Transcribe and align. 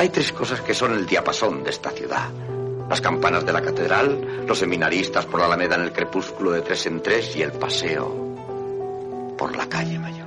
Hay 0.00 0.08
tres 0.08 0.32
cosas 0.32 0.62
que 0.62 0.72
son 0.72 0.94
el 0.94 1.04
diapasón 1.04 1.62
de 1.62 1.68
esta 1.68 1.90
ciudad. 1.90 2.30
Las 2.88 3.02
campanas 3.02 3.44
de 3.44 3.52
la 3.52 3.60
catedral, 3.60 4.46
los 4.46 4.58
seminaristas 4.58 5.26
por 5.26 5.40
la 5.40 5.44
Alameda 5.44 5.74
en 5.74 5.82
el 5.82 5.92
crepúsculo 5.92 6.52
de 6.52 6.62
tres 6.62 6.86
en 6.86 7.02
tres 7.02 7.36
y 7.36 7.42
el 7.42 7.52
paseo 7.52 9.34
por 9.36 9.54
la 9.54 9.68
calle 9.68 9.98
mayor. 9.98 10.26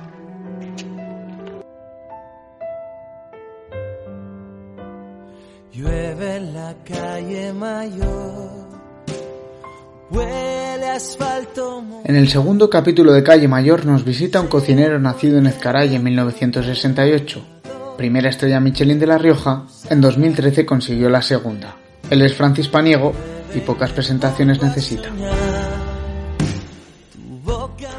Llueve 5.72 6.36
en 6.36 6.54
la 6.54 6.76
calle 6.84 7.52
mayor, 7.52 8.68
huele 10.08 10.88
asfalto. 10.88 11.82
En 12.04 12.14
el 12.14 12.28
segundo 12.28 12.70
capítulo 12.70 13.12
de 13.12 13.24
Calle 13.24 13.48
Mayor 13.48 13.84
nos 13.86 14.04
visita 14.04 14.40
un 14.40 14.46
cocinero 14.46 15.00
nacido 15.00 15.38
en 15.38 15.48
Ezcaray 15.48 15.96
en 15.96 16.04
1968. 16.04 17.53
Primera 17.96 18.28
estrella 18.28 18.58
Michelin 18.58 18.98
de 18.98 19.06
La 19.06 19.18
Rioja, 19.18 19.62
en 19.88 20.00
2013 20.00 20.66
consiguió 20.66 21.08
la 21.08 21.22
segunda. 21.22 21.76
Él 22.10 22.22
es 22.22 22.34
Francis 22.34 22.66
Paniego 22.66 23.12
y 23.54 23.60
pocas 23.60 23.92
presentaciones 23.92 24.60
necesita. 24.60 25.10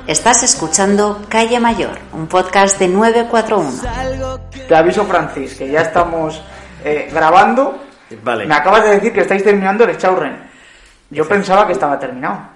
Estás 0.05 0.43
escuchando 0.43 1.21
Calle 1.29 1.61
Mayor, 1.61 1.97
un 2.11 2.27
podcast 2.27 2.77
de 2.77 2.89
941. 2.89 3.89
Algo 3.89 4.39
que 4.51 4.59
Te 4.59 4.75
aviso 4.75 5.05
Francis, 5.05 5.55
que 5.55 5.71
ya 5.71 5.81
estamos 5.81 6.41
eh, 6.83 7.09
grabando. 7.11 7.81
Vale. 8.21 8.45
Me 8.45 8.53
acabas 8.53 8.83
de 8.83 8.91
decir 8.91 9.13
que 9.13 9.21
estáis 9.21 9.43
terminando 9.43 9.85
el 9.85 9.97
Chaurren. 9.97 10.37
Yo 11.09 11.25
pensaba 11.25 11.65
que 11.65 11.73
estaba 11.73 11.97
terminado. 11.97 12.49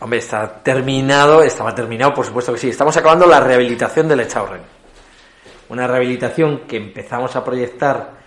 Hombre, 0.00 0.18
está 0.18 0.60
terminado, 0.62 1.42
estaba 1.42 1.72
terminado, 1.72 2.12
por 2.12 2.26
supuesto 2.26 2.52
que 2.52 2.58
sí. 2.58 2.68
Estamos 2.68 2.96
acabando 2.96 3.26
la 3.26 3.38
rehabilitación 3.38 4.08
del 4.08 4.20
Echaurren. 4.20 4.73
Una 5.68 5.86
rehabilitación 5.86 6.60
que 6.60 6.76
empezamos 6.76 7.36
a 7.36 7.44
proyectar 7.44 8.24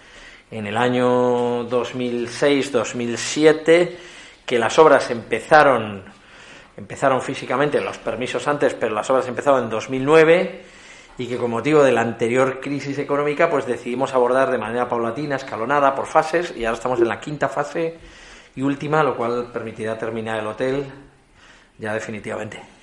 en 0.49 0.65
el 0.65 0.77
año 0.77 1.69
2006-2007, 1.69 3.91
que 4.45 4.57
las 4.57 4.79
obras 4.79 5.11
empezaron, 5.11 6.05
empezaron 6.77 7.21
físicamente, 7.21 7.81
los 7.81 7.97
permisos 7.97 8.47
antes, 8.47 8.73
pero 8.73 8.95
las 8.95 9.09
obras 9.09 9.27
empezaron 9.27 9.65
en 9.65 9.69
2009 9.69 10.61
y 11.17 11.27
que 11.27 11.35
con 11.37 11.51
motivo 11.51 11.83
de 11.83 11.91
la 11.91 11.99
anterior 12.01 12.61
crisis 12.61 12.97
económica, 12.99 13.49
pues 13.49 13.65
decidimos 13.65 14.13
abordar 14.13 14.51
de 14.51 14.57
manera 14.57 14.87
paulatina, 14.87 15.35
escalonada, 15.35 15.93
por 15.95 16.05
fases, 16.05 16.53
y 16.55 16.63
ahora 16.65 16.77
estamos 16.77 17.01
en 17.01 17.07
la 17.07 17.19
quinta 17.19 17.49
fase 17.49 17.97
y 18.55 18.61
última, 18.61 19.03
lo 19.03 19.17
cual 19.17 19.49
permitirá 19.51 19.97
terminar 19.97 20.39
el 20.39 20.47
hotel 20.47 20.85
ya 21.77 21.93
definitivamente. 21.93 22.76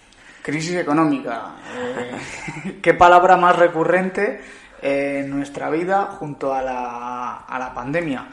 Crisis 0.45 0.75
económica. 0.75 1.55
eh, 1.75 2.79
¿Qué 2.83 2.93
palabra 2.93 3.39
más 3.39 3.57
recurrente 3.57 4.43
en 4.83 5.31
nuestra 5.31 5.71
vida 5.71 6.17
junto 6.19 6.53
a 6.53 6.61
la, 6.61 7.37
a 7.49 7.59
la 7.59 7.73
pandemia? 7.73 8.29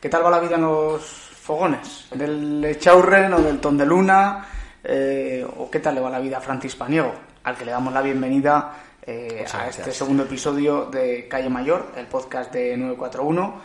¿Qué 0.00 0.08
tal 0.08 0.24
va 0.24 0.30
la 0.30 0.40
vida 0.40 0.54
en 0.54 0.62
los 0.62 1.02
fogones? 1.02 2.08
¿Del 2.14 2.64
Echaurren 2.64 3.34
o 3.34 3.42
del 3.42 3.60
Tondeluna? 3.60 4.46
Eh, 4.82 5.46
¿O 5.58 5.70
qué 5.70 5.80
tal 5.80 5.96
le 5.96 6.00
va 6.00 6.08
la 6.08 6.18
vida 6.18 6.38
a 6.38 6.40
Francis 6.40 6.74
Paniego? 6.76 7.12
Al 7.44 7.54
que 7.54 7.66
le 7.66 7.72
damos 7.72 7.92
la 7.92 8.00
bienvenida 8.00 8.72
eh, 9.02 9.44
a 9.52 9.68
este 9.68 9.92
segundo 9.92 10.22
episodio 10.22 10.86
de 10.86 11.28
Calle 11.28 11.50
Mayor, 11.50 11.92
el 11.94 12.06
podcast 12.06 12.50
de 12.54 12.74
941. 12.74 13.60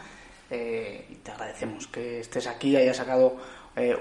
Eh, 0.51 1.05
y 1.11 1.15
te 1.15 1.31
agradecemos 1.31 1.87
que 1.87 2.19
estés 2.19 2.45
aquí, 2.47 2.75
hayas 2.75 2.97
sacado 2.97 3.37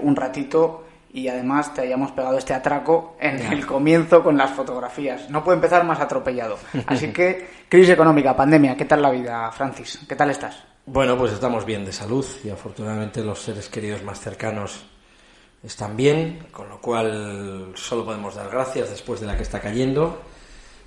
un 0.01 0.15
ratito 0.15 0.83
y 1.15 1.29
además 1.29 1.73
te 1.73 1.79
hayamos 1.79 2.11
pegado 2.11 2.37
este 2.37 2.53
atraco 2.53 3.15
en 3.21 3.39
el 3.39 3.65
comienzo 3.65 4.21
con 4.21 4.37
las 4.37 4.51
fotografías. 4.51 5.29
No 5.29 5.45
puede 5.45 5.55
empezar 5.55 5.85
más 5.85 6.01
atropellado. 6.01 6.57
Así 6.87 7.13
que, 7.13 7.47
crisis 7.69 7.91
económica, 7.91 8.35
pandemia, 8.35 8.75
¿qué 8.75 8.83
tal 8.83 9.01
la 9.01 9.11
vida, 9.11 9.49
Francis? 9.53 10.01
¿Qué 10.09 10.15
tal 10.17 10.29
estás? 10.31 10.61
Bueno, 10.85 11.17
pues 11.17 11.31
estamos 11.31 11.65
bien 11.65 11.85
de 11.85 11.93
salud 11.93 12.25
y 12.43 12.49
afortunadamente 12.49 13.23
los 13.23 13.39
seres 13.39 13.69
queridos 13.69 14.03
más 14.03 14.19
cercanos 14.19 14.83
están 15.63 15.95
bien, 15.95 16.47
con 16.51 16.67
lo 16.67 16.81
cual 16.81 17.71
solo 17.75 18.03
podemos 18.03 18.35
dar 18.35 18.49
gracias 18.49 18.89
después 18.89 19.21
de 19.21 19.27
la 19.27 19.37
que 19.37 19.43
está 19.43 19.61
cayendo 19.61 20.21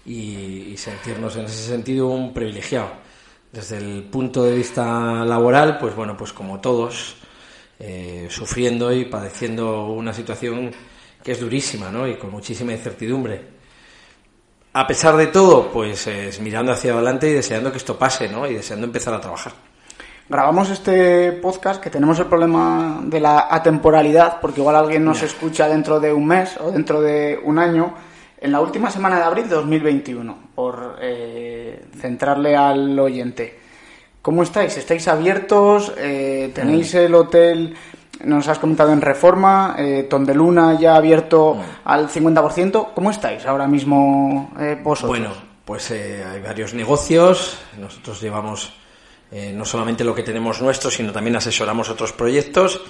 y, 0.04 0.66
y 0.68 0.76
sentirnos 0.76 1.36
en 1.36 1.46
ese 1.46 1.70
sentido 1.70 2.08
un 2.08 2.34
privilegiado. 2.34 2.90
Desde 3.50 3.78
el 3.78 4.02
punto 4.04 4.44
de 4.44 4.54
vista 4.54 5.24
laboral, 5.24 5.78
pues 5.78 5.96
bueno, 5.96 6.18
pues 6.18 6.34
como 6.34 6.60
todos, 6.60 7.16
eh, 7.78 8.26
sufriendo 8.30 8.92
y 8.92 9.04
padeciendo 9.04 9.86
una 9.86 10.12
situación 10.12 10.70
que 11.22 11.32
es 11.32 11.40
durísima, 11.40 11.90
¿no? 11.90 12.06
Y 12.06 12.16
con 12.16 12.30
muchísima 12.30 12.72
incertidumbre. 12.72 13.58
A 14.72 14.86
pesar 14.86 15.16
de 15.16 15.28
todo, 15.28 15.70
pues 15.70 16.06
es 16.06 16.40
mirando 16.40 16.72
hacia 16.72 16.92
adelante 16.92 17.28
y 17.28 17.32
deseando 17.32 17.70
que 17.70 17.78
esto 17.78 17.98
pase, 17.98 18.28
¿no? 18.28 18.46
Y 18.46 18.54
deseando 18.54 18.86
empezar 18.86 19.14
a 19.14 19.20
trabajar. 19.20 19.52
Grabamos 20.28 20.68
este 20.68 21.32
podcast 21.32 21.82
que 21.82 21.88
tenemos 21.88 22.18
el 22.18 22.26
problema 22.26 23.00
de 23.02 23.18
la 23.18 23.46
atemporalidad, 23.50 24.40
porque 24.40 24.60
igual 24.60 24.76
alguien 24.76 25.04
nos 25.04 25.22
escucha 25.22 25.66
dentro 25.68 26.00
de 26.00 26.12
un 26.12 26.26
mes 26.26 26.58
o 26.60 26.70
dentro 26.70 27.00
de 27.00 27.40
un 27.42 27.58
año, 27.58 27.94
en 28.38 28.52
la 28.52 28.60
última 28.60 28.90
semana 28.90 29.16
de 29.16 29.22
abril 29.22 29.48
de 29.48 29.54
2021, 29.54 30.38
por 30.54 30.98
eh, 31.00 31.86
centrarle 31.98 32.54
al 32.54 32.98
oyente. 32.98 33.67
¿Cómo 34.28 34.42
estáis? 34.42 34.76
¿Estáis 34.76 35.08
abiertos? 35.08 35.90
Eh, 35.96 36.52
¿Tenéis 36.54 36.92
el 36.92 37.14
hotel, 37.14 37.74
nos 38.24 38.46
has 38.46 38.58
comentado 38.58 38.92
en 38.92 39.00
reforma, 39.00 39.74
eh, 39.78 40.02
Tondeluna 40.02 40.78
ya 40.78 40.96
abierto 40.96 41.56
al 41.82 42.10
50%? 42.10 42.88
¿Cómo 42.94 43.10
estáis 43.10 43.46
ahora 43.46 43.66
mismo 43.66 44.52
eh, 44.60 44.78
vosotros? 44.84 45.18
Bueno, 45.18 45.34
pues 45.64 45.92
eh, 45.92 46.22
hay 46.30 46.42
varios 46.42 46.74
negocios. 46.74 47.56
Nosotros 47.78 48.20
llevamos 48.20 48.74
eh, 49.32 49.50
no 49.56 49.64
solamente 49.64 50.04
lo 50.04 50.14
que 50.14 50.22
tenemos 50.22 50.60
nuestro, 50.60 50.90
sino 50.90 51.10
también 51.10 51.36
asesoramos 51.36 51.88
otros 51.88 52.12
proyectos. 52.12 52.82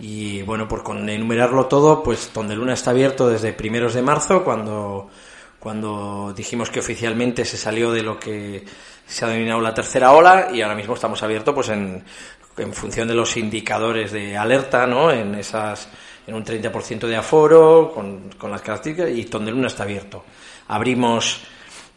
Y 0.00 0.42
bueno, 0.42 0.66
por 0.66 0.82
con 0.82 1.08
enumerarlo 1.08 1.66
todo, 1.66 2.02
pues 2.02 2.30
Tondeluna 2.30 2.72
está 2.72 2.90
abierto 2.90 3.28
desde 3.28 3.52
primeros 3.52 3.94
de 3.94 4.02
marzo, 4.02 4.42
cuando, 4.42 5.08
cuando 5.60 6.34
dijimos 6.36 6.68
que 6.68 6.80
oficialmente 6.80 7.44
se 7.44 7.56
salió 7.56 7.92
de 7.92 8.02
lo 8.02 8.18
que 8.18 8.64
se 9.10 9.24
ha 9.24 9.28
denominado 9.28 9.60
la 9.60 9.74
tercera 9.74 10.12
ola 10.12 10.48
y 10.52 10.62
ahora 10.62 10.74
mismo 10.74 10.94
estamos 10.94 11.22
abiertos 11.22 11.54
pues 11.54 11.68
en, 11.70 12.02
en 12.56 12.72
función 12.72 13.08
de 13.08 13.14
los 13.14 13.36
indicadores 13.36 14.12
de 14.12 14.36
alerta, 14.36 14.86
¿no? 14.86 15.10
En 15.10 15.34
esas 15.34 15.88
en 16.26 16.34
un 16.34 16.44
30% 16.44 17.08
de 17.08 17.16
aforo, 17.16 17.90
con, 17.92 18.30
con 18.38 18.50
las 18.50 18.62
características, 18.62 19.10
y 19.10 19.24
Tondeluna 19.24 19.66
está 19.66 19.82
abierto. 19.82 20.24
Abrimos 20.68 21.40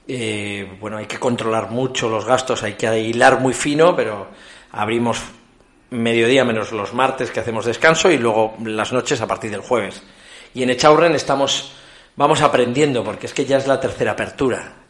eh, 0.07 0.77
bueno, 0.79 0.97
hay 0.97 1.05
que 1.05 1.17
controlar 1.17 1.69
mucho 1.69 2.09
los 2.09 2.25
gastos, 2.25 2.63
hay 2.63 2.73
que 2.73 2.99
hilar 2.99 3.39
muy 3.39 3.53
fino, 3.53 3.95
pero 3.95 4.27
abrimos 4.71 5.21
mediodía 5.91 6.43
menos 6.43 6.71
los 6.71 6.93
martes 6.93 7.31
que 7.31 7.39
hacemos 7.39 7.65
descanso 7.65 8.11
y 8.11 8.17
luego 8.17 8.55
las 8.65 8.91
noches 8.91 9.21
a 9.21 9.27
partir 9.27 9.51
del 9.51 9.61
jueves. 9.61 10.03
Y 10.53 10.63
en 10.63 10.71
Echaurren 10.71 11.15
estamos, 11.15 11.73
vamos 12.15 12.41
aprendiendo 12.41 13.03
porque 13.03 13.27
es 13.27 13.33
que 13.33 13.45
ya 13.45 13.57
es 13.57 13.67
la 13.67 13.79
tercera 13.79 14.11
apertura. 14.11 14.82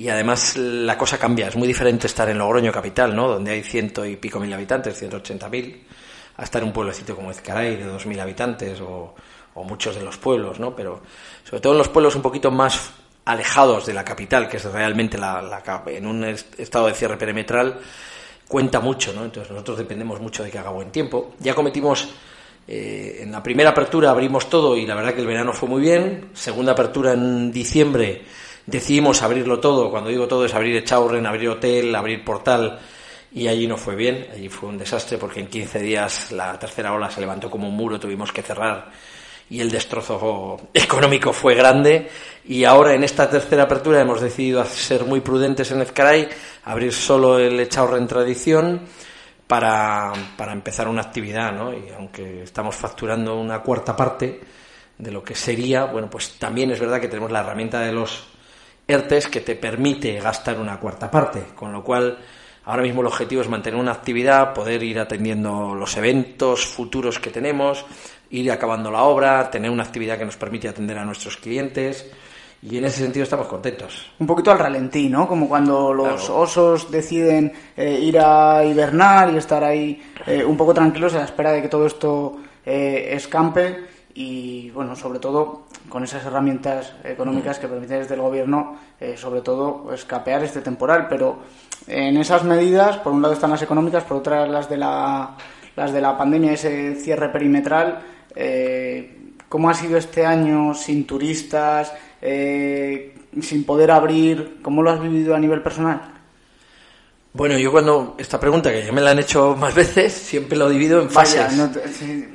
Y 0.00 0.08
además 0.08 0.56
la 0.56 0.96
cosa 0.96 1.18
cambia, 1.18 1.48
es 1.48 1.56
muy 1.56 1.68
diferente 1.68 2.06
estar 2.06 2.26
en 2.30 2.38
Logroño 2.38 2.72
capital, 2.72 3.14
¿no? 3.14 3.28
Donde 3.28 3.50
hay 3.50 3.62
ciento 3.62 4.06
y 4.06 4.16
pico 4.16 4.40
mil 4.40 4.50
habitantes, 4.50 4.98
ciento 4.98 5.18
ochenta 5.18 5.50
mil, 5.50 5.84
a 6.38 6.42
estar 6.42 6.62
en 6.62 6.68
un 6.68 6.72
pueblecito 6.72 7.14
como 7.14 7.30
Ezcaray 7.30 7.76
de 7.76 7.84
dos 7.84 8.06
mil 8.06 8.18
habitantes 8.18 8.80
o, 8.80 9.14
o 9.52 9.64
muchos 9.64 9.96
de 9.96 10.02
los 10.02 10.16
pueblos, 10.16 10.58
¿no? 10.58 10.74
Pero 10.74 11.02
sobre 11.44 11.60
todo 11.60 11.74
en 11.74 11.78
los 11.80 11.88
pueblos 11.88 12.16
un 12.16 12.22
poquito 12.22 12.50
más 12.50 12.92
alejados 13.26 13.84
de 13.84 13.92
la 13.92 14.02
capital, 14.02 14.48
que 14.48 14.56
es 14.56 14.64
realmente 14.64 15.18
la, 15.18 15.42
la 15.42 15.82
en 15.88 16.06
un 16.06 16.24
est- 16.24 16.58
estado 16.58 16.86
de 16.86 16.94
cierre 16.94 17.18
perimetral, 17.18 17.78
cuenta 18.48 18.80
mucho, 18.80 19.12
¿no? 19.12 19.26
Entonces 19.26 19.52
nosotros 19.52 19.76
dependemos 19.76 20.18
mucho 20.18 20.42
de 20.42 20.50
que 20.50 20.58
haga 20.58 20.70
buen 20.70 20.90
tiempo. 20.90 21.34
Ya 21.40 21.54
cometimos, 21.54 22.08
eh, 22.66 23.18
en 23.20 23.32
la 23.32 23.42
primera 23.42 23.68
apertura 23.68 24.08
abrimos 24.08 24.48
todo 24.48 24.78
y 24.78 24.86
la 24.86 24.94
verdad 24.94 25.12
que 25.12 25.20
el 25.20 25.26
verano 25.26 25.52
fue 25.52 25.68
muy 25.68 25.82
bien. 25.82 26.30
Segunda 26.32 26.72
apertura 26.72 27.12
en 27.12 27.52
diciembre 27.52 28.22
decidimos 28.66 29.22
abrirlo 29.22 29.60
todo. 29.60 29.90
Cuando 29.90 30.10
digo 30.10 30.28
todo 30.28 30.44
es 30.44 30.54
abrir 30.54 30.76
Echaurren, 30.76 31.26
abrir 31.26 31.48
hotel, 31.50 31.94
abrir 31.94 32.24
portal. 32.24 32.78
Y 33.32 33.46
allí 33.46 33.66
no 33.66 33.76
fue 33.76 33.94
bien, 33.94 34.26
allí 34.32 34.48
fue 34.48 34.68
un 34.68 34.78
desastre 34.78 35.16
porque 35.16 35.40
en 35.40 35.46
15 35.46 35.78
días 35.78 36.32
la 36.32 36.58
tercera 36.58 36.92
ola 36.92 37.10
se 37.10 37.20
levantó 37.20 37.48
como 37.48 37.68
un 37.68 37.76
muro, 37.76 38.00
tuvimos 38.00 38.32
que 38.32 38.42
cerrar 38.42 38.90
y 39.50 39.60
el 39.60 39.70
destrozo 39.70 40.70
económico 40.72 41.32
fue 41.32 41.54
grande 41.54 42.08
y 42.44 42.64
ahora 42.64 42.94
en 42.94 43.04
esta 43.04 43.28
tercera 43.28 43.64
apertura 43.64 44.00
hemos 44.00 44.20
decidido 44.20 44.64
ser 44.64 45.04
muy 45.04 45.20
prudentes 45.20 45.70
en 45.72 45.82
Ezcaray, 45.82 46.28
abrir 46.64 46.92
solo 46.92 47.38
el 47.38 47.58
echado 47.58 47.96
en 47.96 48.06
tradición 48.06 48.80
para, 49.46 50.12
para 50.36 50.52
empezar 50.52 50.88
una 50.88 51.02
actividad, 51.02 51.52
¿no? 51.52 51.72
Y 51.72 51.90
aunque 51.96 52.44
estamos 52.44 52.76
facturando 52.76 53.38
una 53.38 53.60
cuarta 53.60 53.96
parte 53.96 54.40
de 54.96 55.10
lo 55.10 55.24
que 55.24 55.34
sería, 55.34 55.84
bueno, 55.86 56.08
pues 56.08 56.38
también 56.38 56.70
es 56.70 56.78
verdad 56.78 57.00
que 57.00 57.08
tenemos 57.08 57.32
la 57.32 57.40
herramienta 57.40 57.80
de 57.80 57.92
los 57.92 58.28
ERTES 58.90 59.28
que 59.28 59.40
te 59.40 59.54
permite 59.54 60.20
gastar 60.20 60.58
una 60.58 60.78
cuarta 60.78 61.10
parte, 61.10 61.44
con 61.54 61.72
lo 61.72 61.84
cual 61.84 62.18
ahora 62.64 62.82
mismo 62.82 63.00
el 63.00 63.06
objetivo 63.06 63.42
es 63.42 63.48
mantener 63.48 63.78
una 63.78 63.92
actividad, 63.92 64.52
poder 64.52 64.82
ir 64.82 64.98
atendiendo 64.98 65.74
los 65.74 65.96
eventos 65.96 66.66
futuros 66.66 67.18
que 67.18 67.30
tenemos, 67.30 67.84
ir 68.30 68.50
acabando 68.50 68.90
la 68.90 69.02
obra, 69.02 69.50
tener 69.50 69.70
una 69.70 69.84
actividad 69.84 70.18
que 70.18 70.24
nos 70.24 70.36
permite 70.36 70.68
atender 70.68 70.98
a 70.98 71.04
nuestros 71.04 71.36
clientes. 71.36 72.10
Y 72.62 72.76
en 72.76 72.84
ese 72.84 72.98
sentido 72.98 73.22
estamos 73.22 73.46
contentos. 73.46 74.12
Un 74.18 74.26
poquito 74.26 74.50
al 74.50 74.58
ralentí, 74.58 75.08
¿no? 75.08 75.26
Como 75.26 75.48
cuando 75.48 75.94
los 75.94 76.28
osos 76.28 76.90
deciden 76.90 77.50
eh, 77.74 77.98
ir 78.02 78.18
a 78.18 78.62
hibernar 78.62 79.32
y 79.32 79.38
estar 79.38 79.64
ahí 79.64 80.02
eh, 80.26 80.44
un 80.44 80.58
poco 80.58 80.74
tranquilos 80.74 81.14
a 81.14 81.20
la 81.20 81.24
espera 81.24 81.52
de 81.52 81.62
que 81.62 81.68
todo 81.68 81.86
esto 81.86 82.36
eh, 82.66 83.08
escampe 83.12 83.89
y, 84.20 84.70
bueno, 84.70 84.96
sobre 84.96 85.18
todo 85.18 85.62
con 85.88 86.04
esas 86.04 86.24
herramientas 86.24 86.94
económicas 87.04 87.58
que 87.58 87.68
permiten 87.68 88.00
desde 88.00 88.14
el 88.14 88.20
gobierno, 88.20 88.76
sobre 89.16 89.40
todo, 89.40 89.92
escapear 89.92 90.42
este 90.44 90.60
temporal. 90.60 91.06
Pero 91.08 91.38
en 91.86 92.16
esas 92.16 92.44
medidas, 92.44 92.98
por 92.98 93.12
un 93.12 93.22
lado 93.22 93.34
están 93.34 93.50
las 93.50 93.62
económicas, 93.62 94.04
por 94.04 94.18
otra 94.18 94.46
las 94.46 94.68
de 94.68 94.76
la, 94.76 95.36
las 95.74 95.92
de 95.92 96.00
la 96.00 96.16
pandemia, 96.16 96.52
ese 96.52 96.94
cierre 96.96 97.28
perimetral. 97.30 98.02
¿Cómo 99.48 99.70
ha 99.70 99.74
sido 99.74 99.96
este 99.98 100.24
año 100.24 100.74
sin 100.74 101.06
turistas? 101.06 101.92
eh, 102.22 103.14
sin 103.40 103.64
poder 103.64 103.90
abrir? 103.90 104.58
¿Cómo 104.62 104.82
lo 104.82 104.90
has 104.90 105.00
vivido 105.00 105.34
a 105.34 105.38
nivel 105.38 105.62
personal? 105.62 106.19
Bueno, 107.32 107.56
yo 107.56 107.70
cuando 107.70 108.16
esta 108.18 108.40
pregunta, 108.40 108.72
que 108.72 108.84
ya 108.84 108.92
me 108.92 109.00
la 109.00 109.12
han 109.12 109.20
hecho 109.20 109.54
más 109.54 109.72
veces, 109.72 110.12
siempre 110.12 110.58
lo 110.58 110.68
divido 110.68 111.00
en 111.00 111.08
fases. 111.08 111.46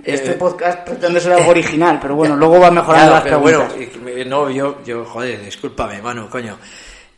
este 0.03 0.31
eh, 0.31 0.36
podcast 0.36 0.88
pretende 0.88 1.19
ser 1.19 1.33
algo 1.33 1.50
original, 1.51 2.00
pero 2.01 2.15
bueno, 2.15 2.38
luego 2.38 2.59
va 2.62 2.71
mejorando 2.71 3.12
las 3.12 3.24
preguntas. 3.24 3.74
Bueno, 4.01 4.30
no, 4.30 4.50
yo, 4.50 4.83
yo, 4.86 5.03
joder, 5.03 5.44
discúlpame, 5.44 6.01
mano, 6.01 6.30
coño. 6.30 6.57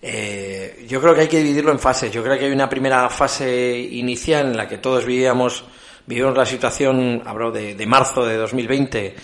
Eh, 0.02 0.86
yo 0.88 1.00
creo 1.00 1.14
que 1.14 1.22
hay 1.22 1.28
que 1.28 1.38
dividirlo 1.38 1.72
en 1.72 1.80
fases. 1.80 2.12
Yo 2.12 2.24
creo 2.24 2.38
que 2.38 2.46
hay 2.46 2.52
una 2.52 2.68
primera 2.68 3.08
fase 3.10 3.78
inicial 3.78 4.48
en 4.48 4.58
la 4.58 4.68
que 4.68 4.80
todos 4.80 5.06
vivíamos, 5.06 5.64
vivimos 6.08 6.36
la 6.36 6.46
situación, 6.48 7.22
hablo 7.26 7.52
de, 7.52 7.76
de 7.76 7.86
marzo 7.86 8.26
de 8.26 8.38
2020, 8.38 9.16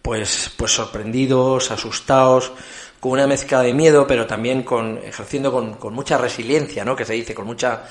pues, 0.00 0.50
pues 0.56 0.72
sorprendidos, 0.72 1.70
asustados, 1.70 2.52
con 3.00 3.12
una 3.12 3.26
mezcla 3.26 3.62
de 3.62 3.72
miedo, 3.72 4.06
pero 4.06 4.26
también 4.26 4.62
con, 4.62 4.98
ejerciendo 4.98 5.52
con, 5.52 5.74
con, 5.74 5.94
mucha 5.94 6.18
resiliencia, 6.18 6.84
¿no? 6.84 6.96
Que 6.96 7.04
se 7.04 7.12
dice, 7.12 7.34
con 7.34 7.46
mucha, 7.46 7.84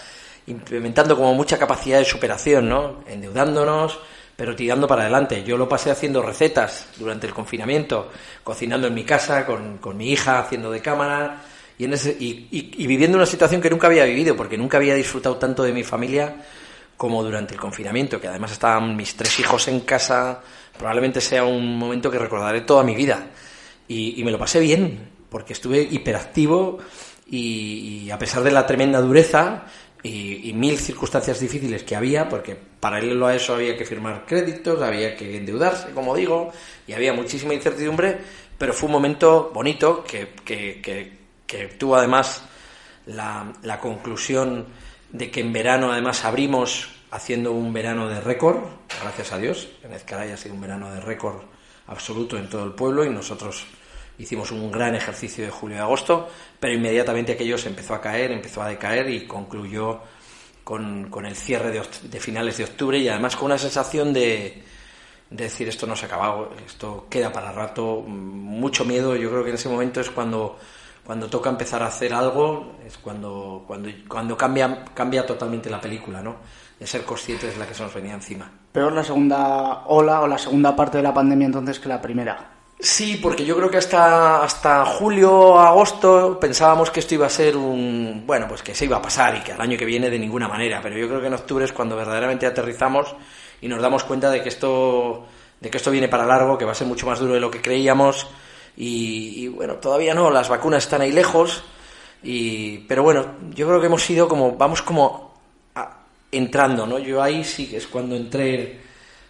implementando 0.47 1.15
como 1.15 1.33
mucha 1.33 1.57
capacidad 1.57 1.99
de 1.99 2.05
superación, 2.05 2.67
¿no? 2.67 3.03
Endeudándonos, 3.07 3.99
pero 4.35 4.55
tirando 4.55 4.87
para 4.87 5.03
adelante. 5.03 5.43
Yo 5.43 5.57
lo 5.57 5.69
pasé 5.69 5.91
haciendo 5.91 6.21
recetas 6.21 6.87
durante 6.97 7.25
el 7.25 7.33
confinamiento, 7.33 8.11
cocinando 8.43 8.87
en 8.87 8.93
mi 8.93 9.05
casa, 9.05 9.45
con, 9.45 9.79
mi 9.97 10.11
hija, 10.11 10.39
haciendo 10.39 10.71
de 10.71 10.81
cámara, 10.81 11.41
y, 11.77 11.85
en 11.85 11.93
ese, 11.93 12.11
y, 12.19 12.47
y, 12.51 12.87
viviendo 12.87 13.17
una 13.17 13.25
situación 13.25 13.61
que 13.61 13.69
nunca 13.69 13.87
había 13.87 14.03
vivido, 14.03 14.35
porque 14.35 14.57
nunca 14.57 14.77
había 14.77 14.95
disfrutado 14.95 15.37
tanto 15.37 15.63
de 15.63 15.71
mi 15.71 15.83
familia 15.83 16.35
como 16.97 17.23
durante 17.23 17.53
el 17.53 17.59
confinamiento, 17.59 18.19
que 18.19 18.27
además 18.27 18.51
estaban 18.51 18.95
mis 18.95 19.15
tres 19.15 19.39
hijos 19.39 19.67
en 19.67 19.81
casa, 19.81 20.41
probablemente 20.75 21.21
sea 21.21 21.45
un 21.45 21.77
momento 21.77 22.09
que 22.09 22.17
recordaré 22.17 22.61
toda 22.61 22.83
mi 22.83 22.95
vida 22.95 23.27
y, 23.87 24.23
me 24.23 24.31
lo 24.31 24.39
pasé 24.39 24.59
bien, 24.59 25.09
porque 25.29 25.53
estuve 25.53 25.81
hiperactivo 25.81 26.79
y, 27.25 28.09
a 28.09 28.17
pesar 28.17 28.43
de 28.43 28.51
la 28.51 28.65
tremenda 28.65 29.01
dureza 29.01 29.65
y, 30.03 30.51
mil 30.53 30.77
circunstancias 30.77 31.39
difíciles 31.39 31.83
que 31.83 31.95
había, 31.95 32.27
porque 32.27 32.55
paralelo 32.55 33.27
a 33.27 33.35
eso 33.35 33.55
había 33.55 33.77
que 33.77 33.85
firmar 33.85 34.25
créditos, 34.25 34.81
había 34.81 35.15
que 35.15 35.37
endeudarse, 35.37 35.91
como 35.91 36.15
digo, 36.15 36.51
y 36.85 36.93
había 36.93 37.13
muchísima 37.13 37.53
incertidumbre, 37.53 38.17
pero 38.57 38.73
fue 38.73 38.87
un 38.87 38.93
momento 38.93 39.51
bonito 39.53 40.03
que, 40.03 40.29
que, 40.43 41.17
tuvo 41.77 41.95
además 41.95 42.43
la, 43.05 43.53
la 43.63 43.79
conclusión 43.79 44.65
de 45.11 45.31
que 45.31 45.39
en 45.39 45.53
verano 45.53 45.91
además 45.91 46.25
abrimos 46.25 46.89
haciendo 47.11 47.53
un 47.53 47.71
verano 47.71 48.09
de 48.09 48.19
récord, 48.19 48.57
gracias 49.01 49.31
a 49.31 49.37
Dios, 49.37 49.69
en 49.83 49.93
Ezcaray 49.93 50.31
ha 50.31 50.37
sido 50.37 50.55
un 50.55 50.61
verano 50.61 50.91
de 50.91 50.99
récord 50.99 51.41
absoluto 51.87 52.37
en 52.37 52.49
todo 52.49 52.65
el 52.65 52.73
pueblo 52.73 53.05
y 53.05 53.09
nosotros 53.09 53.65
hicimos 54.19 54.51
un 54.51 54.71
gran 54.71 54.95
ejercicio 54.95 55.45
de 55.45 55.51
julio 55.51 55.77
y 55.77 55.79
agosto, 55.79 56.27
pero 56.59 56.73
inmediatamente 56.73 57.33
aquello 57.33 57.57
se 57.57 57.69
empezó 57.69 57.93
a 57.93 58.01
caer, 58.01 58.31
empezó 58.31 58.61
a 58.61 58.67
decaer 58.67 59.09
y 59.09 59.27
concluyó 59.27 59.99
con, 60.63 61.09
con 61.09 61.25
el 61.25 61.35
cierre 61.35 61.71
de, 61.71 61.81
de, 62.03 62.19
finales 62.19 62.57
de 62.57 62.65
octubre 62.65 62.97
y 62.97 63.07
además 63.07 63.35
con 63.35 63.45
una 63.45 63.57
sensación 63.57 64.11
de, 64.11 64.63
de, 65.29 65.43
decir 65.43 65.67
esto 65.69 65.87
no 65.87 65.95
se 65.95 66.05
ha 66.05 66.07
acabado, 66.07 66.51
esto 66.65 67.07
queda 67.09 67.31
para 67.31 67.51
rato, 67.51 68.01
mucho 68.01 68.83
miedo, 68.83 69.15
yo 69.15 69.29
creo 69.29 69.43
que 69.43 69.49
en 69.49 69.55
ese 69.55 69.69
momento 69.69 70.01
es 70.01 70.09
cuando 70.09 70.57
cuando 71.05 71.29
toca 71.29 71.49
empezar 71.49 71.81
a 71.83 71.87
hacer 71.87 72.13
algo 72.13 72.73
es 72.85 72.97
cuando 72.97 73.63
cuando 73.65 73.89
cuando 74.09 74.35
cambia 74.35 74.83
cambia 74.93 75.25
totalmente 75.25 75.69
la 75.69 75.79
película, 75.79 76.21
¿no? 76.21 76.35
De 76.77 76.85
ser 76.85 77.05
conscientes 77.05 77.53
de 77.53 77.57
la 77.57 77.65
que 77.65 77.73
se 77.73 77.83
nos 77.83 77.93
venía 77.93 78.13
encima. 78.13 78.51
Peor 78.73 78.91
la 78.91 79.05
segunda 79.05 79.85
ola 79.85 80.19
o 80.19 80.27
la 80.27 80.37
segunda 80.37 80.75
parte 80.75 80.97
de 80.97 81.03
la 81.03 81.13
pandemia 81.13 81.45
entonces 81.45 81.79
que 81.79 81.87
la 81.87 82.01
primera. 82.01 82.56
Sí, 82.79 83.17
porque 83.21 83.43
yo 83.43 83.55
creo 83.55 83.71
que 83.71 83.77
hasta, 83.77 84.43
hasta 84.43 84.85
julio, 84.85 85.59
agosto 85.59 86.39
pensábamos 86.39 86.91
que 86.91 86.99
esto 86.99 87.15
iba 87.15 87.25
a 87.25 87.29
ser 87.29 87.57
un... 87.57 88.23
Bueno, 88.27 88.47
pues 88.47 88.61
que 88.61 88.75
se 88.75 88.85
iba 88.85 88.97
a 88.97 89.01
pasar 89.01 89.35
y 89.35 89.41
que 89.41 89.51
al 89.51 89.61
año 89.61 89.77
que 89.77 89.85
viene 89.85 90.11
de 90.11 90.19
ninguna 90.19 90.47
manera, 90.47 90.79
pero 90.81 90.95
yo 90.95 91.07
creo 91.07 91.19
que 91.19 91.27
en 91.27 91.33
octubre 91.33 91.65
es 91.65 91.73
cuando 91.73 91.95
verdaderamente 91.95 92.45
aterrizamos 92.45 93.15
y 93.61 93.67
nos 93.67 93.81
damos 93.81 94.03
cuenta 94.03 94.29
de 94.29 94.43
que 94.43 94.49
esto, 94.49 95.25
de 95.59 95.71
que 95.71 95.77
esto 95.77 95.89
viene 95.89 96.07
para 96.07 96.27
largo, 96.27 96.55
que 96.55 96.65
va 96.65 96.73
a 96.73 96.75
ser 96.75 96.85
mucho 96.85 97.07
más 97.07 97.19
duro 97.19 97.33
de 97.33 97.39
lo 97.39 97.49
que 97.49 97.61
creíamos 97.61 98.27
y, 98.75 99.47
bueno, 99.47 99.75
todavía 99.77 100.13
no, 100.13 100.29
las 100.29 100.47
vacunas 100.47 100.83
están 100.83 101.01
ahí 101.01 101.11
lejos, 101.11 101.63
y, 102.21 102.79
pero 102.79 103.01
bueno, 103.01 103.25
yo 103.55 103.67
creo 103.67 103.79
que 103.79 103.87
hemos 103.87 104.07
ido 104.07 104.27
como, 104.27 104.55
vamos 104.55 104.83
como 104.83 105.33
entrando, 106.31 106.85
¿no? 106.85 106.99
Yo 106.99 107.23
ahí 107.23 107.43
sí 107.43 107.67
que 107.67 107.77
es 107.77 107.87
cuando 107.87 108.15
entré 108.15 108.86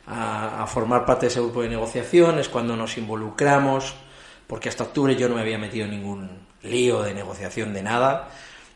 a, 0.08 0.66
formar 0.68 1.06
parte 1.06 1.26
de 1.26 1.32
ese 1.32 1.42
grupo 1.42 1.62
de 1.62 1.70
negociación, 1.70 2.40
es 2.40 2.50
cuando 2.50 2.76
nos 2.76 2.98
involucramos, 2.98 3.96
porque 4.48 4.70
hasta 4.70 4.86
octubre 4.86 5.16
yo 5.16 5.28
no 5.28 5.36
me 5.36 5.42
había 5.42 5.58
metido 5.58 5.86
en 5.86 5.92
ningún 5.92 6.30
lío 6.64 7.04
de 7.04 7.14
negociación 7.14 7.74
de 7.74 7.84
nada, 7.84 8.30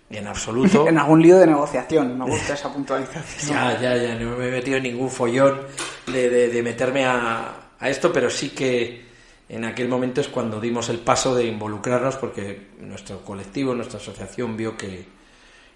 en 0.10 0.28
absoluto. 0.28 0.88
en 0.88 0.98
algún 0.98 1.22
lío 1.22 1.38
de 1.38 1.48
negociación, 1.48 2.18
me 2.18 2.26
gusta 2.26 2.54
esa 2.54 2.72
puntualización. 2.72 3.52
ya, 3.58 3.80
ya, 3.80 3.96
ya, 3.96 4.16
no 4.16 4.36
me 4.36 4.50
he 4.50 4.52
metido 4.52 4.78
en 4.78 4.84
ningún 4.84 5.10
follón 5.10 5.62
de, 6.08 6.50
de, 6.50 6.64
meterme 6.64 7.06
a, 7.06 7.56
a, 7.80 7.90
esto, 7.90 8.12
pero 8.12 8.30
sí 8.30 8.50
que 8.50 9.10
en 9.48 9.64
aquel 9.64 9.88
momento 9.88 10.20
es 10.20 10.28
cuando 10.28 10.60
dimos 10.60 10.90
el 10.90 11.00
paso 11.00 11.34
de 11.34 11.46
involucrarnos, 11.46 12.18
porque 12.18 12.72
nuestro 12.80 13.24
colectivo, 13.24 13.74
nuestra 13.74 14.00
asociación 14.00 14.58
vio 14.58 14.76
que, 14.76 15.08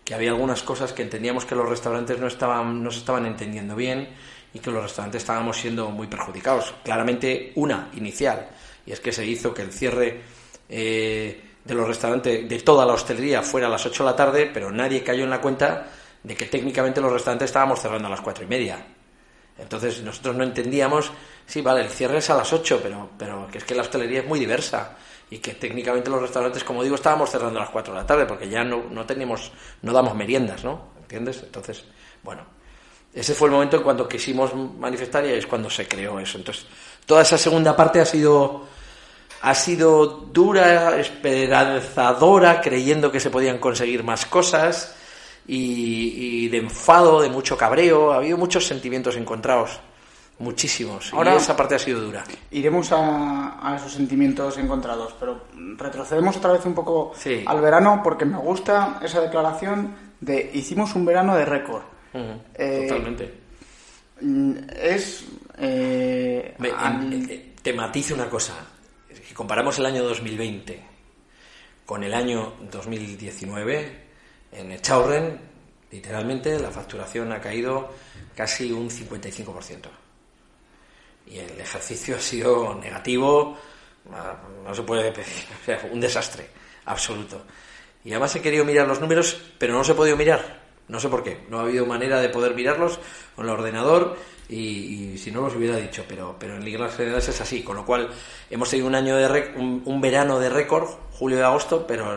que 0.03 0.13
había 0.13 0.31
algunas 0.31 0.63
cosas 0.63 0.91
que 0.91 1.01
entendíamos 1.01 1.45
que 1.45 1.55
los 1.55 1.69
restaurantes 1.69 2.19
no 2.19 2.27
estaban, 2.27 2.83
no 2.83 2.91
se 2.91 2.99
estaban 2.99 3.25
entendiendo 3.25 3.75
bien 3.77 4.09
y 4.55 4.59
que 4.59 4.71
los 4.71 4.83
restaurantes 4.83 5.21
estábamos 5.21 5.57
siendo 5.57 5.91
muy 5.91 6.07
perjudicados. 6.07 6.73
Claramente 6.81 7.51
una 7.55 7.89
inicial, 7.93 8.47
y 8.85 8.93
es 8.93 9.01
que 9.01 9.11
se 9.11 9.25
hizo 9.25 9.53
que 9.53 9.63
el 9.63 9.73
cierre 9.73 10.21
eh, 10.69 11.43
de 11.63 11.73
los 11.73 11.85
restaurantes, 11.85 12.47
de 12.47 12.59
toda 12.59 12.85
la 12.85 12.93
hostelería, 12.93 13.41
fuera 13.41 13.67
a 13.67 13.69
las 13.69 13.85
8 13.85 14.03
de 14.03 14.09
la 14.09 14.15
tarde, 14.15 14.49
pero 14.53 14.71
nadie 14.71 15.03
cayó 15.03 15.25
en 15.25 15.29
la 15.29 15.41
cuenta 15.41 15.87
de 16.23 16.35
que 16.37 16.45
técnicamente 16.45 17.01
los 17.01 17.11
restaurantes 17.11 17.49
estábamos 17.49 17.81
cerrando 17.81 18.07
a 18.07 18.11
las 18.11 18.21
cuatro 18.21 18.45
y 18.45 18.47
media. 18.47 18.77
Entonces 19.57 20.01
nosotros 20.01 20.37
no 20.37 20.45
entendíamos, 20.45 21.11
sí, 21.45 21.61
vale, 21.61 21.81
el 21.81 21.89
cierre 21.89 22.19
es 22.19 22.29
a 22.29 22.37
las 22.37 22.53
8, 22.53 22.79
pero, 22.81 23.09
pero 23.17 23.47
que 23.51 23.57
es 23.57 23.65
que 23.65 23.75
la 23.75 23.81
hostelería 23.81 24.21
es 24.21 24.25
muy 24.25 24.39
diversa 24.39 24.95
y 25.29 25.39
que 25.39 25.55
técnicamente 25.55 26.09
los 26.09 26.21
restaurantes, 26.21 26.63
como 26.63 26.81
digo, 26.81 26.95
estábamos 26.95 27.29
cerrando 27.29 27.59
a 27.59 27.63
las 27.63 27.71
4 27.71 27.93
de 27.93 27.99
la 27.99 28.07
tarde 28.07 28.25
porque 28.25 28.47
ya 28.47 28.63
no, 28.63 28.85
no 28.89 29.05
teníamos, 29.05 29.51
no 29.81 29.91
damos 29.91 30.15
meriendas, 30.15 30.63
¿no? 30.63 30.93
¿Entiendes? 31.01 31.43
Entonces, 31.43 31.83
bueno, 32.23 32.54
ese 33.15 33.33
fue 33.33 33.47
el 33.47 33.53
momento 33.53 33.77
en 33.77 33.83
cuando 33.83 34.07
quisimos 34.07 34.53
manifestar 34.53 35.25
y 35.25 35.31
es 35.31 35.47
cuando 35.47 35.69
se 35.69 35.87
creó 35.87 36.19
eso. 36.19 36.37
Entonces, 36.37 36.65
toda 37.05 37.21
esa 37.21 37.37
segunda 37.37 37.75
parte 37.75 38.01
ha 38.01 38.05
sido 38.05 38.67
ha 39.41 39.53
sido 39.53 40.07
dura, 40.07 40.97
esperanzadora, 40.99 42.61
creyendo 42.61 43.11
que 43.11 43.19
se 43.19 43.29
podían 43.29 43.59
conseguir 43.59 44.03
más 44.03 44.25
cosas 44.25 44.95
y, 45.45 46.47
de 46.49 46.57
enfado, 46.57 47.21
de 47.21 47.29
mucho 47.29 47.55
cabreo. 47.55 48.11
Ha 48.11 48.17
habido 48.17 48.37
muchos 48.37 48.65
sentimientos 48.65 49.15
encontrados, 49.17 49.79
muchísimos. 50.39 51.13
Ahora, 51.13 51.35
y 51.35 51.37
esa 51.37 51.55
parte 51.55 51.75
ha 51.75 51.79
sido 51.79 52.01
dura. 52.01 52.23
Iremos 52.49 52.89
a, 52.91 53.75
esos 53.77 53.93
sentimientos 53.93 54.57
encontrados, 54.57 55.13
pero 55.19 55.43
retrocedemos 55.77 56.37
otra 56.37 56.53
vez 56.53 56.65
un 56.65 56.73
poco 56.73 57.13
al 57.45 57.61
verano 57.61 58.01
porque 58.03 58.25
me 58.25 58.39
gusta 58.39 58.99
esa 59.03 59.21
declaración 59.21 59.95
de 60.19 60.49
hicimos 60.53 60.95
un 60.95 61.05
verano 61.05 61.35
de 61.35 61.45
récord. 61.45 61.83
Eh, 62.53 62.87
totalmente. 62.87 63.33
Es. 64.81 65.25
Eh, 65.57 66.55
eh, 66.57 67.53
te 67.61 67.73
matice 67.73 68.13
una 68.13 68.29
cosa. 68.29 68.53
Si 69.11 69.33
comparamos 69.33 69.77
el 69.79 69.85
año 69.85 70.03
2020 70.03 70.81
con 71.85 72.03
el 72.03 72.13
año 72.13 72.53
2019, 72.71 74.05
en 74.51 74.71
Echaurren, 74.71 75.39
literalmente, 75.91 76.59
la 76.59 76.71
facturación 76.71 77.31
ha 77.31 77.41
caído 77.41 77.93
casi 78.35 78.71
un 78.71 78.89
55%. 78.89 79.89
Y 81.27 81.39
el 81.39 81.59
ejercicio 81.59 82.15
ha 82.15 82.19
sido 82.19 82.75
negativo, 82.75 83.57
no 84.63 84.73
se 84.73 84.83
puede 84.83 85.11
pedir, 85.11 85.89
un 85.91 85.99
desastre 85.99 86.47
absoluto. 86.85 87.43
Y 88.03 88.11
además 88.11 88.35
he 88.35 88.41
querido 88.41 88.63
mirar 88.63 88.87
los 88.87 89.01
números, 89.01 89.41
pero 89.57 89.73
no 89.73 89.83
se 89.83 89.93
ha 89.93 89.95
podido 89.95 90.15
mirar. 90.15 90.64
No 90.87 90.99
sé 90.99 91.09
por 91.09 91.23
qué. 91.23 91.39
No 91.49 91.59
ha 91.59 91.61
habido 91.63 91.85
manera 91.85 92.19
de 92.19 92.29
poder 92.29 92.53
mirarlos 92.53 92.99
con 93.35 93.45
el 93.45 93.51
ordenador 93.51 94.17
y, 94.47 95.17
si 95.17 95.31
no 95.31 95.41
los 95.41 95.55
hubiera 95.55 95.77
dicho. 95.77 96.03
Pero, 96.07 96.35
pero 96.39 96.55
en 96.55 96.63
Ligas 96.63 96.95
Generales 96.95 97.27
es 97.27 97.41
así. 97.41 97.63
Con 97.63 97.77
lo 97.77 97.85
cual 97.85 98.09
hemos 98.49 98.69
tenido 98.69 98.87
un 98.87 98.95
año 98.95 99.15
de 99.15 99.53
un, 99.57 100.01
verano 100.01 100.39
de 100.39 100.49
récord, 100.49 100.87
julio 101.13 101.39
y 101.39 101.41
agosto, 101.41 101.85
pero 101.87 102.15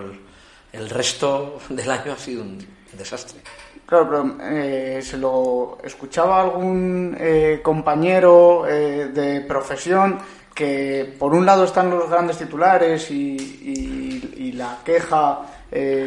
el, 0.73 0.91
resto 0.91 1.59
del 1.69 1.91
año 1.91 2.13
ha 2.13 2.19
sido 2.19 2.43
un 2.43 2.59
desastre. 2.93 3.41
Claro, 3.87 4.07
pero 4.11 4.51
eh, 4.51 5.01
se 5.01 5.17
lo 5.17 5.79
escuchaba 5.83 6.43
algún 6.43 7.17
eh, 7.19 7.61
compañero 7.63 8.67
eh, 8.69 9.07
de 9.07 9.41
profesión 9.41 10.19
que 10.55 11.17
por 11.19 11.33
un 11.33 11.47
lado 11.47 11.65
están 11.65 11.89
los 11.89 12.11
grandes 12.11 12.37
titulares 12.37 13.11
y 13.11 14.53
la 14.55 14.81
queja 14.85 15.39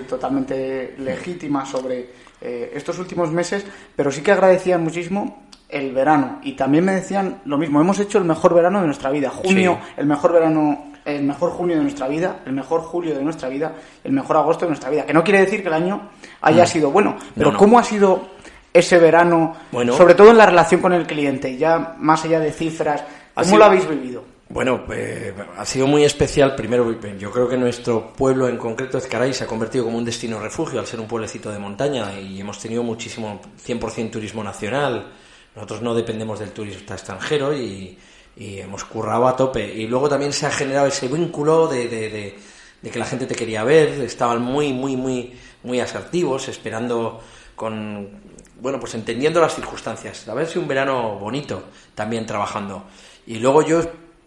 totalmente 0.09 0.95
legítima 0.97 1.65
sobre 1.65 2.09
eh, 2.41 2.71
estos 2.75 2.97
últimos 2.99 3.31
meses, 3.31 3.65
pero 3.95 4.11
sí 4.11 4.21
que 4.21 4.31
agradecían 4.31 4.83
muchísimo 4.83 5.43
el 5.69 5.93
verano. 5.93 6.39
Y 6.43 6.53
también 6.53 6.83
me 6.83 6.93
decían 6.93 7.41
lo 7.45 7.57
mismo, 7.57 7.79
hemos 7.79 7.99
hecho 7.99 8.17
el 8.17 8.25
mejor 8.25 8.53
verano 8.53 8.81
de 8.81 8.87
nuestra 8.87 9.09
vida, 9.09 9.29
junio, 9.29 9.79
el 9.95 10.05
mejor 10.05 10.33
verano, 10.33 10.91
el 11.05 11.23
mejor 11.23 11.51
junio 11.51 11.77
de 11.77 11.83
nuestra 11.83 12.07
vida, 12.07 12.39
el 12.45 12.53
mejor 12.53 12.81
julio 12.81 13.15
de 13.15 13.23
nuestra 13.23 13.47
vida, 13.47 13.73
el 14.03 14.11
mejor 14.11 14.37
agosto 14.37 14.65
de 14.65 14.69
nuestra 14.69 14.89
vida, 14.89 15.05
que 15.05 15.13
no 15.13 15.23
quiere 15.23 15.39
decir 15.39 15.61
que 15.61 15.67
el 15.67 15.73
año 15.73 16.09
haya 16.41 16.65
sido 16.65 16.91
bueno, 16.91 17.15
pero 17.35 17.55
¿cómo 17.55 17.79
ha 17.79 17.83
sido 17.83 18.29
ese 18.73 18.99
verano, 18.99 19.55
sobre 19.95 20.15
todo 20.15 20.31
en 20.31 20.37
la 20.37 20.45
relación 20.45 20.81
con 20.81 20.93
el 20.93 21.05
cliente, 21.05 21.57
ya 21.57 21.95
más 21.97 22.23
allá 22.25 22.39
de 22.39 22.51
cifras, 22.51 23.03
¿cómo 23.33 23.57
lo 23.57 23.65
habéis 23.65 23.87
vivido? 23.87 24.30
Bueno, 24.53 24.83
eh, 24.93 25.33
ha 25.55 25.65
sido 25.65 25.87
muy 25.87 26.03
especial. 26.03 26.55
Primero, 26.55 26.99
yo 27.17 27.31
creo 27.31 27.47
que 27.47 27.55
nuestro 27.55 28.11
pueblo 28.11 28.49
en 28.49 28.57
concreto, 28.57 28.97
Ezcaray, 28.97 29.33
se 29.33 29.45
ha 29.45 29.47
convertido 29.47 29.85
como 29.85 29.97
un 29.97 30.03
destino 30.03 30.41
refugio 30.41 30.77
al 30.81 30.85
ser 30.85 30.99
un 30.99 31.07
pueblecito 31.07 31.49
de 31.49 31.57
montaña 31.57 32.19
y 32.19 32.41
hemos 32.41 32.59
tenido 32.59 32.83
muchísimo, 32.83 33.39
100% 33.65 34.11
turismo 34.11 34.43
nacional. 34.43 35.09
Nosotros 35.55 35.81
no 35.81 35.95
dependemos 35.95 36.39
del 36.39 36.51
turista 36.51 36.95
extranjero 36.95 37.55
y, 37.55 37.97
hemos 38.35 38.83
currado 38.83 39.25
a 39.27 39.37
tope. 39.37 39.73
Y 39.73 39.87
luego 39.87 40.09
también 40.09 40.33
se 40.33 40.45
ha 40.45 40.51
generado 40.51 40.87
ese 40.87 41.07
vínculo 41.07 41.67
de, 41.67 42.35
que 42.81 42.99
la 42.99 43.05
gente 43.05 43.25
te 43.27 43.35
quería 43.35 43.63
ver, 43.63 44.01
estaban 44.01 44.41
muy, 44.41 44.73
muy, 44.73 44.97
muy, 44.97 45.31
muy 45.63 45.79
asertivos, 45.79 46.49
esperando 46.49 47.21
con, 47.55 48.09
bueno, 48.59 48.81
pues 48.81 48.95
entendiendo 48.95 49.39
las 49.39 49.55
circunstancias. 49.55 50.27
A 50.27 50.33
ver 50.33 50.47
si 50.47 50.59
un 50.59 50.67
verano 50.67 51.17
bonito 51.19 51.63
también 51.95 52.25
trabajando. 52.25 52.83
Y 53.27 53.35
luego 53.35 53.61
yo 53.61 53.81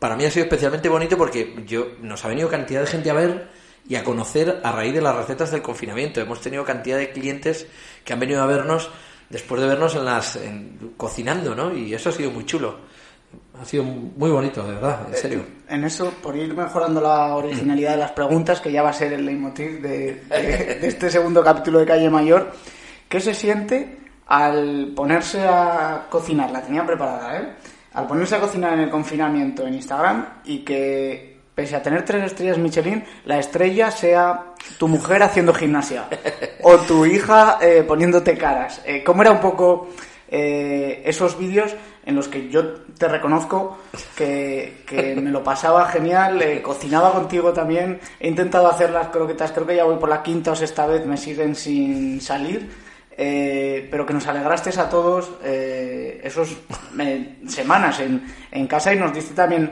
para 0.05 0.17
mí 0.17 0.27
ha 0.27 0.31
sido 0.31 0.45
especialmente 0.45 0.87
bonito 0.91 1.17
porque 1.17 1.65
yo 1.67 1.93
nos 2.03 2.23
ha 2.27 2.29
venido 2.29 2.47
cantidad 2.51 2.83
de 2.83 2.87
gente 2.87 3.09
a 3.09 3.15
ver 3.15 3.49
y 3.89 3.95
a 3.95 4.05
conocer 4.05 4.61
a 4.63 4.71
raíz 4.71 4.93
de 4.93 5.01
las 5.01 5.17
recetas 5.17 5.51
del 5.51 5.63
confinamiento. 5.63 6.21
Hemos 6.21 6.43
tenido 6.43 6.63
cantidad 6.63 6.99
de 6.99 7.11
clientes 7.11 7.67
que 8.05 8.13
han 8.13 8.21
venido 8.21 8.43
a 8.43 8.47
vernos 8.47 8.91
después 9.31 9.63
de 9.63 9.67
vernos 9.67 9.95
en 9.95 10.05
las 10.05 10.39
cocinando, 10.99 11.55
¿no? 11.55 11.75
Y 11.75 11.95
eso 11.95 12.11
ha 12.11 12.13
sido 12.13 12.31
muy 12.31 12.45
chulo. 12.45 12.81
Ha 13.59 13.65
sido 13.65 13.83
muy 13.83 14.31
bonito, 14.31 14.63
de 14.67 14.75
verdad, 14.75 15.07
en 15.09 15.17
serio. 15.17 15.47
En 15.71 15.85
eso, 15.85 16.13
por 16.23 16.37
ir 16.37 16.55
mejorando 16.55 17.01
la 17.01 17.35
originalidad 17.35 17.93
de 17.93 17.97
las 17.97 18.13
preguntas, 18.13 18.61
que 18.61 18.71
ya 18.71 18.83
va 18.83 18.91
a 18.91 18.93
ser 18.93 19.15
el 19.15 19.25
leitmotiv 19.25 19.81
de, 19.81 20.17
de 20.17 20.87
este 20.87 21.11
segundo 21.11 21.43
capítulo 21.43 21.79
de 21.79 21.87
Calle 21.87 22.11
Mayor, 22.11 22.53
¿qué 23.09 23.21
se 23.21 23.33
siente 23.33 24.01
al 24.27 24.93
ponerse 24.95 25.41
a 25.49 26.09
cocinar? 26.11 26.51
La 26.51 26.61
tenía 26.61 26.85
preparada, 26.85 27.39
¿eh? 27.39 27.55
Al 27.95 28.07
ponerse 28.07 28.35
a 28.35 28.41
cocinar 28.41 28.75
en 28.75 28.81
el 28.81 28.91
confinamiento 28.91 29.67
en 29.67 29.75
Instagram 29.75 30.27
y 30.45 30.59
que, 30.59 31.39
pese 31.55 31.77
a 31.77 31.83
tener 31.83 32.05
tres 32.05 32.25
estrellas 32.25 32.59
Michelin, 32.59 33.05
la 33.25 33.39
estrella 33.39 33.91
sea 33.91 34.55
tu 34.79 34.89
mujer 34.89 35.23
haciendo 35.23 35.55
gimnasia 35.55 36.09
o 36.63 36.77
tu 36.79 37.07
hija 37.07 37.59
eh, 37.61 37.85
poniéndote 37.87 38.37
caras. 38.37 38.83
Eh, 38.85 39.05
¿Cómo 39.05 39.23
era 39.23 39.31
un 39.31 39.41
poco 39.41 39.89
eh, 40.29 41.03
esos 41.07 41.39
vídeos 41.39 41.75
en 42.05 42.17
los 42.17 42.29
que 42.29 42.51
yo 42.51 42.83
te 42.99 43.09
reconozco 43.09 43.79
que, 44.17 44.83
que 44.87 45.15
me 45.15 45.31
lo 45.31 45.43
pasaba 45.43 45.89
genial, 45.89 46.43
cocinaba 46.63 47.13
contigo 47.13 47.53
también, 47.53 47.99
he 48.21 48.29
intentado 48.29 48.69
hacer 48.69 48.91
las 48.91 49.09
croquetas, 49.09 49.53
creo 49.53 49.67
que 49.67 49.77
ya 49.77 49.85
voy 49.85 49.97
por 49.97 50.11
la 50.11 50.23
quinta 50.23 50.53
o 50.53 50.57
sexta 50.57 50.87
vez, 50.87 51.07
me 51.07 51.17
siguen 51.17 51.55
sin 51.55 52.21
salir 52.21 52.84
eh, 53.17 53.87
pero 53.91 54.05
que 54.05 54.13
nos 54.13 54.27
alegraste 54.27 54.71
a 54.79 54.89
todos 54.89 55.33
eh, 55.45 56.21
esos 56.25 56.57
eh, 56.99 57.37
semanas 57.47 58.01
en, 58.01 58.25
en, 58.51 58.67
casa 58.67 58.93
y 58.93 58.99
nos 58.99 59.13
diste 59.13 59.35
también 59.35 59.71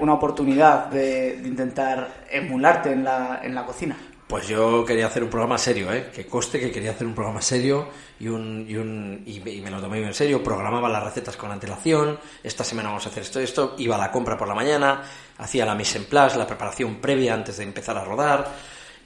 una 0.00 0.14
oportunidad 0.14 0.86
de, 0.86 1.40
intentar 1.42 2.24
emularte 2.30 2.92
en 2.92 3.04
la, 3.04 3.40
en 3.42 3.54
la 3.54 3.64
cocina. 3.64 3.96
Pues 4.26 4.48
yo 4.48 4.84
quería 4.84 5.06
hacer 5.06 5.22
un 5.22 5.30
programa 5.30 5.56
serio, 5.56 5.92
¿eh? 5.92 6.10
que 6.12 6.26
coste 6.26 6.58
que 6.58 6.72
quería 6.72 6.90
hacer 6.90 7.06
un 7.06 7.14
programa 7.14 7.40
serio 7.40 7.88
y, 8.18 8.26
un, 8.26 8.66
y, 8.68 8.74
un, 8.74 9.22
y, 9.24 9.38
me, 9.40 9.70
lo 9.70 9.80
tomé 9.80 10.02
en 10.02 10.14
serio. 10.14 10.42
Programaba 10.42 10.88
las 10.88 11.04
recetas 11.04 11.36
con 11.36 11.52
antelación. 11.52 12.18
Esta 12.42 12.64
semana 12.64 12.88
vamos 12.88 13.06
a 13.06 13.10
hacer 13.10 13.22
esto 13.22 13.40
y 13.40 13.44
esto. 13.44 13.76
Iba 13.78 13.94
a 13.94 13.98
la 13.98 14.10
compra 14.10 14.36
por 14.36 14.48
la 14.48 14.54
mañana, 14.54 15.02
hacía 15.38 15.64
la 15.64 15.76
mise 15.76 15.98
en 15.98 16.06
place, 16.06 16.36
la 16.36 16.46
preparación 16.46 16.96
previa 16.96 17.34
antes 17.34 17.58
de 17.58 17.62
empezar 17.62 17.96
a 17.96 18.04
rodar 18.04 18.50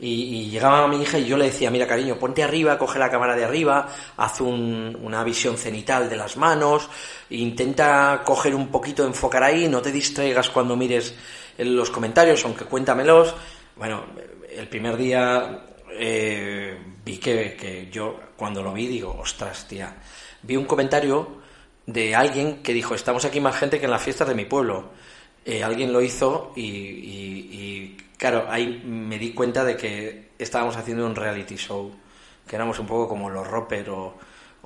y, 0.00 0.48
llegaba 0.50 0.88
mi 0.88 1.02
hija 1.02 1.18
y 1.18 1.26
yo 1.26 1.36
le 1.36 1.46
decía, 1.46 1.70
mira 1.70 1.86
cariño, 1.86 2.18
ponte 2.18 2.42
arriba, 2.42 2.78
coge 2.78 2.98
la 2.98 3.10
cámara 3.10 3.36
de 3.36 3.44
arriba, 3.44 3.88
haz 4.16 4.40
una 4.40 5.22
visión 5.24 5.56
cenital 5.56 6.08
de 6.08 6.16
las 6.16 6.36
manos, 6.36 6.88
intenta 7.30 8.22
coger 8.24 8.54
un 8.54 8.68
poquito, 8.68 9.04
enfocar 9.04 9.42
ahí, 9.42 9.68
no 9.68 9.82
te 9.82 9.92
distraigas 9.92 10.48
cuando 10.50 10.76
mires 10.76 11.14
los 11.58 11.90
comentarios, 11.90 12.44
aunque 12.44 12.64
cuéntamelos. 12.64 13.34
Bueno, 13.76 14.04
el 14.48 14.68
primer 14.68 14.96
día 14.96 15.66
eh, 15.92 16.78
vi 17.04 17.18
que, 17.18 17.56
que 17.56 17.88
yo, 17.90 18.18
cuando 18.36 18.62
lo 18.62 18.72
vi, 18.72 18.86
digo, 18.86 19.16
ostras, 19.20 19.68
tía, 19.68 19.96
vi 20.42 20.56
un 20.56 20.64
comentario 20.64 21.40
de 21.86 22.14
alguien 22.14 22.62
que 22.62 22.72
dijo, 22.72 22.94
estamos 22.94 23.24
aquí 23.24 23.40
más 23.40 23.56
gente 23.56 23.78
que 23.78 23.86
en 23.86 23.90
las 23.90 24.02
fiestas 24.02 24.28
de 24.28 24.34
mi 24.34 24.44
pueblo. 24.44 24.90
Eh, 25.44 25.64
alguien 25.64 25.92
lo 25.92 26.02
hizo 26.02 26.52
y, 26.54 27.96
claro, 28.20 28.46
ahí 28.50 28.82
me 28.84 29.18
di 29.18 29.32
cuenta 29.32 29.64
de 29.64 29.76
que 29.76 30.32
estábamos 30.38 30.76
haciendo 30.76 31.06
un 31.06 31.16
reality 31.16 31.56
show, 31.56 31.90
que 32.46 32.54
éramos 32.54 32.78
un 32.78 32.86
poco 32.86 33.08
como 33.08 33.30
los 33.30 33.48
Roper 33.48 33.88
o, 33.88 34.18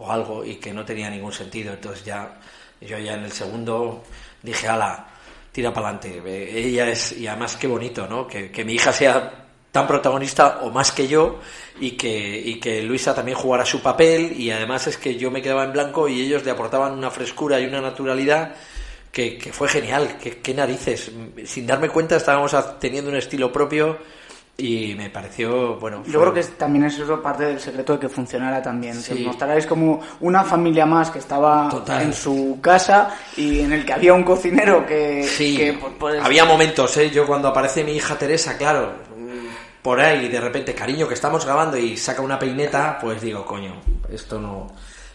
algo 0.08 0.44
y 0.44 0.56
que 0.56 0.73
no 0.73 0.84
tenía 0.84 1.08
ningún 1.08 1.32
sentido. 1.32 1.73
Entonces 1.73 2.04
ya, 2.04 2.34
yo 2.80 2.99
ya 2.99 3.14
en 3.14 3.23
el 3.23 3.30
segundo 3.30 4.02
dije, 4.42 4.66
ala, 4.66 5.06
tira 5.52 5.73
para 5.73 5.90
adelante. 5.90 6.20
Ella 6.66 6.88
es, 6.88 7.12
y 7.12 7.28
además 7.28 7.56
qué 7.56 7.68
bonito, 7.68 8.08
¿no? 8.08 8.26
Que, 8.26 8.50
que, 8.50 8.64
mi 8.64 8.75
hija 8.75 8.92
sea 8.92 9.46
tan 9.70 9.87
protagonista 9.87 10.58
o 10.62 10.70
más 10.70 10.90
que 10.90 11.06
yo 11.06 11.38
y 11.78 11.92
que, 11.92 12.37
y 12.44 12.58
que 12.58 12.82
Luisa 12.82 13.14
también 13.14 13.38
jugara 13.38 13.64
su 13.64 13.80
papel 13.80 14.32
y 14.37 14.50
además 14.50 14.88
es 14.88 14.96
que 14.96 15.14
yo 15.14 15.30
me 15.30 15.42
quedaba 15.42 15.62
en 15.62 15.73
blanco 15.73 16.08
y 16.08 16.20
ellos 16.23 16.44
le 16.44 16.50
aportaban 16.50 16.92
una 16.92 17.11
frescura 17.11 17.61
y 17.61 17.66
una 17.66 17.80
naturalidad 17.80 18.56
que, 19.14 19.50
fue 19.52 19.68
genial, 19.68 20.16
que, 20.18 20.54
narices. 20.54 21.12
Sin 21.44 21.66
darme 21.66 21.88
cuenta 21.88 22.16
estábamos 22.16 22.54
teniendo 22.80 23.11
un 23.11 23.16
estilo 23.16 23.52
propio 23.52 23.97
y 24.56 24.94
me 24.97 25.09
pareció, 25.09 25.76
bueno... 25.76 26.02
Yo 26.04 26.21
creo 26.21 26.35
que 26.35 26.42
también 26.42 26.87
es 26.87 26.99
eso 26.99 27.23
parte 27.23 27.44
del 27.44 27.61
secreto 27.61 27.92
de 27.92 28.00
que 28.00 28.09
funcionara 28.09 28.61
también. 28.61 28.94
Sí. 28.94 29.14
Que 29.14 29.25
mostrarais 29.25 29.66
como 29.66 30.00
una 30.21 30.42
familia 30.42 30.85
más 30.85 31.11
que 31.11 31.21
estaba 31.21 31.71
en 32.02 32.12
su 32.12 32.59
casa 32.61 33.16
y 33.37 33.61
en 33.61 33.73
el 33.73 33.85
que 33.85 33.92
había 33.92 34.12
un 34.12 34.25
cocinero 34.25 34.85
que... 34.85 35.23
Sí, 35.23 35.78
había 36.21 36.44
momentos, 36.44 36.97
¿eh? 36.97 37.09
Yo 37.09 37.25
cuando 37.25 37.49
aparece 37.49 37.85
mi 37.85 37.92
hija 37.92 38.18
Teresa, 38.18 38.56
claro, 38.56 38.94
por 39.80 40.00
ahí 40.00 40.28
de 40.28 40.40
repente, 40.40 40.75
cariño, 40.75 41.06
que 41.06 41.14
estamos 41.14 41.44
grabando 41.44 41.76
y 41.76 41.97
saca 41.97 42.21
una 42.21 42.38
peineta, 42.38 42.99
pues 43.00 43.23
digo, 43.23 43.44
coño, 43.47 43.80
esto 44.11 44.40
no 44.40 44.66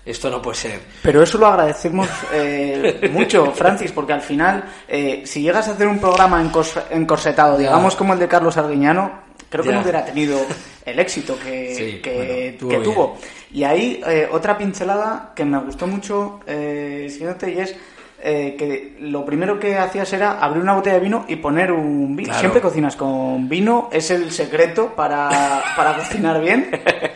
esto 0.09 0.29
no 0.29 0.41
puede 0.41 0.57
ser. 0.57 0.79
Pero 1.01 1.21
eso 1.21 1.37
lo 1.37 1.47
agradecemos 1.47 2.07
eh, 2.33 3.09
mucho, 3.11 3.51
Francis, 3.51 3.91
porque 3.91 4.13
al 4.13 4.21
final, 4.21 4.63
eh, 4.87 5.21
si 5.25 5.41
llegas 5.41 5.67
a 5.67 5.71
hacer 5.71 5.87
un 5.87 5.99
programa 5.99 6.41
encorsetado, 6.89 7.57
digamos 7.57 7.95
como 7.95 8.13
el 8.13 8.19
de 8.19 8.27
Carlos 8.27 8.57
Arguiñano, 8.57 9.21
creo 9.49 9.63
que 9.63 9.71
no 9.71 9.81
hubiera 9.81 10.03
tenido 10.03 10.39
el 10.85 10.99
éxito 10.99 11.37
que, 11.37 11.99
que, 12.03 12.57
tuvo. 12.59 13.17
Y 13.51 13.63
ahí, 13.63 14.01
eh, 14.07 14.27
otra 14.31 14.57
pincelada 14.57 15.31
que 15.35 15.45
me 15.45 15.59
gustó 15.59 15.85
mucho, 15.85 16.39
eh, 16.47 17.07
y 17.07 17.59
es 17.59 17.75
que 18.21 18.97
lo 18.99 19.23
primero 19.23 19.57
que 19.57 19.77
hacías 19.77 20.11
era 20.11 20.39
abrir 20.39 20.61
una 20.61 20.73
botella 20.73 20.95
de 20.95 21.01
vino 21.01 21.25
y 21.27 21.37
poner 21.37 21.71
un 21.71 22.15
vino. 22.15 22.33
Siempre 22.33 22.59
cocinas 22.59 22.95
con 22.95 23.47
vino, 23.47 23.89
es 23.93 24.11
el 24.11 24.31
secreto 24.31 24.93
para, 24.95 25.63
para 25.77 25.95
cocinar 25.95 26.41
bien. 26.41 26.69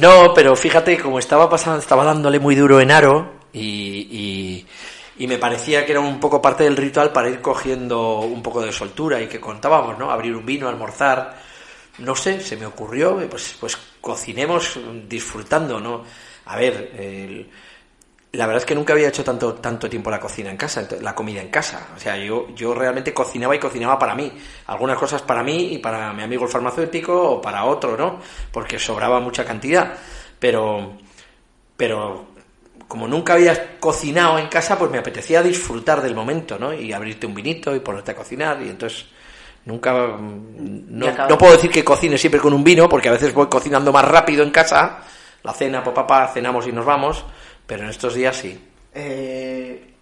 No, 0.00 0.34
pero 0.34 0.54
fíjate, 0.56 0.98
como 0.98 1.18
estaba 1.18 1.48
pasando, 1.48 1.78
estaba 1.80 2.04
dándole 2.04 2.38
muy 2.38 2.54
duro 2.54 2.80
en 2.80 2.90
aro 2.90 3.32
y, 3.52 4.66
y 5.18 5.26
me 5.26 5.38
parecía 5.38 5.86
que 5.86 5.92
era 5.92 6.00
un 6.00 6.20
poco 6.20 6.42
parte 6.42 6.64
del 6.64 6.76
ritual 6.76 7.12
para 7.12 7.30
ir 7.30 7.40
cogiendo 7.40 8.18
un 8.20 8.42
poco 8.42 8.60
de 8.60 8.72
soltura 8.72 9.20
y 9.22 9.28
que 9.28 9.40
contábamos, 9.40 9.98
¿no? 9.98 10.10
Abrir 10.10 10.34
un 10.36 10.44
vino, 10.44 10.68
almorzar, 10.68 11.38
no 11.98 12.14
sé, 12.14 12.40
se 12.40 12.56
me 12.56 12.66
ocurrió, 12.66 13.16
pues, 13.30 13.56
pues 13.58 13.78
cocinemos 14.00 14.78
disfrutando, 15.08 15.80
¿no? 15.80 16.04
A 16.46 16.56
ver, 16.56 16.92
el- 16.98 17.48
la 18.32 18.46
verdad 18.46 18.62
es 18.62 18.66
que 18.66 18.74
nunca 18.74 18.92
había 18.92 19.08
hecho 19.08 19.24
tanto, 19.24 19.54
tanto 19.54 19.88
tiempo 19.88 20.10
la 20.10 20.20
cocina 20.20 20.50
en 20.50 20.56
casa, 20.56 20.86
la 21.00 21.14
comida 21.14 21.40
en 21.40 21.48
casa. 21.48 21.88
O 21.96 21.98
sea, 21.98 22.16
yo, 22.16 22.48
yo 22.54 22.74
realmente 22.74 23.14
cocinaba 23.14 23.56
y 23.56 23.58
cocinaba 23.58 23.98
para 23.98 24.14
mí. 24.14 24.30
Algunas 24.66 24.98
cosas 24.98 25.22
para 25.22 25.42
mí 25.42 25.72
y 25.74 25.78
para 25.78 26.12
mi 26.12 26.22
amigo 26.22 26.44
el 26.44 26.50
farmacéutico 26.50 27.30
o 27.30 27.40
para 27.40 27.64
otro, 27.64 27.96
¿no? 27.96 28.20
Porque 28.52 28.78
sobraba 28.78 29.20
mucha 29.20 29.44
cantidad. 29.44 29.94
Pero, 30.38 30.98
pero 31.76 32.26
como 32.88 33.08
nunca 33.08 33.34
habías 33.34 33.60
cocinado 33.80 34.38
en 34.38 34.48
casa, 34.48 34.78
pues 34.78 34.90
me 34.90 34.98
apetecía 34.98 35.42
disfrutar 35.42 36.02
del 36.02 36.14
momento, 36.14 36.58
¿no? 36.58 36.72
Y 36.72 36.92
abrirte 36.92 37.26
un 37.26 37.34
vinito 37.34 37.74
y 37.74 37.80
ponerte 37.80 38.12
a 38.12 38.16
cocinar 38.16 38.60
y 38.62 38.68
entonces 38.68 39.06
nunca 39.64 39.92
mm, 39.94 40.86
no, 40.88 41.28
no 41.28 41.38
puedo 41.38 41.52
decir 41.52 41.70
que 41.70 41.84
cocine 41.84 42.16
siempre 42.18 42.40
con 42.40 42.52
un 42.52 42.62
vino 42.62 42.88
porque 42.88 43.08
a 43.08 43.12
veces 43.12 43.34
voy 43.34 43.48
cocinando 43.48 43.92
más 43.92 44.04
rápido 44.04 44.44
en 44.44 44.50
casa, 44.50 45.00
la 45.42 45.52
cena, 45.52 45.82
papá, 45.82 46.06
papá, 46.06 46.32
cenamos 46.32 46.66
y 46.66 46.72
nos 46.72 46.84
vamos, 46.84 47.24
pero 47.66 47.84
en 47.84 47.90
estos 47.90 48.14
días 48.14 48.36
sí. 48.36 48.58
Eh, 48.94 49.92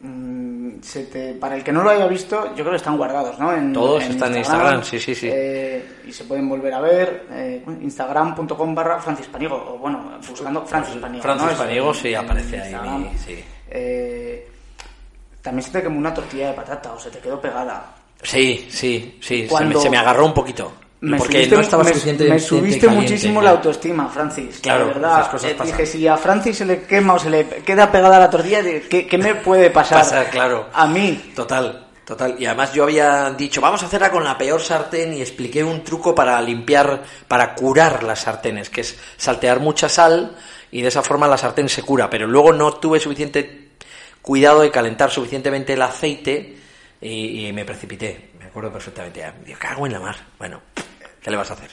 mm, 0.00 0.80
se 0.82 1.04
te- 1.04 1.34
para 1.34 1.56
el 1.56 1.64
que 1.64 1.72
no 1.72 1.82
lo 1.82 1.90
haya 1.90 2.06
visto, 2.06 2.48
yo 2.48 2.56
creo 2.56 2.70
que 2.70 2.76
están 2.76 2.96
guardados, 2.96 3.38
¿no? 3.38 3.52
En, 3.54 3.72
Todos 3.72 4.02
están 4.04 4.32
en 4.32 4.38
Instagram, 4.38 4.82
sí, 4.82 4.98
sí, 4.98 5.14
sí. 5.14 5.28
eh, 5.30 6.00
y 6.06 6.12
se 6.12 6.24
pueden 6.24 6.48
volver 6.48 6.72
a 6.74 6.80
ver. 6.80 7.26
Eh, 7.32 7.64
instagram.com 7.82 8.74
barra 8.74 8.98
Francis 9.00 9.26
Paniego. 9.26 9.56
O 9.56 9.78
bueno, 9.78 10.18
buscando 10.28 10.64
Francis 10.66 10.96
Paniego. 10.96 11.22
Francis 11.22 11.46
¿no? 11.46 11.52
Es 11.52 11.58
Paniego 11.58 11.88
en- 11.90 11.94
sí 11.94 12.08
en 12.08 12.16
aparece 12.16 12.60
ahí, 12.60 13.10
sí. 13.24 13.44
Eh, 13.70 14.48
también 15.42 15.62
se 15.64 15.70
te 15.72 15.82
quemó 15.82 15.98
una 15.98 16.12
tortilla 16.12 16.48
de 16.48 16.54
patata 16.54 16.92
o 16.92 16.98
se 16.98 17.10
te 17.10 17.18
quedó 17.18 17.40
pegada. 17.40 17.94
Sí, 18.22 18.68
sí, 18.70 19.18
sí, 19.20 19.36
se 19.38 19.42
me, 19.44 19.48
Cuando- 19.48 19.80
se 19.80 19.88
me 19.90 19.96
agarró 19.96 20.26
un 20.26 20.34
poquito. 20.34 20.72
Me 21.02 21.16
porque 21.16 21.32
subiste, 21.34 21.54
no 21.54 21.60
estaba 21.62 21.82
me- 21.84 21.88
suficiente 21.90 22.24
me 22.28 22.38
subiste 22.38 22.80
caliente, 22.86 23.10
muchísimo 23.12 23.40
la 23.40 23.50
autoestima, 23.50 24.08
Francis. 24.08 24.58
Claro, 24.60 24.86
de 24.88 24.92
verdad. 24.94 25.20
esas 25.20 25.28
cosas 25.28 25.50
Eh, 25.50 25.54
pasan. 25.54 25.66
dije, 25.78 25.86
si 25.86 26.06
a 26.06 26.16
Francis 26.18 26.56
se 26.58 26.64
le 26.66 26.82
quema 26.82 27.14
o 27.14 27.18
se 27.18 27.30
le 27.30 27.46
queda 27.48 27.90
pegada 27.90 28.18
la 28.18 28.28
tortilla, 28.28 28.62
¿qué, 28.62 29.06
qué 29.06 29.18
me 29.18 29.34
puede 29.36 29.70
pasar? 29.70 29.98
Pasar, 30.00 30.28
claro. 30.30 30.68
A 30.74 30.86
mí. 30.86 31.32
Total, 31.34 31.86
total. 32.04 32.36
Y 32.38 32.44
además 32.44 32.74
yo 32.74 32.82
había 32.84 33.30
dicho, 33.30 33.62
vamos 33.62 33.82
a 33.82 33.86
hacerla 33.86 34.10
con 34.10 34.22
la 34.24 34.36
peor 34.36 34.60
sartén 34.60 35.14
y 35.14 35.22
expliqué 35.22 35.64
un 35.64 35.82
truco 35.82 36.14
para 36.14 36.38
limpiar, 36.42 37.02
para 37.26 37.54
curar 37.54 38.02
las 38.02 38.18
sartenes, 38.20 38.68
que 38.68 38.82
es 38.82 38.98
saltear 39.16 39.58
mucha 39.60 39.88
sal 39.88 40.36
y 40.70 40.82
de 40.82 40.88
esa 40.88 41.02
forma 41.02 41.26
la 41.26 41.38
sartén 41.38 41.70
se 41.70 41.82
cura. 41.82 42.10
Pero 42.10 42.26
luego 42.26 42.52
no 42.52 42.74
tuve 42.74 43.00
suficiente 43.00 43.70
cuidado 44.20 44.60
de 44.60 44.70
calentar 44.70 45.10
suficientemente 45.10 45.72
el 45.72 45.80
aceite 45.80 46.56
y, 47.00 47.46
y 47.46 47.52
me 47.54 47.64
precipité. 47.64 48.32
Me 48.38 48.44
acuerdo 48.44 48.70
perfectamente. 48.70 49.20
Ya, 49.20 49.34
Me 49.46 49.54
cago 49.54 49.86
en 49.86 49.92
la 49.94 50.00
mar. 50.00 50.16
Bueno, 50.38 50.60
¿qué 51.22 51.30
le 51.30 51.36
vas 51.36 51.50
a 51.50 51.54
hacer? 51.54 51.70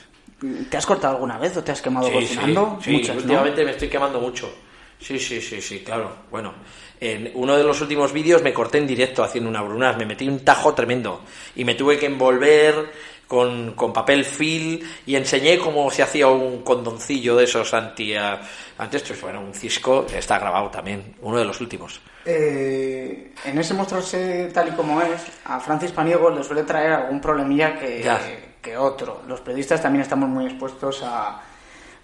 ¿Te 0.69 0.77
has 0.77 0.85
cortado 0.85 1.15
alguna 1.15 1.37
vez 1.39 1.57
o 1.57 1.63
te 1.63 1.71
has 1.71 1.81
quemado 1.81 2.07
Sí, 2.07 2.13
cocinando? 2.13 2.77
sí, 2.79 2.85
sí, 2.85 2.91
Muchas, 2.97 3.15
¿no? 3.15 3.21
últimamente 3.23 3.65
me 3.65 3.71
estoy 3.71 3.87
quemando 3.89 4.19
mucho. 4.19 4.53
Sí, 4.99 5.19
sí, 5.19 5.41
sí, 5.41 5.61
sí, 5.61 5.79
claro. 5.83 6.11
Bueno, 6.31 6.53
en 6.99 7.31
uno 7.35 7.55
de 7.55 7.63
los 7.63 7.79
últimos 7.81 8.11
vídeos 8.13 8.41
me 8.41 8.53
corté 8.53 8.77
en 8.79 8.87
directo 8.87 9.23
haciendo 9.23 9.49
una 9.49 9.61
brunas, 9.61 9.97
me 9.97 10.05
metí 10.05 10.27
un 10.27 10.43
tajo 10.43 10.73
tremendo 10.73 11.21
y 11.55 11.63
me 11.65 11.75
tuve 11.75 11.97
que 11.99 12.07
envolver 12.07 12.91
con, 13.27 13.73
con 13.73 13.91
papel 13.93 14.23
film 14.25 14.79
y 15.05 15.15
enseñé 15.15 15.57
cómo 15.59 15.89
se 15.91 16.01
hacía 16.01 16.27
un 16.27 16.63
condoncillo 16.63 17.35
de 17.35 17.43
esos 17.43 17.73
anti... 17.73 18.15
ah, 18.15 18.41
Antes, 18.79 19.01
pues, 19.03 19.19
bueno, 19.21 19.41
un 19.41 19.53
cisco, 19.55 20.05
está 20.13 20.37
grabado 20.39 20.69
también, 20.69 21.15
uno 21.21 21.37
de 21.39 21.45
los 21.45 21.59
últimos. 21.61 21.99
Eh, 22.25 23.31
en 23.45 23.57
ese 23.57 23.73
mostrarse 23.73 24.49
tal 24.53 24.67
y 24.67 24.71
como 24.71 25.01
es, 25.01 25.21
a 25.45 25.59
Francis 25.59 25.91
Paniego 25.91 26.29
le 26.29 26.43
suele 26.43 26.61
traer 26.63 26.91
algún 26.93 27.19
problemilla 27.19 27.77
que, 27.79 28.01
Ya. 28.03 28.19
Que 28.61 28.77
otro. 28.77 29.21
Los 29.27 29.41
periodistas 29.41 29.81
también 29.81 30.01
estamos 30.01 30.29
muy 30.29 30.45
expuestos 30.45 31.01
a, 31.03 31.41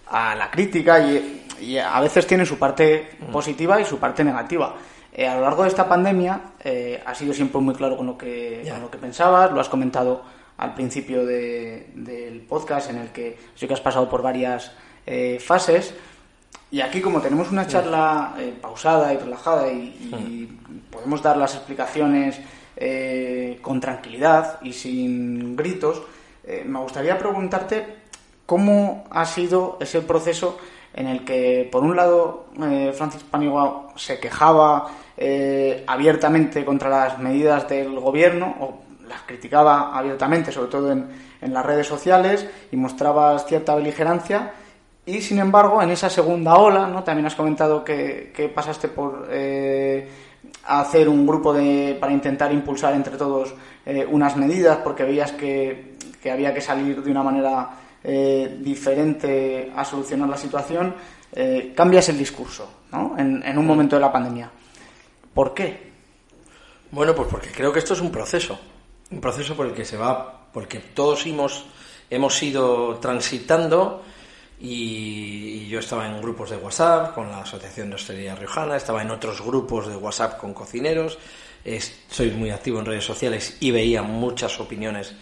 a 0.08 0.36
la 0.36 0.50
crítica 0.52 1.00
y, 1.00 1.46
y 1.62 1.78
a 1.78 2.00
veces 2.00 2.26
tiene 2.28 2.46
su 2.46 2.58
parte 2.58 3.10
Mm. 3.20 3.32
positiva 3.32 3.80
y 3.82 3.86
su 3.86 3.98
parte 4.00 4.24
negativa. 4.24 4.76
Eh, 5.12 5.28
a 5.28 5.36
lo 5.36 5.42
largo 5.42 5.64
de 5.64 5.70
esta 5.70 5.88
pandemia 5.88 6.42
eh, 6.64 7.02
has 7.06 7.18
sido 7.18 7.34
siempre 7.34 7.62
muy 7.62 7.76
claro 7.76 7.96
con 7.98 8.08
lo 8.08 8.18
que, 8.18 8.64
con 8.70 8.82
lo 8.82 8.90
que 8.92 8.98
pensabas, 8.98 9.52
lo 9.52 9.60
has 9.62 9.70
comentado 9.70 10.24
al 10.58 10.74
principio 10.74 11.26
de- 11.26 11.90
del 11.96 12.42
podcast 12.42 12.90
en 12.90 12.98
el 12.98 13.10
que 13.10 13.38
sé 13.56 13.68
que 13.68 13.74
has 13.74 13.82
pasado 13.82 14.10
por 14.10 14.22
varias 14.22 14.72
eh, 15.06 15.40
fases. 15.40 15.94
Y 16.72 16.82
aquí, 16.82 17.02
como 17.02 17.22
tenemos 17.22 17.52
una 17.52 17.68
charla 17.68 18.34
eh, 18.40 18.54
pausada 18.60 19.14
y 19.14 19.18
relajada 19.18 19.68
y, 19.72 19.78
y 20.02 20.60
podemos 20.92 21.22
dar 21.22 21.38
las 21.38 21.54
explicaciones 21.54 22.40
eh, 22.76 23.60
con 23.62 23.80
tranquilidad 23.80 24.60
y 24.64 24.74
sin 24.74 25.56
gritos, 25.56 26.02
eh, 26.46 26.64
me 26.66 26.80
gustaría 26.80 27.18
preguntarte 27.18 28.04
cómo 28.46 29.06
ha 29.10 29.26
sido 29.26 29.78
ese 29.80 30.02
proceso 30.02 30.58
en 30.94 31.08
el 31.08 31.26
que, 31.26 31.68
por 31.72 31.84
un 31.84 31.96
lado, 31.96 32.46
eh, 32.62 32.94
Francis 32.96 33.24
Paniagua 33.24 33.90
se 33.96 34.20
quejaba 34.20 34.88
eh, 35.18 35.84
abiertamente 35.88 36.64
contra 36.64 36.90
las 36.90 37.20
medidas 37.20 37.68
del 37.68 38.00
gobierno, 38.00 38.56
o 38.60 38.80
las 39.08 39.22
criticaba 39.22 39.98
abiertamente, 39.98 40.52
sobre 40.52 40.70
todo 40.70 40.92
en, 40.92 41.34
las 41.42 41.66
redes 41.66 41.88
sociales, 41.88 42.48
y 42.72 42.78
mostrabas 42.78 43.46
cierta 43.46 43.76
beligerancia. 43.76 44.54
Y 45.06 45.20
sin 45.22 45.40
embargo, 45.40 45.82
en 45.82 45.90
esa 45.90 46.10
segunda 46.10 46.56
ola, 46.56 46.88
¿no? 46.88 47.04
También 47.04 47.26
has 47.26 47.36
comentado 47.36 47.84
que, 47.84 48.32
que 48.34 48.48
pasaste 48.48 48.88
por 48.88 49.28
eh, 49.30 50.08
hacer 50.66 51.10
un 51.10 51.26
grupo 51.26 51.54
de, 51.54 51.98
para 52.00 52.14
intentar 52.14 52.52
impulsar 52.52 52.94
entre 52.94 53.18
todos 53.18 53.54
eh, 53.86 54.08
unas 54.10 54.36
medidas, 54.38 54.78
porque 54.78 55.04
veías 55.04 55.32
que, 55.34 55.98
que 56.22 56.32
había 56.32 56.54
que 56.54 56.62
salir 56.62 57.02
de 57.04 57.12
una 57.12 57.24
manera 57.24 57.70
eh, 58.04 58.58
diferente 58.62 59.72
a 59.76 59.84
solucionar 59.84 60.30
la 60.30 60.38
situación. 60.38 60.94
eh, 61.36 61.74
cambias 61.76 62.10
el 62.10 62.18
discurso, 62.18 62.70
¿no? 62.92 63.16
En, 63.18 63.44
en 63.44 63.58
un 63.58 63.66
momento 63.66 63.96
de 63.96 64.02
la 64.02 64.12
pandemia. 64.12 64.50
¿Por 65.34 65.54
qué? 65.54 65.92
Bueno, 66.92 67.16
pues 67.16 67.28
porque 67.30 67.50
creo 67.50 67.74
que 67.74 67.80
esto 67.80 67.94
es 67.94 68.02
un 68.02 68.12
proceso, 68.12 68.60
un 69.12 69.20
proceso 69.20 69.56
por 69.56 69.66
el 69.66 69.74
que 69.74 69.86
se 69.86 69.98
va, 69.98 70.48
porque 70.54 70.80
todos 70.80 71.26
hemos, 71.26 71.66
hemos 72.10 72.42
ido 72.44 72.98
transitando 72.98 74.04
y, 74.64 75.68
yo 75.68 75.80
estaba 75.80 76.08
en 76.08 76.22
grupos 76.22 76.52
de 76.52 76.58
WhatsApp 76.58 77.14
con 77.14 77.30
la 77.30 77.42
Asociación 77.42 77.90
de 77.90 77.96
Hostelería 77.96 78.36
Riojana, 78.36 78.78
estaba 78.78 79.02
en 79.02 79.12
otros 79.12 79.42
grupos 79.42 79.88
de 79.88 79.98
WhatsApp 79.98 80.38
con 80.38 80.54
cocineros, 80.54 81.18
soy 82.10 82.32
muy 82.32 82.50
activo 82.52 82.80
en 82.80 82.86
redes 82.86 83.04
sociales 83.04 83.58
y 83.60 83.72
veía 83.72 84.02
muchas 84.04 84.60
opiniones 84.60 85.14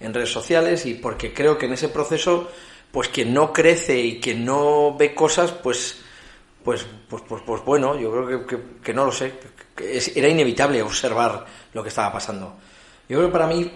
en 0.00 0.14
redes 0.14 0.32
sociales 0.32 0.84
y 0.86 0.94
porque 0.94 1.32
creo 1.32 1.58
que 1.58 1.66
en 1.66 1.74
ese 1.74 1.88
proceso, 1.88 2.50
pues 2.90 3.08
quien 3.08 3.32
no 3.34 3.52
crece 3.52 3.98
y 4.00 4.18
quien 4.20 4.44
no 4.44 4.96
ve 4.96 5.14
cosas, 5.14 5.52
pues 5.52 5.98
pues, 6.64 6.84
pues, 7.08 7.22
pues, 7.26 7.42
pues 7.46 7.64
bueno, 7.64 7.98
yo 7.98 8.10
creo 8.10 8.46
que, 8.46 8.58
que- 8.82 8.92
no 8.92 9.04
lo 9.06 9.12
sé. 9.12 9.32
era 10.14 10.28
inevitable 10.28 10.82
observar 10.82 11.46
lo 11.72 11.82
que 11.82 11.88
estaba 11.88 12.12
pasando. 12.12 12.56
Yo 13.08 13.18
creo 13.18 13.28
que 13.28 13.32
para 13.32 13.46
mí 13.46 13.70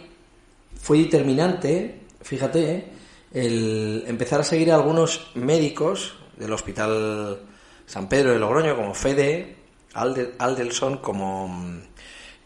fue 0.80 0.98
determinante, 0.98 2.00
fíjate, 2.20 2.91
el 3.33 4.05
empezar 4.07 4.40
a 4.40 4.45
seguir 4.45 4.71
a 4.73 4.75
algunos 4.77 5.31
médicos 5.35 6.14
del 6.37 6.53
Hospital 6.53 7.40
San 7.87 8.09
Pedro 8.09 8.33
de 8.33 8.38
Logroño, 8.38 8.77
como 8.77 8.95
Fede, 8.95 9.57
Alde- 9.95 10.33
Aldelson, 10.38 10.99
como... 10.99 11.49
mm, 11.49 11.79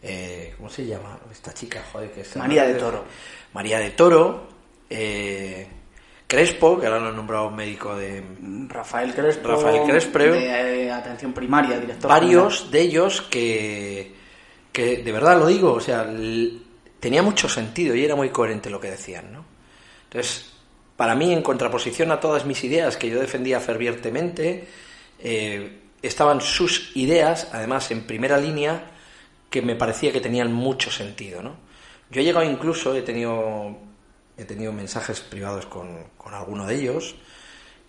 eh, 0.03 0.53
¿Cómo 0.57 0.69
se 0.69 0.85
llama 0.85 1.19
esta 1.31 1.53
chica? 1.53 1.83
Joder, 1.91 2.11
que 2.11 2.21
es 2.21 2.35
María 2.37 2.65
de 2.65 2.75
Toro. 2.75 3.03
María 3.53 3.79
de 3.79 3.89
Toro, 3.91 4.47
eh, 4.89 5.67
Crespo, 6.27 6.79
que 6.79 6.85
ahora 6.85 6.99
lo 6.99 7.09
he 7.09 7.13
nombrado 7.13 7.49
médico 7.49 7.95
de, 7.95 8.23
Rafael 8.67 9.13
Crespo. 9.13 9.47
Rafael 9.47 9.81
Crespo. 9.89 10.19
De 10.19 10.85
eh, 10.85 10.91
atención 10.91 11.33
primaria, 11.33 11.79
director. 11.79 12.09
varios 12.09 12.69
de 12.69 12.81
ellos 12.81 13.21
que, 13.23 14.13
que 14.71 14.97
de 14.97 15.11
verdad 15.11 15.39
lo 15.39 15.47
digo, 15.47 15.73
o 15.73 15.79
sea, 15.79 16.05
tenía 16.99 17.23
mucho 17.23 17.49
sentido 17.49 17.95
y 17.95 18.03
era 18.05 18.15
muy 18.15 18.29
coherente 18.29 18.69
lo 18.69 18.79
que 18.79 18.91
decían, 18.91 19.31
¿no? 19.33 19.45
Entonces, 20.03 20.53
para 20.97 21.13
mí, 21.15 21.31
en 21.31 21.43
contraposición 21.43 22.11
a 22.11 22.19
todas 22.19 22.45
mis 22.45 22.63
ideas 22.63 22.97
que 22.97 23.09
yo 23.09 23.19
defendía 23.19 23.59
fervientemente, 23.59 24.67
eh, 25.19 25.79
estaban 26.01 26.41
sus 26.41 26.91
ideas, 26.95 27.49
además 27.53 27.91
en 27.91 28.07
primera 28.07 28.37
línea, 28.39 28.91
que 29.49 29.61
me 29.61 29.75
parecía 29.75 30.11
que 30.11 30.19
tenían 30.19 30.51
mucho 30.51 30.91
sentido, 30.91 31.41
¿no? 31.43 31.55
Yo 32.09 32.21
he 32.21 32.23
llegado 32.23 32.45
incluso, 32.45 32.95
he 32.95 33.03
tenido, 33.03 33.77
he 34.37 34.45
tenido 34.45 34.73
mensajes 34.73 35.21
privados 35.21 35.67
con, 35.67 36.05
con 36.17 36.33
alguno 36.33 36.65
de 36.65 36.75
ellos, 36.75 37.15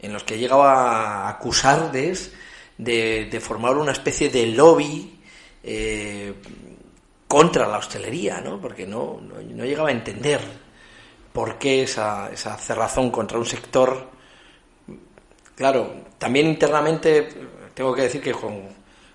en 0.00 0.12
los 0.12 0.22
que 0.24 0.34
he 0.34 0.38
llegado 0.38 0.64
a 0.64 1.28
acusarles 1.28 2.32
de, 2.76 3.26
de 3.30 3.40
formar 3.40 3.76
una 3.76 3.92
especie 3.92 4.28
de 4.28 4.46
lobby 4.48 5.18
eh, 5.62 6.34
contra 7.26 7.66
la 7.66 7.78
hostelería, 7.78 8.40
¿no? 8.40 8.60
Porque 8.60 8.86
no, 8.86 9.20
no, 9.20 9.40
no 9.40 9.64
llegaba 9.64 9.88
a 9.88 9.92
entender 9.92 10.67
por 11.38 11.56
qué 11.56 11.84
esa, 11.84 12.32
esa 12.32 12.56
cerrazón 12.56 13.12
contra 13.12 13.38
un 13.38 13.46
sector. 13.46 14.08
Claro, 15.54 16.02
también 16.18 16.48
internamente 16.48 17.28
tengo 17.74 17.94
que 17.94 18.02
decir 18.02 18.20
que 18.20 18.32
con, 18.32 18.64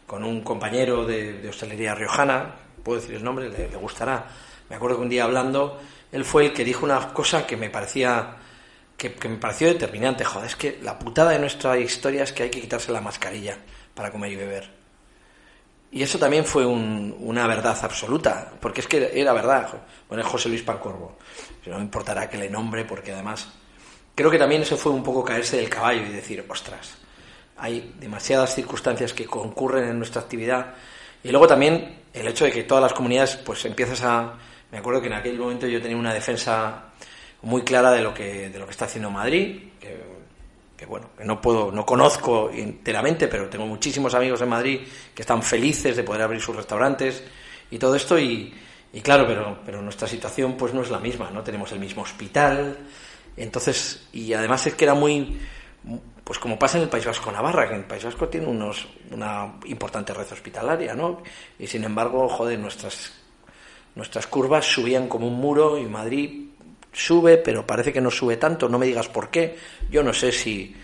con 0.08 0.24
un 0.24 0.40
compañero 0.42 1.06
de, 1.06 1.46
hostelería 1.50 1.94
riojana, 1.94 2.56
puedo 2.82 3.02
decir 3.02 3.16
el 3.16 3.26
nombre, 3.26 3.50
le, 3.50 3.68
le 3.68 3.76
gustará. 3.76 4.26
Me 4.70 4.78
acuerdo 4.78 4.96
que 4.96 5.02
un 5.02 5.10
día 5.10 5.26
hablando, 5.26 5.82
él 6.14 6.24
fue 6.24 6.46
el 6.46 6.54
que 6.54 6.64
dijo 6.64 6.86
una 6.86 7.12
cosa 7.12 7.46
que 7.46 7.58
me 7.58 7.70
parecía 7.70 8.38
que, 8.96 9.16
que 9.16 9.28
me 9.28 9.36
pareció 9.36 9.68
determinante. 9.68 10.24
Joder, 10.24 10.48
es 10.48 10.56
que 10.56 10.80
la 10.82 10.98
putada 10.98 11.32
de 11.32 11.40
nuestra 11.40 11.78
historia 11.78 12.24
es 12.24 12.32
que 12.32 12.44
hay 12.44 12.50
que 12.50 12.62
quitarse 12.62 12.94
la 12.94 13.02
mascarilla 13.02 13.58
para 13.94 14.12
comer 14.12 14.32
y 14.32 14.36
beber. 14.38 14.83
Y 15.96 16.02
eso 16.02 16.18
también 16.18 16.44
fue 16.44 16.66
un- 16.66 17.16
una 17.20 17.46
verdad 17.46 17.78
absoluta, 17.84 18.52
porque 18.60 18.82
es 18.82 18.88
que 18.88 19.12
era 19.14 19.32
verdad. 19.32 19.70
Bueno, 20.10 20.24
es 20.24 20.30
José 20.30 20.50
Luis 20.50 20.64
Pancorbo. 20.64 21.18
No 21.68 21.78
me 21.78 21.84
importará 21.84 22.28
que 22.28 22.38
le 22.38 22.50
nombre, 22.50 22.84
porque 22.84 23.12
además 23.14 23.48
creo 24.16 24.32
que 24.32 24.40
también 24.40 24.64
eso 24.64 24.76
fue 24.76 24.92
un 24.92 25.04
poco 25.04 25.24
caerse 25.24 25.58
del 25.58 25.70
caballo 25.70 26.02
y 26.02 26.10
decir, 26.10 26.44
ostras, 26.50 26.98
hay 27.58 27.94
demasiadas 28.00 28.56
circunstancias 28.56 29.14
que 29.14 29.26
concurren 29.28 29.88
en 29.88 29.98
nuestra 30.00 30.22
actividad. 30.22 30.74
Y 31.24 31.30
luego 31.30 31.46
también 31.48 32.00
el 32.12 32.28
hecho 32.28 32.46
de 32.46 32.52
que 32.52 32.64
todas 32.64 32.82
las 32.82 32.94
comunidades, 32.94 33.36
pues 33.38 33.64
empiezas 33.66 34.02
a... 34.04 34.34
Me 34.72 34.80
acuerdo 34.80 35.00
que 35.00 35.08
en 35.08 35.14
aquel 35.14 35.38
momento 35.38 35.68
yo 35.68 35.80
tenía 35.80 35.96
una 35.98 36.14
defensa 36.14 36.86
muy 37.44 37.62
clara 37.62 37.92
de 37.92 38.02
lo 38.02 38.14
que, 38.16 38.50
de 38.50 38.58
lo 38.60 38.66
que 38.66 38.72
está 38.72 38.86
haciendo 38.86 39.12
Madrid, 39.12 39.70
que, 39.80 40.02
que 40.78 40.86
bueno, 40.86 41.10
que 41.18 41.24
no 41.24 41.40
puedo, 41.40 41.72
no 41.72 41.86
conozco 41.86 42.50
enteramente, 42.52 43.28
pero 43.28 43.50
tengo 43.50 43.66
muchísimos 43.66 44.14
amigos 44.16 44.42
en 44.42 44.50
Madrid 44.50 44.82
que 45.14 45.22
están 45.22 45.44
felices 45.44 45.96
de 45.96 46.04
poder 46.04 46.24
abrir 46.24 46.42
sus 46.42 46.56
restaurantes 46.56 47.24
y 47.70 47.78
todo 47.78 47.96
esto 47.96 48.18
y, 48.20 48.54
y 48.92 49.02
claro, 49.02 49.26
pero, 49.28 49.60
pero 49.66 49.82
nuestra 49.82 50.08
situación 50.08 50.56
pues 50.58 50.74
no 50.74 50.82
es 50.82 50.90
la 50.90 51.00
misma, 51.00 51.30
no 51.32 51.44
tenemos 51.44 51.72
el 51.72 51.80
mismo 51.80 52.02
hospital, 52.02 52.78
entonces, 53.36 54.08
y 54.14 54.34
además 54.34 54.68
es 54.68 54.76
que 54.76 54.86
era 54.86 54.94
muy, 54.94 55.40
pues 56.24 56.40
como 56.40 56.58
pasa 56.58 56.78
en 56.78 56.84
el 56.84 56.90
País 56.90 57.06
Vasco 57.06 57.32
Navarra, 57.32 57.68
que 57.68 57.74
en 57.74 57.82
el 57.82 57.88
País 57.88 58.04
Vasco 58.04 58.30
tiene 58.30 58.48
unos, 58.48 58.88
una 59.12 59.56
importante 59.66 60.14
red 60.14 60.32
hospitalaria, 60.32 60.94
¿no? 60.94 61.22
Y 61.58 61.68
sin 61.68 61.84
embargo, 61.84 62.30
joder, 62.30 62.60
nuestras, 62.60 63.14
nuestras 63.96 64.28
curvas 64.28 64.66
subían 64.66 65.08
como 65.08 65.28
un 65.28 65.36
muro 65.36 65.78
y 65.78 65.86
Madrid 65.86 66.50
sube, 66.94 67.38
pero 67.38 67.68
parece 67.68 67.92
que 67.92 68.00
no 68.00 68.10
sube 68.10 68.38
tanto, 68.38 68.70
no 68.70 68.80
me 68.80 68.86
digas 68.86 69.10
por 69.10 69.30
qué. 69.30 69.58
Yo 69.90 70.04
no 70.04 70.14
sé 70.14 70.32
si, 70.32 70.76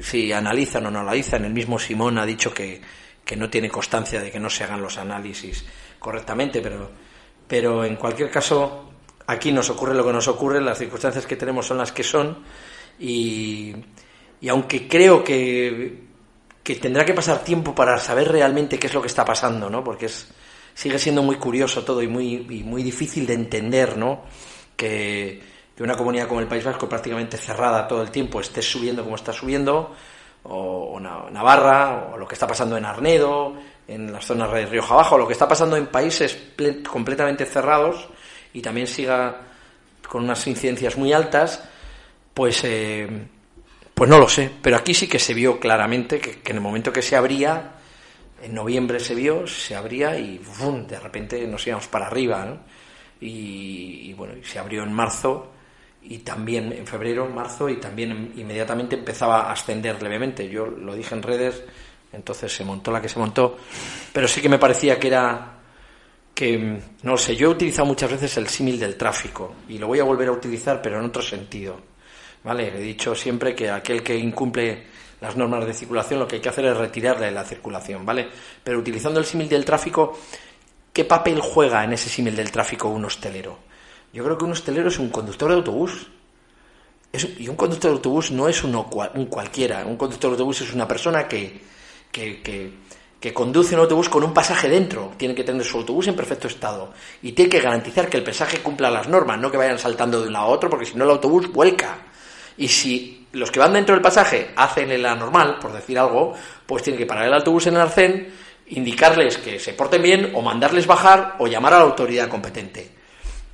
si 0.00 0.32
analizan 0.32 0.86
o 0.86 0.90
no 0.90 1.00
analizan. 1.00 1.44
El 1.44 1.52
mismo 1.52 1.78
Simón 1.78 2.18
ha 2.18 2.26
dicho 2.26 2.52
que, 2.52 2.80
que 3.24 3.36
no 3.36 3.50
tiene 3.50 3.68
constancia 3.68 4.20
de 4.20 4.30
que 4.30 4.40
no 4.40 4.48
se 4.48 4.64
hagan 4.64 4.80
los 4.80 4.98
análisis 4.98 5.64
correctamente, 5.98 6.60
pero, 6.60 6.90
pero 7.46 7.84
en 7.84 7.96
cualquier 7.96 8.30
caso, 8.30 8.90
aquí 9.26 9.52
nos 9.52 9.68
ocurre 9.70 9.94
lo 9.94 10.04
que 10.04 10.12
nos 10.12 10.28
ocurre, 10.28 10.60
las 10.60 10.78
circunstancias 10.78 11.26
que 11.26 11.36
tenemos 11.36 11.66
son 11.66 11.78
las 11.78 11.92
que 11.92 12.02
son, 12.04 12.44
y, 12.98 13.74
y 14.40 14.48
aunque 14.48 14.86
creo 14.86 15.24
que, 15.24 16.04
que 16.62 16.76
tendrá 16.76 17.04
que 17.04 17.14
pasar 17.14 17.42
tiempo 17.42 17.74
para 17.74 17.98
saber 17.98 18.30
realmente 18.30 18.78
qué 18.78 18.86
es 18.86 18.94
lo 18.94 19.00
que 19.00 19.08
está 19.08 19.24
pasando, 19.24 19.68
¿no? 19.68 19.82
Porque 19.82 20.06
es, 20.06 20.28
sigue 20.74 20.98
siendo 20.98 21.22
muy 21.22 21.36
curioso 21.36 21.82
todo 21.82 22.02
y 22.02 22.08
muy, 22.08 22.46
y 22.48 22.62
muy 22.62 22.82
difícil 22.82 23.26
de 23.26 23.34
entender, 23.34 23.96
¿no? 23.96 24.22
Que, 24.76 25.42
que 25.76 25.82
una 25.82 25.96
comunidad 25.96 26.28
como 26.28 26.40
el 26.40 26.46
País 26.48 26.64
Vasco 26.64 26.88
prácticamente 26.88 27.36
cerrada 27.38 27.88
todo 27.88 28.02
el 28.02 28.10
tiempo 28.10 28.40
esté 28.40 28.62
subiendo 28.62 29.02
como 29.04 29.16
está 29.16 29.32
subiendo, 29.32 29.94
o, 30.44 30.92
o 30.94 31.00
Na- 31.00 31.30
Navarra, 31.30 32.10
o 32.12 32.18
lo 32.18 32.28
que 32.28 32.34
está 32.34 32.46
pasando 32.46 32.76
en 32.76 32.84
Arnedo, 32.84 33.54
en 33.88 34.12
las 34.12 34.24
zonas 34.26 34.52
de 34.52 34.66
Rioja 34.66 34.94
Abajo, 34.94 35.14
o 35.14 35.18
lo 35.18 35.26
que 35.26 35.32
está 35.32 35.48
pasando 35.48 35.76
en 35.76 35.86
países 35.86 36.36
ple- 36.56 36.82
completamente 36.84 37.46
cerrados 37.46 38.08
y 38.52 38.60
también 38.62 38.86
siga 38.86 39.40
con 40.08 40.24
unas 40.24 40.46
incidencias 40.46 40.96
muy 40.96 41.12
altas, 41.12 41.62
pues, 42.34 42.62
eh, 42.64 43.08
pues 43.94 44.08
no 44.10 44.18
lo 44.18 44.28
sé. 44.28 44.50
Pero 44.62 44.76
aquí 44.76 44.92
sí 44.94 45.08
que 45.08 45.18
se 45.18 45.34
vio 45.34 45.58
claramente 45.58 46.20
que, 46.20 46.40
en 46.50 46.56
el 46.56 46.62
momento 46.62 46.92
que 46.92 47.02
se 47.02 47.16
abría, 47.16 47.72
en 48.42 48.54
noviembre 48.54 49.00
se 49.00 49.14
vio, 49.14 49.46
se 49.46 49.74
abría 49.74 50.16
y 50.18 50.40
de 50.86 51.00
repente 51.00 51.46
nos 51.46 51.66
íbamos 51.66 51.88
para 51.88 52.06
arriba. 52.06 52.44
¿no? 52.44 52.58
Y, 53.20 54.10
y 54.10 54.12
bueno, 54.14 54.34
se 54.42 54.58
abrió 54.58 54.82
en 54.82 54.92
marzo 54.92 55.52
y 56.02 56.18
también 56.18 56.72
en 56.72 56.86
febrero, 56.86 57.26
marzo 57.28 57.68
y 57.68 57.76
también 57.76 58.10
em- 58.10 58.32
inmediatamente 58.36 58.96
empezaba 58.96 59.42
a 59.48 59.52
ascender 59.52 60.02
levemente. 60.02 60.48
Yo 60.48 60.66
lo 60.66 60.94
dije 60.94 61.14
en 61.14 61.22
redes, 61.22 61.62
entonces 62.12 62.54
se 62.54 62.64
montó 62.64 62.90
la 62.92 63.00
que 63.00 63.08
se 63.08 63.18
montó, 63.18 63.56
pero 64.12 64.28
sí 64.28 64.40
que 64.40 64.48
me 64.48 64.58
parecía 64.58 64.98
que 64.98 65.08
era 65.08 65.52
que, 66.34 66.58
mm, 66.58 66.78
no 67.02 67.12
lo 67.12 67.18
sé, 67.18 67.34
yo 67.34 67.48
he 67.48 67.52
utilizado 67.52 67.86
muchas 67.86 68.10
veces 68.10 68.36
el 68.36 68.46
símil 68.48 68.78
del 68.78 68.96
tráfico 68.96 69.54
y 69.68 69.78
lo 69.78 69.86
voy 69.88 69.98
a 70.00 70.04
volver 70.04 70.28
a 70.28 70.32
utilizar, 70.32 70.80
pero 70.82 70.98
en 70.98 71.06
otro 71.06 71.22
sentido. 71.22 71.80
¿Vale? 72.44 72.68
He 72.68 72.80
dicho 72.80 73.12
siempre 73.14 73.56
que 73.56 73.68
aquel 73.70 74.04
que 74.04 74.16
incumple 74.16 74.84
las 75.20 75.34
normas 75.36 75.66
de 75.66 75.72
circulación 75.74 76.20
lo 76.20 76.28
que 76.28 76.36
hay 76.36 76.42
que 76.42 76.48
hacer 76.48 76.66
es 76.66 76.76
retirarle 76.76 77.30
la 77.32 77.42
circulación, 77.42 78.06
¿vale? 78.06 78.28
Pero 78.62 78.78
utilizando 78.78 79.18
el 79.18 79.26
símil 79.26 79.48
del 79.48 79.64
tráfico, 79.64 80.16
¿qué 80.96 81.04
papel 81.04 81.42
juega 81.42 81.84
en 81.84 81.92
ese 81.92 82.08
símil 82.08 82.34
del 82.34 82.50
tráfico 82.50 82.88
un 82.88 83.04
hostelero? 83.04 83.58
Yo 84.14 84.24
creo 84.24 84.38
que 84.38 84.46
un 84.46 84.52
hostelero 84.52 84.88
es 84.88 84.98
un 84.98 85.10
conductor 85.10 85.50
de 85.50 85.56
autobús. 85.56 86.06
Y 87.38 87.48
un 87.48 87.56
conductor 87.56 87.90
de 87.90 87.96
autobús 87.98 88.30
no 88.30 88.48
es 88.48 88.64
uno 88.64 88.88
un 89.14 89.26
cualquiera. 89.26 89.84
Un 89.84 89.98
conductor 89.98 90.30
de 90.30 90.36
autobús 90.36 90.62
es 90.62 90.72
una 90.72 90.88
persona 90.88 91.28
que, 91.28 91.60
que, 92.10 92.40
que, 93.20 93.34
conduce 93.34 93.74
un 93.74 93.82
autobús 93.82 94.08
con 94.08 94.24
un 94.24 94.32
pasaje 94.32 94.70
dentro. 94.70 95.12
Tiene 95.18 95.34
que 95.34 95.44
tener 95.44 95.66
su 95.66 95.76
autobús 95.76 96.08
en 96.08 96.16
perfecto 96.16 96.48
estado. 96.48 96.94
Y 97.20 97.32
tiene 97.32 97.50
que 97.50 97.60
garantizar 97.60 98.08
que 98.08 98.16
el 98.16 98.24
pasaje 98.24 98.60
cumpla 98.60 98.90
las 98.90 99.06
normas, 99.06 99.38
no 99.38 99.50
que 99.50 99.58
vayan 99.58 99.78
saltando 99.78 100.22
de 100.22 100.28
un 100.28 100.32
lado 100.32 100.46
a 100.46 100.48
otro, 100.48 100.70
porque 100.70 100.86
si 100.86 100.96
no 100.96 101.04
el 101.04 101.10
autobús 101.10 101.52
vuelca. 101.52 101.98
Y 102.56 102.68
si 102.68 103.26
los 103.32 103.50
que 103.50 103.60
van 103.60 103.74
dentro 103.74 103.94
del 103.94 104.02
pasaje 104.02 104.52
hacen 104.56 105.02
la 105.02 105.14
normal, 105.14 105.58
por 105.60 105.74
decir 105.74 105.98
algo, 105.98 106.32
pues 106.64 106.82
tiene 106.82 106.98
que 106.98 107.04
parar 107.04 107.26
el 107.26 107.34
autobús 107.34 107.66
en 107.66 107.74
el 107.74 107.82
arcén, 107.82 108.45
indicarles 108.68 109.38
que 109.38 109.58
se 109.58 109.72
porten 109.72 110.02
bien, 110.02 110.32
o 110.34 110.42
mandarles 110.42 110.86
bajar, 110.86 111.36
o 111.38 111.46
llamar 111.46 111.74
a 111.74 111.78
la 111.78 111.84
autoridad 111.84 112.28
competente. 112.28 112.90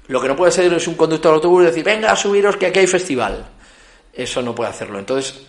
Lo 0.09 0.21
que 0.21 0.29
no 0.29 0.37
puede 0.37 0.53
ser 0.53 0.73
es 0.73 0.89
un 0.89 0.95
conductor 0.95 1.33
de 1.33 1.37
autobús 1.37 1.65
decir, 1.65 1.85
venga, 1.85 2.15
subiros 2.17 2.57
que 2.57 2.67
aquí 2.67 2.81
hay 2.81 2.87
festival. 2.87 3.47
Eso 4.13 4.43
no 4.43 4.55
puede 4.55 4.71
hacerlo. 4.71 4.99
Entonces, 4.99 5.43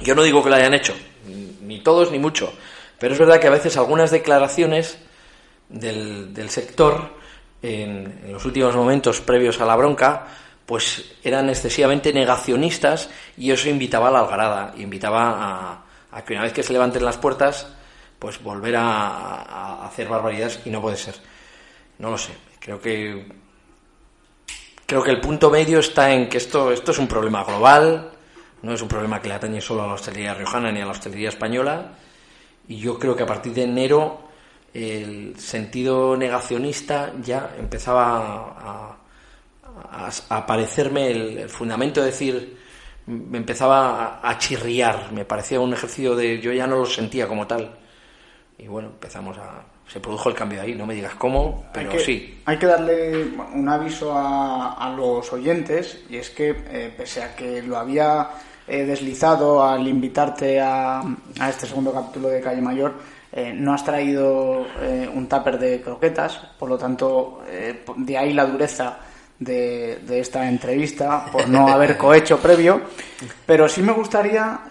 yo 0.00 0.14
no 0.14 0.22
digo 0.22 0.42
que 0.42 0.50
lo 0.50 0.56
hayan 0.56 0.74
hecho, 0.74 0.94
ni 1.62 1.80
todos 1.80 2.10
ni 2.10 2.18
mucho, 2.18 2.52
pero 2.98 3.14
es 3.14 3.18
verdad 3.18 3.40
que 3.40 3.46
a 3.46 3.50
veces 3.50 3.76
algunas 3.76 4.10
declaraciones 4.10 4.98
del, 5.68 6.34
del 6.34 6.50
sector, 6.50 7.14
en, 7.62 8.32
los 8.32 8.44
últimos 8.44 8.74
momentos 8.74 9.20
previos 9.20 9.60
a 9.60 9.66
la 9.66 9.76
bronca, 9.76 10.26
pues 10.66 11.12
eran 11.22 11.48
excesivamente 11.48 12.12
negacionistas 12.12 13.08
y 13.36 13.50
eso 13.50 13.68
invitaba 13.68 14.08
a 14.08 14.10
la 14.10 14.20
algarada, 14.20 14.74
invitaba 14.76 15.30
a, 15.30 15.84
a 16.10 16.24
que 16.24 16.34
una 16.34 16.42
vez 16.42 16.52
que 16.52 16.62
se 16.62 16.72
levanten 16.72 17.04
las 17.04 17.16
puertas, 17.16 17.68
pues 18.18 18.42
volver 18.42 18.76
a, 18.76 19.86
hacer 19.86 20.08
barbaridades 20.08 20.60
y 20.64 20.70
no 20.70 20.80
puede 20.80 20.96
ser. 20.96 21.14
No 21.98 22.10
lo 22.10 22.18
sé. 22.18 22.32
Creo 22.58 22.80
que 22.80 23.26
creo 24.86 25.02
que 25.02 25.10
el 25.10 25.20
punto 25.20 25.50
medio 25.50 25.80
está 25.80 26.12
en 26.12 26.28
que 26.28 26.38
esto, 26.38 26.70
esto 26.70 26.92
es 26.92 26.98
un 26.98 27.08
problema 27.08 27.42
global, 27.44 28.12
no 28.62 28.72
es 28.72 28.80
un 28.80 28.88
problema 28.88 29.20
que 29.20 29.28
le 29.28 29.34
atañe 29.34 29.60
solo 29.60 29.82
a 29.82 29.86
la 29.88 29.94
hostelería 29.94 30.34
riojana 30.34 30.70
ni 30.70 30.80
a 30.80 30.84
la 30.84 30.92
hostelería 30.92 31.28
española, 31.28 31.92
y 32.68 32.78
yo 32.78 32.98
creo 32.98 33.16
que 33.16 33.24
a 33.24 33.26
partir 33.26 33.52
de 33.52 33.64
enero 33.64 34.28
el 34.72 35.38
sentido 35.38 36.16
negacionista 36.16 37.12
ya 37.20 37.54
empezaba 37.58 38.18
a, 38.58 38.96
a, 39.90 40.10
aparecerme 40.28 41.10
el, 41.10 41.48
fundamento 41.48 42.00
de 42.00 42.06
decir, 42.06 42.58
me 43.06 43.38
empezaba 43.38 44.20
a 44.22 44.38
chirriar, 44.38 45.12
me 45.12 45.24
parecía 45.24 45.60
un 45.60 45.72
ejercicio 45.72 46.14
de, 46.14 46.40
yo 46.40 46.52
ya 46.52 46.66
no 46.66 46.76
lo 46.76 46.86
sentía 46.86 47.26
como 47.26 47.46
tal, 47.46 47.76
y 48.58 48.66
bueno, 48.68 48.88
empezamos 48.88 49.36
a, 49.38 49.62
se 49.86 50.00
produjo 50.00 50.30
el 50.30 50.34
cambio 50.34 50.62
ahí, 50.62 50.74
no 50.74 50.86
me 50.86 50.94
digas 50.94 51.14
cómo, 51.14 51.66
pero 51.72 51.90
hay 51.90 51.96
que, 51.98 52.04
sí. 52.04 52.42
Hay 52.44 52.58
que 52.58 52.66
darle 52.66 53.26
un 53.54 53.68
aviso 53.68 54.12
a, 54.12 54.72
a 54.72 54.90
los 54.90 55.32
oyentes 55.32 56.04
y 56.08 56.16
es 56.16 56.30
que 56.30 56.50
eh, 56.70 56.94
pese 56.96 57.22
a 57.22 57.36
que 57.36 57.62
lo 57.62 57.76
había 57.76 58.28
eh, 58.68 58.84
deslizado 58.84 59.62
al 59.62 59.86
invitarte 59.86 60.60
a, 60.60 61.00
a 61.38 61.48
este 61.48 61.66
segundo 61.66 61.92
capítulo 61.92 62.28
de 62.28 62.40
Calle 62.40 62.60
Mayor, 62.60 62.94
eh, 63.30 63.52
no 63.54 63.72
has 63.72 63.84
traído 63.84 64.66
un 65.14 65.28
tupper 65.28 65.58
de 65.58 65.80
croquetas, 65.80 66.36
por 66.58 66.68
lo 66.68 66.76
tanto, 66.78 67.42
eh, 67.48 67.84
de 67.96 68.18
ahí 68.18 68.32
la 68.32 68.46
dureza 68.46 68.98
de, 69.38 70.00
de 70.02 70.20
esta 70.20 70.48
entrevista 70.48 71.26
por 71.30 71.48
no 71.48 71.68
haber 71.72 71.96
cohecho 71.96 72.38
previo, 72.38 72.80
pero 73.44 73.68
sí 73.68 73.82
me 73.82 73.92
gustaría 73.92 74.62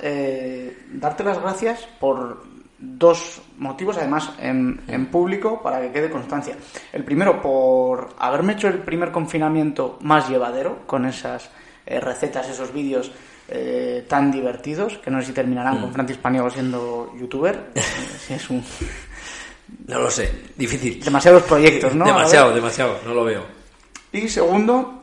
darte 0.91 1.23
las 1.23 1.39
gracias 1.39 1.87
por 1.99 2.54
dos 2.77 3.41
motivos, 3.57 3.97
además 3.97 4.31
en, 4.39 4.81
en 4.87 5.05
público, 5.07 5.61
para 5.61 5.81
que 5.81 5.91
quede 5.91 6.09
constancia. 6.09 6.55
El 6.91 7.03
primero, 7.03 7.41
por 7.41 8.15
haberme 8.19 8.53
hecho 8.53 8.67
el 8.67 8.79
primer 8.79 9.11
confinamiento 9.11 9.97
más 10.01 10.29
llevadero, 10.29 10.85
con 10.85 11.05
esas 11.05 11.49
eh, 11.85 11.99
recetas, 11.99 12.49
esos 12.49 12.73
vídeos 12.73 13.11
eh, 13.47 14.05
tan 14.07 14.31
divertidos, 14.31 14.97
que 14.97 15.11
no 15.11 15.21
sé 15.21 15.27
si 15.27 15.33
terminarán 15.33 15.79
con 15.79 15.93
Francis 15.93 16.17
Paniego 16.17 16.49
siendo 16.49 17.13
youtuber. 17.17 17.71
eh, 17.75 17.81
si 18.19 18.33
es 18.33 18.49
un... 18.49 18.63
No 19.87 19.99
lo 19.99 20.11
sé, 20.11 20.31
difícil. 20.55 21.03
Demasiados 21.03 21.43
proyectos, 21.43 21.95
¿no? 21.95 22.05
Demasiado, 22.05 22.53
demasiado, 22.53 22.99
no 23.03 23.15
lo 23.15 23.23
veo. 23.23 23.43
Y 24.11 24.29
segundo, 24.29 25.01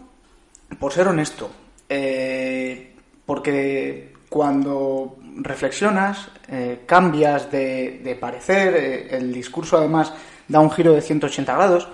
por 0.78 0.92
ser 0.92 1.08
honesto, 1.08 1.50
eh, 1.88 2.94
porque 3.26 4.12
cuando 4.28 5.16
reflexionas, 5.36 6.28
eh, 6.48 6.80
cambias 6.86 7.50
de, 7.50 8.00
de 8.02 8.14
parecer, 8.16 8.74
eh, 8.76 9.16
el 9.16 9.32
discurso 9.32 9.76
además 9.78 10.12
da 10.48 10.60
un 10.60 10.70
giro 10.70 10.92
de 10.92 11.00
180 11.00 11.54
grados. 11.54 11.88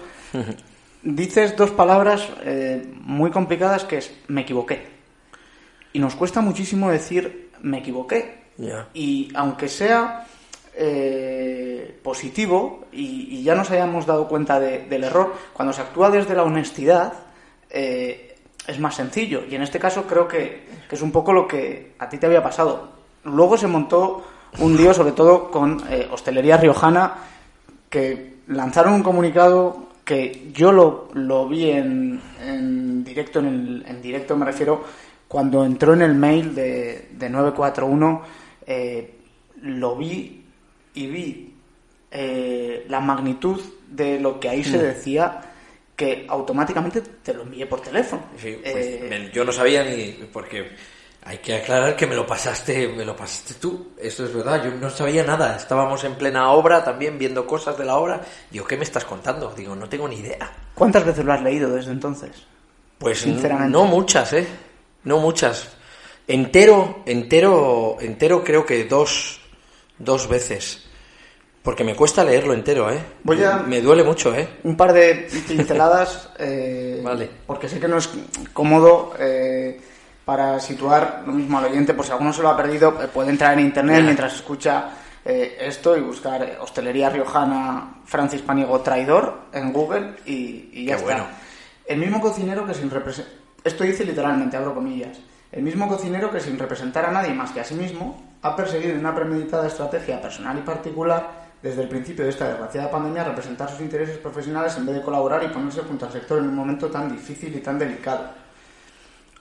Dices 1.02 1.56
dos 1.56 1.70
palabras 1.70 2.28
eh, 2.42 2.82
muy 3.02 3.30
complicadas 3.30 3.84
que 3.84 3.98
es 3.98 4.10
me 4.28 4.40
equivoqué. 4.42 4.82
Y 5.92 6.00
nos 6.00 6.16
cuesta 6.16 6.40
muchísimo 6.40 6.90
decir 6.90 7.50
me 7.62 7.78
equivoqué. 7.78 8.38
Y 8.94 9.30
aunque 9.34 9.68
sea 9.68 10.26
positivo 12.02 12.86
y, 12.92 13.28
y 13.38 13.42
ya 13.42 13.54
nos 13.54 13.70
hayamos 13.70 14.06
dado 14.06 14.28
cuenta 14.28 14.60
de- 14.60 14.84
del 14.86 15.04
error, 15.04 15.34
cuando 15.52 15.72
se 15.72 15.80
actúa 15.82 16.10
desde 16.10 16.34
la 16.34 16.42
honestidad 16.44 17.12
es 17.70 18.78
más 18.80 18.94
sencillo. 18.96 19.42
Y 19.48 19.54
en 19.54 19.62
este 19.62 19.78
caso 19.78 20.04
creo 20.04 20.28
que, 20.28 20.62
que 20.88 20.94
es 20.94 21.02
un 21.02 21.10
poco 21.12 21.32
lo 21.32 21.46
que 21.48 21.92
a 21.98 22.08
ti 22.08 22.18
te 22.18 22.26
había 22.26 22.42
pasado. 22.42 22.97
Luego 23.28 23.56
se 23.56 23.66
montó 23.66 24.24
un 24.58 24.76
lío, 24.76 24.92
sobre 24.94 25.12
todo 25.12 25.50
con 25.50 25.82
eh, 25.90 26.08
Hostelería 26.10 26.56
Riojana, 26.56 27.14
que 27.88 28.38
lanzaron 28.48 28.94
un 28.94 29.02
comunicado 29.02 29.88
que 30.04 30.50
yo 30.54 30.72
lo, 30.72 31.08
lo 31.14 31.46
vi 31.48 31.70
en, 31.70 32.20
en 32.42 33.04
directo, 33.04 33.40
en, 33.40 33.46
el, 33.46 33.84
en 33.86 34.00
directo 34.00 34.36
me 34.36 34.46
refiero, 34.46 34.82
cuando 35.28 35.64
entró 35.64 35.92
en 35.92 36.02
el 36.02 36.14
mail 36.14 36.54
de, 36.54 37.08
de 37.12 37.28
941, 37.28 38.22
eh, 38.66 39.14
lo 39.62 39.96
vi 39.96 40.44
y 40.94 41.06
vi 41.06 41.54
eh, 42.10 42.86
la 42.88 43.00
magnitud 43.00 43.60
de 43.86 44.18
lo 44.18 44.40
que 44.40 44.48
ahí 44.48 44.64
se 44.64 44.78
decía 44.78 45.42
que 45.94 46.24
automáticamente 46.28 47.02
te 47.02 47.34
lo 47.34 47.42
envié 47.42 47.66
por 47.66 47.80
teléfono. 47.80 48.22
Sí, 48.40 48.56
pues, 48.62 48.74
Eh, 48.76 49.30
yo 49.34 49.44
no 49.44 49.52
sabía 49.52 49.84
ni 49.84 50.12
porque 50.32 50.70
hay 51.28 51.38
que 51.38 51.54
aclarar 51.56 51.94
que 51.94 52.06
me 52.06 52.14
lo 52.14 52.26
pasaste, 52.26 52.88
me 52.88 53.04
lo 53.04 53.14
pasaste 53.14 53.54
tú. 53.54 53.88
Eso 53.98 54.24
es 54.24 54.32
verdad. 54.34 54.64
Yo 54.64 54.70
no 54.70 54.88
sabía 54.88 55.22
nada. 55.24 55.56
Estábamos 55.56 56.02
en 56.04 56.14
plena 56.14 56.50
obra 56.52 56.82
también 56.82 57.18
viendo 57.18 57.46
cosas 57.46 57.76
de 57.76 57.84
la 57.84 57.96
obra. 57.98 58.22
Digo, 58.50 58.66
¿qué 58.66 58.76
me 58.78 58.84
estás 58.84 59.04
contando? 59.04 59.52
Digo, 59.54 59.76
no 59.76 59.88
tengo 59.88 60.08
ni 60.08 60.16
idea. 60.16 60.50
¿Cuántas 60.74 61.04
veces 61.04 61.24
lo 61.26 61.32
has 61.34 61.42
leído 61.42 61.70
desde 61.70 61.92
entonces? 61.92 62.30
Pues 62.98 63.20
Sinceramente. 63.20 63.70
no 63.70 63.84
muchas, 63.84 64.32
¿eh? 64.32 64.46
No 65.04 65.18
muchas. 65.18 65.68
Entero, 66.26 67.02
entero, 67.06 67.96
entero 68.00 68.42
creo 68.42 68.64
que 68.64 68.84
dos, 68.84 69.40
dos 69.98 70.28
veces. 70.28 70.84
Porque 71.62 71.84
me 71.84 71.94
cuesta 71.94 72.24
leerlo 72.24 72.54
entero, 72.54 72.90
¿eh? 72.90 72.98
Voy 73.22 73.42
a- 73.44 73.58
Me 73.58 73.80
duele 73.82 74.02
mucho, 74.02 74.34
¿eh? 74.34 74.48
un 74.64 74.76
par 74.76 74.92
de 74.94 75.28
pinceladas, 75.46 76.30
eh, 76.38 77.00
Vale. 77.04 77.28
porque 77.46 77.68
sé 77.68 77.78
que 77.78 77.88
no 77.88 77.98
es 77.98 78.08
cómodo 78.54 79.12
eh, 79.18 79.78
para 80.28 80.60
situar 80.60 81.22
lo 81.26 81.32
mismo 81.32 81.56
al 81.56 81.64
oyente, 81.64 81.94
por 81.94 82.04
si 82.04 82.12
alguno 82.12 82.34
se 82.34 82.42
lo 82.42 82.50
ha 82.50 82.56
perdido, 82.58 83.02
eh, 83.02 83.08
puede 83.08 83.30
entrar 83.30 83.54
en 83.54 83.60
internet 83.60 84.02
mientras 84.04 84.34
escucha 84.34 84.90
eh, 85.24 85.56
esto 85.58 85.96
y 85.96 86.02
buscar 86.02 86.42
eh, 86.42 86.58
Hostelería 86.60 87.08
Riojana 87.08 88.02
Francis 88.04 88.42
Paniego 88.42 88.78
Traidor 88.82 89.44
en 89.54 89.72
Google 89.72 90.16
y, 90.26 90.68
y 90.70 90.84
ya 90.84 90.96
Qué 90.96 91.00
está. 91.00 91.14
bueno. 91.14 91.26
El 91.86 91.98
mismo 91.98 92.20
cocinero 92.20 92.66
que 92.66 92.74
sin 92.74 92.90
representar... 92.90 93.32
Esto 93.64 93.84
dice 93.84 94.04
literalmente, 94.04 94.58
abro 94.58 94.74
comillas. 94.74 95.18
El 95.50 95.62
mismo 95.62 95.88
cocinero 95.88 96.30
que 96.30 96.40
sin 96.40 96.58
representar 96.58 97.06
a 97.06 97.10
nadie 97.10 97.32
más 97.32 97.50
que 97.52 97.60
a 97.60 97.64
sí 97.64 97.74
mismo 97.74 98.22
ha 98.42 98.54
perseguido 98.54 98.92
en 98.92 98.98
una 98.98 99.14
premeditada 99.14 99.66
estrategia 99.66 100.20
personal 100.20 100.58
y 100.58 100.60
particular 100.60 101.48
desde 101.62 101.84
el 101.84 101.88
principio 101.88 102.24
de 102.24 102.32
esta 102.32 102.48
desgraciada 102.48 102.90
pandemia 102.90 103.24
representar 103.24 103.70
sus 103.70 103.80
intereses 103.80 104.18
profesionales 104.18 104.76
en 104.76 104.84
vez 104.84 104.96
de 104.96 105.00
colaborar 105.00 105.42
y 105.42 105.48
ponerse 105.48 105.80
junto 105.80 106.04
al 106.04 106.12
sector 106.12 106.38
en 106.38 106.50
un 106.50 106.54
momento 106.54 106.88
tan 106.88 107.10
difícil 107.10 107.56
y 107.56 107.60
tan 107.60 107.78
delicado. 107.78 108.47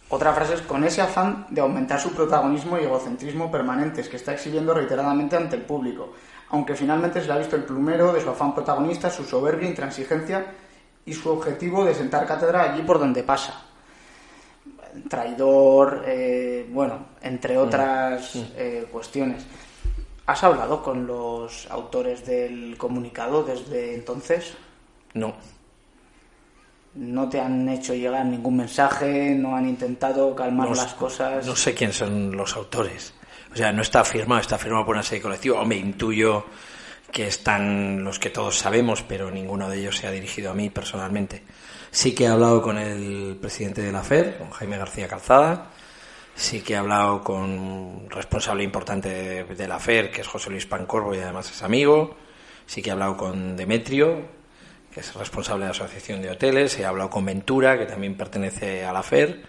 Otra 0.10 0.34
frase 0.34 0.54
es 0.54 0.62
con 0.62 0.84
ese 0.86 1.02
afán 1.02 1.48
de 1.50 1.60
aumentar 1.60 2.00
su 2.00 2.14
protagonismo 2.14 2.78
y 2.78 2.84
egocentrismo 2.84 3.52
permanentes 3.52 4.08
que 4.08 4.16
está 4.16 4.32
exhibiendo 4.32 4.74
reiteradamente 4.74 5.36
ante 5.36 5.58
el 5.58 5.64
público, 5.64 6.14
aunque 6.50 6.76
finalmente 6.76 7.20
se 7.20 7.28
le 7.28 7.34
ha 7.34 7.38
visto 7.38 7.58
el 7.58 7.66
plumero 7.66 8.14
de 8.14 8.22
su 8.22 8.30
afán 8.30 8.56
protagonista, 8.56 9.10
su 9.10 9.26
soberbia, 9.26 9.68
intransigencia 9.68 10.46
y 11.06 11.14
su 11.14 11.30
objetivo 11.30 11.84
de 11.84 11.94
sentar 11.94 12.26
cátedra 12.26 12.72
allí 12.72 12.84
por 12.84 13.00
donde 13.00 13.24
pasa. 13.24 13.66
Traidor, 15.10 16.04
eh, 16.08 16.70
bueno, 16.72 17.08
entre 17.22 17.58
otras 17.58 18.34
eh, 18.56 18.88
cuestiones. 18.90 19.46
¿Has 20.26 20.44
hablado 20.44 20.82
con 20.82 21.06
los 21.06 21.70
autores 21.70 22.26
del 22.26 22.78
comunicado 22.78 23.44
desde 23.44 23.94
entonces? 23.94 24.56
No. 25.14 25.34
¿No 26.98 27.30
te 27.30 27.40
han 27.40 27.70
hecho 27.70 27.94
llegar 27.94 28.26
ningún 28.26 28.58
mensaje? 28.58 29.36
¿No 29.36 29.56
han 29.56 29.70
intentado 29.70 30.36
calmar 30.36 30.70
No 30.70 30.76
las 30.76 30.96
cosas? 30.96 31.46
No 31.46 31.56
sé 31.56 31.76
quién 31.76 31.94
son 31.94 32.36
los 32.36 32.56
autores. 32.56 33.14
O 33.54 33.56
sea, 33.56 33.72
no 33.72 33.84
está 33.84 34.04
firmado, 34.04 34.42
está 34.42 34.58
firmado 34.58 34.84
por 34.84 34.96
una 34.96 35.04
serie 35.04 35.22
colectiva. 35.22 35.62
Hombre, 35.62 35.78
intuyo 35.78 36.46
que 37.12 37.28
están 37.28 38.04
los 38.04 38.18
que 38.18 38.32
todos 38.32 38.58
sabemos, 38.58 39.04
pero 39.04 39.30
ninguno 39.30 39.70
de 39.70 39.78
ellos 39.78 39.96
se 39.96 40.08
ha 40.08 40.12
dirigido 40.12 40.50
a 40.50 40.56
mí 40.56 40.72
personalmente. 40.72 41.44
Sí 41.92 42.16
que 42.16 42.24
he 42.24 42.28
hablado 42.28 42.64
con 42.64 42.80
el 42.80 43.38
presidente 43.40 43.84
de 43.84 43.92
la 43.92 44.02
FED, 44.02 44.40
con 44.40 44.50
Jaime 44.50 44.80
García 44.80 45.08
Calzada. 45.08 45.70
Sí 46.34 46.62
que 46.62 46.74
he 46.74 46.78
hablado 46.78 47.24
con 47.24 47.44
un 47.44 48.10
responsable 48.10 48.64
importante 48.64 49.10
de, 49.10 49.44
de 49.44 49.68
la 49.68 49.80
FER, 49.80 50.10
que 50.10 50.22
es 50.22 50.28
José 50.28 50.50
Luis 50.50 50.66
Pancorbo 50.66 51.14
y 51.14 51.20
además 51.20 51.52
es 51.52 51.62
amigo. 51.62 52.18
Sí 52.66 52.82
que 52.82 52.90
he 52.90 52.94
hablado 52.94 53.18
con 53.18 53.56
Demetrio, 53.56 54.37
que 54.98 55.02
es 55.02 55.14
responsable 55.14 55.66
de 55.66 55.68
la 55.70 55.76
Asociación 55.76 56.24
de 56.24 56.32
Hoteles. 56.32 56.80
He 56.80 56.84
hablado 56.86 57.12
con 57.12 57.24
Ventura, 57.24 57.78
que 57.78 57.86
también 57.86 58.18
pertenece 58.18 58.84
a 58.84 58.92
la 58.92 59.04
FER 59.04 59.44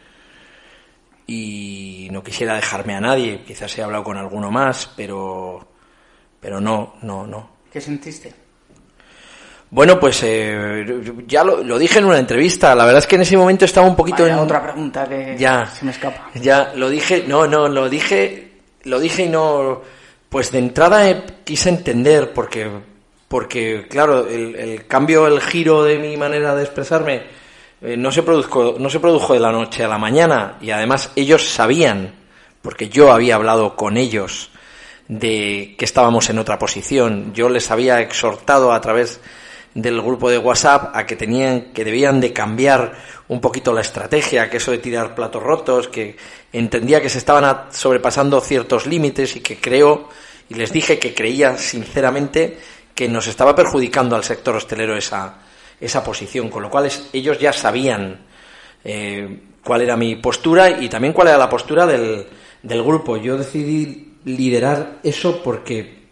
y 1.26 2.08
no 2.12 2.22
quisiera 2.22 2.54
dejarme 2.54 2.94
a 2.94 3.00
nadie. 3.00 3.40
Quizás 3.46 3.76
he 3.78 3.82
hablado 3.82 4.04
con 4.04 4.18
alguno 4.18 4.50
más, 4.50 4.90
pero, 4.94 5.66
pero 6.38 6.60
no, 6.60 6.96
no, 7.00 7.26
no. 7.26 7.48
¿Qué 7.72 7.80
sentiste? 7.80 8.34
Bueno, 9.70 9.98
pues 9.98 10.22
eh, 10.22 10.84
ya 11.26 11.42
lo, 11.44 11.62
lo 11.64 11.78
dije 11.78 11.98
en 11.98 12.04
una 12.04 12.18
entrevista. 12.18 12.74
La 12.74 12.84
verdad 12.84 12.98
es 12.98 13.06
que 13.06 13.16
en 13.16 13.22
ese 13.22 13.36
momento 13.38 13.64
estaba 13.64 13.86
un 13.86 13.96
poquito 13.96 14.24
Vaya, 14.24 14.34
en 14.34 14.40
otra 14.40 14.62
pregunta 14.62 15.08
que 15.08 15.34
Ya. 15.38 15.64
se 15.66 15.82
me 15.86 15.92
escapa. 15.92 16.30
Ya 16.34 16.72
lo 16.74 16.90
dije, 16.90 17.24
no, 17.26 17.46
no, 17.46 17.68
lo 17.68 17.88
dije, 17.88 18.52
lo 18.84 19.00
dije 19.00 19.24
y 19.24 19.28
no, 19.30 19.80
pues 20.28 20.52
de 20.52 20.58
entrada 20.58 21.08
eh, 21.08 21.24
quise 21.44 21.70
entender 21.70 22.34
porque, 22.34 22.70
porque 23.28 23.86
claro, 23.88 24.26
el, 24.26 24.56
el 24.56 24.86
cambio, 24.86 25.26
el 25.26 25.40
giro 25.40 25.84
de 25.84 25.98
mi 25.98 26.16
manera 26.16 26.54
de 26.54 26.64
expresarme 26.64 27.22
eh, 27.80 27.96
no 27.96 28.10
se 28.10 28.22
produjo, 28.22 28.76
no 28.78 28.90
se 28.90 28.98
produjo 28.98 29.34
de 29.34 29.40
la 29.40 29.52
noche 29.52 29.84
a 29.84 29.88
la 29.88 29.98
mañana. 29.98 30.56
Y 30.60 30.70
además 30.70 31.12
ellos 31.14 31.48
sabían, 31.48 32.14
porque 32.62 32.88
yo 32.88 33.12
había 33.12 33.36
hablado 33.36 33.76
con 33.76 33.96
ellos 33.96 34.50
de 35.06 35.74
que 35.78 35.84
estábamos 35.84 36.28
en 36.28 36.38
otra 36.38 36.58
posición, 36.58 37.32
yo 37.32 37.48
les 37.48 37.70
había 37.70 38.00
exhortado 38.00 38.72
a 38.72 38.80
través 38.80 39.20
del 39.74 40.02
grupo 40.02 40.28
de 40.28 40.38
WhatsApp 40.38 40.94
a 40.94 41.06
que 41.06 41.16
tenían 41.16 41.72
que 41.72 41.84
debían 41.84 42.20
de 42.20 42.32
cambiar 42.32 42.94
un 43.28 43.40
poquito 43.40 43.72
la 43.72 43.80
estrategia, 43.80 44.50
que 44.50 44.56
eso 44.56 44.70
de 44.70 44.78
tirar 44.78 45.14
platos 45.14 45.42
rotos, 45.42 45.88
que 45.88 46.16
entendía 46.52 47.00
que 47.00 47.08
se 47.08 47.18
estaban 47.18 47.72
sobrepasando 47.72 48.40
ciertos 48.40 48.86
límites 48.86 49.36
y 49.36 49.40
que 49.40 49.58
creo 49.58 50.08
y 50.50 50.54
les 50.54 50.72
dije 50.72 50.98
que 50.98 51.14
creía 51.14 51.56
sinceramente 51.58 52.58
que 52.98 53.08
nos 53.08 53.28
estaba 53.28 53.54
perjudicando 53.54 54.16
al 54.16 54.24
sector 54.24 54.56
hostelero 54.56 54.96
esa 54.96 55.38
esa 55.80 56.02
posición, 56.02 56.48
con 56.48 56.64
lo 56.64 56.68
cual 56.68 56.90
ellos 57.12 57.38
ya 57.38 57.52
sabían 57.52 58.26
eh, 58.82 59.40
cuál 59.62 59.82
era 59.82 59.96
mi 59.96 60.16
postura 60.16 60.68
y 60.68 60.88
también 60.88 61.12
cuál 61.12 61.28
era 61.28 61.38
la 61.38 61.48
postura 61.48 61.86
del, 61.86 62.26
del 62.60 62.82
grupo. 62.82 63.16
Yo 63.16 63.38
decidí 63.38 64.14
liderar 64.24 64.98
eso 65.04 65.40
porque 65.44 66.08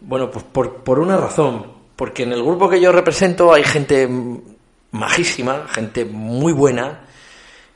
bueno, 0.00 0.30
pues 0.30 0.44
por, 0.44 0.84
por 0.84 1.00
una 1.00 1.16
razón. 1.16 1.72
Porque 1.96 2.22
en 2.22 2.30
el 2.30 2.44
grupo 2.44 2.70
que 2.70 2.80
yo 2.80 2.92
represento 2.92 3.52
hay 3.52 3.64
gente 3.64 4.08
majísima, 4.92 5.66
gente 5.66 6.04
muy 6.04 6.52
buena, 6.52 7.00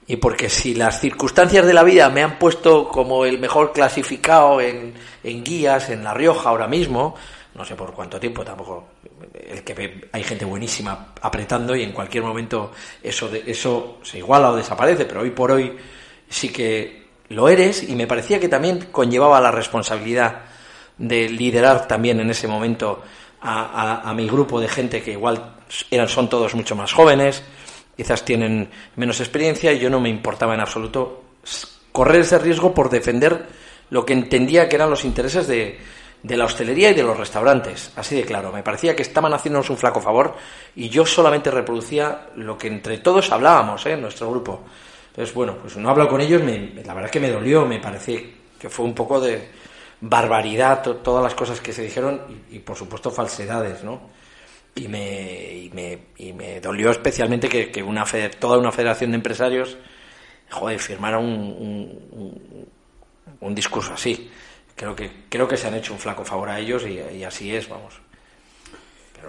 y 0.06 0.18
porque 0.18 0.48
si 0.48 0.76
las 0.76 1.00
circunstancias 1.00 1.66
de 1.66 1.74
la 1.74 1.82
vida 1.82 2.08
me 2.10 2.22
han 2.22 2.38
puesto 2.38 2.86
como 2.86 3.24
el 3.24 3.40
mejor 3.40 3.72
clasificado 3.72 4.60
en, 4.60 4.94
en 5.24 5.42
guías 5.42 5.90
en 5.90 6.04
La 6.04 6.14
Rioja 6.14 6.48
ahora 6.48 6.68
mismo, 6.68 7.16
no 7.58 7.64
sé 7.64 7.74
por 7.74 7.92
cuánto 7.92 8.20
tiempo 8.20 8.44
tampoco, 8.44 8.86
el 9.34 9.64
que 9.64 10.08
hay 10.12 10.22
gente 10.22 10.44
buenísima 10.44 11.08
apretando 11.20 11.74
y 11.74 11.82
en 11.82 11.90
cualquier 11.92 12.22
momento 12.22 12.70
eso, 13.02 13.28
de, 13.28 13.42
eso 13.46 13.98
se 14.02 14.18
iguala 14.18 14.52
o 14.52 14.56
desaparece, 14.56 15.04
pero 15.04 15.22
hoy 15.22 15.30
por 15.32 15.50
hoy 15.50 15.76
sí 16.28 16.50
que 16.50 17.08
lo 17.30 17.48
eres 17.48 17.82
y 17.82 17.96
me 17.96 18.06
parecía 18.06 18.38
que 18.38 18.48
también 18.48 18.86
conllevaba 18.92 19.40
la 19.40 19.50
responsabilidad 19.50 20.42
de 20.96 21.28
liderar 21.28 21.88
también 21.88 22.20
en 22.20 22.30
ese 22.30 22.46
momento 22.46 23.02
a, 23.40 24.08
a- 24.08 24.14
mi 24.14 24.26
grupo 24.28 24.60
de 24.60 24.68
gente 24.68 25.02
que 25.02 25.12
igual 25.12 25.56
eran, 25.90 26.08
son 26.08 26.28
todos 26.28 26.54
mucho 26.54 26.74
más 26.76 26.92
jóvenes, 26.92 27.42
quizás 27.96 28.24
tienen 28.24 28.70
menos 28.96 29.18
experiencia 29.20 29.72
y 29.72 29.80
yo 29.80 29.90
no 29.90 30.00
me 30.00 30.08
importaba 30.08 30.54
en 30.54 30.60
absoluto 30.60 31.24
correr 31.92 32.20
ese 32.20 32.38
riesgo 32.38 32.72
por 32.72 32.88
defender 32.88 33.46
lo 33.90 34.04
que 34.06 34.12
entendía 34.12 34.68
que 34.68 34.76
eran 34.76 34.90
los 34.90 35.04
intereses 35.04 35.46
de, 35.48 35.78
de 36.22 36.36
la 36.36 36.44
hostelería 36.46 36.90
y 36.90 36.94
de 36.94 37.02
los 37.02 37.16
restaurantes, 37.16 37.92
así 37.96 38.16
de 38.16 38.24
claro. 38.24 38.52
Me 38.52 38.62
parecía 38.62 38.94
que 38.96 39.02
estaban 39.02 39.32
haciéndonos 39.32 39.70
un 39.70 39.76
flaco 39.76 40.00
favor 40.00 40.34
y 40.74 40.88
yo 40.88 41.06
solamente 41.06 41.50
reproducía 41.50 42.28
lo 42.36 42.58
que 42.58 42.68
entre 42.68 42.98
todos 42.98 43.30
hablábamos 43.30 43.86
¿eh? 43.86 43.92
en 43.92 44.02
nuestro 44.02 44.30
grupo. 44.30 44.62
Entonces, 45.10 45.34
bueno, 45.34 45.56
pues 45.60 45.76
no 45.76 45.88
hablo 45.90 46.08
con 46.08 46.20
ellos, 46.20 46.42
me- 46.42 46.72
la 46.84 46.94
verdad 46.94 47.06
es 47.06 47.10
que 47.10 47.20
me 47.20 47.30
dolió, 47.30 47.64
me 47.66 47.78
parece 47.80 48.34
que 48.58 48.68
fue 48.68 48.84
un 48.84 48.94
poco 48.94 49.20
de 49.20 49.48
barbaridad 50.00 50.82
todas 51.02 51.22
las 51.22 51.34
cosas 51.34 51.60
que 51.60 51.72
se 51.72 51.82
dijeron 51.82 52.20
y, 52.50 52.58
por 52.60 52.76
supuesto 52.76 53.10
falsedades, 53.10 53.82
¿no? 53.84 54.00
Y 54.74 54.86
me, 54.88 55.52
y 55.54 55.70
me, 55.74 55.98
y 56.18 56.32
me 56.32 56.60
dolió 56.60 56.90
especialmente 56.90 57.48
que, 57.48 57.82
una 57.82 58.04
toda 58.38 58.58
una 58.58 58.70
federación 58.72 59.10
de 59.10 59.16
empresarios, 59.16 59.76
joder, 60.50 60.78
firmara 60.78 61.18
un, 61.18 61.98
un, 63.40 63.54
discurso 63.54 63.92
así. 63.94 64.30
Creo 64.78 64.94
que, 64.94 65.10
creo 65.28 65.48
que 65.48 65.56
se 65.56 65.66
han 65.66 65.74
hecho 65.74 65.92
un 65.92 65.98
flaco 65.98 66.24
favor 66.24 66.48
a 66.48 66.60
ellos 66.60 66.86
y, 66.86 67.24
así 67.24 67.54
es, 67.54 67.68
vamos. 67.68 68.00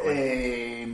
Eh, 0.05 0.87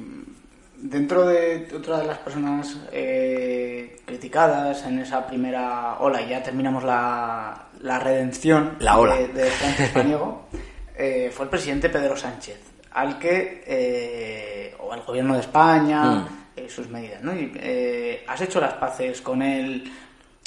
dentro 0.78 1.28
de 1.28 1.68
otra 1.76 2.00
de 2.00 2.06
las 2.06 2.20
personas 2.20 2.78
eh, 2.94 3.98
criticadas 4.06 4.86
en 4.86 5.00
esa 5.00 5.28
primera 5.28 5.98
ola, 6.00 6.22
y 6.22 6.30
ya 6.30 6.42
terminamos 6.42 6.86
la, 6.86 7.68
la 7.82 8.00
redención 8.00 8.78
la 8.80 8.98
ola. 8.98 9.16
de, 9.18 9.28
de 9.28 9.52
eh, 10.98 11.32
fue 11.36 11.44
el 11.44 11.50
presidente 11.50 11.90
Pedro 11.90 12.16
Sánchez, 12.16 12.62
al 12.94 13.20
que, 13.20 14.74
o 14.80 14.94
al 14.94 15.02
gobierno 15.02 15.34
de 15.34 15.42
España, 15.42 16.04
mm. 16.06 16.70
sus 16.70 16.88
medidas, 16.88 17.22
¿no? 17.22 17.34
has 18.28 18.40
hecho 18.40 18.62
las 18.62 18.76
paces 18.76 19.20
con 19.20 19.42
él 19.42 19.92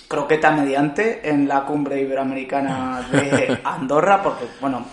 croqueta 0.08 0.50
mediante 0.50 1.28
en 1.28 1.46
la 1.46 1.64
cumbre 1.64 2.00
iberoamericana 2.00 3.06
de 3.12 3.58
Andorra, 3.64 4.22
porque, 4.22 4.46
bueno, 4.60 4.86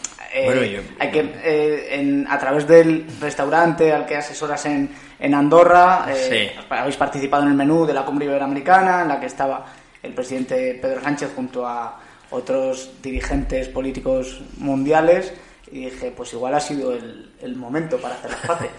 hay 0.99 1.12
que, 1.12 2.25
a 2.28 2.38
través 2.38 2.67
del 2.67 3.08
restaurante 3.21 3.93
al 3.93 4.06
que 4.06 4.17
asesoras 4.17 4.65
en 4.65 4.89
en 5.19 5.34
Andorra. 5.34 6.06
Eh, 6.10 6.56
habéis 6.69 6.97
participado 6.97 7.43
en 7.43 7.49
el 7.49 7.56
menú 7.56 7.86
de 7.86 7.93
la 7.93 8.06
cumbre 8.06 8.25
iberoamericana, 8.25 9.01
en 9.01 9.08
la 9.08 9.19
que 9.19 9.28
estaba 9.28 9.65
el 10.04 10.13
presidente 10.13 10.78
Pedro 10.82 11.01
Sánchez 11.01 11.32
junto 11.36 11.65
a 11.65 11.99
otros 12.32 12.91
dirigentes 13.01 13.69
políticos 13.69 14.41
mundiales. 14.58 15.34
Y 15.71 15.86
dije, 15.86 16.13
pues 16.15 16.32
igual 16.34 16.54
ha 16.54 16.60
sido 16.60 16.93
el, 16.93 17.56
momento 17.56 17.97
para 17.97 18.15
hacer 18.15 18.32
las 18.32 18.39
paces. 18.47 18.69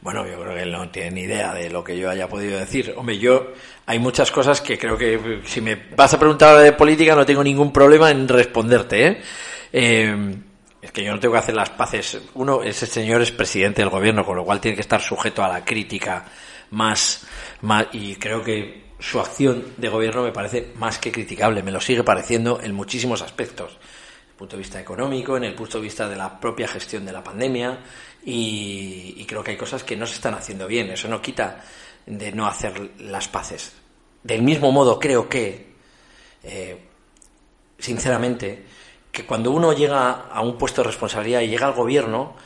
Bueno, 0.00 0.26
yo 0.26 0.40
creo 0.40 0.54
que 0.54 0.62
él 0.62 0.72
no 0.72 0.88
tiene 0.90 1.10
ni 1.10 1.20
idea 1.22 1.52
de 1.52 1.70
lo 1.70 1.82
que 1.82 1.98
yo 1.98 2.08
haya 2.08 2.28
podido 2.28 2.58
decir. 2.58 2.94
Hombre, 2.96 3.18
yo 3.18 3.52
hay 3.86 3.98
muchas 3.98 4.30
cosas 4.30 4.60
que 4.60 4.78
creo 4.78 4.96
que 4.96 5.40
si 5.44 5.60
me 5.60 5.74
vas 5.96 6.14
a 6.14 6.18
preguntar 6.18 6.58
de 6.58 6.72
política 6.72 7.16
no 7.16 7.26
tengo 7.26 7.42
ningún 7.42 7.72
problema 7.72 8.10
en 8.10 8.28
responderte. 8.28 9.06
¿eh? 9.06 9.22
eh 9.72 10.34
es 10.80 10.92
que 10.92 11.02
yo 11.02 11.12
no 11.12 11.18
tengo 11.18 11.32
que 11.32 11.40
hacer 11.40 11.56
las 11.56 11.70
paces. 11.70 12.20
Uno, 12.34 12.62
ese 12.62 12.86
señor 12.86 13.20
es 13.20 13.32
presidente 13.32 13.82
del 13.82 13.90
gobierno, 13.90 14.24
con 14.24 14.36
lo 14.36 14.44
cual 14.44 14.60
tiene 14.60 14.76
que 14.76 14.82
estar 14.82 15.00
sujeto 15.00 15.42
a 15.42 15.48
la 15.48 15.64
crítica 15.64 16.24
más, 16.70 17.26
más 17.62 17.86
y 17.92 18.14
creo 18.16 18.42
que 18.42 18.88
su 18.98 19.20
acción 19.20 19.74
de 19.76 19.88
gobierno 19.88 20.22
me 20.22 20.32
parece 20.32 20.72
más 20.76 20.98
que 20.98 21.12
criticable, 21.12 21.62
me 21.62 21.70
lo 21.70 21.80
sigue 21.80 22.04
pareciendo 22.04 22.60
en 22.62 22.74
muchísimos 22.74 23.22
aspectos. 23.22 23.72
En 23.72 24.30
el 24.30 24.36
punto 24.36 24.56
de 24.56 24.62
vista 24.62 24.80
económico, 24.80 25.36
en 25.36 25.44
el 25.44 25.54
punto 25.54 25.78
de 25.78 25.84
vista 25.84 26.08
de 26.08 26.16
la 26.16 26.38
propia 26.38 26.68
gestión 26.68 27.04
de 27.04 27.12
la 27.12 27.24
pandemia, 27.24 27.80
y, 28.30 29.24
creo 29.26 29.42
que 29.42 29.52
hay 29.52 29.56
cosas 29.56 29.84
que 29.84 29.96
no 29.96 30.06
se 30.06 30.16
están 30.16 30.34
haciendo 30.34 30.66
bien. 30.66 30.90
Eso 30.90 31.08
no 31.08 31.22
quita 31.22 31.64
de 32.04 32.30
no 32.32 32.46
hacer 32.46 32.90
las 32.98 33.26
paces. 33.26 33.72
Del 34.22 34.42
mismo 34.42 34.70
modo, 34.70 34.98
creo 34.98 35.28
que, 35.28 35.72
eh, 36.42 36.78
sinceramente, 37.78 38.64
que 39.10 39.24
cuando 39.24 39.50
uno 39.50 39.72
llega 39.72 40.28
a 40.30 40.42
un 40.42 40.58
puesto 40.58 40.82
de 40.82 40.88
responsabilidad 40.88 41.40
y 41.40 41.48
llega 41.48 41.66
al 41.68 41.72
gobierno, 41.72 42.36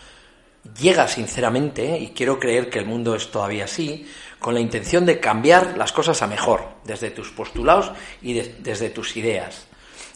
llega 0.81 1.09
sinceramente, 1.09 1.99
y 1.99 2.11
quiero 2.11 2.39
creer 2.39 2.71
que 2.71 2.79
el 2.79 2.87
mundo 2.87 3.17
es 3.17 3.33
todavía 3.33 3.65
así, 3.65 4.07
con 4.39 4.55
la 4.55 4.61
intención 4.61 5.05
de 5.05 5.19
cambiar 5.19 5.77
las 5.77 5.93
cosas 5.93 6.23
a 6.23 6.29
mejor, 6.29 6.69
desde 6.85 7.11
tus 7.11 7.31
postulados 7.31 7.91
y 8.21 8.35
desde 8.35 8.91
tus 8.91 9.17
ideas. 9.17 9.67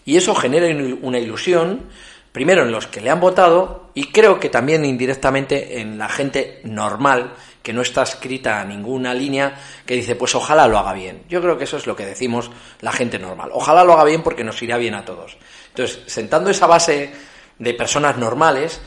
Y 0.05 0.17
eso 0.17 0.33
genera 0.37 0.69
una 1.03 1.19
ilusión, 1.19 1.89
primero 2.37 2.65
en 2.65 2.71
los 2.71 2.87
que 2.87 3.01
le 3.01 3.09
han 3.09 3.19
votado, 3.19 3.89
y 3.95 4.09
creo 4.13 4.39
que 4.39 4.51
también 4.51 4.85
indirectamente 4.85 5.81
en 5.81 5.97
la 5.97 6.07
gente 6.07 6.61
normal, 6.65 7.33
que 7.63 7.73
no 7.73 7.81
está 7.81 8.03
escrita 8.03 8.63
ninguna 8.63 9.15
línea 9.15 9.59
que 9.87 9.95
dice, 9.95 10.17
pues 10.17 10.35
ojalá 10.35 10.69
lo 10.69 10.77
haga 10.77 10.93
bien. 10.93 11.23
Yo 11.31 11.41
creo 11.41 11.57
que 11.57 11.65
eso 11.65 11.79
es 11.79 11.87
lo 11.87 11.97
que 11.97 12.05
decimos 12.05 12.51
la 12.83 12.93
gente 12.93 13.19
normal. 13.19 13.49
Ojalá 13.55 13.85
lo 13.85 13.95
haga 13.95 14.05
bien 14.05 14.23
porque 14.23 14.45
nos 14.45 14.61
irá 14.61 14.77
bien 14.77 14.93
a 14.93 15.03
todos. 15.03 15.39
Entonces, 15.69 16.03
sentando 16.09 16.51
esa 16.51 16.67
base 16.67 17.11
de 17.59 17.73
personas 17.73 18.19
normales, 18.19 18.83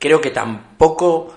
creo 0.00 0.20
que 0.20 0.32
tampoco 0.32 1.36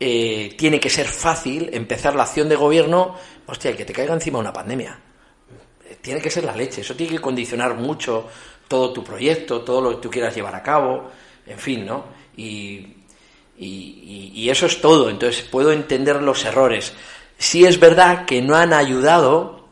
eh, 0.00 0.54
tiene 0.56 0.80
que 0.80 0.88
ser 0.88 1.06
fácil 1.06 1.68
empezar 1.70 2.14
la 2.14 2.22
acción 2.22 2.48
de 2.48 2.56
gobierno, 2.56 3.14
hostia, 3.44 3.76
que 3.76 3.84
te 3.84 3.92
caiga 3.92 4.14
encima 4.14 4.38
una 4.38 4.54
pandemia. 4.54 4.98
Tiene 6.00 6.22
que 6.22 6.30
ser 6.30 6.44
la 6.44 6.56
leche, 6.56 6.80
eso 6.80 6.96
tiene 6.96 7.12
que 7.12 7.20
condicionar 7.20 7.74
mucho 7.74 8.26
todo 8.68 8.92
tu 8.92 9.02
proyecto, 9.02 9.62
todo 9.62 9.80
lo 9.80 9.90
que 9.90 9.96
tú 9.96 10.10
quieras 10.10 10.34
llevar 10.34 10.54
a 10.54 10.62
cabo, 10.62 11.10
en 11.46 11.58
fin, 11.58 11.86
¿no? 11.86 12.04
Y, 12.36 12.94
y 13.56 14.48
eso 14.50 14.66
es 14.66 14.80
todo, 14.80 15.10
entonces 15.10 15.42
puedo 15.42 15.72
entender 15.72 16.22
los 16.22 16.44
errores. 16.44 16.92
Sí 17.38 17.64
es 17.64 17.80
verdad 17.80 18.24
que 18.24 18.40
no 18.40 18.54
han 18.54 18.72
ayudado 18.72 19.68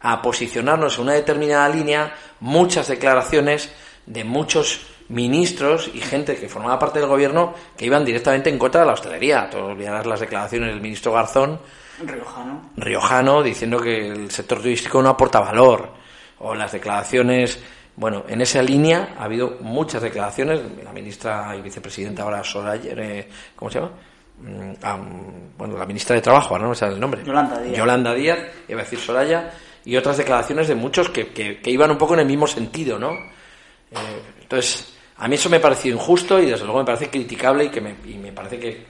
a 0.00 0.22
posicionarnos 0.22 0.96
en 0.96 1.04
una 1.04 1.12
determinada 1.14 1.68
línea 1.68 2.14
muchas 2.40 2.88
declaraciones 2.88 3.70
de 4.06 4.24
muchos 4.24 4.80
ministros 5.08 5.90
y 5.92 6.00
gente 6.00 6.36
que 6.36 6.48
formaba 6.48 6.78
parte 6.78 7.00
del 7.00 7.08
gobierno 7.08 7.52
que 7.76 7.84
iban 7.84 8.04
directamente 8.04 8.48
en 8.48 8.58
contra 8.58 8.80
de 8.80 8.86
la 8.86 8.92
hostelería. 8.94 9.50
Te 9.50 9.56
olvidarás 9.56 10.06
las 10.06 10.20
declaraciones 10.20 10.70
del 10.70 10.80
ministro 10.80 11.12
Garzón. 11.12 11.60
Riojano. 12.02 12.70
Riojano 12.76 13.42
diciendo 13.42 13.80
que 13.80 14.08
el 14.08 14.30
sector 14.30 14.58
turístico 14.58 15.02
no 15.02 15.10
aporta 15.10 15.40
valor. 15.40 15.90
O 16.38 16.54
las 16.54 16.72
declaraciones. 16.72 17.58
Bueno, 18.00 18.24
en 18.26 18.40
esa 18.40 18.62
línea 18.62 19.14
ha 19.18 19.24
habido 19.24 19.58
muchas 19.60 20.00
declaraciones. 20.00 20.58
La 20.82 20.90
ministra 20.90 21.54
y 21.54 21.60
vicepresidenta 21.60 22.22
ahora 22.22 22.42
Soraya. 22.42 22.94
Eh, 22.96 23.28
¿Cómo 23.54 23.70
se 23.70 23.78
llama? 23.78 23.92
Mm, 24.38 25.58
bueno, 25.58 25.76
la 25.76 25.84
ministra 25.84 26.16
de 26.16 26.22
Trabajo, 26.22 26.58
no 26.58 26.70
me 26.70 26.74
sale 26.74 26.94
el 26.94 27.00
nombre. 27.00 27.22
Yolanda 27.22 27.60
Díaz. 27.60 27.76
Yolanda 27.76 28.14
Díaz, 28.14 28.38
iba 28.68 28.80
a 28.80 28.84
decir 28.84 28.98
Soraya. 28.98 29.50
Y 29.84 29.96
otras 29.98 30.16
declaraciones 30.16 30.68
de 30.68 30.76
muchos 30.76 31.10
que, 31.10 31.28
que, 31.28 31.60
que 31.60 31.70
iban 31.70 31.90
un 31.90 31.98
poco 31.98 32.14
en 32.14 32.20
el 32.20 32.26
mismo 32.26 32.46
sentido, 32.46 32.98
¿no? 32.98 33.10
Eh, 33.10 34.22
entonces, 34.40 34.94
a 35.18 35.28
mí 35.28 35.34
eso 35.34 35.50
me 35.50 35.60
pareció 35.60 35.92
injusto 35.92 36.40
y 36.40 36.46
desde 36.46 36.64
luego 36.64 36.78
me 36.78 36.86
parece 36.86 37.10
criticable 37.10 37.64
y 37.64 37.68
que 37.68 37.82
me, 37.82 37.96
y 38.06 38.14
me 38.14 38.32
parece 38.32 38.58
que, 38.58 38.86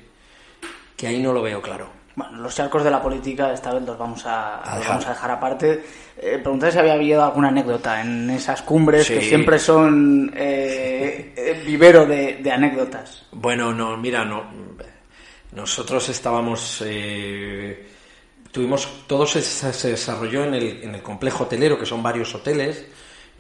que 0.96 1.08
ahí 1.08 1.20
no 1.20 1.32
lo 1.32 1.42
veo 1.42 1.60
claro. 1.60 1.99
Bueno, 2.20 2.42
los 2.42 2.54
charcos 2.54 2.84
de 2.84 2.90
la 2.90 3.00
política 3.00 3.50
esta 3.50 3.72
vez 3.72 3.82
los 3.82 3.96
vamos 3.96 4.22
a, 4.26 4.60
vamos 4.86 5.06
a 5.06 5.08
dejar 5.08 5.30
aparte. 5.30 5.82
Eh, 6.18 6.42
si 6.70 6.78
había 6.78 6.92
habido 6.92 7.24
alguna 7.24 7.48
anécdota 7.48 8.02
en 8.02 8.28
esas 8.28 8.60
cumbres 8.60 9.08
que 9.08 9.22
siempre 9.22 9.58
son 9.58 10.30
eh, 10.36 11.62
vivero 11.64 12.04
de, 12.04 12.42
anécdotas. 12.52 13.24
Bueno, 13.32 13.72
no, 13.72 13.96
mira, 13.96 14.22
no. 14.22 14.44
Nosotros 15.52 16.10
estábamos. 16.10 16.82
Eh, 16.84 17.88
tuvimos. 18.52 19.06
Todo 19.06 19.26
se, 19.26 19.40
se 19.40 19.88
desarrolló 19.88 20.44
en 20.44 20.54
el, 20.54 20.82
en 20.82 20.94
el 20.96 21.02
complejo 21.02 21.44
hotelero, 21.44 21.78
que 21.78 21.86
son 21.86 22.02
varios 22.02 22.34
hoteles 22.34 22.84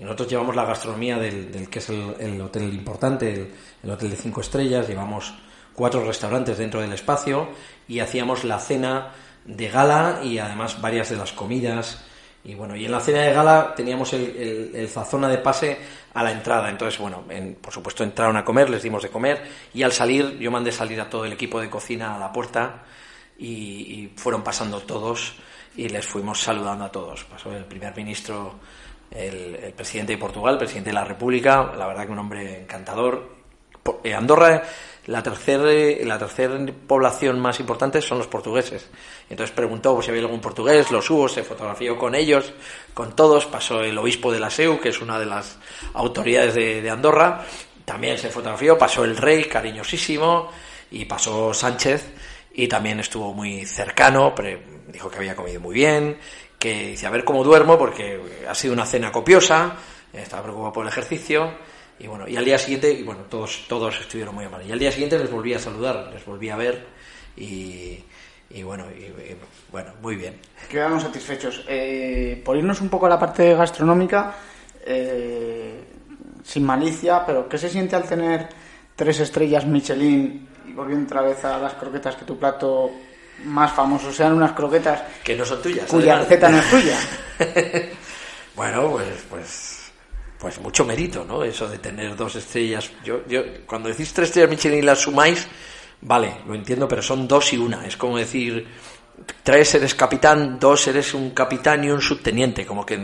y 0.00 0.02
nosotros 0.02 0.30
llevamos 0.30 0.56
la 0.56 0.64
gastronomía 0.64 1.18
del, 1.18 1.68
que 1.68 1.78
es 1.78 1.90
el, 1.90 2.40
hotel 2.40 2.72
importante, 2.72 3.50
el, 3.82 3.90
hotel 3.90 4.08
de 4.08 4.16
cinco 4.16 4.40
estrellas, 4.40 4.88
llevamos 4.88 5.34
cuatro 5.80 6.04
restaurantes 6.04 6.58
dentro 6.58 6.82
del 6.82 6.92
espacio 6.92 7.48
y 7.88 8.00
hacíamos 8.00 8.44
la 8.44 8.58
cena 8.58 9.12
de 9.46 9.66
gala 9.70 10.20
y 10.22 10.36
además 10.36 10.78
varias 10.78 11.08
de 11.08 11.16
las 11.16 11.32
comidas. 11.32 12.04
Y 12.44 12.54
bueno, 12.54 12.76
y 12.76 12.84
en 12.84 12.92
la 12.92 13.00
cena 13.00 13.22
de 13.22 13.32
gala 13.32 13.72
teníamos 13.74 14.12
el, 14.12 14.72
el, 14.74 14.88
zazona 14.88 15.26
de 15.26 15.38
pase 15.38 15.78
a 16.12 16.22
la 16.22 16.32
entrada. 16.32 16.68
Entonces, 16.68 17.00
bueno, 17.00 17.24
por 17.62 17.72
supuesto 17.72 18.04
entraron 18.04 18.36
a 18.36 18.44
comer, 18.44 18.68
les 18.68 18.82
dimos 18.82 19.02
de 19.02 19.08
comer 19.08 19.42
y 19.72 19.82
al 19.82 19.92
salir 19.92 20.38
yo 20.38 20.50
mandé 20.50 20.70
salir 20.70 21.00
a 21.00 21.08
todo 21.08 21.24
el 21.24 21.32
equipo 21.32 21.58
de 21.58 21.70
cocina 21.70 22.14
a 22.14 22.18
la 22.18 22.30
puerta 22.30 22.82
y, 23.38 23.46
y 23.46 24.12
fueron 24.16 24.44
pasando 24.44 24.80
todos 24.80 25.32
y 25.78 25.88
les 25.88 26.06
fuimos 26.06 26.42
saludando 26.42 26.84
a 26.84 26.92
todos. 26.92 27.24
Pasó 27.24 27.56
el 27.56 27.64
primer 27.64 27.96
ministro 27.96 28.60
el, 29.10 29.72
presidente 29.74 30.12
de 30.12 30.18
Portugal, 30.18 30.56
el 30.56 30.58
presidente 30.58 30.90
de 30.90 30.94
la 30.94 31.06
República, 31.06 31.72
la 31.74 31.86
verdad 31.86 32.04
que 32.04 32.12
un 32.12 32.18
hombre 32.18 32.60
encantador. 32.60 33.40
Eh, 34.04 34.14
Andorra, 34.14 34.62
la 35.06 35.22
tercera 35.22 35.64
la 36.04 36.18
tercera 36.18 36.58
población 36.86 37.40
más 37.40 37.58
importante 37.60 38.02
son 38.02 38.18
los 38.18 38.26
portugueses. 38.26 38.88
Entonces 39.28 39.54
preguntó 39.54 39.94
pues, 39.94 40.06
si 40.06 40.10
había 40.10 40.22
algún 40.22 40.40
portugués, 40.40 40.90
los 40.90 41.08
hubo, 41.10 41.28
se 41.28 41.42
fotografió 41.42 41.96
con 41.96 42.14
ellos, 42.14 42.52
con 42.92 43.16
todos. 43.16 43.46
Pasó 43.46 43.82
el 43.82 43.96
obispo 43.96 44.32
de 44.32 44.40
la 44.40 44.50
SEU, 44.50 44.80
que 44.80 44.90
es 44.90 45.00
una 45.00 45.18
de 45.18 45.26
las 45.26 45.58
autoridades 45.94 46.54
de, 46.54 46.90
Andorra, 46.90 47.44
también 47.84 48.18
se 48.18 48.28
fotografió. 48.28 48.76
Pasó 48.76 49.04
el 49.04 49.16
rey, 49.16 49.44
cariñosísimo, 49.44 50.50
y 50.90 51.04
pasó 51.06 51.54
Sánchez, 51.54 52.04
y 52.52 52.68
también 52.68 53.00
estuvo 53.00 53.32
muy 53.32 53.64
cercano, 53.64 54.34
pero 54.34 54.58
dijo 54.88 55.10
que 55.10 55.18
había 55.18 55.36
comido 55.36 55.60
muy 55.60 55.74
bien, 55.74 56.18
que 56.58 56.88
dice, 56.88 57.06
a 57.06 57.10
ver 57.10 57.24
cómo 57.24 57.42
duermo, 57.42 57.78
porque 57.78 58.20
ha 58.48 58.54
sido 58.54 58.74
una 58.74 58.84
cena 58.84 59.10
copiosa, 59.10 59.76
estaba 60.12 60.42
preocupado 60.42 60.72
por 60.72 60.84
el 60.84 60.92
ejercicio, 60.92 61.52
y 62.00 62.06
bueno, 62.06 62.26
y 62.26 62.36
al 62.36 62.44
día 62.44 62.58
siguiente, 62.58 62.90
y 62.90 63.02
bueno, 63.02 63.22
todos, 63.28 63.66
todos 63.68 64.00
estuvieron 64.00 64.34
muy 64.34 64.44
amables. 64.46 64.68
Y 64.68 64.72
al 64.72 64.78
día 64.78 64.90
siguiente 64.90 65.18
les 65.18 65.30
volví 65.30 65.54
a 65.54 65.58
saludar, 65.58 66.10
les 66.12 66.24
volví 66.24 66.48
a 66.48 66.56
ver, 66.56 66.86
y, 67.36 68.02
bueno, 68.64 68.86
y, 68.90 69.36
bueno, 69.70 69.92
muy 70.02 70.16
bien. 70.16 70.40
Quedamos 70.68 71.02
satisfechos. 71.02 71.64
Eh, 71.68 72.40
por 72.44 72.56
irnos 72.56 72.80
un 72.80 72.88
poco 72.88 73.06
a 73.06 73.10
la 73.10 73.18
parte 73.18 73.54
gastronómica, 73.54 74.34
eh, 74.84 75.84
sin 76.44 76.64
malicia, 76.64 77.24
pero 77.24 77.48
¿qué 77.48 77.58
se 77.58 77.68
siente 77.68 77.96
al 77.96 78.04
tener 78.08 78.48
tres 78.96 79.20
estrellas 79.20 79.66
Michelin 79.66 80.48
y 80.66 80.72
volviendo 80.72 81.06
otra 81.06 81.22
vez 81.22 81.44
a 81.44 81.58
las 81.58 81.74
croquetas 81.74 82.16
que 82.16 82.24
tu 82.24 82.38
plato 82.38 82.90
más 83.44 83.72
famoso 83.72 84.12
sean 84.12 84.34
unas 84.34 84.52
croquetas 84.52 85.02
Que 85.24 85.34
no 85.36 85.44
son 85.44 85.62
tuyas. 85.62 85.86
cuya 85.86 86.16
además. 86.16 86.28
receta 86.28 86.48
no 86.50 86.58
es 86.58 86.70
tuya? 86.70 86.98
Bueno, 88.56 88.90
pues, 88.90 89.06
pues, 89.30 89.69
pues 90.40 90.58
mucho 90.60 90.84
mérito, 90.84 91.24
¿no? 91.24 91.44
Eso 91.44 91.68
de 91.68 91.78
tener 91.78 92.16
dos 92.16 92.34
estrellas. 92.36 92.90
Yo, 93.04 93.20
yo, 93.28 93.42
cuando 93.66 93.88
decís 93.90 94.12
tres 94.14 94.28
estrellas 94.28 94.50
Michelin 94.50 94.78
y 94.78 94.82
las 94.82 94.98
sumáis, 95.00 95.46
vale, 96.00 96.38
lo 96.46 96.54
entiendo, 96.54 96.88
pero 96.88 97.02
son 97.02 97.28
dos 97.28 97.52
y 97.52 97.58
una. 97.58 97.86
Es 97.86 97.96
como 97.96 98.16
decir, 98.16 98.66
tres 99.42 99.74
eres 99.74 99.94
capitán, 99.94 100.58
dos 100.58 100.86
eres 100.88 101.12
un 101.12 101.30
capitán 101.30 101.84
y 101.84 101.90
un 101.90 102.00
subteniente, 102.00 102.64
como 102.64 102.86
que 102.86 102.98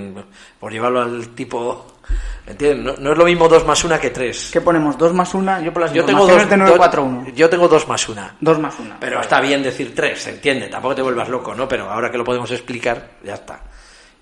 por 0.58 0.72
llevarlo 0.72 1.02
al 1.02 1.28
tipo, 1.34 1.98
¿entiendes? 2.46 2.84
No, 2.98 3.02
no 3.04 3.12
es 3.12 3.18
lo 3.18 3.24
mismo 3.26 3.48
dos 3.48 3.66
más 3.66 3.84
una 3.84 4.00
que 4.00 4.08
tres. 4.08 4.48
¿Qué 4.50 4.62
ponemos? 4.62 4.96
¿Dos 4.96 5.12
más 5.12 5.34
una? 5.34 5.60
Yo 5.60 5.74
por 5.74 5.82
las 5.82 5.92
Yo 5.92 6.06
tengo 6.06 6.20
dos, 6.26 6.28
de 6.28 6.44
dos- 6.44 6.48
941. 6.58 7.28
yo 7.36 7.50
tengo 7.50 7.68
dos 7.68 7.86
más 7.86 8.08
una. 8.08 8.34
Dos 8.40 8.58
más 8.58 8.78
una. 8.80 8.98
Pero 8.98 9.20
está 9.20 9.42
bien 9.42 9.62
decir 9.62 9.94
tres, 9.94 10.22
se 10.22 10.30
entiende, 10.30 10.68
tampoco 10.68 10.94
te 10.94 11.02
vuelvas 11.02 11.28
loco, 11.28 11.54
¿no? 11.54 11.68
Pero 11.68 11.90
ahora 11.90 12.10
que 12.10 12.16
lo 12.16 12.24
podemos 12.24 12.50
explicar, 12.50 13.10
ya 13.22 13.34
está. 13.34 13.60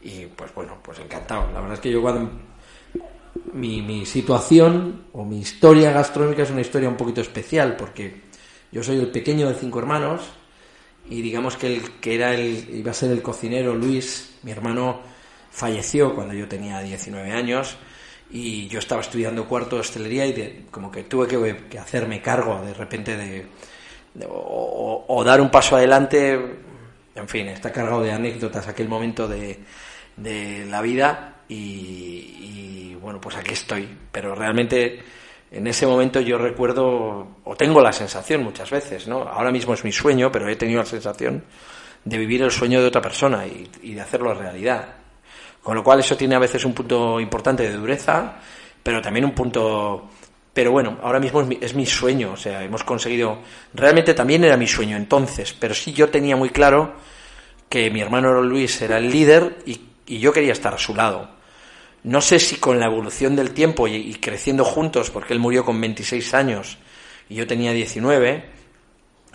Y 0.03 0.27
pues 0.27 0.53
bueno, 0.53 0.79
pues 0.83 0.99
encantado. 0.99 1.47
La 1.55 1.61
verdad 1.61 1.75
es 1.75 1.81
que 1.81 1.93
yo 1.93 2.03
cuando... 2.03 2.29
Mi, 3.55 4.05
situación 4.05 5.05
o 5.13 5.25
mi 5.25 5.39
historia 5.39 5.93
gastronómica 5.93 6.43
es 6.43 6.51
una 6.51 6.61
historia 6.61 6.89
un 6.89 6.97
poquito 6.97 7.21
especial 7.21 7.77
porque 7.77 8.23
yo 8.73 8.83
soy 8.83 8.99
el 8.99 9.13
pequeño 9.13 9.49
de 9.49 9.55
cinco 9.55 9.79
hermanos 9.79 10.23
y 11.09 11.23
digamos 11.23 11.57
que 11.57 11.69
el 11.69 11.91
que 12.01 12.17
era 12.17 12.35
el, 12.35 12.69
iba 12.75 12.91
a 12.91 12.95
ser 12.95 13.13
el 13.13 13.23
cocinero 13.23 13.73
Luis, 13.77 14.39
mi 14.43 14.51
hermano, 14.51 15.01
falleció 15.53 16.17
cuando 16.17 16.35
yo 16.35 16.49
tenía 16.49 16.81
19 16.81 17.31
años 17.31 17.77
y 18.29 18.67
yo 18.67 18.81
estaba 18.81 19.03
estudiando 19.03 19.47
cuarto 19.47 19.77
de 19.77 19.83
hostelería 19.83 20.27
y 20.27 20.33
de- 20.33 20.67
como 20.73 20.91
que 20.91 21.05
tuve 21.05 21.29
que, 21.29 21.79
hacerme 21.79 22.21
cargo 22.21 22.61
de 22.61 22.75
repente 22.75 23.17
de, 23.17 23.47
o, 24.29 25.23
dar 25.25 25.41
un 25.41 25.51
paso 25.51 25.77
adelante. 25.77 26.35
En 27.15 27.29
fin, 27.29 27.47
está 27.47 27.71
cargado 27.71 28.03
de 28.03 28.11
anécdotas 28.11 28.67
aquel 28.67 28.89
momento 28.89 29.29
de 29.29 30.67
la 30.69 30.83
vida 30.83 31.34
y, 31.49 32.95
bueno, 33.01 33.21
pues 33.21 33.37
aquí 33.37 33.53
estoy. 33.53 33.89
Pero 34.11 34.35
realmente 34.35 35.03
en 35.51 35.67
ese 35.67 35.87
momento 35.87 36.21
yo 36.21 36.39
recuerdo, 36.39 37.37
o 37.45 37.57
tengo 37.57 37.81
la 37.81 37.93
sensación 37.93 38.43
muchas 38.43 38.71
veces, 38.71 39.07
¿no? 39.07 39.23
Ahora 39.23 39.51
mismo 39.51 39.75
es 39.75 39.85
mi 39.85 39.93
sueño, 39.93 40.31
pero 40.33 40.49
he 40.49 40.57
tenido 40.57 40.81
la 40.81 40.87
sensación 40.87 41.45
de 42.05 42.19
vivir 42.19 42.43
el 42.43 42.51
sueño 42.51 42.81
de 42.81 42.89
otra 42.89 43.01
persona 43.01 43.47
y, 43.47 43.69
y 43.83 43.95
de 43.95 44.01
hacerlo 44.01 44.35
realidad. 44.35 44.97
Con 45.63 45.77
lo 45.77 45.83
cual 45.83 46.01
eso 46.01 46.17
tiene 46.17 46.35
a 46.35 46.39
veces 46.39 46.65
un 46.65 46.75
punto 46.75 47.19
importante 47.19 47.63
de 47.63 47.73
dureza, 47.73 48.37
pero 48.83 49.01
también 49.01 49.25
un 49.25 49.33
punto... 49.33 50.11
Pero 50.53 50.71
bueno, 50.71 50.99
ahora 51.03 51.19
mismo 51.19 51.41
es 51.41 51.49
mi, 51.49 51.59
es 51.61 51.75
mi 51.75 51.87
sueño, 51.87 52.33
o 52.33 52.37
sea, 52.37 52.63
hemos 52.63 52.85
conseguido... 52.85 53.39
Realmente 53.73 54.15
también 54.15 54.45
era 54.45 54.57
mi 54.57 54.69
sueño 54.69 54.97
entonces, 54.97 55.53
pero 55.59 55.75
sí 55.75 55.93
yo 55.93 56.11
tenía 56.11 56.37
muy 56.37 56.51
claro 56.51 56.95
que 57.69 57.91
mi 57.91 58.01
hermano 58.01 58.41
Luis 58.43 58.81
era 58.83 58.99
el 58.99 59.11
líder 59.11 59.59
y, 59.67 59.81
y 60.07 60.19
yo 60.19 60.33
quería 60.33 60.53
estar 60.53 60.75
a 60.75 60.79
su 60.79 60.95
lado. 60.95 61.29
No 62.03 62.21
sé 62.21 62.39
si 62.39 62.57
con 62.57 62.79
la 62.79 62.87
evolución 62.87 63.35
del 63.35 63.53
tiempo 63.53 63.89
y, 63.89 64.15
creciendo 64.17 64.65
juntos, 64.65 65.11
porque 65.11 65.33
él 65.33 65.39
murió 65.39 65.65
con 65.65 65.81
26 65.81 66.35
años 66.35 66.77
y 67.31 67.37
yo 67.37 67.47
tenía 67.47 67.73
19, 67.73 68.45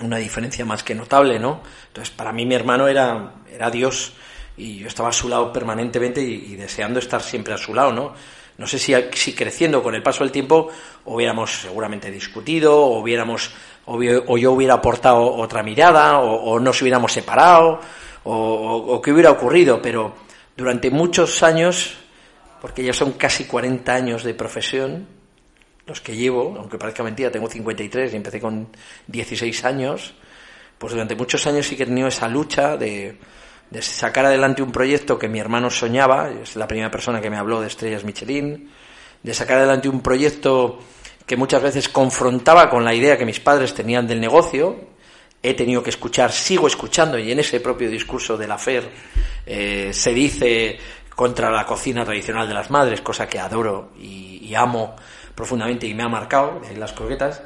una 0.01 0.17
diferencia 0.17 0.65
más 0.65 0.83
que 0.83 0.93
notable, 0.95 1.39
¿no? 1.39 1.61
Entonces, 1.87 2.13
para 2.13 2.31
mí 2.31 2.45
mi 2.45 2.53
hermano 2.55 2.87
era, 2.87 3.33
era 3.51 3.71
Dios 3.71 4.13
y 4.55 4.77
yo 4.79 4.87
estaba 4.87 5.09
a 5.09 5.13
su 5.13 5.27
lado 5.29 5.51
permanentemente 5.51 6.21
y, 6.21 6.55
deseando 6.55 6.99
estar 6.99 7.21
siempre 7.21 7.53
a 7.53 7.57
su 7.57 7.73
lado, 7.73 7.91
¿no? 7.91 8.13
No 8.59 8.67
sé 8.67 8.77
si, 8.77 8.93
si 9.13 9.33
creciendo 9.33 9.81
con 9.81 9.95
el 9.95 10.03
paso 10.03 10.23
del 10.23 10.31
tiempo 10.31 10.69
hubiéramos 11.05 11.61
seguramente 11.61 12.11
discutido, 12.11 12.77
o 12.77 12.99
hubiéramos, 12.99 13.51
o, 13.85 13.97
hubi- 13.97 14.23
o 14.27 14.37
yo 14.37 14.51
hubiera 14.51 14.75
aportado 14.75 15.23
otra 15.33 15.63
mirada, 15.63 16.19
o, 16.19 16.51
o 16.51 16.59
nos 16.59 16.79
hubiéramos 16.81 17.13
separado, 17.13 17.79
o, 18.25 18.33
o, 18.35 18.95
o 18.95 19.01
qué 19.01 19.11
hubiera 19.13 19.31
ocurrido, 19.31 19.81
pero 19.81 20.13
durante 20.59 20.91
muchos 20.91 21.41
años, 21.41 21.95
porque 22.61 22.83
ya 22.83 22.93
son 22.93 23.13
casi 23.13 23.45
40 23.45 23.93
años 23.93 24.23
de 24.23 24.33
profesión, 24.33 25.07
los 25.87 26.01
que 26.01 26.15
llevo, 26.15 26.55
aunque 26.59 26.77
parezca 26.77 27.01
mentira, 27.01 27.31
tengo 27.31 27.49
53 27.49 28.13
y 28.13 28.15
empecé 28.15 28.39
con 28.39 28.67
16 29.07 29.65
años, 29.65 30.13
pues 30.77 30.93
durante 30.93 31.15
muchos 31.15 31.47
años 31.47 31.65
sí 31.65 31.75
que 31.75 31.83
he 31.83 31.85
tenido 31.85 32.09
esa 32.09 32.27
lucha 32.27 32.77
de, 32.77 33.17
sacar 33.81 34.25
adelante 34.25 34.61
un 34.61 34.71
proyecto 34.71 35.17
que 35.17 35.29
mi 35.29 35.39
hermano 35.39 35.69
soñaba, 35.69 36.29
es 36.29 36.55
la 36.55 36.67
primera 36.67 36.91
persona 36.91 37.21
que 37.21 37.29
me 37.29 37.37
habló 37.37 37.61
de 37.61 37.67
estrellas 37.67 38.03
Michelin, 38.03 38.69
de 39.23 39.33
sacar 39.33 39.57
adelante 39.57 39.89
un 39.89 40.01
proyecto 40.01 40.79
que 41.25 41.37
muchas 41.37 41.61
veces 41.61 41.87
confrontaba 41.89 42.69
con 42.69 42.83
la 42.83 42.93
idea 42.93 43.17
que 43.17 43.25
mis 43.25 43.39
padres 43.39 43.73
tenían 43.73 44.07
del 44.07 44.19
negocio, 44.19 44.75
he 45.41 45.53
tenido 45.53 45.81
que 45.81 45.89
escuchar, 45.89 46.31
sigo 46.31 46.67
escuchando, 46.67 47.17
y 47.17 47.31
en 47.31 47.39
ese 47.39 47.59
propio 47.59 47.89
discurso 47.89 48.37
de 48.37 48.47
la 48.47 48.57
FER 48.57 48.89
eh, 49.45 49.91
se 49.93 50.13
dice 50.13 50.79
contra 51.15 51.49
la 51.49 51.65
cocina 51.65 52.03
tradicional 52.03 52.47
de 52.47 52.53
las 52.53 52.69
madres, 52.69 53.01
cosa 53.01 53.27
que 53.27 53.39
adoro 53.39 53.91
y, 53.99 54.53
amo 54.55 54.95
profundamente 55.35 55.85
y 55.85 55.93
me 55.93 56.01
ha 56.01 56.09
marcado, 56.09 56.59
ahí 56.67 56.75
las 56.75 56.91
croquetas, 56.91 57.43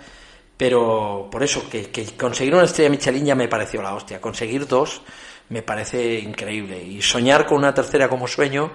pero 0.55 1.27
por 1.29 1.43
eso, 1.43 1.69
que, 1.69 1.91
que 1.91 2.05
conseguir 2.15 2.55
una 2.55 2.63
estrella 2.63 2.89
Michelin 2.89 3.25
ya 3.25 3.35
me 3.35 3.49
pareció 3.49 3.81
la 3.81 3.93
hostia, 3.93 4.21
conseguir 4.21 4.65
dos 4.67 5.01
me 5.49 5.61
parece 5.61 6.19
increíble, 6.19 6.81
y 6.81 7.01
soñar 7.01 7.45
con 7.45 7.57
una 7.57 7.73
tercera 7.73 8.07
como 8.07 8.27
sueño, 8.27 8.71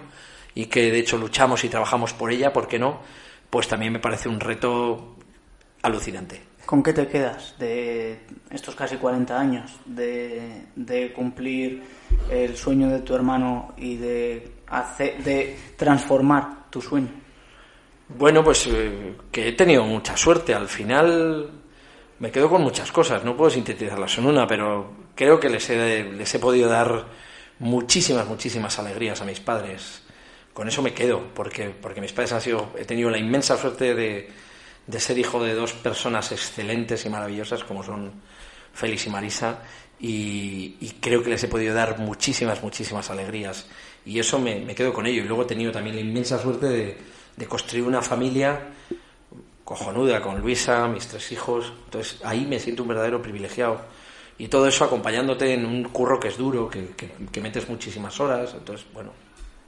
y 0.55 0.67
que 0.67 0.93
de 0.93 0.99
hecho 0.99 1.17
luchamos 1.17 1.65
y 1.65 1.69
trabajamos 1.69 2.13
por 2.13 2.31
ella, 2.31 2.53
¿por 2.53 2.69
qué 2.69 2.79
no? 2.79 3.01
Pues 3.49 3.67
también 3.67 3.93
me 3.93 4.01
parece 4.01 4.29
un 4.29 4.41
reto 4.41 5.17
alucinante. 5.83 6.48
¿Con 6.69 6.83
qué 6.83 6.93
te 6.93 7.09
quedas 7.09 7.55
de 7.59 8.27
estos 8.51 8.75
casi 8.75 8.97
40 8.97 9.41
años 9.41 9.71
de, 9.87 11.13
cumplir 11.17 11.83
el 12.31 12.59
sueño 12.59 12.91
de 12.91 12.99
tu 12.99 13.15
hermano 13.15 13.73
y 13.79 13.97
de, 13.97 14.53
hacer, 14.67 15.25
de 15.25 15.57
transformar 15.79 16.69
tu 16.69 16.83
sueño? 16.83 17.09
Bueno, 18.11 18.45
pues 18.45 18.67
eh, 18.67 19.17
que 19.33 19.49
he 19.49 19.53
tenido 19.53 19.83
mucha 19.85 20.15
suerte. 20.15 20.53
Al 20.53 20.69
final 20.69 21.51
me 22.19 22.31
quedo 22.31 22.51
con 22.51 22.61
muchas 22.61 22.93
cosas. 22.93 23.25
No 23.25 23.35
puedo 23.35 23.49
sintetizarlas 23.49 24.19
en 24.19 24.27
una, 24.27 24.47
pero 24.47 24.93
creo 25.15 25.41
que 25.41 25.49
les 25.49 25.71
he, 25.71 26.05
les 26.05 26.35
he 26.35 26.39
podido 26.39 26.69
dar 26.69 27.07
muchísimas, 27.61 28.29
muchísimas 28.29 28.79
alegrías 28.79 29.23
a 29.23 29.25
mis 29.25 29.41
padres. 29.41 30.03
Con 30.53 30.69
eso 30.69 30.83
me 30.83 30.93
quedo, 30.93 31.29
porque, 31.35 31.71
porque 31.71 32.03
mis 32.03 32.13
padres 32.13 32.33
han 32.35 32.43
sido, 32.43 32.73
he 32.77 32.85
tenido 32.85 33.09
la 33.09 33.17
inmensa 33.17 33.57
suerte 33.57 33.95
de, 33.95 34.29
de 34.89 34.99
ser 34.99 35.19
hijo 35.19 35.43
de 35.45 35.55
dos 35.55 35.75
personas 35.75 36.33
excelentes 36.33 37.05
y 37.05 37.11
maravillosas 37.11 37.63
como 37.63 37.85
son 37.85 38.11
Félix 38.73 39.07
y 39.07 39.11
Marisa, 39.11 39.59
y, 40.01 40.95
creo 41.01 41.23
que 41.23 41.31
les 41.31 41.45
he 41.45 41.49
podido 41.49 41.75
dar 41.75 41.99
muchísimas, 41.99 42.63
muchísimas 42.63 43.11
alegrías. 43.11 43.67
Y 44.07 44.19
eso 44.19 44.39
me, 44.39 44.61
me 44.61 44.75
quedo 44.75 44.93
con 44.93 45.07
ello. 45.07 45.23
Y 45.23 45.27
luego 45.27 45.43
he 45.43 45.47
tenido 45.47 45.73
también 45.73 45.97
la 45.97 46.03
inmensa 46.03 46.39
suerte 46.39 46.67
de, 46.67 46.97
de 47.37 47.47
construir 47.47 47.85
una 47.85 48.01
familia 48.01 48.61
cojonuda 49.65 50.23
con 50.23 50.41
Luisa, 50.41 50.87
mis 50.87 51.07
tres 51.07 51.33
hijos. 51.33 51.73
Entonces 51.87 52.21
ahí 52.25 52.47
me 52.47 52.59
siento 52.59 52.83
un 52.83 52.89
verdadero 52.89 53.21
privilegiado. 53.21 53.81
Y 54.39 54.47
todo 54.47 54.69
eso 54.69 54.85
acompañándote 54.85 55.53
en 55.53 55.67
un 55.67 55.83
curro 55.85 56.21
que 56.21 56.29
es 56.29 56.39
duro, 56.39 56.71
que, 56.71 56.91
que, 56.91 57.11
que 57.31 57.41
metes 57.41 57.69
muchísimas 57.69 58.19
horas. 58.21 58.55
Entonces, 58.55 58.87
bueno, 58.95 59.11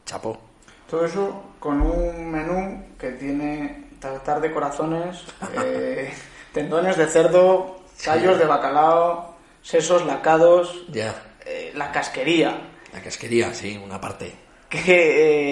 chapó. 0.07 0.41
Todo 0.89 1.05
eso 1.05 1.43
con 1.59 1.83
un 1.83 2.31
menú 2.31 2.85
que 2.97 3.11
tiene 3.13 3.90
tartar 4.01 4.41
de 4.41 4.53
corazones, 4.53 5.23
eh, 5.65 6.13
tendones 6.53 6.97
de 6.97 7.07
cerdo, 7.07 7.81
callos 8.05 8.39
de 8.39 8.47
bacalao, 8.47 9.37
sesos 9.63 10.05
lacados, 10.07 10.85
Ya, 10.91 11.15
eh, 11.47 11.73
la 11.75 11.93
casquería. 11.93 12.59
la 12.93 13.01
casquería, 13.03 13.53
sí, 13.55 13.79
una 13.83 14.01
parte. 14.01 14.33
¿Qué, 14.69 14.83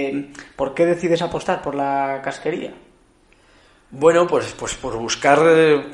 eh, 0.09 0.33
¿Por 0.57 0.75
qué 0.75 0.87
decides 0.87 1.23
apostar 1.23 1.61
por 1.61 1.75
la 1.75 2.21
casquería? 2.23 2.73
Bueno, 3.91 4.27
pues, 4.27 4.55
pues 4.59 4.75
por 4.75 4.97
buscar. 4.97 5.41
eh, 5.45 5.85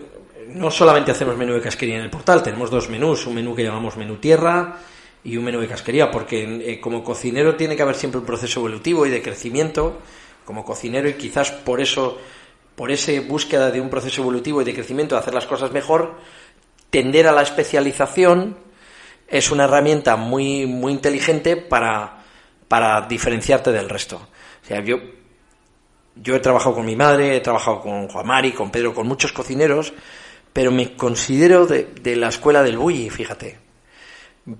No 0.48 0.70
solamente 0.70 1.10
hacemos 1.10 1.36
menú 1.38 1.54
de 1.54 1.60
casquería 1.62 1.96
en 1.96 2.02
el 2.02 2.10
portal, 2.10 2.42
tenemos 2.42 2.70
dos 2.70 2.90
menús: 2.90 3.26
un 3.26 3.34
menú 3.36 3.54
que 3.54 3.62
llamamos 3.64 3.96
menú 3.96 4.16
tierra 4.16 4.76
y 5.24 5.38
un 5.38 5.44
menú 5.44 5.58
de 5.60 5.68
casquería, 5.68 6.10
porque 6.10 6.78
como 6.82 7.02
cocinero 7.02 7.54
tiene 7.56 7.76
que 7.76 7.82
haber 7.82 7.94
siempre 7.94 8.20
un 8.20 8.26
proceso 8.26 8.60
evolutivo 8.60 9.06
y 9.06 9.10
de 9.10 9.22
crecimiento. 9.22 9.98
Como 10.44 10.62
cocinero, 10.62 11.08
y 11.08 11.14
quizás 11.14 11.50
por 11.50 11.80
eso, 11.80 12.18
por 12.76 12.90
esa 12.90 13.12
búsqueda 13.20 13.70
de 13.70 13.80
un 13.80 13.90
proceso 13.90 14.22
evolutivo 14.22 14.62
y 14.62 14.64
de 14.64 14.74
crecimiento, 14.74 15.14
de 15.14 15.20
hacer 15.20 15.34
las 15.34 15.46
cosas 15.46 15.72
mejor, 15.72 16.18
tender 16.90 17.26
a 17.26 17.32
la 17.32 17.42
especialización 17.42 18.56
es 19.28 19.50
una 19.50 19.64
herramienta 19.64 20.16
muy, 20.16 20.66
muy 20.66 20.92
inteligente 20.92 21.56
para, 21.56 22.24
para 22.68 23.02
diferenciarte 23.02 23.72
del 23.72 23.88
resto. 23.88 24.16
O 24.62 24.66
sea, 24.66 24.82
yo 24.82 24.98
yo 26.16 26.36
he 26.36 26.40
trabajado 26.40 26.76
con 26.76 26.86
mi 26.86 26.96
madre, 26.96 27.36
he 27.36 27.40
trabajado 27.40 27.80
con 27.80 28.08
Juan 28.08 28.26
Mari, 28.26 28.52
con 28.52 28.70
Pedro, 28.70 28.94
con 28.94 29.06
muchos 29.06 29.32
cocineros, 29.32 29.92
pero 30.52 30.70
me 30.70 30.94
considero 30.94 31.66
de, 31.66 31.86
de 32.00 32.16
la 32.16 32.28
escuela 32.28 32.62
del 32.62 32.78
bulli, 32.78 33.10
fíjate. 33.10 33.58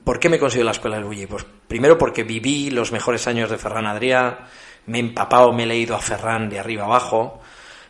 ¿Por 0.03 0.19
qué 0.19 0.29
me 0.29 0.39
considero 0.39 0.65
la 0.65 0.73
escuela 0.73 0.97
del 0.97 1.05
bulli? 1.05 1.27
Pues 1.27 1.47
primero 1.69 1.97
porque 1.99 2.25
viví 2.25 2.71
los 2.71 2.91
mejores 2.91 3.27
años 3.29 3.51
de 3.51 3.59
Ferran 3.59 3.87
Adrià, 3.87 4.47
me 4.87 4.99
he 4.99 5.01
empapado, 5.01 5.53
me 5.53 5.63
he 5.63 5.67
leído 5.67 5.95
a 5.95 6.01
Ferran 6.01 6.49
de 6.49 6.59
arriba 6.59 6.85
abajo, 6.85 7.41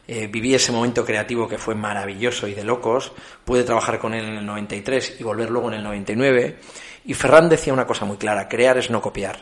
eh, 0.07 0.26
viví 0.26 0.55
ese 0.55 0.72
momento 0.72 1.05
creativo 1.05 1.48
que 1.48 1.59
fue 1.59 1.74
maravilloso 1.74 2.46
y 2.46 2.55
de 2.55 2.64
locos, 2.64 3.12
pude 3.44 3.64
trabajar 3.64 3.98
con 3.98 4.14
él 4.14 4.24
en 4.24 4.36
el 4.36 4.46
93 4.46 5.16
y 5.18 5.24
volver 5.24 5.50
luego 5.50 5.68
en 5.68 5.74
el 5.74 5.84
99, 5.84 6.59
y 7.07 7.14
Ferran 7.14 7.48
decía 7.48 7.72
una 7.72 7.86
cosa 7.86 8.05
muy 8.05 8.16
clara, 8.16 8.48
crear 8.48 8.78
es 8.78 8.90
no 8.90 9.00
copiar. 9.00 9.38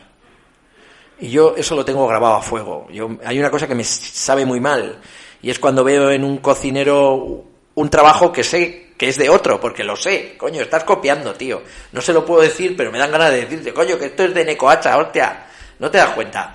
Y 1.19 1.29
yo 1.29 1.55
eso 1.57 1.75
lo 1.75 1.85
tengo 1.85 2.07
grabado 2.07 2.35
a 2.35 2.41
fuego. 2.41 2.87
Yo, 2.91 3.17
hay 3.25 3.39
una 3.39 3.51
cosa 3.51 3.67
que 3.67 3.75
me 3.75 3.83
sabe 3.83 4.45
muy 4.45 4.59
mal, 4.59 4.99
y 5.41 5.49
es 5.49 5.59
cuando 5.59 5.83
veo 5.83 6.11
en 6.11 6.23
un 6.23 6.37
cocinero 6.37 7.45
un 7.75 7.89
trabajo 7.89 8.31
que 8.31 8.43
sé 8.43 8.93
que 8.97 9.09
es 9.09 9.17
de 9.17 9.29
otro, 9.29 9.59
porque 9.59 9.83
lo 9.83 9.95
sé, 9.95 10.35
coño, 10.37 10.61
estás 10.61 10.83
copiando, 10.83 11.33
tío. 11.33 11.61
No 11.91 12.01
se 12.01 12.13
lo 12.13 12.25
puedo 12.25 12.41
decir, 12.41 12.77
pero 12.77 12.91
me 12.91 12.99
dan 12.99 13.11
ganas 13.11 13.31
de 13.31 13.41
decirte, 13.41 13.73
coño, 13.73 13.97
que 13.97 14.05
esto 14.05 14.23
es 14.23 14.33
de 14.33 14.45
Necoacha, 14.45 14.97
hostia, 14.97 15.45
no 15.79 15.89
te 15.91 15.97
das 15.97 16.11
cuenta. 16.11 16.53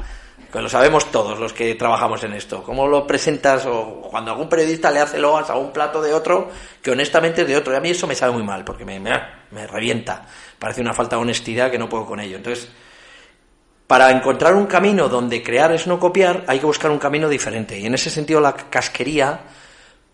Que 0.52 0.62
lo 0.62 0.68
sabemos 0.68 1.10
todos 1.10 1.38
los 1.38 1.52
que 1.52 1.74
trabajamos 1.74 2.24
en 2.24 2.32
esto. 2.32 2.62
¿Cómo 2.62 2.86
lo 2.86 3.06
presentas 3.06 3.66
o 3.66 4.00
cuando 4.10 4.30
algún 4.30 4.48
periodista 4.48 4.90
le 4.90 5.00
hace 5.00 5.18
loas 5.18 5.50
a 5.50 5.56
un 5.56 5.72
plato 5.72 6.00
de 6.00 6.14
otro 6.14 6.50
que 6.82 6.90
honestamente 6.90 7.42
es 7.42 7.48
de 7.48 7.56
otro? 7.56 7.72
Y 7.74 7.76
a 7.76 7.80
mí 7.80 7.90
eso 7.90 8.06
me 8.06 8.14
sabe 8.14 8.32
muy 8.32 8.42
mal 8.42 8.64
porque 8.64 8.84
me, 8.84 8.98
me, 8.98 9.12
me 9.50 9.66
revienta. 9.66 10.26
Parece 10.58 10.80
una 10.80 10.94
falta 10.94 11.16
de 11.16 11.22
honestidad 11.22 11.70
que 11.70 11.78
no 11.78 11.88
puedo 11.88 12.06
con 12.06 12.18
ello. 12.18 12.36
Entonces, 12.36 12.70
para 13.88 14.10
encontrar 14.10 14.54
un 14.54 14.66
camino 14.66 15.08
donde 15.08 15.42
crear 15.42 15.72
es 15.72 15.86
no 15.86 15.98
copiar, 15.98 16.44
hay 16.46 16.58
que 16.60 16.66
buscar 16.66 16.90
un 16.90 16.98
camino 16.98 17.26
diferente. 17.28 17.78
Y 17.78 17.86
en 17.86 17.94
ese 17.94 18.10
sentido 18.10 18.38
la 18.38 18.54
casquería, 18.54 19.40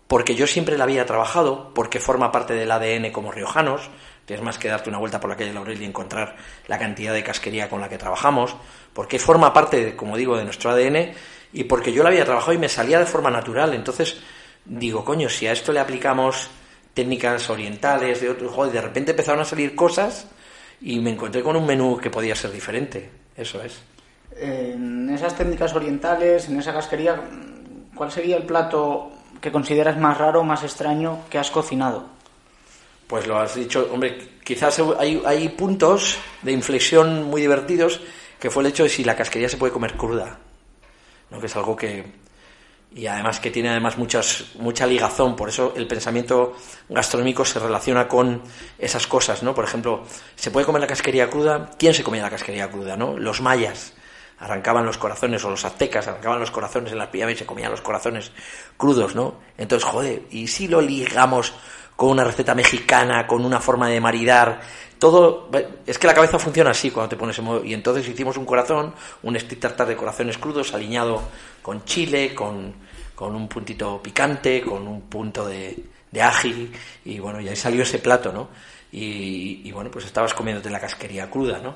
porque 0.07 0.33
yo 0.33 0.47
siempre 0.47 0.77
la 0.77 0.85
había 0.85 1.05
trabajado, 1.05 1.73
porque 1.73 1.99
forma 1.99 2.31
parte 2.31 2.53
del 2.53 2.71
ADN 2.71 3.11
como 3.11 3.33
riojanos, 3.33 3.89
tienes 4.25 4.43
más 4.43 4.57
que 4.57 4.67
darte 4.67 4.89
una 4.89 4.97
vuelta 4.97 5.19
por 5.19 5.29
la 5.29 5.35
calle 5.35 5.53
Laurel 5.53 5.81
y 5.81 5.85
encontrar 5.85 6.35
la 6.67 6.79
cantidad 6.79 7.13
de 7.13 7.23
casquería 7.23 7.69
con 7.69 7.79
la 7.79 7.89
que 7.89 7.97
trabajamos, 7.97 8.55
porque 8.93 9.19
forma 9.19 9.53
parte, 9.53 9.95
como 9.95 10.17
digo, 10.17 10.37
de 10.37 10.43
nuestro 10.43 10.71
ADN 10.71 11.13
y 11.53 11.63
porque 11.65 11.93
yo 11.93 12.03
la 12.03 12.09
había 12.09 12.25
trabajado 12.25 12.53
y 12.53 12.57
me 12.57 12.69
salía 12.69 12.99
de 12.99 13.05
forma 13.05 13.29
natural. 13.29 13.73
Entonces 13.73 14.17
digo, 14.65 15.05
coño, 15.05 15.29
si 15.29 15.47
a 15.47 15.51
esto 15.51 15.71
le 15.71 15.79
aplicamos 15.79 16.49
técnicas 16.93 17.49
orientales, 17.49 18.21
de 18.21 18.29
otro, 18.29 18.49
joder, 18.49 18.73
de 18.73 18.81
repente 18.81 19.11
empezaron 19.11 19.41
a 19.41 19.45
salir 19.45 19.75
cosas 19.75 20.27
y 20.81 20.99
me 20.99 21.11
encontré 21.11 21.43
con 21.43 21.55
un 21.55 21.65
menú 21.65 21.97
que 21.97 22.09
podía 22.09 22.35
ser 22.35 22.51
diferente. 22.51 23.09
Eso 23.37 23.61
es. 23.61 23.81
En 24.37 25.09
esas 25.09 25.35
técnicas 25.35 25.73
orientales, 25.73 26.49
en 26.49 26.59
esa 26.59 26.73
casquería, 26.73 27.21
¿cuál 27.93 28.11
sería 28.11 28.37
el 28.37 28.43
plato 28.43 29.11
que 29.39 29.51
consideras 29.51 29.97
más 29.97 30.17
raro, 30.17 30.43
más 30.43 30.63
extraño 30.63 31.19
que 31.29 31.37
has 31.37 31.51
cocinado? 31.51 32.14
Pues 33.07 33.27
lo 33.27 33.37
has 33.37 33.55
dicho, 33.55 33.87
hombre, 33.91 34.17
quizás 34.43 34.81
hay, 34.99 35.21
hay 35.25 35.49
puntos 35.49 36.17
de 36.41 36.51
inflexión 36.51 37.23
muy 37.23 37.41
divertidos 37.41 38.01
que 38.39 38.49
fue 38.49 38.63
el 38.63 38.69
hecho 38.69 38.83
de 38.83 38.89
si 38.89 39.03
la 39.03 39.15
casquería 39.15 39.49
se 39.49 39.57
puede 39.57 39.73
comer 39.73 39.93
cruda, 39.93 40.39
¿no? 41.29 41.39
que 41.39 41.45
es 41.45 41.55
algo 41.55 41.75
que 41.75 42.25
y 42.95 43.07
además 43.07 43.41
que 43.41 43.51
tiene 43.51 43.69
además 43.69 43.97
muchas 43.97 44.45
mucha 44.55 44.87
ligazón, 44.87 45.35
por 45.35 45.49
eso 45.49 45.73
el 45.75 45.85
pensamiento 45.85 46.55
gastronómico 46.87 47.43
se 47.43 47.59
relaciona 47.59 48.07
con 48.07 48.41
esas 48.79 49.05
cosas, 49.05 49.43
¿no? 49.43 49.53
Por 49.53 49.65
ejemplo, 49.65 50.03
¿se 50.35 50.49
puede 50.49 50.65
comer 50.65 50.81
la 50.81 50.87
casquería 50.87 51.29
cruda? 51.29 51.71
¿Quién 51.77 51.93
se 51.93 52.03
comía 52.03 52.21
la 52.21 52.29
casquería 52.29 52.71
cruda, 52.71 52.95
no? 52.95 53.17
Los 53.17 53.41
mayas 53.41 53.93
arrancaban 54.39 54.85
los 54.85 54.97
corazones 54.97 55.43
o 55.43 55.49
los 55.49 55.65
aztecas 55.65 56.07
arrancaban 56.07 56.39
los 56.39 56.51
corazones 56.51 56.93
en 56.93 56.97
las 56.97 57.09
pirámides 57.09 57.39
y 57.39 57.43
se 57.43 57.45
comían 57.45 57.71
los 57.71 57.81
corazones 57.81 58.31
crudos, 58.77 59.13
¿no? 59.13 59.39
Entonces, 59.57 59.87
joder, 59.87 60.23
¿y 60.31 60.47
si 60.47 60.69
lo 60.69 60.79
ligamos 60.79 61.53
con 61.95 62.09
una 62.09 62.23
receta 62.23 62.53
mexicana, 62.53 63.25
con 63.25 63.45
una 63.45 63.59
forma 63.59 63.87
de 63.87 64.01
maridar, 64.01 64.59
todo 64.99 65.49
es 65.85 65.99
que 65.99 66.07
la 66.07 66.13
cabeza 66.13 66.39
funciona 66.39 66.71
así 66.71 66.91
cuando 66.91 67.09
te 67.09 67.15
pones 67.17 67.37
en 67.39 67.45
modo 67.45 67.63
y 67.63 67.73
entonces 67.73 68.07
hicimos 68.07 68.37
un 68.37 68.45
corazón 68.45 68.93
un 69.23 69.39
stick 69.39 69.59
tartar 69.59 69.87
de 69.87 69.95
corazones 69.95 70.37
crudos 70.37 70.73
aliñado 70.73 71.21
con 71.61 71.83
chile 71.83 72.33
con, 72.33 72.73
con 73.13 73.35
un 73.35 73.47
puntito 73.47 74.01
picante 74.01 74.61
con 74.61 74.87
un 74.87 75.01
punto 75.01 75.47
de, 75.47 75.77
de, 76.11 76.21
ágil 76.21 76.71
y 77.03 77.19
bueno 77.19 77.41
y 77.41 77.49
ahí 77.49 77.55
salió 77.55 77.83
ese 77.83 77.99
plato 77.99 78.31
no 78.31 78.47
y, 78.91 79.61
y 79.65 79.71
bueno 79.71 79.91
pues 79.91 80.05
estabas 80.05 80.33
comiéndote 80.33 80.69
la 80.69 80.79
casquería 80.79 81.29
cruda 81.29 81.59
no 81.59 81.75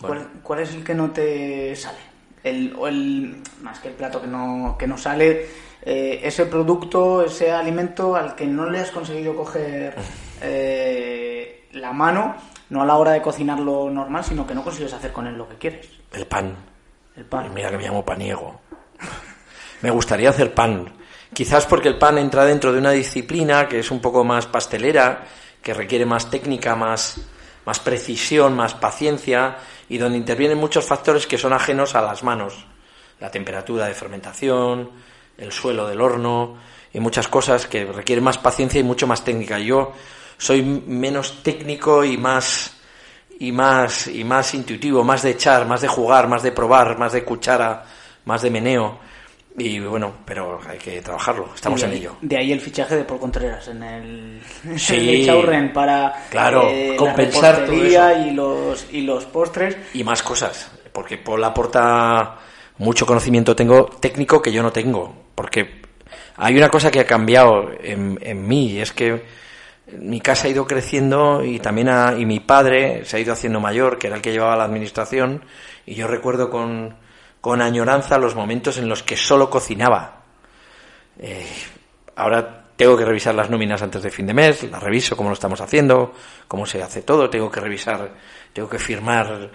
bueno. 0.00 0.24
¿Cuál, 0.24 0.42
¿Cuál, 0.42 0.60
es 0.60 0.74
el 0.74 0.82
que 0.82 0.94
no 0.94 1.10
te 1.10 1.76
sale 1.76 1.98
el, 2.42 2.74
o 2.76 2.88
el 2.88 3.36
más 3.60 3.78
que 3.80 3.88
el 3.88 3.94
plato 3.94 4.20
que 4.20 4.28
no 4.28 4.76
que 4.78 4.86
no 4.86 4.96
sale 4.96 5.46
eh, 5.88 6.20
ese 6.24 6.46
producto 6.46 7.22
ese 7.22 7.52
alimento 7.52 8.16
al 8.16 8.34
que 8.34 8.44
no 8.44 8.68
le 8.68 8.80
has 8.80 8.90
conseguido 8.90 9.36
coger 9.36 9.94
eh, 10.42 11.68
la 11.74 11.92
mano, 11.92 12.34
no 12.70 12.82
a 12.82 12.86
la 12.86 12.96
hora 12.96 13.12
de 13.12 13.22
cocinarlo 13.22 13.88
normal, 13.88 14.24
sino 14.24 14.44
que 14.44 14.52
no 14.52 14.64
consigues 14.64 14.92
hacer 14.92 15.12
con 15.12 15.28
él 15.28 15.38
lo 15.38 15.48
que 15.48 15.54
quieres. 15.54 15.88
El 16.12 16.26
pan. 16.26 16.56
El 17.16 17.24
pan. 17.24 17.54
Mira 17.54 17.70
que 17.70 17.76
me 17.76 17.84
llamo 17.84 18.04
paniego. 18.04 18.62
me 19.82 19.90
gustaría 19.92 20.30
hacer 20.30 20.52
pan. 20.52 20.92
Quizás 21.32 21.66
porque 21.66 21.88
el 21.88 21.98
pan 21.98 22.18
entra 22.18 22.44
dentro 22.44 22.72
de 22.72 22.80
una 22.80 22.90
disciplina 22.90 23.68
que 23.68 23.78
es 23.78 23.90
un 23.92 24.00
poco 24.00 24.24
más 24.24 24.46
pastelera, 24.46 25.24
que 25.62 25.72
requiere 25.72 26.04
más 26.04 26.28
técnica, 26.28 26.74
más, 26.74 27.20
más 27.64 27.78
precisión, 27.78 28.56
más 28.56 28.74
paciencia 28.74 29.58
y 29.88 29.98
donde 29.98 30.18
intervienen 30.18 30.58
muchos 30.58 30.84
factores 30.84 31.28
que 31.28 31.38
son 31.38 31.52
ajenos 31.52 31.94
a 31.94 32.02
las 32.02 32.24
manos. 32.24 32.66
La 33.20 33.30
temperatura 33.30 33.86
de 33.86 33.94
fermentación, 33.94 34.90
el 35.38 35.52
suelo 35.52 35.86
del 35.86 36.00
horno 36.00 36.56
y 36.92 37.00
muchas 37.00 37.28
cosas 37.28 37.66
que 37.66 37.84
requieren 37.84 38.24
más 38.24 38.38
paciencia 38.38 38.80
y 38.80 38.84
mucho 38.84 39.06
más 39.06 39.24
técnica. 39.24 39.58
Yo 39.58 39.92
soy 40.38 40.62
menos 40.62 41.42
técnico 41.42 42.04
y 42.04 42.16
más 42.16 42.76
y 43.38 43.52
más 43.52 44.06
y 44.06 44.24
más 44.24 44.54
intuitivo, 44.54 45.04
más 45.04 45.22
de 45.22 45.30
echar, 45.30 45.66
más 45.66 45.82
de 45.82 45.88
jugar, 45.88 46.28
más 46.28 46.42
de 46.42 46.52
probar, 46.52 46.98
más 46.98 47.12
de 47.12 47.24
cuchara, 47.24 47.84
más 48.24 48.42
de 48.42 48.50
meneo. 48.50 48.98
Y 49.58 49.78
bueno, 49.78 50.12
pero 50.26 50.60
hay 50.68 50.76
que 50.76 51.00
trabajarlo, 51.00 51.50
estamos 51.54 51.82
ahí, 51.82 51.90
en 51.90 51.96
ello. 51.96 52.16
De 52.20 52.36
ahí 52.36 52.52
el 52.52 52.60
fichaje 52.60 52.96
de 52.96 53.04
Paul 53.04 53.20
Contreras 53.20 53.68
en 53.68 53.82
el, 53.82 54.42
sí, 54.76 54.96
en 54.96 55.08
el 55.08 55.26
Chaurren 55.26 55.72
para 55.72 56.26
claro, 56.28 56.68
eh, 56.68 56.94
compensar 56.98 57.60
la 57.60 57.66
todo 57.66 57.74
eso. 57.74 58.18
y 58.26 58.30
los 58.32 58.86
y 58.92 59.00
los 59.02 59.24
postres 59.24 59.76
y 59.94 60.04
más 60.04 60.22
cosas, 60.22 60.70
porque 60.92 61.16
Paul 61.16 61.42
aporta 61.42 62.36
mucho 62.78 63.06
conocimiento 63.06 63.56
tengo 63.56 63.86
técnico 63.86 64.42
que 64.42 64.52
yo 64.52 64.62
no 64.62 64.72
tengo, 64.72 65.14
porque 65.34 65.82
hay 66.36 66.56
una 66.56 66.68
cosa 66.68 66.90
que 66.90 67.00
ha 67.00 67.06
cambiado 67.06 67.70
en, 67.82 68.18
en 68.22 68.46
mí 68.46 68.72
y 68.72 68.80
es 68.80 68.92
que 68.92 69.24
mi 69.98 70.20
casa 70.20 70.48
ha 70.48 70.50
ido 70.50 70.66
creciendo 70.66 71.44
y 71.44 71.60
también 71.60 71.88
ha, 71.88 72.18
y 72.18 72.26
mi 72.26 72.40
padre 72.40 73.04
se 73.04 73.16
ha 73.16 73.20
ido 73.20 73.32
haciendo 73.32 73.60
mayor, 73.60 73.98
que 73.98 74.08
era 74.08 74.16
el 74.16 74.22
que 74.22 74.32
llevaba 74.32 74.56
la 74.56 74.64
administración, 74.64 75.44
y 75.84 75.94
yo 75.94 76.08
recuerdo 76.08 76.50
con, 76.50 76.96
con 77.40 77.62
añoranza 77.62 78.18
los 78.18 78.34
momentos 78.34 78.78
en 78.78 78.88
los 78.88 79.02
que 79.02 79.16
solo 79.16 79.48
cocinaba. 79.48 80.22
Eh, 81.18 81.46
ahora 82.16 82.64
tengo 82.76 82.96
que 82.96 83.04
revisar 83.04 83.34
las 83.34 83.48
nóminas 83.48 83.80
antes 83.80 84.02
de 84.02 84.10
fin 84.10 84.26
de 84.26 84.34
mes, 84.34 84.64
las 84.64 84.82
reviso 84.82 85.16
cómo 85.16 85.30
lo 85.30 85.34
estamos 85.34 85.60
haciendo, 85.60 86.12
cómo 86.48 86.66
se 86.66 86.82
hace 86.82 87.02
todo, 87.02 87.30
tengo 87.30 87.50
que 87.50 87.60
revisar, 87.60 88.10
tengo 88.52 88.68
que 88.68 88.78
firmar 88.78 89.50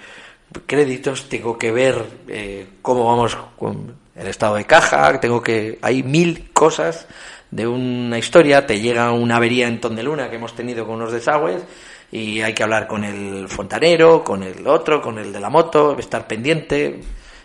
créditos, 0.65 1.29
tengo 1.29 1.57
que 1.57 1.71
ver 1.71 2.05
eh, 2.27 2.67
cómo 2.81 3.05
vamos 3.05 3.37
con 3.57 3.95
el 4.15 4.27
estado 4.27 4.55
de 4.55 4.65
caja, 4.65 5.19
tengo 5.19 5.41
que, 5.41 5.79
hay 5.81 6.03
mil 6.03 6.51
cosas 6.51 7.07
de 7.49 7.67
una 7.67 8.17
historia, 8.17 8.65
te 8.65 8.79
llega 8.79 9.11
una 9.11 9.37
avería 9.37 9.67
en 9.67 9.81
Tondeluna 9.81 10.29
que 10.29 10.37
hemos 10.37 10.53
tenido 10.53 10.85
con 10.85 10.95
unos 10.95 11.11
desagües 11.11 11.63
y 12.11 12.41
hay 12.41 12.53
que 12.53 12.63
hablar 12.63 12.87
con 12.87 13.03
el 13.03 13.47
fontanero, 13.47 14.23
con 14.23 14.43
el 14.43 14.67
otro, 14.67 15.01
con 15.01 15.17
el 15.17 15.31
de 15.31 15.39
la 15.39 15.49
moto, 15.49 15.97
estar 15.97 16.27
pendiente, 16.27 16.99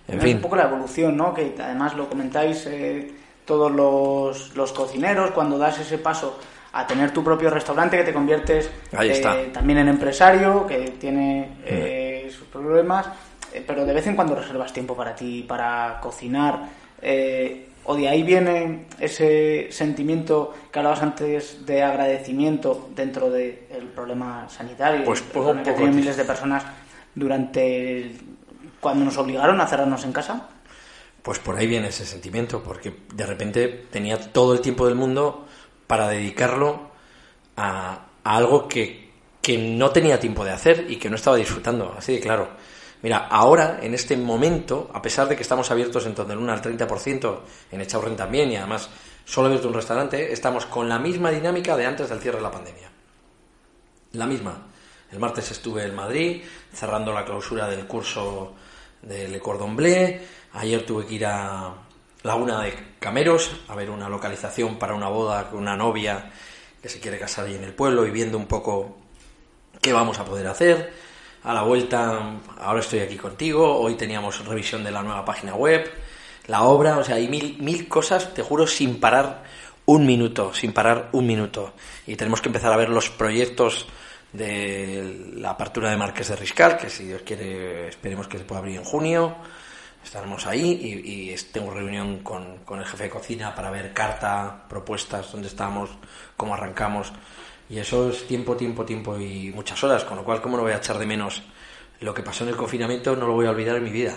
en 0.09 0.18
es 0.18 0.22
fin. 0.22 0.36
un 0.36 0.42
poco 0.42 0.57
la 0.57 0.64
evolución, 0.64 1.16
¿no? 1.16 1.32
Que 1.34 1.54
además 1.59 1.94
lo 1.94 2.09
comentáis 2.09 2.66
eh, 2.66 3.11
todos 3.44 3.70
los, 3.70 4.54
los, 4.57 4.72
cocineros 4.72 5.30
cuando 5.30 5.59
das 5.59 5.78
ese 5.78 5.98
paso 5.98 6.38
a 6.72 6.86
tener 6.86 7.11
tu 7.11 7.24
propio 7.24 7.48
restaurante 7.48 7.96
que 7.96 8.04
te 8.04 8.12
conviertes 8.12 8.70
eh, 9.00 9.50
también 9.52 9.78
en 9.78 9.88
empresario, 9.88 10.66
que 10.66 10.94
tiene 11.00 11.57
eh, 11.64 12.16
sus 12.31 12.47
problemas, 12.49 13.07
pero 13.66 13.85
de 13.85 13.93
vez 13.93 14.07
en 14.07 14.16
cuando 14.16 14.35
reservas 14.35 14.72
tiempo 14.72 14.97
para 14.97 15.14
ti, 15.14 15.45
para 15.47 15.99
cocinar. 16.01 16.68
Eh, 17.01 17.68
o 17.87 17.95
de 17.95 18.09
ahí 18.09 18.22
viene 18.22 18.87
ese 18.99 19.68
sentimiento 19.70 20.53
que 20.72 20.79
hablabas 20.79 21.03
antes 21.03 21.64
de 21.64 21.83
agradecimiento 21.83 22.91
dentro 22.97 23.31
del 23.31 23.89
problema 23.95 24.49
sanitario 24.49 25.05
pues 25.05 25.22
poco, 25.22 25.55
que 25.62 25.70
poco, 25.70 25.87
miles 25.87 26.16
de 26.16 26.24
personas 26.24 26.64
durante 27.14 28.03
el, 28.03 28.18
cuando 28.81 29.05
nos 29.05 29.16
obligaron 29.18 29.61
a 29.61 29.68
cerrarnos 29.68 30.05
en 30.05 30.12
casa 30.12 30.49
pues 31.22 31.39
por 31.39 31.57
ahí 31.57 31.68
viene 31.68 31.89
ese 31.89 32.05
sentimiento 32.05 32.61
porque 32.62 32.93
de 33.14 33.24
repente 33.24 33.87
tenía 33.91 34.18
todo 34.33 34.53
el 34.53 34.61
tiempo 34.61 34.87
del 34.87 34.97
mundo 34.97 35.47
para 35.87 36.09
dedicarlo 36.09 36.91
a, 37.57 38.07
a 38.24 38.37
algo 38.37 38.66
que, 38.66 39.05
que 39.47 39.59
no 39.59 39.90
tenía 39.90 40.18
tiempo 40.18 40.44
de 40.44 40.51
hacer 40.51 40.86
y 40.88 40.97
que 40.97 41.09
no 41.09 41.14
estaba 41.14 41.36
disfrutando 41.36 41.94
así 41.97 42.14
de 42.14 42.20
claro 42.20 42.49
Mira, 43.03 43.28
ahora, 43.30 43.78
en 43.80 43.94
este 43.94 44.16
momento, 44.16 44.90
a 44.92 45.01
pesar 45.01 45.28
de 45.28 45.36
que 45.36 45.42
estamos 45.42 45.70
abiertos 45.70 46.07
en 46.07 46.14
Tondeluna 46.14 46.55
al 46.55 46.62
30%, 46.62 47.38
en 47.70 47.80
Echaurren 47.82 48.16
también, 48.16 48.51
y 48.51 48.57
además 48.57 48.88
solo 49.24 49.47
abierto 49.47 49.68
un 49.68 49.74
restaurante, 49.74 50.32
estamos 50.32 50.64
con 50.64 50.88
la 50.88 50.99
misma 50.99 51.30
dinámica 51.30 51.76
de 51.76 51.86
antes 51.86 52.09
del 52.09 52.20
cierre 52.20 52.38
de 52.38 52.42
la 52.42 52.51
pandemia. 52.51 52.90
La 54.12 54.26
misma. 54.26 54.66
El 55.12 55.20
martes 55.20 55.51
estuve 55.51 55.84
en 55.84 55.94
Madrid, 55.94 56.42
cerrando 56.72 57.12
la 57.12 57.24
clausura 57.24 57.68
del 57.68 57.86
curso 57.86 58.55
del 59.03 59.38
Cordon 59.40 59.76
Bleu. 59.76 60.18
Ayer 60.55 60.84
tuve 60.84 61.07
que 61.07 61.14
ir 61.16 61.26
a, 61.26 61.74
Laguna 62.26 62.62
de 62.62 62.74
Cameros, 62.99 63.53
a 63.68 63.76
ver 63.76 63.88
una 63.88 64.09
localización 64.09 64.80
para 64.80 64.94
una 64.94 65.09
boda 65.09 65.49
con 65.49 65.61
una 65.61 65.76
novia 65.76 66.32
que 66.82 66.88
se 66.88 66.99
quiere 66.99 67.20
casar 67.20 67.47
ahí 67.47 67.55
en 67.55 67.62
el 67.62 67.72
pueblo 67.72 68.05
y 68.05 68.11
viendo 68.11 68.36
un 68.36 68.47
poco 68.47 69.05
qué 69.87 69.93
vamos 69.93 70.18
a 70.18 70.24
poder 70.24 70.49
hacer. 70.49 70.93
A 71.45 71.55
la 71.55 71.62
vuelta, 71.62 72.41
ahora 72.59 72.80
estoy 72.80 72.99
aquí 72.99 73.16
contigo, 73.16 73.78
hoy 73.78 73.95
teníamos 73.95 74.45
revisión 74.45 74.82
de 74.82 74.91
la 74.91 75.01
nueva 75.01 75.24
página 75.24 75.55
web, 75.55 75.89
la 76.49 76.64
obra, 76.64 76.99
o 76.99 77.05
sea, 77.05 77.14
hay 77.14 77.28
mil, 77.28 77.57
mil 77.61 77.87
cosas, 77.87 78.34
te 78.34 78.43
juro, 78.43 78.66
sin 78.66 78.99
parar 78.99 79.45
un 79.84 80.05
minuto, 80.05 80.53
sin 80.53 80.72
parar 80.72 81.11
un 81.12 81.24
minuto. 81.24 81.74
Y 82.05 82.16
tenemos 82.16 82.41
que 82.41 82.49
empezar 82.49 82.72
a 82.72 82.76
ver 82.76 82.89
los 82.89 83.11
proyectos 83.11 83.87
de 84.32 85.34
la 85.37 85.51
apertura 85.51 85.89
de 85.91 85.97
Marques 85.97 86.26
de 86.26 86.34
Riscal, 86.34 86.76
que 86.76 86.91
si 86.91 87.05
Dios 87.05 87.22
quiere 87.24 87.87
esperemos 87.87 88.26
que 88.26 88.39
se 88.39 88.45
pueda 88.45 88.59
abrir 88.59 88.78
en 88.78 88.84
junio. 88.84 89.37
Estaremos 90.03 90.49
ahí 90.49 90.80
y, 90.82 91.30
y 91.30 91.37
tengo 91.53 91.70
reunión 91.70 92.24
con, 92.24 92.59
con, 92.64 92.80
el 92.80 92.87
jefe 92.87 93.05
de 93.05 93.11
cocina 93.11 93.55
para 93.55 93.70
ver 93.70 93.93
carta, 93.93 94.64
propuestas, 94.68 95.30
dónde 95.30 95.47
estamos, 95.47 95.91
cómo 96.37 96.55
arrancamos. 96.55 97.12
Y 97.69 97.79
eso 97.79 98.11
es 98.11 98.27
tiempo, 98.27 98.57
tiempo, 98.57 98.85
tiempo 98.85 99.19
y 99.19 99.53
muchas 99.55 99.83
horas, 99.83 100.05
con 100.05 100.17
lo 100.17 100.25
cual, 100.25 100.41
¿cómo 100.41 100.57
no 100.57 100.62
voy 100.62 100.73
a 100.73 100.77
echar 100.77 100.99
de 100.99 101.07
menos 101.07 101.43
lo 102.01 102.14
que 102.14 102.23
pasó 102.23 102.45
en 102.45 102.51
el 102.51 102.57
confinamiento? 102.57 103.17
No 103.17 103.27
lo 103.27 103.35
voy 103.35 103.47
a 103.47 103.51
olvidar 103.51 103.77
en 103.77 103.85
mi 103.85 103.91
vida. 103.91 104.14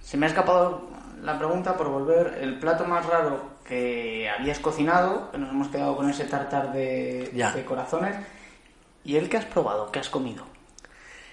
Se 0.00 0.16
me 0.16 0.26
ha 0.26 0.28
escapado 0.28 0.88
la 1.22 1.38
pregunta 1.38 1.76
por 1.76 1.88
volver. 1.88 2.38
El 2.40 2.58
plato 2.58 2.84
más 2.84 3.04
raro 3.06 3.52
que 3.66 4.28
habías 4.28 4.58
cocinado, 4.58 5.30
que 5.30 5.38
nos 5.38 5.50
hemos 5.50 5.68
quedado 5.68 5.96
con 5.96 6.08
ese 6.08 6.24
tartar 6.24 6.72
de, 6.72 7.30
de 7.32 7.64
corazones, 7.64 8.16
y 9.04 9.16
el 9.16 9.28
que 9.28 9.36
has 9.36 9.44
probado, 9.44 9.90
que 9.90 9.98
has 9.98 10.08
comido. 10.08 10.44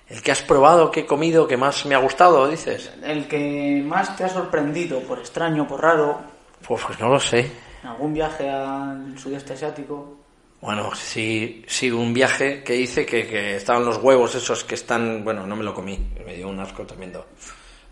El 0.07 0.21
que 0.23 0.31
has 0.31 0.41
probado, 0.41 0.89
que 0.89 1.01
he 1.01 1.05
comido, 1.05 1.47
que 1.47 1.55
más 1.55 1.85
me 1.85 1.95
ha 1.95 1.99
gustado, 1.99 2.47
dices. 2.47 2.91
El 3.03 3.27
que 3.27 3.83
más 3.85 4.15
te 4.17 4.23
ha 4.23 4.29
sorprendido, 4.29 5.01
por 5.01 5.19
extraño, 5.19 5.67
por 5.67 5.81
raro. 5.81 6.19
Pues, 6.67 6.83
pues 6.85 6.99
no 6.99 7.09
lo 7.09 7.19
sé. 7.19 7.51
¿En 7.83 7.89
algún 7.89 8.13
viaje 8.13 8.49
al 8.49 9.17
sudeste 9.17 9.53
asiático? 9.53 10.18
Bueno, 10.61 10.93
sí, 10.93 11.63
sí, 11.67 11.89
un 11.89 12.13
viaje 12.13 12.63
que 12.63 12.75
hice 12.75 13.05
que, 13.05 13.55
estaban 13.55 13.85
los 13.85 13.97
huevos 13.97 14.35
esos 14.35 14.65
que 14.65 14.75
están, 14.75 15.23
bueno, 15.23 15.47
no 15.47 15.55
me 15.55 15.63
lo 15.63 15.73
comí, 15.73 15.97
me 16.25 16.35
dio 16.35 16.49
un 16.49 16.59
asco 16.59 16.85
tremendo. 16.85 17.27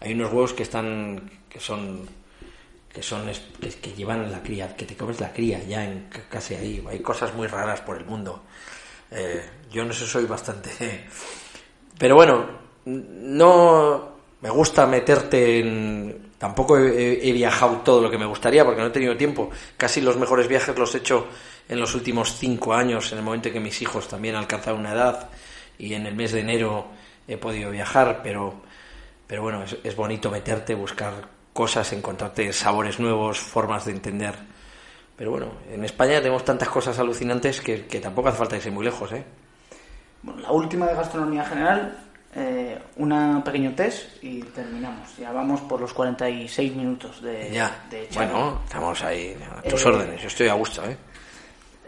Hay 0.01 0.13
unos 0.13 0.31
huevos 0.33 0.53
que 0.53 0.63
están, 0.63 1.31
que 1.49 1.61
son, 1.61 2.07
que 2.93 3.01
son, 3.01 3.23
que, 3.61 3.69
que 3.69 3.93
llevan 3.93 4.29
la 4.31 4.43
cría, 4.43 4.75
que 4.75 4.85
te 4.85 4.97
comes 4.97 5.19
la 5.21 5.31
cría 5.31 5.63
ya 5.63 5.85
en 5.85 6.09
casi 6.29 6.55
ahí. 6.55 6.83
Hay 6.89 6.99
cosas 6.99 7.33
muy 7.33 7.47
raras 7.47 7.79
por 7.81 7.97
el 7.97 8.05
mundo. 8.05 8.43
Eh, 9.11 9.41
yo 9.71 9.85
no 9.85 9.93
sé, 9.93 10.05
soy 10.05 10.25
bastante 10.25 10.69
pero 11.97 12.15
bueno, 12.15 12.45
no 12.85 14.17
me 14.41 14.49
gusta 14.49 14.85
meterte 14.85 15.59
en... 15.59 16.27
Tampoco 16.37 16.77
he, 16.77 17.27
he, 17.27 17.31
viajado 17.31 17.77
todo 17.77 17.99
lo 17.99 18.11
que 18.11 18.17
me 18.19 18.25
gustaría 18.27 18.63
porque 18.63 18.81
no 18.81 18.87
he 18.87 18.91
tenido 18.91 19.17
tiempo. 19.17 19.49
Casi 19.75 20.01
los 20.01 20.17
mejores 20.17 20.47
viajes 20.47 20.77
los 20.77 20.93
he 20.93 20.99
hecho 20.99 21.25
en 21.69 21.79
los 21.79 21.93
últimos 21.95 22.37
cinco 22.37 22.73
años, 22.73 23.11
en 23.11 23.19
el 23.19 23.23
momento 23.23 23.49
en 23.49 23.55
que 23.55 23.59
mis 23.59 23.81
hijos 23.81 24.07
también 24.07 24.35
alcanzaron 24.35 24.81
una 24.81 24.93
edad 24.93 25.29
y 25.77 25.93
en 25.93 26.05
el 26.05 26.15
mes 26.15 26.31
de 26.31 26.41
enero 26.41 26.87
he 27.27 27.37
podido 27.37 27.71
viajar, 27.71 28.21
pero, 28.23 28.61
pero 29.27 29.41
bueno, 29.41 29.63
es, 29.63 29.77
es 29.83 29.95
bonito 29.95 30.31
meterte, 30.31 30.75
buscar 30.75 31.27
cosas, 31.53 31.91
encontrarte 31.93 32.53
sabores 32.53 32.99
nuevos, 32.99 33.39
formas 33.39 33.85
de 33.85 33.91
entender. 33.91 34.35
Pero 35.17 35.31
bueno, 35.31 35.51
en 35.71 35.83
España 35.83 36.19
tenemos 36.19 36.45
tantas 36.45 36.69
cosas 36.69 36.97
alucinantes 36.99 37.59
que, 37.59 37.87
que 37.87 37.99
tampoco 37.99 38.29
hace 38.29 38.37
falta 38.37 38.55
irse 38.55 38.69
muy 38.69 38.85
lejos, 38.85 39.11
¿eh? 39.11 39.25
Bueno, 40.21 40.41
la 40.41 40.51
última 40.51 40.85
de 40.85 40.93
gastronomía 40.93 41.43
general, 41.43 41.97
eh, 42.35 42.77
un 42.97 43.41
pequeño 43.43 43.73
test 43.73 44.23
y 44.23 44.41
terminamos. 44.41 45.17
Ya 45.17 45.31
vamos 45.31 45.61
por 45.61 45.81
los 45.81 45.91
46 45.93 46.75
minutos 46.75 47.21
de, 47.23 47.49
ya. 47.51 47.85
de 47.89 48.07
Bueno, 48.13 48.61
estamos 48.63 49.03
ahí 49.03 49.35
a 49.57 49.61
tus 49.63 49.83
eh, 49.83 49.87
órdenes. 49.87 50.21
Yo 50.21 50.27
estoy 50.27 50.47
a 50.47 50.53
gusto, 50.53 50.85
¿eh? 50.85 50.95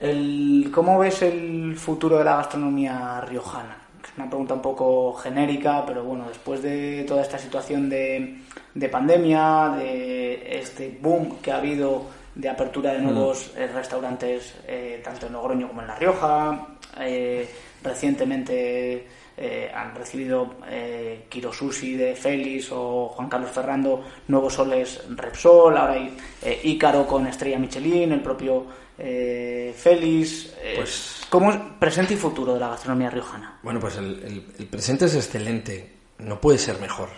El, 0.01 0.71
¿Cómo 0.73 0.99
ves 0.99 1.21
el 1.21 1.75
futuro 1.75 2.17
de 2.17 2.23
la 2.23 2.37
gastronomía 2.37 3.21
riojana? 3.21 3.77
Es 4.03 4.17
una 4.17 4.29
pregunta 4.29 4.53
un 4.53 4.61
poco 4.61 5.13
genérica, 5.13 5.85
pero 5.85 6.03
bueno, 6.03 6.25
después 6.29 6.61
de 6.63 7.03
toda 7.07 7.21
esta 7.21 7.37
situación 7.37 7.89
de, 7.89 8.39
de 8.73 8.89
pandemia, 8.89 9.75
de 9.77 10.59
este 10.59 10.97
boom 11.01 11.37
que 11.41 11.51
ha 11.51 11.57
habido 11.57 12.05
de 12.33 12.47
apertura 12.47 12.93
de 12.93 12.99
nuevos 12.99 13.51
mm. 13.53 13.75
restaurantes, 13.75 14.55
eh, 14.67 15.01
tanto 15.03 15.27
en 15.27 15.33
Logroño 15.33 15.67
como 15.67 15.81
en 15.81 15.87
La 15.87 15.95
Rioja, 15.95 16.67
eh, 16.99 17.49
recientemente 17.83 19.05
eh, 19.41 19.71
han 19.73 19.95
recibido 19.95 20.55
eh, 20.67 21.25
Kirosushi 21.29 21.95
de 21.95 22.13
Félix 22.13 22.73
o 22.73 23.07
Juan 23.07 23.29
Carlos 23.29 23.51
Ferrando 23.51 24.03
nuevos 24.27 24.53
soles 24.53 25.01
Repsol, 25.15 25.77
ahora 25.77 25.93
hay 25.93 26.17
eh, 26.41 26.59
Ícaro 26.63 27.07
con 27.07 27.25
estrella 27.25 27.57
Michelin, 27.57 28.11
el 28.11 28.21
propio 28.21 28.65
eh, 28.99 29.73
Félix. 29.77 30.53
Pues, 30.75 31.21
¿Cómo 31.29 31.51
es 31.51 31.57
presente 31.79 32.13
y 32.13 32.17
futuro 32.17 32.53
de 32.53 32.59
la 32.59 32.69
gastronomía 32.69 33.09
riojana? 33.09 33.59
Bueno, 33.63 33.79
pues 33.79 33.95
el, 33.97 34.21
el, 34.23 34.45
el 34.59 34.67
presente 34.67 35.05
es 35.05 35.15
excelente, 35.15 35.93
no 36.19 36.39
puede 36.41 36.57
ser 36.57 36.79
mejor. 36.79 37.09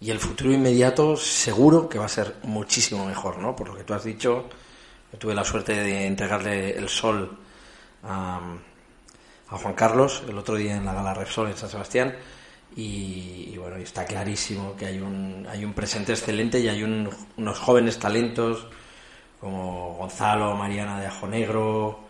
Y 0.00 0.10
el 0.10 0.18
futuro 0.18 0.52
inmediato 0.52 1.16
seguro 1.16 1.88
que 1.88 1.98
va 1.98 2.06
a 2.06 2.08
ser 2.08 2.36
muchísimo 2.42 3.04
mejor, 3.06 3.38
¿no? 3.38 3.54
Por 3.54 3.68
lo 3.68 3.76
que 3.76 3.84
tú 3.84 3.92
has 3.92 4.04
dicho, 4.04 4.48
yo 5.12 5.18
tuve 5.18 5.34
la 5.34 5.44
suerte 5.44 5.74
de 5.74 6.06
entregarle 6.06 6.70
el 6.76 6.88
sol 6.88 7.38
a 8.02 8.40
a 9.50 9.58
Juan 9.58 9.74
Carlos 9.74 10.22
el 10.28 10.38
otro 10.38 10.54
día 10.54 10.76
en 10.76 10.84
la 10.84 10.94
Gala 10.94 11.14
Repsol 11.14 11.48
en 11.48 11.56
San 11.56 11.68
Sebastián 11.68 12.14
y, 12.76 13.50
y 13.52 13.56
bueno, 13.58 13.76
está 13.76 14.04
clarísimo 14.04 14.76
que 14.76 14.86
hay 14.86 15.00
un, 15.00 15.46
hay 15.50 15.64
un 15.64 15.74
presente 15.74 16.12
excelente 16.12 16.60
y 16.60 16.68
hay 16.68 16.82
un, 16.82 17.10
unos 17.36 17.58
jóvenes 17.58 17.98
talentos 17.98 18.68
como 19.40 19.94
Gonzalo, 19.94 20.54
Mariana 20.54 21.00
de 21.00 21.06
Ajo 21.06 21.26
Negro, 21.26 22.00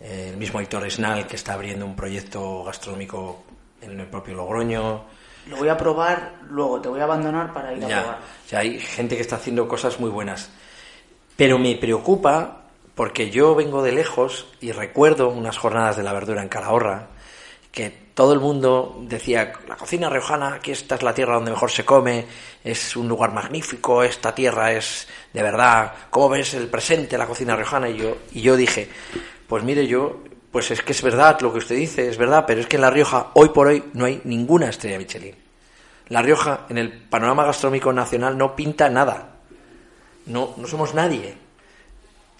el 0.00 0.36
mismo 0.36 0.60
Héctor 0.60 0.86
Esnal 0.86 1.26
que 1.26 1.36
está 1.36 1.52
abriendo 1.52 1.84
un 1.84 1.94
proyecto 1.94 2.64
gastronómico 2.64 3.44
en 3.82 4.00
el 4.00 4.06
propio 4.06 4.34
Logroño. 4.34 5.04
Lo 5.46 5.56
voy 5.56 5.68
a 5.68 5.76
probar 5.76 6.36
luego, 6.48 6.80
te 6.80 6.88
voy 6.88 7.00
a 7.00 7.04
abandonar 7.04 7.52
para 7.52 7.72
ir 7.72 7.80
ya, 7.80 7.98
a 7.98 8.02
probar. 8.02 8.18
Sea, 8.46 8.58
hay 8.60 8.78
gente 8.78 9.16
que 9.16 9.22
está 9.22 9.36
haciendo 9.36 9.68
cosas 9.68 10.00
muy 10.00 10.10
buenas. 10.10 10.50
Pero 11.36 11.58
me 11.58 11.74
preocupa 11.76 12.62
porque 12.94 13.30
yo 13.30 13.54
vengo 13.54 13.82
de 13.82 13.92
lejos 13.92 14.46
y 14.60 14.72
recuerdo 14.72 15.28
unas 15.28 15.58
jornadas 15.58 15.96
de 15.96 16.02
la 16.02 16.12
verdura 16.12 16.42
en 16.42 16.48
Calahorra 16.48 17.08
que 17.72 18.10
todo 18.14 18.32
el 18.32 18.40
mundo 18.40 18.98
decía, 19.02 19.52
la 19.68 19.76
cocina 19.76 20.10
riojana, 20.10 20.54
aquí 20.54 20.72
esta 20.72 20.96
es 20.96 21.02
la 21.02 21.14
tierra 21.14 21.34
donde 21.34 21.52
mejor 21.52 21.70
se 21.70 21.84
come, 21.84 22.26
es 22.64 22.96
un 22.96 23.08
lugar 23.08 23.32
magnífico, 23.32 24.02
esta 24.02 24.34
tierra 24.34 24.72
es 24.72 25.08
de 25.32 25.42
verdad, 25.42 25.92
¿cómo 26.10 26.30
ves 26.30 26.54
el 26.54 26.68
presente, 26.68 27.16
la 27.16 27.26
cocina 27.26 27.56
riojana? 27.56 27.88
Y 27.88 27.96
yo, 27.96 28.16
y 28.32 28.42
yo 28.42 28.56
dije, 28.56 28.88
pues 29.46 29.62
mire 29.64 29.86
yo, 29.86 30.20
pues 30.50 30.70
es 30.70 30.82
que 30.82 30.92
es 30.92 31.02
verdad 31.02 31.40
lo 31.40 31.52
que 31.52 31.58
usted 31.58 31.76
dice, 31.76 32.08
es 32.08 32.18
verdad, 32.18 32.44
pero 32.46 32.60
es 32.60 32.66
que 32.66 32.76
en 32.76 32.82
La 32.82 32.90
Rioja 32.90 33.30
hoy 33.34 33.50
por 33.50 33.68
hoy 33.68 33.84
no 33.94 34.04
hay 34.04 34.20
ninguna 34.24 34.68
estrella 34.68 34.98
Michelin. 34.98 35.36
La 36.08 36.22
Rioja 36.22 36.66
en 36.68 36.78
el 36.78 36.92
panorama 36.92 37.44
gastronómico 37.44 37.92
nacional 37.92 38.36
no 38.36 38.56
pinta 38.56 38.88
nada. 38.88 39.36
No, 40.26 40.54
no 40.56 40.66
somos 40.66 40.92
nadie 40.92 41.36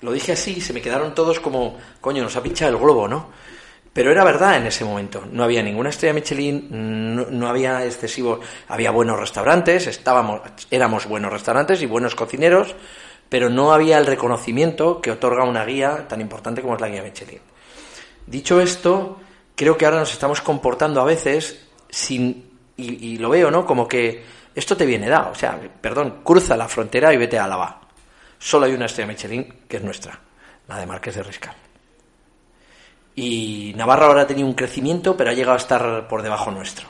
lo 0.02 0.12
dije 0.12 0.32
así 0.32 0.60
se 0.60 0.72
me 0.72 0.80
quedaron 0.80 1.14
todos 1.14 1.40
como, 1.40 1.78
coño, 2.00 2.22
nos 2.22 2.36
ha 2.36 2.42
pinchado 2.42 2.72
el 2.72 2.78
globo, 2.78 3.06
¿no? 3.06 3.28
Pero 3.92 4.12
era 4.12 4.22
verdad 4.24 4.56
en 4.56 4.66
ese 4.66 4.84
momento. 4.84 5.24
No 5.30 5.42
había 5.42 5.62
ninguna 5.62 5.90
estrella 5.90 6.14
Michelin, 6.14 6.68
no, 6.70 7.48
había 7.48 7.84
excesivo, 7.84 8.40
había 8.68 8.90
buenos 8.92 9.18
restaurantes, 9.18 9.86
estábamos, 9.86 10.42
éramos 10.70 11.06
buenos 11.06 11.32
restaurantes 11.32 11.82
y 11.82 11.86
buenos 11.86 12.14
cocineros, 12.14 12.76
pero 13.28 13.50
no 13.50 13.72
había 13.72 13.98
el 13.98 14.06
reconocimiento 14.06 15.00
que 15.00 15.10
otorga 15.10 15.44
una 15.44 15.64
guía 15.64 16.06
tan 16.08 16.20
importante 16.20 16.62
como 16.62 16.74
es 16.74 16.80
la 16.80 16.88
guía 16.88 17.02
Michelin. 17.02 17.40
Dicho 18.26 18.60
esto, 18.60 19.20
creo 19.56 19.76
que 19.76 19.86
ahora 19.86 19.98
nos 19.98 20.12
estamos 20.12 20.40
comportando 20.40 21.00
a 21.00 21.04
veces 21.04 21.66
sin, 21.88 22.50
y, 22.76 23.14
y 23.14 23.18
lo 23.18 23.30
veo, 23.30 23.50
¿no? 23.50 23.66
Como 23.66 23.88
que 23.88 24.22
esto 24.54 24.76
te 24.76 24.86
viene 24.86 25.08
dado. 25.08 25.32
O 25.32 25.34
sea, 25.34 25.58
perdón, 25.80 26.20
cruza 26.22 26.56
la 26.56 26.68
frontera 26.68 27.12
y 27.12 27.16
vete 27.16 27.38
a 27.38 27.44
Álava 27.44 27.80
solo 28.40 28.66
hay 28.66 28.72
una 28.72 28.86
estrella 28.86 29.06
Michelin 29.06 29.44
que 29.68 29.76
es 29.76 29.84
nuestra, 29.84 30.18
la 30.66 30.78
de 30.78 30.86
Marqués 30.86 31.14
de 31.14 31.22
Riscal. 31.22 31.54
Y 33.14 33.72
Navarra 33.76 34.06
ahora 34.06 34.22
ha 34.22 34.26
tenido 34.26 34.46
un 34.46 34.54
crecimiento, 34.54 35.16
pero 35.16 35.30
ha 35.30 35.34
llegado 35.34 35.54
a 35.54 35.60
estar 35.60 36.08
por 36.08 36.22
debajo 36.22 36.50
nuestro. 36.50 36.86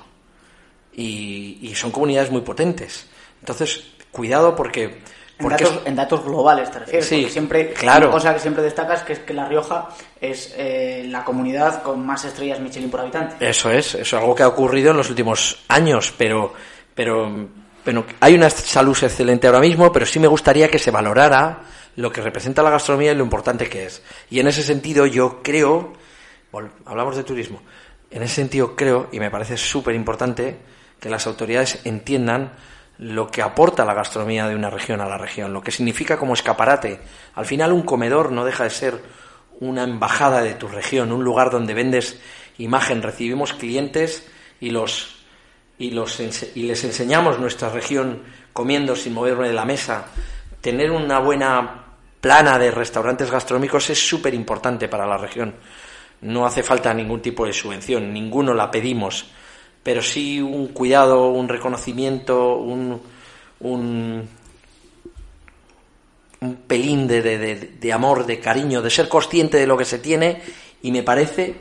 Y, 0.92 1.58
y 1.62 1.74
son 1.74 1.90
comunidades 1.90 2.30
muy 2.30 2.42
potentes. 2.42 3.06
Entonces, 3.40 3.84
cuidado 4.10 4.54
porque... 4.54 4.98
porque 5.38 5.64
en, 5.64 5.70
datos, 5.70 5.86
en, 5.86 5.96
datos, 5.96 6.24
globales 6.24 6.70
te 6.70 6.80
refieres, 6.80 7.08
sí, 7.08 7.28
siempre 7.30 7.72
claro. 7.72 8.06
una 8.06 8.12
cosa 8.12 8.34
que 8.34 8.40
siempre 8.40 8.62
destacas 8.62 9.02
que 9.02 9.14
es 9.14 9.18
que 9.20 9.32
La 9.32 9.46
Rioja 9.46 9.88
es 10.20 10.54
eh, 10.56 11.04
la 11.08 11.24
comunidad 11.24 11.82
con 11.82 12.04
más 12.04 12.24
estrellas 12.24 12.60
Michelin 12.60 12.90
por 12.90 13.00
habitante. 13.00 13.36
Eso 13.48 13.70
es, 13.70 13.94
eso 13.94 14.16
es 14.16 14.22
algo 14.22 14.34
que 14.34 14.42
ha 14.42 14.48
ocurrido 14.48 14.90
en 14.90 14.98
los 14.98 15.08
últimos 15.08 15.64
años, 15.68 16.12
pero, 16.16 16.52
pero 16.94 17.48
bueno, 17.84 18.04
hay 18.20 18.34
una 18.34 18.50
salud 18.50 18.96
excelente 19.00 19.46
ahora 19.46 19.60
mismo, 19.60 19.90
pero 19.90 20.04
sí 20.04 20.18
me 20.18 20.28
gustaría 20.28 20.68
que 20.68 20.78
se 20.78 20.90
valorara 20.90 21.62
lo 21.96 22.12
que 22.12 22.20
representa 22.20 22.62
la 22.62 22.70
gastronomía 22.70 23.12
y 23.12 23.14
lo 23.14 23.24
importante 23.24 23.68
que 23.68 23.86
es. 23.86 24.02
Y 24.28 24.40
en 24.40 24.48
ese 24.48 24.62
sentido 24.62 25.06
yo 25.06 25.42
creo, 25.42 25.94
hablamos 26.84 27.16
de 27.16 27.24
turismo, 27.24 27.62
en 28.10 28.22
ese 28.22 28.36
sentido 28.36 28.74
creo, 28.74 29.08
y 29.12 29.20
me 29.20 29.30
parece 29.30 29.56
súper 29.56 29.94
importante, 29.94 30.58
que 30.98 31.10
las 31.10 31.26
autoridades 31.26 31.80
entiendan 31.84 32.52
lo 32.98 33.28
que 33.28 33.40
aporta 33.40 33.84
la 33.84 33.94
gastronomía 33.94 34.46
de 34.46 34.54
una 34.54 34.68
región 34.68 35.00
a 35.00 35.08
la 35.08 35.16
región, 35.16 35.52
lo 35.52 35.62
que 35.62 35.70
significa 35.70 36.18
como 36.18 36.34
escaparate. 36.34 37.00
Al 37.34 37.46
final 37.46 37.72
un 37.72 37.82
comedor 37.82 38.30
no 38.30 38.44
deja 38.44 38.64
de 38.64 38.70
ser 38.70 39.00
una 39.60 39.84
embajada 39.84 40.42
de 40.42 40.54
tu 40.54 40.68
región, 40.68 41.12
un 41.12 41.24
lugar 41.24 41.50
donde 41.50 41.72
vendes 41.72 42.20
imagen, 42.58 43.02
recibimos 43.02 43.54
clientes 43.54 44.28
y 44.60 44.70
los 44.70 45.16
y 45.78 45.92
los 45.92 46.20
les 46.20 46.84
enseñamos 46.84 47.38
nuestra 47.38 47.70
región 47.70 48.22
comiendo 48.52 48.94
sin 48.94 49.14
moverme 49.14 49.48
de 49.48 49.54
la 49.54 49.64
mesa. 49.64 50.08
Tener 50.60 50.90
una 50.90 51.20
buena 51.20 51.86
plana 52.20 52.58
de 52.58 52.70
restaurantes 52.70 53.30
gastronómicos 53.30 53.88
es 53.88 53.98
súper 53.98 54.34
importante 54.34 54.88
para 54.88 55.06
la 55.06 55.16
región. 55.16 55.54
No 56.22 56.46
hace 56.46 56.62
falta 56.62 56.92
ningún 56.92 57.22
tipo 57.22 57.46
de 57.46 57.52
subvención, 57.52 58.12
ninguno 58.12 58.52
la 58.52 58.70
pedimos, 58.70 59.30
pero 59.82 60.02
sí 60.02 60.40
un 60.40 60.68
cuidado, 60.68 61.28
un 61.28 61.48
reconocimiento, 61.48 62.56
un, 62.56 63.00
un, 63.60 64.28
un 66.40 66.56
pelín 66.56 67.06
de, 67.08 67.22
de, 67.22 67.56
de, 67.80 67.92
amor, 67.92 68.26
de 68.26 68.38
cariño, 68.38 68.82
de 68.82 68.90
ser 68.90 69.08
consciente 69.08 69.56
de 69.56 69.66
lo 69.66 69.78
que 69.78 69.84
se 69.84 69.98
tiene 69.98 70.42
y 70.82 70.92
me 70.92 71.02
parece 71.02 71.56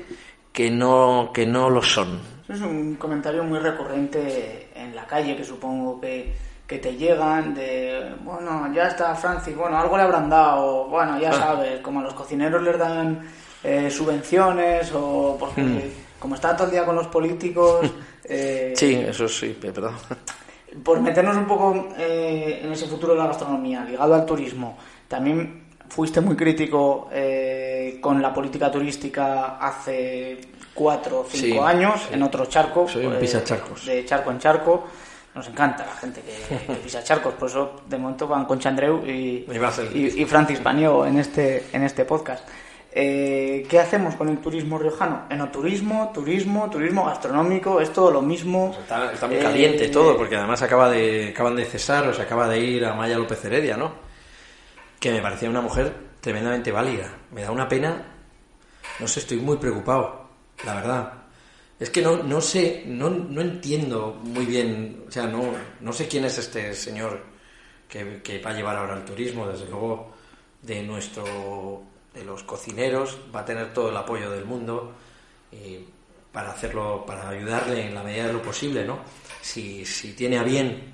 que 0.51 0.69
no, 0.69 1.31
que 1.33 1.45
no 1.45 1.69
lo 1.69 1.81
son. 1.81 2.19
Es 2.47 2.59
un 2.61 2.95
comentario 2.95 3.43
muy 3.43 3.59
recurrente 3.59 4.69
en 4.75 4.95
la 4.95 5.05
calle 5.05 5.37
que 5.37 5.43
supongo 5.43 6.01
que, 6.01 6.33
que 6.65 6.79
te 6.79 6.95
llegan 6.95 7.53
de, 7.53 8.13
bueno, 8.23 8.71
ya 8.73 8.87
está 8.87 9.15
Francis, 9.15 9.55
bueno, 9.55 9.77
algo 9.77 9.95
le 9.95 10.03
habrán 10.03 10.29
dado, 10.29 10.87
bueno, 10.87 11.19
ya 11.19 11.31
sabes, 11.31 11.79
como 11.81 11.99
a 11.99 12.03
los 12.03 12.13
cocineros 12.13 12.61
les 12.61 12.77
dan 12.77 13.21
eh, 13.63 13.89
subvenciones 13.89 14.91
o 14.93 15.35
porque 15.39 15.61
Hmm. 15.61 15.79
como 16.19 16.35
está 16.35 16.55
todo 16.55 16.65
el 16.67 16.71
día 16.71 16.85
con 16.85 16.95
los 16.95 17.07
políticos... 17.07 17.85
eh, 18.23 18.73
Sí, 18.75 18.95
eso 18.95 19.27
sí, 19.27 19.57
perdón. 19.59 19.95
por 20.83 20.99
meternos 21.01 21.35
un 21.35 21.45
poco 21.47 21.89
eh, 21.97 22.61
en 22.63 22.71
ese 22.71 22.85
futuro 22.87 23.13
de 23.13 23.19
la 23.19 23.27
gastronomía, 23.27 23.83
ligado 23.83 24.13
al 24.13 24.25
turismo, 24.25 24.77
también 25.07 25.63
fuiste 25.89 26.21
muy 26.21 26.35
crítico 26.35 27.09
eh, 27.11 27.97
con 27.99 28.21
la 28.21 28.31
política 28.33 28.69
turística 28.71 29.57
hace 29.57 30.39
cuatro 30.73 31.21
o 31.21 31.25
cinco 31.27 31.45
Sí, 31.45 31.57
años 31.57 32.01
sí. 32.07 32.13
en 32.13 32.21
otro 32.23 32.45
charco. 32.45 32.87
Soy 32.87 33.05
un 33.07 33.15
eh, 33.15 33.19
pisacharcos. 33.19 33.85
De 33.85 34.05
charco 34.05 34.29
en 34.31 34.37
charco. 34.39 34.83
Nos 35.33 35.47
encanta 35.47 35.85
la 35.85 35.93
gente 35.93 36.21
que, 36.21 36.65
que 36.65 36.73
pisa 36.83 37.03
charcos, 37.03 37.33
por 37.33 37.49
eso 37.49 37.81
de 37.87 37.97
momento 37.97 38.27
van 38.27 38.45
Concha 38.45 38.69
Andreu 38.69 39.03
y, 39.05 39.45
Y 39.93 40.21
y, 40.21 40.25
Francis 40.25 40.59
Paniego 40.59 41.05
en 41.05 41.19
este, 41.19 41.65
en 41.73 41.83
este 41.83 42.05
podcast. 42.05 42.47
Eh, 42.91 43.65
¿Qué 43.69 43.79
hacemos 43.79 44.15
con 44.15 44.29
el 44.29 44.39
turismo 44.39 44.77
riojano? 44.79 45.25
Enoturismo, 45.29 46.11
turismo, 46.13 46.69
turismo 46.69 47.05
gastronómico, 47.05 47.79
es 47.79 47.93
todo 47.93 48.09
lo 48.11 48.21
mismo. 48.21 48.75
Está, 48.79 49.13
está 49.13 49.27
muy 49.27 49.35
Eh, 49.37 49.43
caliente 49.43 49.89
todo, 49.89 50.17
porque 50.17 50.35
además 50.35 50.61
acaba 50.61 50.89
de, 50.89 51.29
acaban 51.29 51.55
de 51.55 51.65
cesar 51.65 52.07
o 52.07 52.13
se 52.13 52.21
acaba 52.23 52.47
de 52.49 52.59
ir 52.59 52.85
a 52.85 52.95
Maya 52.95 53.17
López 53.17 53.43
Heredia, 53.45 53.77
¿no? 53.77 53.93
Que 54.99 55.11
me 55.11 55.21
parecía 55.21 55.49
una 55.49 55.61
mujer 55.61 55.93
tremendamente 56.19 56.71
válida. 56.71 57.13
Me 57.31 57.43
da 57.43 57.51
una 57.51 57.67
pena. 57.67 58.03
No 58.99 59.07
sé, 59.07 59.19
estoy 59.21 59.37
muy 59.37 59.57
preocupado, 59.57 60.27
la 60.65 60.75
verdad. 60.75 61.13
Es 61.79 61.89
que 61.91 62.01
no, 62.01 62.17
no 62.23 62.41
sé, 62.41 62.83
no, 62.87 63.09
no 63.09 63.39
entiendo 63.39 64.19
muy 64.23 64.45
bien, 64.45 65.05
o 65.07 65.11
sea, 65.11 65.27
no, 65.27 65.43
no 65.79 65.93
sé 65.93 66.07
quién 66.09 66.25
es 66.25 66.37
este 66.37 66.73
señor 66.73 67.21
que, 67.87 68.21
que 68.21 68.39
va 68.41 68.49
a 68.49 68.53
llevar 68.53 68.75
ahora 68.75 68.95
el 68.95 69.05
turismo, 69.05 69.47
desde 69.47 69.69
luego 69.69 70.11
de 70.61 70.83
nuestro, 70.83 71.83
de 72.13 72.23
los 72.23 72.43
cocineros, 72.43 73.17
va 73.33 73.41
a 73.41 73.45
tener 73.45 73.73
todo 73.73 73.89
el 73.89 73.97
apoyo 73.97 74.31
del 74.31 74.45
mundo 74.45 74.93
y 75.51 75.79
para 76.31 76.51
hacerlo, 76.51 77.03
para 77.05 77.29
ayudarle 77.29 77.87
en 77.87 77.95
la 77.95 78.03
medida 78.03 78.27
de 78.27 78.33
lo 78.33 78.41
posible, 78.41 78.85
¿no? 78.85 78.99
Si, 79.41 79.85
si 79.85 80.13
tiene 80.13 80.37
a 80.37 80.43
bien 80.43 80.93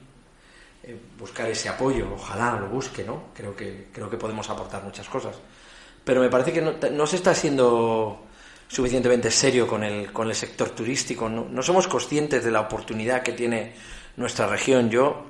eh, 0.83 0.97
buscar 1.17 1.49
ese 1.49 1.67
apoyo, 1.67 2.13
ojalá 2.13 2.57
lo 2.59 2.67
busque, 2.67 3.03
¿no? 3.03 3.25
Creo 3.33 3.55
que, 3.55 3.87
creo 3.91 4.09
que 4.09 4.17
podemos 4.17 4.49
aportar 4.49 4.83
muchas 4.83 5.07
cosas. 5.09 5.35
Pero 6.03 6.21
me 6.21 6.29
parece 6.29 6.53
que 6.53 6.61
no, 6.61 6.73
no 6.91 7.07
se 7.07 7.17
está 7.17 7.33
siendo 7.33 8.21
suficientemente 8.67 9.29
serio 9.31 9.67
con 9.67 9.83
el, 9.83 10.11
con 10.13 10.29
el 10.29 10.35
sector 10.35 10.69
turístico. 10.69 11.27
No, 11.27 11.45
no 11.49 11.61
somos 11.63 11.87
conscientes 11.87 12.43
de 12.43 12.51
la 12.51 12.61
oportunidad 12.61 13.23
que 13.23 13.33
tiene 13.33 13.73
nuestra 14.15 14.47
región. 14.47 14.89
Yo, 14.89 15.25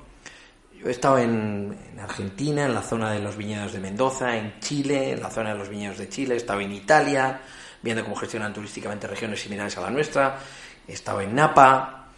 he 0.86 0.92
estado 0.92 1.18
en, 1.18 1.76
en 1.92 2.00
Argentina, 2.00 2.66
en 2.66 2.74
la 2.74 2.82
zona 2.82 3.12
de 3.12 3.20
los 3.20 3.36
viñedos 3.36 3.74
de 3.74 3.80
Mendoza, 3.80 4.38
en 4.38 4.60
Chile, 4.60 5.12
en 5.12 5.22
la 5.22 5.30
zona 5.30 5.54
de 5.54 5.60
los 5.60 5.70
viñedos 5.70 5.98
de 5.98 6.10
Chile, 6.10 6.36
he 6.36 6.38
estado 6.38 6.60
en 6.62 6.72
Italia, 6.72 7.42
viendo 7.82 8.04
cómo 8.04 8.16
gestionan 8.16 8.54
turísticamente 8.54 9.08
regiones 9.08 9.42
similares 9.42 9.78
a 9.78 9.82
la 9.82 9.90
nuestra, 9.90 10.38
he 10.88 10.94
estado 10.94 11.22
en 11.22 11.34
Napa, 11.34 12.12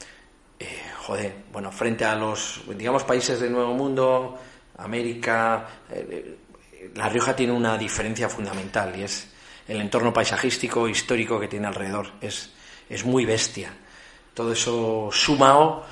eh, 0.60 0.82
joder, 0.98 1.36
bueno, 1.52 1.72
frente 1.72 2.04
a 2.04 2.16
los, 2.16 2.62
digamos, 2.78 3.04
países 3.04 3.40
del 3.40 3.54
Nuevo 3.54 3.74
Mundo, 3.74 4.38
América, 4.78 5.68
eh, 5.90 6.38
eh, 6.74 6.92
La 6.96 7.10
Rioja 7.10 7.36
tiene 7.36 7.54
una 7.54 7.78
diferencia 7.78 8.30
fundamental 8.30 8.94
y 8.98 9.04
es 9.04 9.28
el 9.68 9.82
entorno 9.82 10.14
paisajístico, 10.14 10.88
histórico 10.88 11.40
que 11.40 11.48
tiene 11.48 11.68
alrededor. 11.68 12.12
Es, 12.22 12.52
es 12.90 13.04
muy 13.04 13.26
bestia. 13.26 13.74
Todo 14.34 14.52
eso 14.52 15.10
sumado 15.12 15.86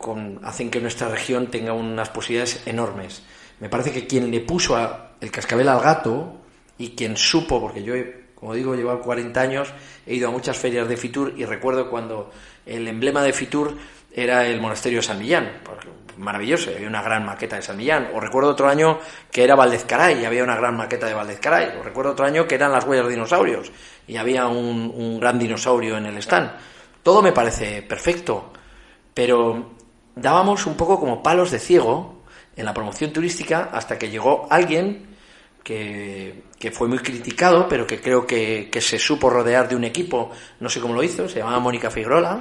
con, 0.00 0.40
hacen 0.44 0.70
que 0.70 0.80
nuestra 0.80 1.08
región 1.08 1.48
tenga 1.48 1.72
unas 1.72 2.08
posibilidades 2.08 2.62
enormes. 2.66 3.22
Me 3.60 3.68
parece 3.68 3.92
que 3.92 4.06
quien 4.06 4.30
le 4.30 4.40
puso 4.40 4.74
a- 4.76 5.12
el 5.20 5.30
cascabel 5.30 5.68
al 5.68 5.80
gato 5.80 6.40
y 6.78 6.90
quien 6.90 7.16
supo, 7.16 7.60
porque 7.60 7.82
yo, 7.82 7.94
he, 7.94 8.30
como 8.34 8.54
digo, 8.54 8.74
llevo 8.74 8.98
40 9.00 9.40
años, 9.40 9.68
he 10.06 10.14
ido 10.14 10.28
a 10.28 10.30
muchas 10.32 10.56
ferias 10.56 10.88
de 10.88 10.96
Fitur 10.96 11.34
y 11.36 11.44
recuerdo 11.44 11.90
cuando 11.90 12.30
el 12.64 12.88
emblema 12.88 13.22
de 13.22 13.32
Fitur 13.34 13.76
era 14.12 14.46
el 14.46 14.60
monasterio 14.60 15.00
de 15.00 15.02
San 15.06 15.18
Millán, 15.18 15.60
porque 15.62 15.88
maravilloso, 16.16 16.70
había 16.74 16.88
una 16.88 17.02
gran 17.02 17.24
maqueta 17.24 17.56
de 17.56 17.62
San 17.62 17.76
Millán. 17.76 18.08
O 18.14 18.20
recuerdo 18.20 18.50
otro 18.50 18.68
año 18.68 18.98
que 19.30 19.44
era 19.44 19.54
Valdezcaray 19.54 20.20
y 20.20 20.24
había 20.24 20.42
una 20.42 20.56
gran 20.56 20.76
maqueta 20.76 21.06
de 21.06 21.14
Valdezcaray. 21.14 21.78
O 21.78 21.82
recuerdo 21.82 22.12
otro 22.12 22.24
año 22.26 22.46
que 22.48 22.54
eran 22.56 22.72
las 22.72 22.84
huellas 22.84 23.06
de 23.06 23.12
dinosaurios 23.12 23.70
y 24.06 24.16
había 24.16 24.46
un, 24.48 24.92
un 24.94 25.20
gran 25.20 25.38
dinosaurio 25.38 25.96
en 25.98 26.06
el 26.06 26.16
stand. 26.18 26.50
Todo 27.02 27.22
me 27.22 27.32
parece 27.32 27.82
perfecto, 27.82 28.52
pero 29.14 29.72
dábamos 30.16 30.66
un 30.66 30.76
poco 30.76 30.98
como 30.98 31.22
palos 31.22 31.50
de 31.50 31.58
ciego 31.58 32.22
en 32.56 32.64
la 32.64 32.74
promoción 32.74 33.12
turística 33.12 33.70
hasta 33.72 33.98
que 33.98 34.10
llegó 34.10 34.46
alguien 34.50 35.06
que, 35.62 36.44
que 36.58 36.70
fue 36.70 36.88
muy 36.88 36.98
criticado, 36.98 37.68
pero 37.68 37.86
que 37.86 38.00
creo 38.00 38.26
que, 38.26 38.68
que 38.72 38.80
se 38.80 38.98
supo 38.98 39.30
rodear 39.30 39.68
de 39.68 39.76
un 39.76 39.84
equipo, 39.84 40.30
no 40.60 40.68
sé 40.68 40.80
cómo 40.80 40.94
lo 40.94 41.02
hizo, 41.02 41.28
se 41.28 41.38
llamaba 41.38 41.60
Mónica 41.60 41.90
Figuerola, 41.90 42.38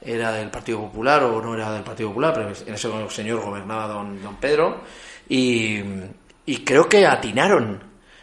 era 0.00 0.32
del 0.32 0.50
Partido 0.50 0.80
Popular 0.80 1.22
o 1.24 1.40
no 1.40 1.54
era 1.54 1.72
del 1.72 1.82
Partido 1.82 2.08
Popular, 2.10 2.34
pero 2.34 2.48
en 2.48 2.74
ese 2.74 2.90
señor 3.10 3.40
gobernaba 3.40 3.86
don, 3.86 4.22
don 4.22 4.36
Pedro, 4.36 4.80
y, 5.28 5.80
y 6.46 6.58
creo 6.64 6.88
que 6.88 7.06
atinaron 7.06 7.82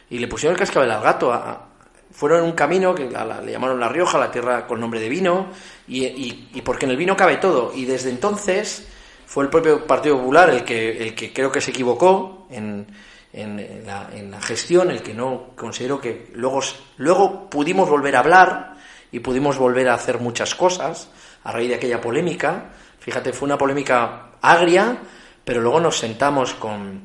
y 0.10 0.20
le 0.20 0.28
pusieron 0.28 0.54
el 0.56 0.60
cascabel 0.60 0.92
al 0.92 1.02
gato. 1.02 1.32
a- 1.34 1.69
fueron 2.12 2.44
un 2.44 2.52
camino 2.54 2.94
que 2.96 3.10
la- 3.10 3.42
le 3.42 3.52
llamaron 3.52 3.80
La 3.80 3.90
Rioja, 3.90 4.18
la 4.18 4.32
tierra 4.32 4.66
con 4.68 4.80
nombre 4.80 5.00
de 5.00 5.10
vino, 5.10 5.48
y, 5.88 6.06
y- 6.06 6.50
y 6.54 6.62
porque 6.62 6.86
en 6.86 6.92
el 6.92 6.98
vino 6.98 7.16
cabe 7.16 7.38
todo. 7.38 7.72
Y 7.74 7.86
desde 7.86 8.10
entonces 8.10 8.88
fue 9.26 9.44
el 9.44 9.50
propio 9.50 9.86
Partido 9.86 10.18
Popular 10.18 10.50
el 10.50 10.64
que, 10.64 11.04
el 11.04 11.14
que 11.16 11.32
creo 11.32 11.52
que 11.52 11.62
se 11.62 11.72
equivocó 11.72 12.48
en- 12.50 12.88
en 13.32 13.84
la, 13.86 14.10
en 14.12 14.32
la 14.32 14.42
gestión, 14.42 14.90
el 14.90 15.04
que 15.04 15.14
no 15.14 15.52
considero 15.56 16.02
que 16.02 16.32
luego, 16.34 16.62
luego 16.98 17.48
pudimos 17.50 17.88
volver 17.88 18.16
a 18.16 18.20
hablar 18.20 18.76
y 19.12 19.20
pudimos 19.20 19.58
volver 19.60 19.88
a 19.90 19.94
hacer 19.94 20.20
muchas 20.20 20.56
cosas 20.56 21.10
a 21.44 21.52
raíz 21.52 21.70
de 21.70 21.76
aquella 21.76 22.02
polémica. 22.02 22.72
Fíjate, 23.00 23.32
fue 23.32 23.46
una 23.46 23.58
polémica 23.58 24.32
agria, 24.42 24.98
pero 25.46 25.62
luego 25.62 25.80
nos 25.80 25.98
sentamos 26.00 26.56
con, 26.56 27.02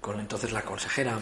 con 0.00 0.18
entonces 0.18 0.50
la 0.52 0.62
consejera 0.62 1.16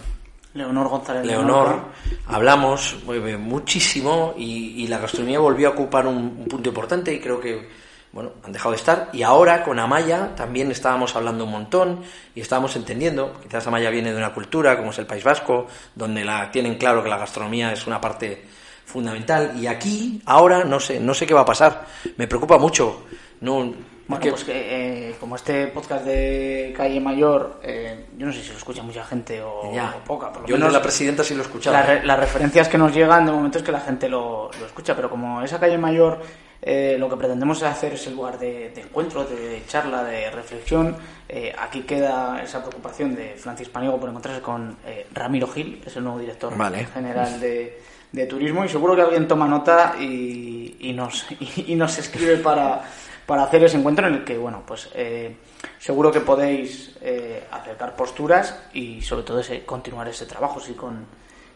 Leonor 0.54 0.88
González. 0.88 1.24
Leonor, 1.24 1.80
hablamos 2.26 2.96
eh, 3.08 3.36
muchísimo 3.36 4.34
y, 4.36 4.82
y 4.82 4.86
la 4.88 4.98
gastronomía 4.98 5.38
volvió 5.38 5.68
a 5.68 5.70
ocupar 5.72 6.06
un, 6.06 6.16
un 6.16 6.46
punto 6.48 6.68
importante 6.68 7.14
y 7.14 7.20
creo 7.20 7.40
que, 7.40 7.68
bueno, 8.12 8.32
han 8.42 8.52
dejado 8.52 8.72
de 8.72 8.76
estar. 8.76 9.10
Y 9.12 9.22
ahora 9.22 9.62
con 9.62 9.78
Amaya 9.78 10.34
también 10.34 10.70
estábamos 10.70 11.14
hablando 11.14 11.44
un 11.44 11.52
montón 11.52 12.00
y 12.34 12.40
estábamos 12.40 12.74
entendiendo, 12.74 13.38
quizás 13.42 13.66
Amaya 13.66 13.90
viene 13.90 14.10
de 14.10 14.18
una 14.18 14.34
cultura 14.34 14.76
como 14.76 14.90
es 14.90 14.98
el 14.98 15.06
País 15.06 15.22
Vasco, 15.22 15.68
donde 15.94 16.24
la, 16.24 16.50
tienen 16.50 16.76
claro 16.76 17.02
que 17.02 17.08
la 17.08 17.18
gastronomía 17.18 17.72
es 17.72 17.86
una 17.86 18.00
parte 18.00 18.44
fundamental 18.90 19.52
y 19.56 19.68
aquí 19.68 20.20
ahora 20.26 20.64
no 20.64 20.80
sé 20.80 20.98
no 20.98 21.14
sé 21.14 21.24
qué 21.24 21.32
va 21.32 21.42
a 21.42 21.44
pasar 21.44 21.86
me 22.16 22.26
preocupa 22.26 22.58
mucho 22.58 23.04
no 23.40 23.72
Bueno, 24.10 24.30
pues 24.30 24.44
que 24.44 25.08
eh, 25.10 25.14
como 25.18 25.36
este 25.36 25.66
podcast 25.68 26.04
de 26.04 26.74
Calle 26.76 27.00
Mayor, 27.00 27.60
eh, 27.62 28.06
yo 28.16 28.26
no 28.26 28.32
sé 28.32 28.42
si 28.42 28.50
lo 28.50 28.58
escucha 28.58 28.82
mucha 28.82 29.04
gente 29.04 29.40
o, 29.42 29.72
ya. 29.74 29.94
o 29.96 30.04
poca, 30.04 30.32
por 30.32 30.42
lo 30.42 30.48
yo 30.48 30.56
menos 30.56 30.72
la 30.72 30.82
presidenta 30.82 31.22
sí 31.24 31.34
lo 31.34 31.44
la 31.72 31.82
re- 31.82 32.04
las 32.04 32.18
referencias 32.18 32.68
que 32.68 32.78
nos 32.78 32.94
llegan 32.94 33.26
de 33.26 33.32
momento 33.32 33.58
es 33.58 33.64
que 33.64 33.72
la 33.72 33.80
gente 33.80 34.08
lo, 34.08 34.50
lo 34.58 34.66
escucha, 34.66 34.94
pero 34.96 35.08
como 35.10 35.42
esa 35.42 35.58
Calle 35.60 35.78
Mayor 35.78 36.20
eh, 36.62 36.96
lo 36.98 37.08
que 37.08 37.16
pretendemos 37.16 37.62
hacer 37.62 37.94
es 37.94 38.06
el 38.06 38.14
lugar 38.16 38.38
de, 38.38 38.70
de 38.74 38.82
encuentro, 38.82 39.24
de 39.24 39.62
charla, 39.66 40.04
de 40.04 40.30
reflexión, 40.30 40.94
eh, 41.28 41.54
aquí 41.58 41.82
queda 41.82 42.42
esa 42.42 42.60
preocupación 42.60 43.14
de 43.14 43.34
Francis 43.38 43.70
Paniego 43.70 43.98
por 43.98 44.10
encontrarse 44.10 44.42
con 44.42 44.76
eh, 44.86 45.06
Ramiro 45.14 45.46
Gil, 45.48 45.80
que 45.82 45.88
es 45.88 45.96
el 45.96 46.04
nuevo 46.04 46.18
director 46.18 46.54
Vale. 46.56 46.84
general 46.92 47.40
de, 47.40 47.80
de 48.12 48.26
turismo, 48.26 48.62
y 48.64 48.68
seguro 48.68 48.94
que 48.94 49.00
alguien 49.02 49.26
toma 49.26 49.46
nota 49.48 49.94
y, 49.98 50.76
y 50.80 50.92
nos, 50.92 51.24
y, 51.66 51.74
nos 51.76 51.96
escribe 51.96 52.36
para, 52.36 52.82
para 53.30 53.44
hacer 53.44 53.62
ese 53.62 53.76
encuentro 53.76 54.08
en 54.08 54.14
el 54.14 54.24
que, 54.24 54.36
bueno, 54.36 54.64
pues 54.66 54.88
eh, 54.92 55.36
seguro 55.78 56.10
que 56.10 56.18
podéis 56.18 56.96
eh, 57.00 57.44
acercar 57.52 57.94
posturas 57.94 58.58
y 58.74 59.00
sobre 59.02 59.22
todo 59.22 59.38
ese, 59.38 59.64
continuar 59.64 60.08
ese 60.08 60.26
trabajo. 60.26 60.58
Si 60.58 60.72
con, 60.72 61.06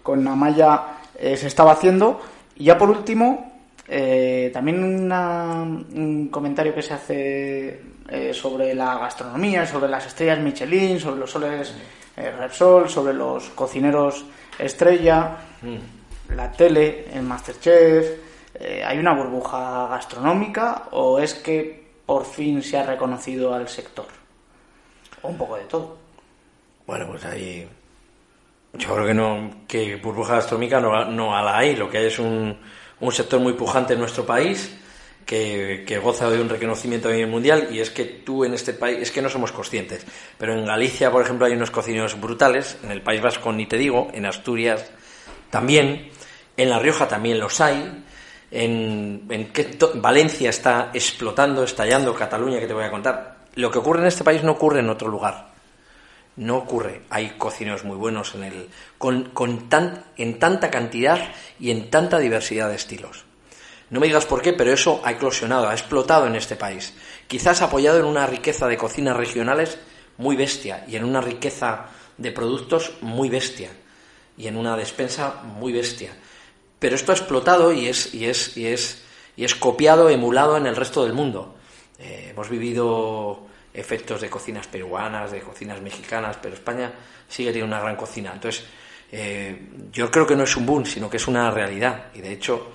con 0.00 0.26
Amaya 0.28 0.98
eh, 1.18 1.36
se 1.36 1.48
estaba 1.48 1.72
haciendo. 1.72 2.20
Y 2.54 2.66
ya 2.66 2.78
por 2.78 2.90
último, 2.90 3.52
eh, 3.88 4.52
también 4.54 4.84
una- 4.84 5.62
un 5.64 6.28
comentario 6.30 6.72
que 6.72 6.82
se 6.82 6.94
hace 6.94 7.80
sobre 8.34 8.72
la 8.74 8.96
gastronomía, 8.98 9.66
sobre 9.66 9.88
las 9.88 10.06
estrellas 10.06 10.38
Michelin, 10.38 11.00
sobre 11.00 11.18
los 11.18 11.30
soles 11.32 11.74
Repsol, 12.16 12.88
sobre 12.88 13.14
los 13.14 13.48
cocineros 13.50 14.24
estrella, 14.60 15.38
la 16.28 16.52
tele, 16.52 17.06
el 17.12 17.22
Masterchef. 17.22 18.23
Eh, 18.54 18.82
¿Hay 18.84 18.98
una 18.98 19.14
burbuja 19.14 19.88
gastronómica 19.88 20.84
o 20.92 21.18
es 21.18 21.34
que 21.34 21.84
por 22.06 22.24
fin 22.24 22.62
se 22.62 22.78
ha 22.78 22.84
reconocido 22.84 23.54
al 23.54 23.68
sector? 23.68 24.06
O 25.22 25.28
un 25.28 25.38
poco 25.38 25.56
de 25.56 25.64
todo. 25.64 25.96
Bueno, 26.86 27.06
pues 27.08 27.24
ahí. 27.24 27.68
Yo 28.74 28.94
creo 28.94 29.06
que 29.06 29.14
no, 29.14 29.50
que 29.68 29.96
burbuja 29.96 30.36
gastronómica 30.36 30.80
no, 30.80 31.04
no 31.06 31.30
la 31.30 31.58
hay. 31.58 31.76
Lo 31.76 31.88
que 31.88 31.98
hay 31.98 32.06
es 32.06 32.18
un, 32.18 32.56
un 33.00 33.12
sector 33.12 33.40
muy 33.40 33.54
pujante 33.54 33.94
en 33.94 34.00
nuestro 34.00 34.24
país 34.24 34.76
que, 35.24 35.84
que 35.86 35.98
goza 35.98 36.30
de 36.30 36.40
un 36.40 36.48
reconocimiento 36.48 37.08
a 37.08 37.12
nivel 37.12 37.28
mundial 37.28 37.68
y 37.70 37.80
es 37.80 37.90
que 37.90 38.04
tú 38.04 38.44
en 38.44 38.54
este 38.54 38.72
país, 38.72 38.98
es 39.00 39.10
que 39.10 39.22
no 39.22 39.28
somos 39.28 39.52
conscientes, 39.52 40.04
pero 40.38 40.52
en 40.52 40.66
Galicia, 40.66 41.10
por 41.10 41.22
ejemplo, 41.22 41.46
hay 41.46 41.52
unos 41.54 41.70
cocineros 41.70 42.20
brutales, 42.20 42.78
en 42.82 42.90
el 42.90 43.02
País 43.02 43.22
Vasco 43.22 43.52
ni 43.52 43.66
te 43.66 43.78
digo, 43.78 44.10
en 44.12 44.26
Asturias 44.26 44.90
también, 45.50 46.10
en 46.56 46.70
La 46.70 46.78
Rioja 46.78 47.08
también 47.08 47.38
los 47.38 47.60
hay, 47.60 48.04
en, 48.50 49.26
en 49.28 49.52
Valencia 49.96 50.50
está 50.50 50.90
explotando, 50.92 51.64
estallando, 51.64 52.14
Cataluña, 52.14 52.60
que 52.60 52.66
te 52.66 52.74
voy 52.74 52.84
a 52.84 52.90
contar. 52.90 53.44
Lo 53.54 53.70
que 53.70 53.78
ocurre 53.78 54.00
en 54.00 54.08
este 54.08 54.24
país 54.24 54.42
no 54.42 54.52
ocurre 54.52 54.80
en 54.80 54.90
otro 54.90 55.08
lugar. 55.08 55.52
No 56.36 56.56
ocurre. 56.56 57.02
Hay 57.10 57.30
cocineros 57.38 57.84
muy 57.84 57.96
buenos 57.96 58.34
en 58.34 58.44
el, 58.44 58.68
con, 58.98 59.30
con 59.30 59.68
tan, 59.68 60.04
en 60.16 60.38
tanta 60.38 60.70
cantidad 60.70 61.20
y 61.60 61.70
en 61.70 61.90
tanta 61.90 62.18
diversidad 62.18 62.68
de 62.68 62.76
estilos. 62.76 63.24
No 63.90 64.00
me 64.00 64.06
digas 64.06 64.26
por 64.26 64.42
qué, 64.42 64.52
pero 64.52 64.72
eso 64.72 65.00
ha 65.04 65.12
eclosionado, 65.12 65.68
ha 65.68 65.72
explotado 65.72 66.26
en 66.26 66.34
este 66.34 66.56
país. 66.56 66.94
Quizás 67.28 67.62
apoyado 67.62 68.00
en 68.00 68.06
una 68.06 68.26
riqueza 68.26 68.66
de 68.66 68.76
cocinas 68.76 69.16
regionales 69.16 69.78
muy 70.16 70.36
bestia 70.36 70.84
y 70.88 70.96
en 70.96 71.04
una 71.04 71.20
riqueza 71.20 71.86
de 72.18 72.32
productos 72.32 72.92
muy 73.00 73.28
bestia 73.28 73.70
y 74.36 74.46
en 74.48 74.56
una 74.56 74.76
despensa 74.76 75.42
muy 75.44 75.72
bestia. 75.72 76.10
Pero 76.84 76.96
esto 76.96 77.12
ha 77.12 77.14
explotado 77.14 77.72
y 77.72 77.86
es, 77.86 78.12
y 78.12 78.26
es, 78.26 78.58
y 78.58 78.66
es, 78.66 79.02
y 79.38 79.46
es 79.46 79.54
copiado, 79.54 80.10
emulado 80.10 80.58
en 80.58 80.66
el 80.66 80.76
resto 80.76 81.02
del 81.02 81.14
mundo. 81.14 81.54
Eh, 81.98 82.26
hemos 82.32 82.50
vivido 82.50 83.46
efectos 83.72 84.20
de 84.20 84.28
cocinas 84.28 84.66
peruanas, 84.66 85.32
de 85.32 85.40
cocinas 85.40 85.80
mexicanas, 85.80 86.36
pero 86.42 86.54
España 86.54 86.92
sigue 87.26 87.52
teniendo 87.52 87.74
una 87.74 87.82
gran 87.82 87.96
cocina. 87.96 88.32
Entonces, 88.34 88.66
eh, 89.10 89.66
yo 89.92 90.10
creo 90.10 90.26
que 90.26 90.36
no 90.36 90.44
es 90.44 90.54
un 90.58 90.66
boom, 90.66 90.84
sino 90.84 91.08
que 91.08 91.16
es 91.16 91.26
una 91.26 91.50
realidad. 91.50 92.08
Y 92.12 92.20
de 92.20 92.32
hecho, 92.32 92.72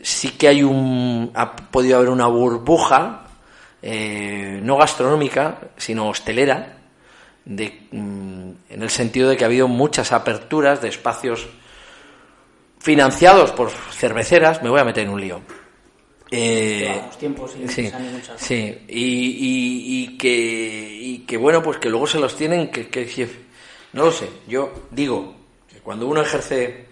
sí 0.00 0.30
que 0.38 0.46
hay 0.46 0.62
un, 0.62 1.32
ha 1.34 1.56
podido 1.56 1.96
haber 1.96 2.10
una 2.10 2.28
burbuja, 2.28 3.26
eh, 3.82 4.60
no 4.62 4.76
gastronómica, 4.76 5.58
sino 5.76 6.08
hostelera, 6.08 6.78
de, 7.44 7.88
mm, 7.90 8.50
en 8.70 8.82
el 8.84 8.90
sentido 8.90 9.28
de 9.28 9.36
que 9.36 9.42
ha 9.42 9.48
habido 9.48 9.66
muchas 9.66 10.12
aperturas 10.12 10.80
de 10.80 10.90
espacios 10.90 11.48
financiados 12.80 13.52
por 13.52 13.70
cerveceras, 13.70 14.62
me 14.62 14.68
voy 14.70 14.80
a 14.80 14.84
meter 14.84 15.04
en 15.04 15.10
un 15.10 15.20
lío. 15.20 15.40
Eh, 16.30 16.80
Llevamos 16.92 17.18
tiempo 17.18 17.48
sin 17.48 17.68
sí, 17.68 17.90
sí, 18.36 18.78
y, 18.88 19.00
y- 19.02 20.04
y 20.04 20.18
que, 20.18 20.28
y 21.00 21.18
que 21.20 21.36
bueno, 21.38 21.62
pues 21.62 21.78
que 21.78 21.88
luego 21.88 22.06
se 22.06 22.18
los 22.18 22.36
tienen 22.36 22.70
que, 22.70 22.88
que 22.88 23.28
no 23.94 24.04
lo 24.04 24.12
sé, 24.12 24.28
yo 24.46 24.88
digo 24.90 25.34
que 25.72 25.78
cuando 25.78 26.06
uno 26.06 26.20
ejerce 26.20 26.86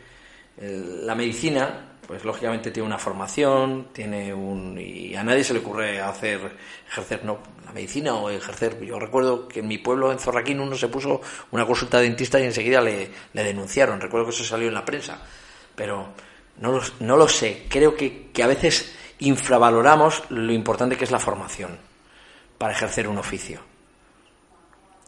el- 0.59 1.07
la 1.07 1.15
medicina, 1.15 1.83
pues 2.07 2.25
lógicamente 2.25 2.71
tiene 2.71 2.87
una 2.87 2.99
formación, 2.99 3.89
tiene 3.93 4.33
un 4.33 4.79
y 4.81 5.15
a 5.15 5.23
nadie 5.23 5.45
se 5.45 5.53
le 5.53 5.59
ocurre 5.59 6.01
hacer 6.01 6.41
ejercer 6.89 7.23
no 7.25 7.39
la 7.67 7.73
medicina 7.73 8.15
o 8.15 8.31
ejercer. 8.31 8.81
Yo 8.85 8.99
recuerdo 8.99 9.49
que 9.49 9.59
en 9.61 9.69
mi 9.69 9.77
pueblo 9.79 10.13
en 10.13 10.19
Zorraquín 10.19 10.61
uno 10.61 10.77
se 10.77 10.87
puso 10.89 11.21
una 11.51 11.67
consulta 11.67 11.99
de 11.99 12.05
dentista 12.05 12.41
y 12.41 12.45
enseguida 12.45 12.81
le, 12.81 13.11
le 13.35 13.45
denunciaron. 13.45 14.01
Recuerdo 14.01 14.27
que 14.29 14.33
eso 14.33 14.45
salió 14.45 14.69
en 14.69 14.75
la 14.75 14.85
prensa, 14.85 15.21
pero 15.77 16.09
no 16.59 16.73
lo, 16.73 16.83
no 17.01 17.17
lo 17.17 17.29
sé. 17.29 17.67
Creo 17.69 17.95
que, 17.95 18.31
que 18.33 18.43
a 18.43 18.49
veces 18.49 18.93
infravaloramos 19.21 20.25
lo 20.31 20.53
importante 20.53 20.97
que 20.97 21.05
es 21.05 21.11
la 21.11 21.21
formación 21.21 21.79
para 22.59 22.73
ejercer 22.73 23.07
un 23.07 23.19
oficio. 23.19 23.61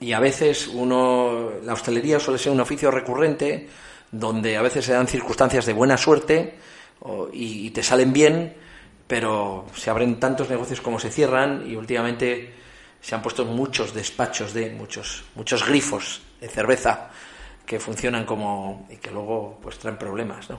Y 0.01 0.13
a 0.13 0.21
veces 0.21 0.69
uno, 0.69 1.51
la 1.65 1.73
hostelería 1.73 2.21
suele 2.21 2.39
ser 2.39 2.53
un 2.53 2.61
oficio 2.61 2.91
recurrente 2.91 3.69
donde 4.13 4.57
a 4.57 4.63
veces 4.63 4.85
se 4.85 4.93
dan 4.93 5.09
circunstancias 5.09 5.67
de 5.67 5.73
buena 5.73 5.97
suerte 5.97 6.55
y, 7.33 7.67
y 7.67 7.71
te 7.71 7.83
salen 7.83 8.13
bien, 8.13 8.55
pero 9.07 9.67
se 9.75 9.91
abren 9.91 10.21
tantos 10.21 10.49
negocios 10.49 10.81
como 10.81 11.01
se 11.01 11.11
cierran 11.11 11.69
y 11.69 11.75
últimamente 11.75 12.55
se 13.01 13.15
han 13.15 13.23
puesto 13.23 13.45
muchos 13.45 13.95
despachos 13.95 14.53
de 14.53 14.71
muchos 14.71 15.25
muchos 15.35 15.67
grifos 15.67 16.21
de 16.41 16.49
cerveza 16.49 17.11
que 17.69 17.79
funcionan 17.79 18.25
como 18.25 18.87
y 18.91 18.97
que 18.97 19.11
luego 19.11 19.59
pues 19.63 19.79
traen 19.79 19.99
problemas, 19.99 20.49
¿no? 20.51 20.59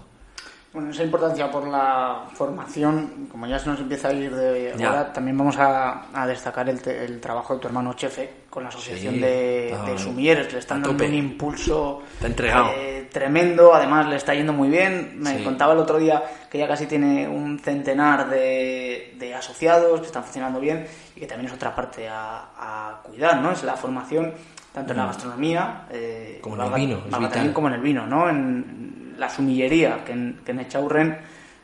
Bueno, 0.71 0.91
esa 0.91 1.03
importancia 1.03 1.49
por 1.49 1.67
la 1.67 2.25
formación, 2.35 3.27
como 3.31 3.47
ya 3.47 3.57
se 3.57 3.67
nos 3.71 3.79
empieza 3.79 4.09
a 4.09 4.13
ir 4.13 4.35
de 4.35 4.71
ahora, 4.85 5.11
también 5.11 5.35
vamos 5.35 5.57
a, 5.57 6.05
a 6.13 6.27
destacar 6.27 6.69
el, 6.69 6.79
te- 6.79 7.03
el 7.05 7.19
trabajo 7.19 7.55
de 7.55 7.59
tu 7.59 7.67
hermano 7.67 7.93
Chefe 7.93 8.29
con 8.51 8.61
la 8.61 8.69
asociación 8.69 9.15
Sí, 9.15 9.19
de, 9.19 9.75
ah, 9.75 9.83
de 9.85 9.97
sumilleres, 9.97 10.45
que 10.45 10.53
le 10.53 10.59
están 10.59 10.83
dando 10.83 11.03
un 11.03 11.13
impulso 11.15 12.03
Está 12.13 12.27
entregado. 12.27 12.69
eh, 12.77 13.09
tremendo, 13.11 13.73
además 13.73 14.07
le 14.09 14.17
está 14.17 14.35
yendo 14.35 14.53
muy 14.53 14.69
bien. 14.69 15.13
Me 15.15 15.39
Sí. 15.39 15.43
contaba 15.43 15.73
el 15.73 15.79
otro 15.79 15.97
día 15.97 16.21
que 16.51 16.59
ya 16.59 16.67
casi 16.67 16.85
tiene 16.85 17.27
un 17.27 17.57
centenar 17.57 18.29
de, 18.29 19.15
de 19.17 19.33
asociados 19.33 19.99
que 20.01 20.05
están 20.05 20.23
funcionando 20.23 20.59
bien 20.59 20.85
y 21.15 21.19
que 21.19 21.25
también 21.25 21.47
es 21.49 21.55
otra 21.55 21.73
parte 21.73 22.07
a, 22.07 22.45
a 22.59 23.01
cuidar, 23.01 23.41
¿no? 23.41 23.51
Es 23.53 23.63
la 23.63 23.75
formación 23.75 24.35
tanto 24.73 24.91
en 24.93 24.97
la 24.97 25.05
gastronomía 25.07 25.87
eh. 25.91 26.39
Como 26.41 26.55
en 26.55 26.61
valga- 26.61 26.75
el 26.75 26.81
vino, 26.87 26.97
es 26.97 27.03
valga 27.03 27.17
vital. 27.19 27.31
también 27.31 27.53
como 27.53 27.67
en 27.69 27.73
el 27.75 27.81
vino, 27.81 28.05
¿no? 28.07 28.29
En 28.29 29.15
la 29.17 29.29
sumillería 29.29 30.03
que 30.05 30.11
en, 30.13 30.39
que 30.45 30.51
en 30.51 30.59
Echaurren 30.61 31.17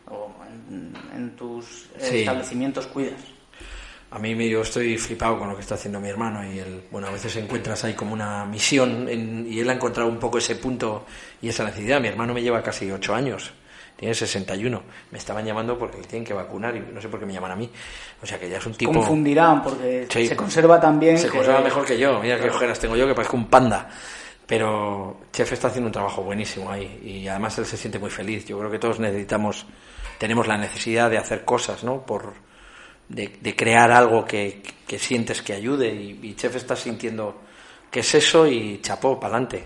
o 0.10 0.32
en, 0.70 0.94
en 1.16 1.30
tus 1.36 1.86
eh, 1.96 1.98
Sí. 2.00 2.18
establecimientos 2.20 2.88
cuidas. 2.88 3.20
A 4.12 4.20
mí 4.20 4.50
yo 4.50 4.62
estoy 4.62 4.98
flipado 4.98 5.38
con 5.40 5.50
lo 5.50 5.56
que 5.56 5.62
está 5.62 5.76
haciendo 5.76 6.00
mi 6.00 6.08
hermano 6.08 6.42
y 6.50 6.60
él, 6.60 6.84
bueno, 6.92 7.08
a 7.08 7.12
veces 7.12 7.36
encuentras 7.36 7.84
ahí 7.84 7.94
como 7.96 8.14
una 8.14 8.46
misión 8.46 9.10
en- 9.10 9.46
y 9.50 9.60
él 9.60 9.70
ha 9.70 9.74
encontrado 9.74 10.10
un 10.10 10.20
poco 10.20 10.38
ese 10.38 10.56
punto 10.56 11.06
y 11.42 11.50
esa 11.50 11.66
necesidad. 11.66 12.00
Mi 12.00 12.08
hermano 12.08 12.34
me 12.34 12.42
lleva 12.42 12.62
casi 12.64 12.90
ocho 12.92 13.14
años, 13.14 13.52
tiene 13.96 14.14
61. 14.14 14.82
Me 15.12 15.18
estaban 15.18 15.46
llamando 15.46 15.78
porque 15.78 15.98
le 15.98 16.04
tienen 16.04 16.26
que 16.26 16.34
vacunar 16.34 16.76
y 16.76 16.80
no 16.80 17.02
sé 17.02 17.08
por 17.10 17.20
qué 17.20 17.26
me 17.26 17.34
llaman 17.34 17.52
a 17.52 17.56
mí. 17.56 17.70
O 18.22 18.26
sea 18.26 18.40
que 18.40 18.50
ya 18.50 18.58
es 18.58 18.66
un 18.66 18.74
tipo... 18.74 18.92
Confundirán 18.92 19.62
porque 19.64 20.08
Sí. 20.10 20.28
se 20.28 20.36
conserva 20.36 20.80
también. 20.80 21.18
Se 21.18 21.28
que- 21.28 21.38
conserva 21.38 21.62
mejor 21.62 21.86
que 21.86 21.98
yo. 21.98 22.20
Mira 22.22 22.40
qué 22.40 22.50
ojeras 22.50 22.80
tengo 22.80 22.96
yo, 22.96 23.08
que 23.08 23.14
parezco 23.16 23.38
un 23.38 23.48
panda. 23.48 23.90
Pero 24.46 25.22
Chef 25.32 25.52
está 25.54 25.70
haciendo 25.70 25.88
un 25.88 25.92
trabajo 25.94 26.22
buenísimo 26.22 26.70
ahí 26.72 27.02
y 27.04 27.28
además 27.28 27.58
él 27.58 27.66
se 27.66 27.78
siente 27.78 27.98
muy 27.98 28.12
feliz. 28.12 28.46
Yo 28.46 28.60
creo 28.60 28.70
que 28.70 28.78
todos 28.80 29.00
necesitamos, 29.00 29.66
tenemos 30.20 30.48
la 30.48 30.58
necesidad 30.58 31.10
de 31.10 31.18
hacer 31.18 31.44
cosas, 31.44 31.84
¿no? 31.84 32.06
Por, 32.06 32.34
de, 33.10 33.38
de 33.42 33.56
crear 33.56 33.92
algo 33.92 34.24
que, 34.26 34.62
que 34.86 35.00
sientes 35.00 35.42
que 35.42 35.54
ayude 35.54 35.88
y, 35.88 36.20
y 36.22 36.36
Chef 36.36 36.56
está 36.58 36.76
sintiendo 36.76 37.42
que 37.90 38.02
es 38.02 38.14
eso 38.14 38.46
y 38.46 38.80
chapó, 38.82 39.20
para 39.20 39.34
adelante. 39.36 39.64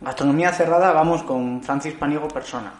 Gastronomía 0.00 0.52
cerrada, 0.52 0.92
vamos 0.92 1.22
con 1.22 1.62
Francis 1.62 1.94
Paniego 1.94 2.28
persona. 2.28 2.72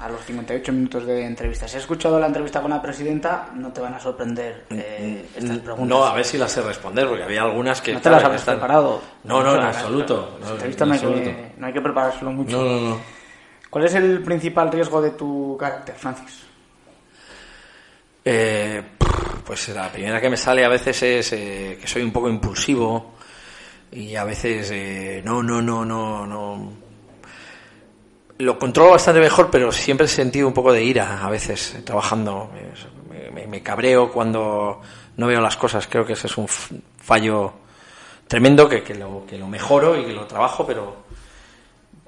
A 0.00 0.08
los 0.08 0.24
58 0.24 0.72
minutos 0.72 1.06
de 1.06 1.24
entrevista. 1.24 1.68
Si 1.68 1.76
has 1.76 1.82
escuchado 1.82 2.18
la 2.18 2.26
entrevista 2.26 2.60
con 2.60 2.70
la 2.70 2.80
presidenta, 2.82 3.50
no 3.54 3.72
te 3.72 3.80
van 3.80 3.94
a 3.94 4.00
sorprender 4.00 4.64
eh, 4.70 5.26
estas 5.36 5.58
preguntas. 5.58 5.86
No, 5.88 6.04
a 6.04 6.14
ver 6.14 6.24
si 6.24 6.38
las 6.38 6.50
sé 6.50 6.62
responder, 6.62 7.06
porque 7.06 7.22
había 7.22 7.42
algunas 7.42 7.80
que... 7.80 7.92
No 7.92 8.00
te 8.00 8.10
las 8.10 8.24
habías 8.24 8.40
están- 8.40 8.56
preparado. 8.56 9.00
No, 9.24 9.42
no, 9.42 9.54
en 9.54 9.60
absoluto. 9.62 10.38
no, 10.40 10.50
entrevistas 10.52 10.82
en 11.02 11.10
no 11.10 11.16
hay, 11.16 11.52
no 11.58 11.66
hay 11.66 11.72
que 11.72 11.80
preparárselo 11.80 12.32
mucho. 12.32 12.56
No, 12.56 12.64
no, 12.64 12.80
no. 12.90 13.00
¿Cuál 13.70 13.84
es 13.84 13.94
el 13.94 14.22
principal 14.22 14.72
riesgo 14.72 15.00
de 15.00 15.10
tu 15.12 15.56
carácter, 15.58 15.94
Francis? 15.94 16.42
Eh, 18.24 18.82
pues 19.44 19.68
la 19.70 19.88
primera 19.90 20.20
que 20.20 20.30
me 20.30 20.36
sale 20.36 20.64
a 20.64 20.68
veces 20.68 21.02
es 21.02 21.32
eh, 21.32 21.78
que 21.80 21.86
soy 21.86 22.02
un 22.02 22.12
poco 22.12 22.28
impulsivo 22.28 23.14
y 23.90 24.14
a 24.16 24.24
veces 24.24 24.70
eh, 24.72 25.22
no, 25.24 25.42
no, 25.42 25.60
no, 25.60 25.84
no, 25.84 26.26
no. 26.26 26.72
Lo 28.42 28.58
controlo 28.58 28.90
bastante 28.90 29.20
mejor, 29.20 29.50
pero 29.50 29.70
siempre 29.70 30.06
he 30.06 30.08
sentido 30.08 30.48
un 30.48 30.54
poco 30.54 30.72
de 30.72 30.82
ira 30.82 31.24
a 31.24 31.30
veces 31.30 31.76
trabajando. 31.84 32.50
Me, 33.10 33.30
me- 33.30 33.46
me 33.46 33.62
cabreo 33.62 34.10
cuando 34.10 34.80
no 35.16 35.26
veo 35.26 35.40
las 35.40 35.56
cosas. 35.56 35.86
Creo 35.86 36.04
que 36.04 36.14
ese 36.14 36.26
es 36.26 36.36
un 36.36 36.48
fallo 36.48 37.52
tremendo 38.26 38.68
que, 38.68 38.82
que 38.82 38.94
lo, 38.94 39.24
que 39.26 39.38
lo 39.38 39.46
mejoro 39.46 39.96
y 39.96 40.04
que 40.06 40.12
lo 40.12 40.26
trabajo, 40.26 40.66
pero, 40.66 41.04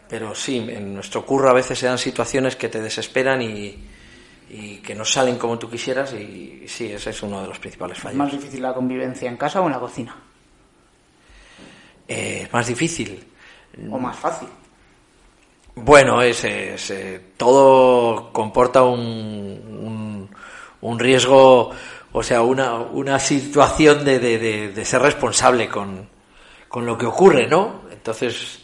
pero 0.09 0.35
sí, 0.35 0.57
en 0.69 0.95
nuestro 0.95 1.25
curro 1.25 1.51
a 1.51 1.53
veces 1.53 1.79
se 1.79 1.87
dan 1.87 1.99
situaciones 1.99 2.57
que 2.57 2.69
te 2.69 2.81
desesperan 2.81 3.41
y, 3.43 3.85
y, 4.51 4.79
que 4.79 4.95
no 4.95 5.05
salen 5.05 5.37
como 5.39 5.59
tú 5.59 5.69
quisieras 5.71 6.15
y 6.15 6.65
sí, 6.67 6.91
ese 6.93 7.11
es 7.11 7.23
uno 7.23 7.43
de 7.43 7.49
los 7.49 7.59
principales 7.61 7.99
¿Es 7.99 8.03
fallos. 8.05 8.19
más 8.19 8.33
difícil 8.33 8.61
la 8.63 8.73
convivencia 8.75 9.29
en 9.29 9.37
casa 9.37 9.61
o 9.61 9.67
en 9.67 9.73
la 9.73 9.79
cocina? 9.81 10.17
Eh, 12.09 12.43
es 12.45 12.53
más 12.53 12.67
difícil. 12.67 13.23
¿O 13.91 13.99
más 13.99 14.17
fácil? 14.17 14.49
Bueno, 15.77 16.23
es, 16.23 16.45
es, 16.45 16.91
eh, 16.91 17.21
todo 17.37 18.33
comporta 18.33 18.83
un, 18.85 19.01
un, 19.01 20.31
un 20.81 20.99
riesgo, 20.99 21.71
o 22.13 22.23
sea, 22.23 22.43
una, 22.43 22.75
una 22.77 23.19
situación 23.19 24.05
de, 24.05 24.19
de, 24.21 24.39
de, 24.39 24.69
de 24.73 24.85
ser 24.85 25.03
responsable 25.03 25.69
con, 25.69 26.09
con 26.69 26.87
lo 26.87 26.97
que 26.97 27.07
ocurre, 27.07 27.49
¿no? 27.49 27.83
Entonces, 27.91 28.61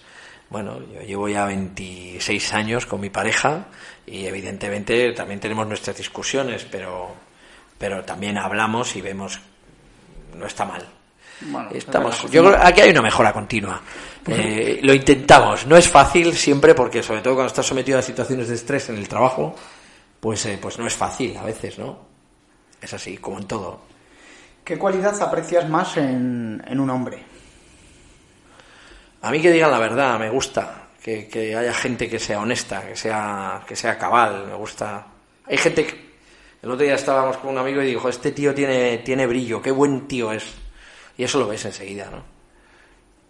bueno, 0.50 0.78
yo 0.94 1.00
llevo 1.02 1.28
ya 1.28 1.46
26 1.46 2.52
años 2.54 2.86
con 2.86 3.00
mi 3.00 3.10
pareja 3.10 3.66
y 4.06 4.26
evidentemente 4.26 5.12
también 5.12 5.40
tenemos 5.40 5.66
nuestras 5.66 5.96
discusiones, 5.96 6.66
pero, 6.70 7.14
pero 7.78 8.04
también 8.04 8.38
hablamos 8.38 8.94
y 8.96 9.00
vemos, 9.00 9.40
no 10.36 10.46
está 10.46 10.64
mal. 10.64 10.99
Bueno, 11.42 11.70
Estamos, 11.72 12.30
yo 12.30 12.44
creo 12.44 12.58
aquí 12.60 12.82
hay 12.82 12.90
una 12.90 13.02
mejora 13.02 13.32
continua. 13.32 13.80
Eh, 14.26 14.80
lo 14.82 14.92
intentamos, 14.92 15.66
no 15.66 15.76
es 15.76 15.88
fácil 15.88 16.34
siempre 16.34 16.74
porque 16.74 17.02
sobre 17.02 17.22
todo 17.22 17.34
cuando 17.34 17.48
estás 17.48 17.66
sometido 17.66 17.98
a 17.98 18.02
situaciones 18.02 18.48
de 18.48 18.54
estrés 18.54 18.90
en 18.90 18.96
el 18.96 19.08
trabajo, 19.08 19.54
pues, 20.20 20.44
eh, 20.46 20.58
pues 20.60 20.78
no 20.78 20.86
es 20.86 20.94
fácil 20.94 21.36
a 21.36 21.42
veces, 21.42 21.78
¿no? 21.78 21.98
Es 22.80 22.92
así, 22.92 23.16
como 23.16 23.38
en 23.38 23.46
todo. 23.46 23.80
¿Qué 24.64 24.78
cualidad 24.78 25.20
aprecias 25.22 25.68
más 25.68 25.96
en, 25.96 26.62
en 26.66 26.80
un 26.80 26.90
hombre? 26.90 27.22
A 29.22 29.30
mí 29.30 29.40
que 29.40 29.50
digan 29.50 29.70
la 29.70 29.78
verdad, 29.78 30.18
me 30.18 30.30
gusta. 30.30 30.76
Que, 31.02 31.28
que 31.28 31.56
haya 31.56 31.72
gente 31.72 32.10
que 32.10 32.18
sea 32.18 32.40
honesta, 32.40 32.86
que 32.86 32.94
sea, 32.94 33.62
que 33.66 33.74
sea 33.74 33.96
cabal, 33.96 34.46
me 34.46 34.54
gusta. 34.54 35.06
Hay 35.46 35.56
gente 35.56 35.86
que... 35.86 36.10
El 36.62 36.70
otro 36.70 36.84
día 36.84 36.94
estábamos 36.94 37.38
con 37.38 37.52
un 37.52 37.58
amigo 37.58 37.80
y 37.80 37.86
dijo, 37.86 38.10
este 38.10 38.32
tío 38.32 38.54
tiene, 38.54 38.98
tiene 38.98 39.26
brillo, 39.26 39.62
qué 39.62 39.70
buen 39.70 40.06
tío 40.06 40.30
es. 40.30 40.44
Y 41.16 41.24
eso 41.24 41.38
lo 41.38 41.48
ves 41.48 41.64
enseguida, 41.64 42.10
¿no? 42.10 42.22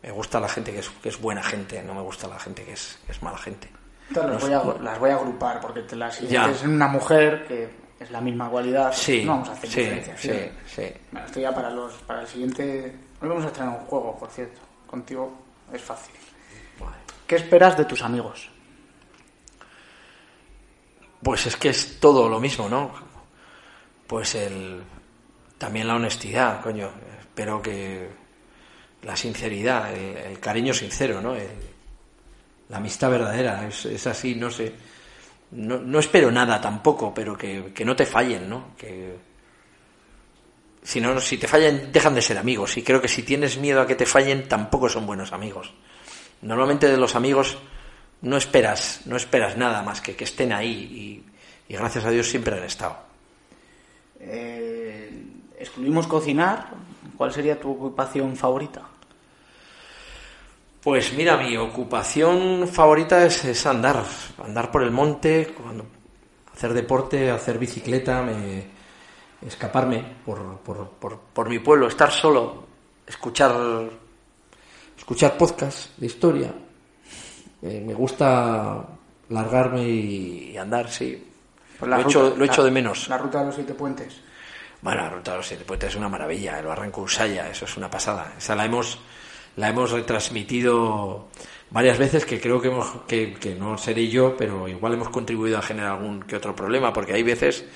Me 0.03 0.11
gusta 0.11 0.41
la 0.41 0.49
gente 0.49 0.73
que 0.73 0.79
es, 0.79 0.89
que 0.89 1.11
es 1.11 1.21
buena 1.21 1.43
gente, 1.43 1.83
no 1.83 1.95
me 1.95 2.01
gusta 2.01 2.27
la 2.27 2.39
gente 2.39 2.65
que 2.65 2.73
es, 2.73 2.99
que 3.05 3.13
es 3.13 3.23
mala 3.23 3.39
gente. 3.39 3.69
Entonces, 4.09 4.33
las, 4.33 4.43
voy 4.43 4.53
a, 4.53 4.77
sé. 4.77 4.83
las 4.83 4.99
voy 4.99 5.11
a 5.11 5.15
agrupar 5.15 5.61
porque 5.61 5.83
te 5.83 5.97
las 5.97 6.21
en 6.21 6.71
una 6.71 6.89
mujer 6.89 7.47
que 7.47 7.69
es 8.01 8.11
la 8.11 8.21
misma 8.21 8.49
cualidad. 8.49 8.93
Sí, 8.93 9.25
no 9.25 9.33
vamos 9.33 9.51
a 9.51 9.53
hacer 9.53 9.71
sí, 9.71 9.81
diferenciación. 9.81 10.37
sí, 10.67 10.83
sí. 10.83 10.93
Bueno, 11.13 11.27
esto 11.27 11.41
ya 11.41 11.55
para, 11.55 11.71
los, 11.71 11.93
para 12.07 12.23
el 12.23 12.27
siguiente. 12.27 12.97
Hoy 13.21 13.29
vamos 13.29 13.45
a 13.45 13.49
estrenar 13.49 13.79
un 13.79 13.85
juego, 13.87 14.17
por 14.19 14.31
cierto. 14.31 14.61
Contigo 14.87 15.33
es 15.73 15.83
fácil. 15.83 16.15
Vale. 16.81 16.97
¿Qué 17.27 17.37
esperas 17.37 17.77
de 17.77 17.85
tus 17.85 18.03
amigos? 18.03 18.49
Pues 21.23 21.47
es 21.47 21.57
que 21.57 21.69
es 21.69 22.01
todo 22.01 22.29
lo 22.29 22.41
mismo, 22.41 22.69
¿no? 22.69 22.91
Pues 24.07 24.35
el 24.35 24.83
también 25.61 25.87
la 25.87 25.95
honestidad, 25.97 26.63
coño. 26.63 26.91
Espero 27.21 27.61
que 27.61 28.09
la 29.03 29.15
sinceridad, 29.15 29.93
el, 29.95 30.17
el 30.17 30.41
cariño 30.41 30.73
sincero, 30.73 31.21
¿no? 31.21 31.37
El- 31.37 31.69
la 32.71 32.79
amistad 32.79 33.11
verdadera, 33.11 33.67
es, 33.69 33.85
es 33.85 34.07
así, 34.07 34.35
no 34.37 34.51
sé. 34.51 34.73
No, 35.51 35.79
no 35.79 35.99
espero 35.99 36.31
nada 36.31 36.61
tampoco, 36.61 37.13
pero 37.13 37.37
que, 37.37 37.73
que 37.75 37.85
no 37.85 37.95
te 37.97 38.07
fallen, 38.07 38.49
¿no? 38.49 38.75
Que 38.79 39.17
si 40.83 41.01
no, 41.01 41.21
si 41.21 41.37
te 41.37 41.47
fallan, 41.49 41.91
dejan 41.93 42.15
de 42.15 42.23
ser 42.23 42.39
amigos. 42.39 42.77
Y 42.79 42.83
creo 42.83 43.01
que 43.03 43.09
si 43.09 43.23
tienes 43.25 43.59
miedo 43.59 43.81
a 43.83 43.87
que 43.87 43.97
te 43.97 44.07
fallen, 44.07 44.49
tampoco 44.49 44.89
son 44.89 45.05
buenos 45.07 45.33
amigos. 45.33 45.73
Normalmente 46.43 46.89
de 46.89 46.97
los 46.97 47.17
amigos 47.17 47.59
no 48.23 48.37
esperas, 48.37 49.03
no 49.05 49.17
esperas 49.17 49.57
nada 49.57 49.83
más 49.83 50.01
que 50.01 50.15
que 50.17 50.25
estén 50.25 50.53
ahí 50.53 51.23
y, 51.69 51.73
y 51.73 51.77
gracias 51.77 52.05
a 52.05 52.11
Dios 52.11 52.29
siempre 52.31 52.57
han 52.57 52.65
estado. 52.65 52.97
Eh, 54.21 54.90
excluimos 55.61 56.07
cocinar. 56.09 56.69
¿Cuál 57.17 57.33
sería 57.33 57.61
tu 57.61 57.71
ocupación 57.71 58.35
favorita? 58.35 58.83
Pues 60.83 61.13
mira, 61.13 61.37
mi 61.37 61.57
ocupación 61.59 62.67
favorita 62.67 63.25
es, 63.27 63.45
es 63.45 63.67
andar, 63.67 64.03
andar 64.43 64.71
por 64.71 64.83
el 64.83 64.91
monte, 64.91 65.55
cuando, 65.61 65.85
hacer 66.55 66.73
deporte, 66.73 67.31
hacer 67.31 67.59
bicicleta, 67.59 68.23
me, 68.23 68.65
escaparme 69.47 70.03
por, 70.25 70.57
por, 70.61 70.89
por, 70.93 71.19
por 71.19 71.49
mi 71.51 71.59
pueblo, 71.59 71.87
estar 71.87 72.11
solo, 72.11 72.65
escuchar, 73.07 73.55
escuchar 74.97 75.37
podcasts 75.37 75.91
de 75.99 76.07
historia. 76.07 76.55
Eh, 77.61 77.85
me 77.87 77.93
gusta 77.93 78.83
largarme 79.29 79.83
y, 79.87 80.53
y 80.53 80.57
andar, 80.57 80.91
sí. 80.91 81.27
Pues 81.79 81.91
lo 81.91 81.97
he 81.99 82.01
hecho, 82.01 82.23
ruta- 82.23 82.37
lo 82.39 82.45
hecho 82.47 82.61
la- 82.63 82.65
de 82.65 82.71
menos. 82.71 83.09
La 83.11 83.19
ruta 83.19 83.41
de 83.41 83.45
los 83.47 83.55
siete 83.55 83.75
puentes. 83.75 84.19
Bueno, 84.83 85.03
la 85.03 85.11
ruta 85.11 85.33
de 85.33 85.37
los 85.39 85.47
siete 85.47 85.65
puentes 85.65 85.91
es 85.91 85.97
una 85.97 86.09
maravilla, 86.09 86.59
el 86.59 86.67
barranco 86.67 87.03
Usaya, 87.03 87.51
eso 87.51 87.67
es 87.67 87.77
una 87.77 87.91
pasada. 87.91 88.33
Esa 88.39 88.55
la 88.55 88.65
hemos, 88.65 88.99
la 89.57 89.69
hemos 89.69 89.91
retransmitido 89.91 91.29
varias 91.71 91.99
veces, 91.99 92.25
que 92.25 92.41
creo 92.41 92.63
que, 92.63 92.69
hemos, 92.69 92.91
que, 93.07 93.35
que 93.35 93.55
no 93.55 93.77
seré 93.77 94.09
yo, 94.09 94.37
pero 94.39 94.69
igual 94.69 94.95
hemos 94.95 95.11
contribuido 95.11 95.59
a 95.59 95.63
generar 95.63 95.93
algún 95.93 96.23
que 96.23 96.37
otro 96.37 96.57
problema, 96.57 96.93
porque 96.95 97.13
hay 97.13 97.23
veces 97.23 97.67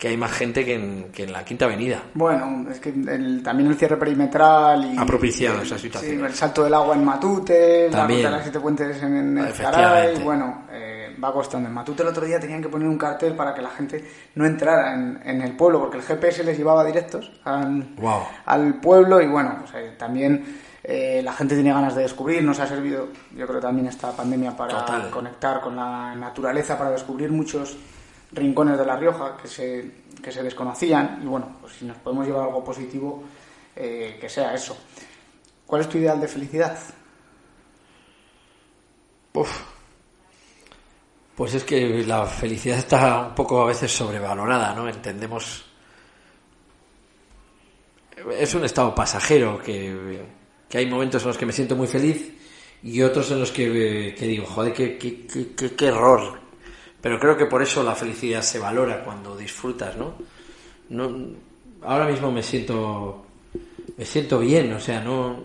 que 0.00 0.08
hay 0.08 0.16
más 0.16 0.32
gente 0.32 0.64
que 0.64 0.74
en, 0.74 1.12
que 1.12 1.24
en 1.24 1.32
la 1.32 1.44
Quinta 1.44 1.66
Avenida. 1.66 2.02
Bueno, 2.14 2.66
es 2.70 2.80
que 2.80 2.88
el- 2.88 3.42
también 3.44 3.68
el 3.70 3.76
cierre 3.76 3.98
perimetral 3.98 4.94
y... 4.94 4.96
Ha 4.98 5.04
propiciado 5.04 5.60
esa 5.60 5.78
situación. 5.78 6.16
sí, 6.18 6.24
el 6.24 6.34
salto 6.34 6.64
del 6.64 6.72
agua 6.72 6.94
en 6.96 7.04
Matute, 7.04 7.88
También. 7.90 8.22
la 8.22 8.28
ruta 8.28 8.30
de 8.30 8.34
los 8.36 8.42
siete 8.42 8.60
puentes 8.60 9.02
en, 9.02 9.16
en 9.16 9.38
el. 9.38 9.52
Zaray, 9.52 10.22
bueno, 10.24 10.64
eh, 10.72 11.14
va 11.22 11.30
costando. 11.34 11.68
En 11.68 11.74
Matute 11.74 12.02
el 12.02 12.08
otro 12.08 12.24
día 12.24 12.40
tenían 12.40 12.62
que 12.62 12.70
poner 12.70 12.88
un 12.88 12.96
cartel 12.96 13.34
para 13.34 13.52
que 13.54 13.60
la 13.60 13.68
gente 13.68 14.02
no 14.36 14.46
entrara 14.46 14.94
en, 14.94 15.20
en 15.22 15.42
el 15.42 15.54
pueblo, 15.54 15.80
porque 15.80 15.98
el 15.98 16.02
GPS 16.02 16.44
les 16.44 16.56
llevaba 16.56 16.82
directos 16.82 17.30
al, 17.44 17.94
Guau. 17.96 18.22
al 18.46 18.80
pueblo 18.80 19.20
y 19.20 19.26
bueno, 19.28 19.56
pues, 19.60 19.72
eh, 19.74 19.92
también 19.98 20.56
eh, 20.82 21.20
la 21.22 21.34
gente 21.34 21.54
tiene 21.56 21.74
ganas 21.74 21.94
de 21.94 22.02
descubrir, 22.02 22.42
nos 22.42 22.58
ha 22.58 22.66
servido, 22.66 23.08
yo 23.36 23.46
creo 23.46 23.60
también 23.60 23.86
esta 23.86 24.12
pandemia 24.12 24.56
para 24.56 24.78
Total. 24.78 25.10
conectar 25.10 25.60
con 25.60 25.76
la 25.76 26.14
naturaleza, 26.14 26.78
para 26.78 26.90
descubrir 26.90 27.30
muchos 27.30 27.76
rincones 28.32 28.78
de 28.78 28.86
La 28.86 28.96
Rioja 28.96 29.36
que 29.36 29.48
se, 29.48 29.90
que 30.22 30.30
se 30.30 30.42
desconocían 30.42 31.20
y 31.22 31.26
bueno, 31.26 31.56
pues 31.60 31.74
si 31.74 31.84
nos 31.84 31.96
podemos 31.98 32.26
llevar 32.26 32.44
algo 32.46 32.62
positivo, 32.64 33.24
eh, 33.76 34.18
que 34.20 34.28
sea 34.28 34.54
eso. 34.54 34.76
¿Cuál 35.66 35.82
es 35.82 35.88
tu 35.88 35.98
ideal 35.98 36.20
de 36.20 36.28
felicidad? 36.28 36.78
Uf. 39.34 39.62
Pues 41.36 41.54
es 41.54 41.64
que 41.64 42.04
la 42.06 42.26
felicidad 42.26 42.78
está 42.78 43.28
un 43.28 43.34
poco 43.34 43.62
a 43.62 43.66
veces 43.66 43.90
sobrevalorada, 43.90 44.74
¿no? 44.74 44.88
Entendemos. 44.88 45.64
Es 48.38 48.54
un 48.54 48.64
estado 48.64 48.94
pasajero 48.94 49.58
que, 49.62 50.20
que 50.68 50.78
hay 50.78 50.86
momentos 50.86 51.22
en 51.22 51.28
los 51.28 51.38
que 51.38 51.46
me 51.46 51.52
siento 51.52 51.76
muy 51.76 51.86
feliz 51.86 52.34
y 52.82 53.00
otros 53.00 53.30
en 53.30 53.40
los 53.40 53.50
que, 53.50 54.14
que 54.18 54.26
digo, 54.26 54.44
joder, 54.46 54.72
qué, 54.74 54.98
qué- 54.98 55.26
qué- 55.26 55.74
qué 55.74 55.86
error. 55.86 56.40
Pero 57.00 57.18
creo 57.18 57.36
que 57.36 57.46
por 57.46 57.62
eso 57.62 57.82
la 57.82 57.94
felicidad 57.94 58.42
se 58.42 58.58
valora 58.58 59.04
cuando 59.04 59.36
disfrutas, 59.36 59.96
¿no? 59.96 60.14
ahora 61.82 62.06
mismo 62.06 62.30
me 62.30 62.42
siento 62.42 63.24
me 63.96 64.06
siento 64.06 64.38
bien, 64.38 64.72
o 64.72 64.80
sea, 64.80 65.02
no, 65.02 65.38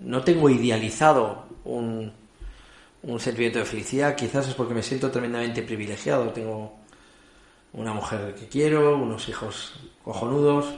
no 0.00 0.22
tengo 0.24 0.50
idealizado 0.50 1.46
un, 1.64 2.12
un 3.02 3.20
sentimiento 3.20 3.60
de 3.60 3.64
felicidad, 3.64 4.16
quizás 4.16 4.48
es 4.48 4.54
porque 4.54 4.74
me 4.74 4.82
siento 4.82 5.08
tremendamente 5.08 5.62
privilegiado, 5.62 6.30
tengo 6.30 6.80
una 7.72 7.92
mujer 7.92 8.34
que 8.34 8.48
quiero, 8.48 8.96
unos 8.96 9.28
hijos 9.28 9.74
cojonudos, 10.02 10.74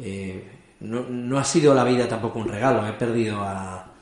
eh, 0.00 0.50
no, 0.80 1.02
no 1.02 1.38
ha 1.38 1.44
sido 1.44 1.74
la 1.74 1.84
vida 1.84 2.08
tampoco 2.08 2.38
un 2.38 2.48
regalo, 2.48 2.86
he 2.86 2.94
perdido 2.94 3.42
a 3.42 3.92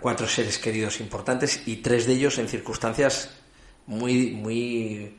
cuatro 0.00 0.28
seres 0.28 0.58
queridos 0.58 1.00
importantes 1.00 1.66
y 1.66 1.78
tres 1.78 2.06
de 2.06 2.12
ellos 2.12 2.38
en 2.38 2.46
circunstancias 2.46 3.43
muy, 3.86 4.30
muy, 4.30 5.16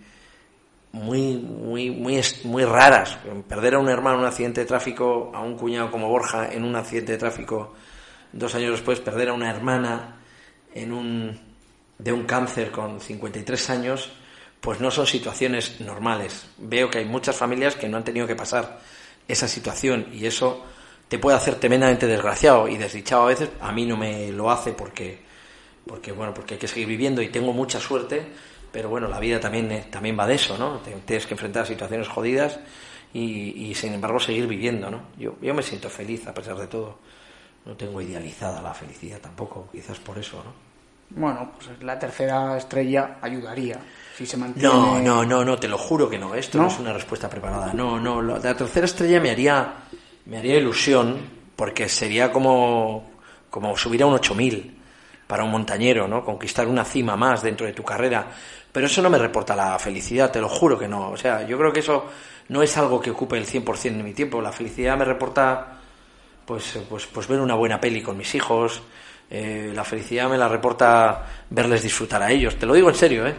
muy, 0.91 1.37
muy, 1.37 1.91
muy, 1.91 2.21
muy 2.43 2.63
raras. 2.63 3.17
Perder 3.47 3.75
a 3.75 3.79
un 3.79 3.89
hermano 3.89 4.15
en 4.15 4.21
un 4.21 4.27
accidente 4.27 4.61
de 4.61 4.67
tráfico, 4.67 5.31
a 5.33 5.41
un 5.41 5.57
cuñado 5.57 5.91
como 5.91 6.09
Borja 6.09 6.51
en 6.51 6.63
un 6.63 6.75
accidente 6.75 7.13
de 7.13 7.17
tráfico, 7.17 7.73
dos 8.31 8.55
años 8.55 8.71
después 8.71 8.99
perder 8.99 9.29
a 9.29 9.33
una 9.33 9.49
hermana 9.49 10.17
en 10.73 10.93
un, 10.93 11.39
de 11.97 12.11
un 12.11 12.23
cáncer 12.23 12.71
con 12.71 12.99
53 12.99 13.69
años, 13.69 14.11
pues 14.61 14.79
no 14.79 14.91
son 14.91 15.05
situaciones 15.05 15.79
normales. 15.81 16.47
Veo 16.57 16.89
que 16.89 16.99
hay 16.99 17.05
muchas 17.05 17.35
familias 17.35 17.75
que 17.75 17.87
no 17.87 17.97
han 17.97 18.03
tenido 18.03 18.27
que 18.27 18.35
pasar 18.35 18.79
esa 19.27 19.47
situación 19.47 20.07
y 20.13 20.25
eso 20.25 20.63
te 21.07 21.19
puede 21.19 21.37
hacer 21.37 21.55
tremendamente 21.55 22.07
desgraciado 22.07 22.67
y 22.67 22.77
desdichado 22.77 23.23
a 23.23 23.27
veces. 23.27 23.49
A 23.61 23.71
mí 23.71 23.85
no 23.85 23.97
me 23.97 24.31
lo 24.31 24.49
hace 24.51 24.73
porque, 24.73 25.19
porque 25.85 26.11
bueno, 26.11 26.33
porque 26.33 26.55
hay 26.55 26.59
que 26.59 26.67
seguir 26.67 26.87
viviendo 26.87 27.21
y 27.21 27.29
tengo 27.29 27.53
mucha 27.53 27.79
suerte, 27.79 28.27
pero 28.75 28.89
bueno, 28.89 29.07
la 29.07 29.21
vida 29.21 29.39
también, 29.39 29.71
eh, 29.71 29.85
también 29.89 30.19
va 30.19 30.27
de 30.27 30.35
eso, 30.35 30.57
¿no? 30.57 30.81
Tienes 31.05 31.25
que 31.25 31.33
enfrentar 31.33 31.65
situaciones 31.65 32.09
jodidas 32.09 32.59
y, 33.13 33.69
y, 33.69 33.73
sin 33.73 33.93
embargo 33.93 34.19
seguir 34.19 34.47
viviendo, 34.47 34.91
¿no? 34.91 35.03
Yo, 35.17 35.37
yo 35.41 35.53
me 35.53 35.63
siento 35.63 35.89
feliz 35.89 36.27
a 36.27 36.33
pesar 36.33 36.57
de 36.57 36.67
todo. 36.67 36.99
No 37.63 37.77
tengo 37.77 38.01
idealizada 38.01 38.61
la 38.61 38.73
felicidad 38.73 39.21
tampoco, 39.21 39.69
quizás 39.71 39.97
por 39.99 40.17
eso, 40.17 40.43
¿no? 40.43 40.51
Bueno, 41.21 41.53
pues 41.55 41.81
la 41.83 41.97
tercera 41.97 42.57
estrella 42.57 43.17
ayudaría. 43.21 43.79
Si 44.17 44.25
se 44.25 44.35
mantiene... 44.35 44.67
No, 44.67 44.99
no, 44.99 45.23
no, 45.23 45.45
no, 45.45 45.57
te 45.57 45.69
lo 45.69 45.77
juro 45.77 46.09
que 46.09 46.19
no. 46.19 46.35
Esto 46.35 46.57
no, 46.57 46.65
¿No? 46.65 46.69
es 46.69 46.77
una 46.77 46.91
respuesta 46.91 47.29
preparada. 47.29 47.71
No, 47.73 47.97
no, 47.97 48.21
la 48.21 48.41
tercera 48.41 48.87
estrella 48.87 49.21
me 49.21 49.31
haría, 49.31 49.73
me 50.25 50.39
haría 50.39 50.57
ilusión 50.57 51.15
porque 51.55 51.87
sería 51.87 52.29
como, 52.29 53.09
como 53.49 53.77
subir 53.77 54.03
a 54.03 54.07
un 54.07 54.15
8000 54.15 54.79
para 55.27 55.45
un 55.45 55.51
montañero, 55.51 56.09
¿no? 56.09 56.25
Conquistar 56.25 56.67
una 56.67 56.83
cima 56.83 57.15
más 57.15 57.41
dentro 57.41 57.65
de 57.65 57.71
tu 57.71 57.83
carrera. 57.83 58.27
Pero 58.75 58.87
eso 58.87 59.01
no 59.01 59.09
me 59.09 59.17
reporta 59.17 59.55
la 59.55 59.79
felicidad, 59.79 60.29
te 60.31 60.41
lo 60.41 60.49
juro 60.49 60.77
que 60.77 60.85
no. 60.87 61.11
O 61.11 61.15
sea, 61.17 61.47
yo 61.47 61.57
creo 61.57 61.71
que 61.71 61.79
eso 61.79 62.05
no 62.49 62.61
es 62.61 62.75
algo 62.75 62.99
que 62.99 63.09
ocupe 63.11 63.37
el 63.37 63.45
100% 63.47 63.81
de 63.97 64.03
mi 64.03 64.13
tiempo. 64.13 64.41
La 64.41 64.51
felicidad 64.51 64.97
me 64.97 65.05
reporta 65.05 65.79
pues, 66.45 66.77
pues, 66.89 67.05
pues 67.07 67.25
ver 67.29 67.39
una 67.39 67.55
buena 67.55 67.79
peli 67.79 68.01
con 68.01 68.17
mis 68.17 68.35
hijos. 68.35 68.81
eh, 69.31 69.71
la 69.73 69.85
felicidad 69.85 70.29
me 70.29 70.37
la 70.37 70.49
reporta 70.49 71.25
verles 71.49 71.81
disfrutar 71.83 72.21
a 72.21 72.29
ellos. 72.31 72.57
Te 72.57 72.65
lo 72.65 72.73
digo 72.73 72.89
en 72.89 72.95
serio, 72.95 73.25
¿eh? 73.25 73.33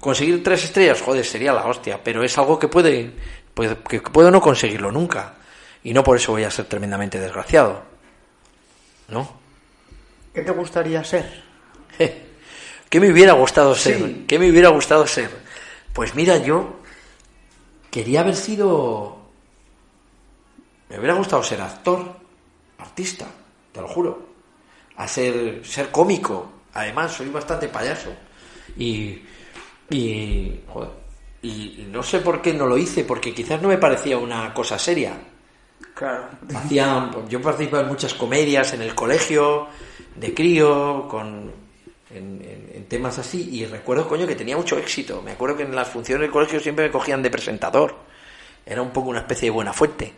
Conseguir 0.00 0.42
tres 0.42 0.64
estrellas, 0.64 1.02
joder, 1.02 1.24
sería 1.26 1.52
la 1.52 1.66
hostia, 1.66 2.00
pero 2.02 2.24
es 2.24 2.36
algo 2.38 2.58
que 2.58 2.68
puede, 2.68 3.12
puede- 3.52 3.76
que 3.86 4.00
puedo 4.00 4.30
no 4.30 4.40
conseguirlo 4.40 4.90
nunca. 4.90 5.34
Y 5.82 5.92
no 5.92 6.02
por 6.02 6.16
eso 6.16 6.32
voy 6.32 6.44
a 6.44 6.50
ser 6.50 6.64
tremendamente 6.64 7.20
desgraciado. 7.20 7.82
¿No? 9.08 9.30
¿Qué 10.32 10.40
te 10.42 10.52
gustaría 10.52 11.04
ser? 11.04 11.42
¿Qué 12.88 13.00
me 13.00 13.10
hubiera 13.10 13.32
gustado 13.32 13.74
ser? 13.74 13.98
Sí. 13.98 14.24
¿Qué 14.26 14.38
me 14.38 14.50
hubiera 14.50 14.68
gustado 14.68 15.06
ser? 15.06 15.30
Pues 15.92 16.14
mira, 16.14 16.38
yo 16.38 16.76
quería 17.90 18.20
haber 18.20 18.36
sido... 18.36 19.18
Me 20.88 20.98
hubiera 20.98 21.14
gustado 21.14 21.42
ser 21.42 21.60
actor, 21.60 22.16
artista, 22.78 23.26
te 23.72 23.80
lo 23.80 23.88
juro. 23.88 24.28
A 24.96 25.08
ser, 25.08 25.64
ser 25.64 25.90
cómico. 25.90 26.52
Además, 26.74 27.12
soy 27.12 27.28
bastante 27.28 27.68
payaso. 27.68 28.10
Y... 28.76 29.22
Y... 29.90 30.60
Joder. 30.68 31.04
Y 31.42 31.86
no 31.90 32.02
sé 32.02 32.20
por 32.20 32.40
qué 32.40 32.54
no 32.54 32.66
lo 32.66 32.78
hice, 32.78 33.04
porque 33.04 33.34
quizás 33.34 33.60
no 33.60 33.68
me 33.68 33.76
parecía 33.76 34.16
una 34.16 34.54
cosa 34.54 34.78
seria. 34.78 35.12
Claro. 35.94 36.28
Hacían, 36.54 37.10
pues, 37.10 37.28
yo 37.28 37.40
participaba 37.42 37.82
en 37.82 37.88
muchas 37.90 38.14
comedias 38.14 38.72
en 38.72 38.80
el 38.80 38.94
colegio, 38.94 39.68
de 40.16 40.32
crío, 40.32 41.06
con, 41.08 41.52
en, 42.14 42.40
en- 42.42 42.70
en 42.74 42.84
temas 42.86 43.18
así, 43.18 43.48
y 43.52 43.66
recuerdo, 43.66 44.06
coño, 44.08 44.26
que 44.26 44.34
tenía 44.36 44.56
mucho 44.56 44.78
éxito. 44.78 45.22
Me 45.22 45.32
acuerdo 45.32 45.56
que 45.56 45.62
en 45.64 45.74
las 45.74 45.88
funciones 45.88 46.22
del 46.22 46.30
colegio 46.30 46.60
siempre 46.60 46.86
me 46.86 46.90
cogían 46.90 47.22
de 47.22 47.30
presentador. 47.30 47.94
Era 48.66 48.80
un 48.82 48.90
poco 48.90 49.10
una 49.10 49.20
especie 49.20 49.46
de 49.46 49.50
buena 49.50 49.72
fuente. 49.72 50.12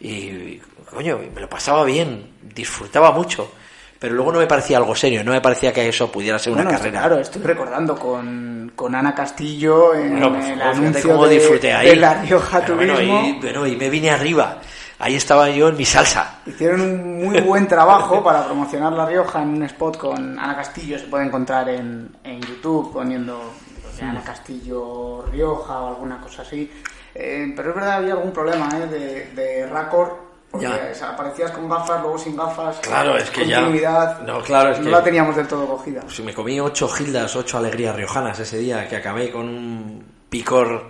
Y, 0.00 0.56
coño, 0.90 1.20
me 1.34 1.40
lo 1.40 1.48
pasaba 1.48 1.84
bien, 1.84 2.32
disfrutaba 2.42 3.12
mucho. 3.12 3.52
Pero 3.98 4.14
luego 4.16 4.32
no 4.32 4.40
me 4.40 4.48
parecía 4.48 4.78
algo 4.78 4.96
serio, 4.96 5.22
no 5.22 5.30
me 5.30 5.40
parecía 5.40 5.72
que 5.72 5.88
eso 5.88 6.10
pudiera 6.10 6.36
ser 6.36 6.52
una 6.52 6.64
Bueno, 6.64 6.76
carrera. 6.76 6.98
Claro, 6.98 7.18
estoy 7.20 7.40
recordando 7.42 7.94
con, 7.94 8.72
con 8.74 8.92
Ana 8.96 9.14
Castillo 9.14 9.94
en 9.94 10.18
Bueno, 10.18 10.44
el 10.44 10.60
anuncio 10.60 11.22
de, 11.28 11.34
disfruté 11.36 11.72
ahí. 11.72 11.90
de 11.90 11.96
La 11.96 12.20
Rioja 12.20 12.60
bueno, 12.74 12.94
Turismo. 12.94 13.22
y, 13.24 13.40
bueno, 13.40 13.64
y 13.68 13.76
me 13.76 13.88
vine 13.88 14.10
arriba. 14.10 14.60
Ahí 15.04 15.16
estaba 15.16 15.50
yo 15.50 15.68
en 15.68 15.76
mi 15.76 15.84
salsa. 15.84 16.38
Hicieron 16.46 16.80
un 16.80 17.24
muy 17.24 17.40
buen 17.40 17.66
trabajo 17.66 18.22
para 18.22 18.44
promocionar 18.44 18.92
La 18.92 19.04
Rioja 19.04 19.42
en 19.42 19.48
un 19.48 19.62
spot 19.64 19.96
con 19.98 20.38
Ana 20.38 20.54
Castillo. 20.54 20.96
Se 20.96 21.06
puede 21.06 21.24
encontrar 21.26 21.68
en, 21.70 22.14
en 22.22 22.40
YouTube 22.40 22.92
poniendo 22.92 23.52
pues, 23.82 24.00
Ana 24.00 24.22
Castillo 24.22 25.24
Rioja 25.32 25.80
o 25.80 25.88
alguna 25.88 26.20
cosa 26.20 26.42
así. 26.42 26.70
Eh, 27.16 27.52
pero 27.56 27.70
es 27.70 27.74
verdad, 27.74 27.94
había 27.94 28.12
algún 28.12 28.30
problema 28.32 28.68
¿eh? 28.78 28.86
de, 28.86 29.26
de 29.34 29.66
Raccord. 29.66 30.10
Porque 30.52 30.66
Ya. 30.66 31.08
aparecías 31.08 31.50
con 31.50 31.68
gafas, 31.68 32.00
luego 32.02 32.16
sin 32.18 32.36
gafas. 32.36 32.78
Claro, 32.80 33.16
es 33.16 33.28
que 33.30 33.44
ya- 33.46 33.56
continuidad. 33.60 34.20
no, 34.20 34.40
claro, 34.42 34.70
es 34.70 34.78
no 34.78 34.84
que- 34.84 34.90
la 34.90 35.02
teníamos 35.02 35.34
del 35.34 35.48
todo 35.48 35.66
cogida. 35.66 36.02
Si 36.08 36.22
me 36.22 36.32
comí 36.32 36.60
ocho 36.60 36.86
gildas, 36.88 37.34
ocho 37.34 37.58
alegrías 37.58 37.96
riojanas 37.96 38.38
ese 38.38 38.58
día, 38.58 38.86
que 38.86 38.96
acabé 38.96 39.32
con 39.32 39.48
un 39.48 40.04
picor 40.28 40.84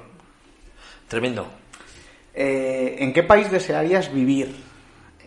tremendo. 1.09 1.47
Eh, 2.35 2.97
¿En 2.99 3.13
qué 3.13 3.23
país 3.23 3.51
desearías 3.51 4.13
vivir? 4.13 4.55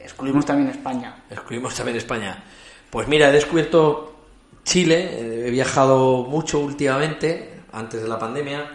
Excluimos 0.01 0.45
también 0.45 0.69
España. 0.69 1.23
Excluimos 1.29 1.75
también 1.75 1.97
España. 1.97 2.43
Pues 2.89 3.07
mira, 3.07 3.29
he 3.29 3.31
descubierto 3.31 4.15
Chile, 4.63 5.47
he 5.47 5.51
viajado 5.51 6.23
mucho 6.23 6.59
últimamente, 6.59 7.61
antes 7.71 8.01
de 8.01 8.07
la 8.07 8.17
pandemia, 8.17 8.71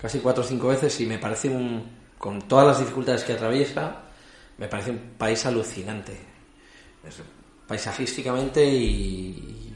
casi 0.00 0.18
cuatro 0.20 0.42
o 0.42 0.46
cinco 0.46 0.68
veces, 0.68 1.00
y 1.00 1.06
me 1.06 1.18
parece 1.18 1.48
un, 1.48 1.88
con 2.18 2.42
todas 2.42 2.66
las 2.66 2.78
dificultades 2.78 3.24
que 3.24 3.32
atraviesa, 3.34 4.02
me 4.58 4.68
parece 4.68 4.90
un 4.90 4.98
país 5.16 5.44
alucinante. 5.46 6.12
Es 7.06 7.16
paisajísticamente 7.66 8.64
y, 8.66 9.72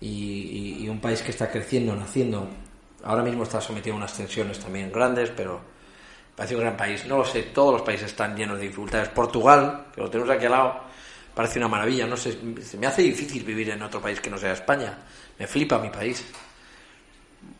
y- 0.00 0.76
y 0.84 0.88
un 0.88 1.00
país 1.00 1.22
que 1.22 1.30
está 1.30 1.50
creciendo, 1.50 1.94
naciendo. 1.94 2.48
Ahora 3.04 3.22
mismo 3.22 3.42
está 3.42 3.60
sometido 3.60 3.94
a 3.94 3.98
unas 3.98 4.16
tensiones 4.16 4.58
también 4.58 4.90
grandes, 4.92 5.30
pero 5.30 5.60
parece 6.34 6.54
un 6.54 6.62
gran 6.62 6.76
país. 6.76 7.04
No 7.06 7.18
lo 7.18 7.24
sé, 7.24 7.42
todos 7.42 7.72
los 7.72 7.82
países 7.82 8.06
están 8.06 8.36
llenos 8.36 8.58
de 8.58 8.64
dificultades. 8.64 9.08
Portugal, 9.08 9.86
que 9.94 10.00
lo 10.00 10.10
tenemos 10.10 10.30
aquí 10.34 10.46
al 10.46 10.52
lado, 10.52 10.80
parece 11.34 11.58
una 11.58 11.68
maravilla. 11.68 12.06
No 12.06 12.16
sé, 12.16 12.38
se 12.62 12.76
me 12.78 12.86
hace 12.86 13.02
difícil 13.02 13.44
vivir 13.44 13.70
en 13.70 13.82
otro 13.82 14.00
país 14.00 14.20
que 14.20 14.30
no 14.30 14.38
sea 14.38 14.52
España. 14.52 14.98
Me 15.38 15.46
flipa 15.46 15.78
mi 15.78 15.90
país. 15.90 16.24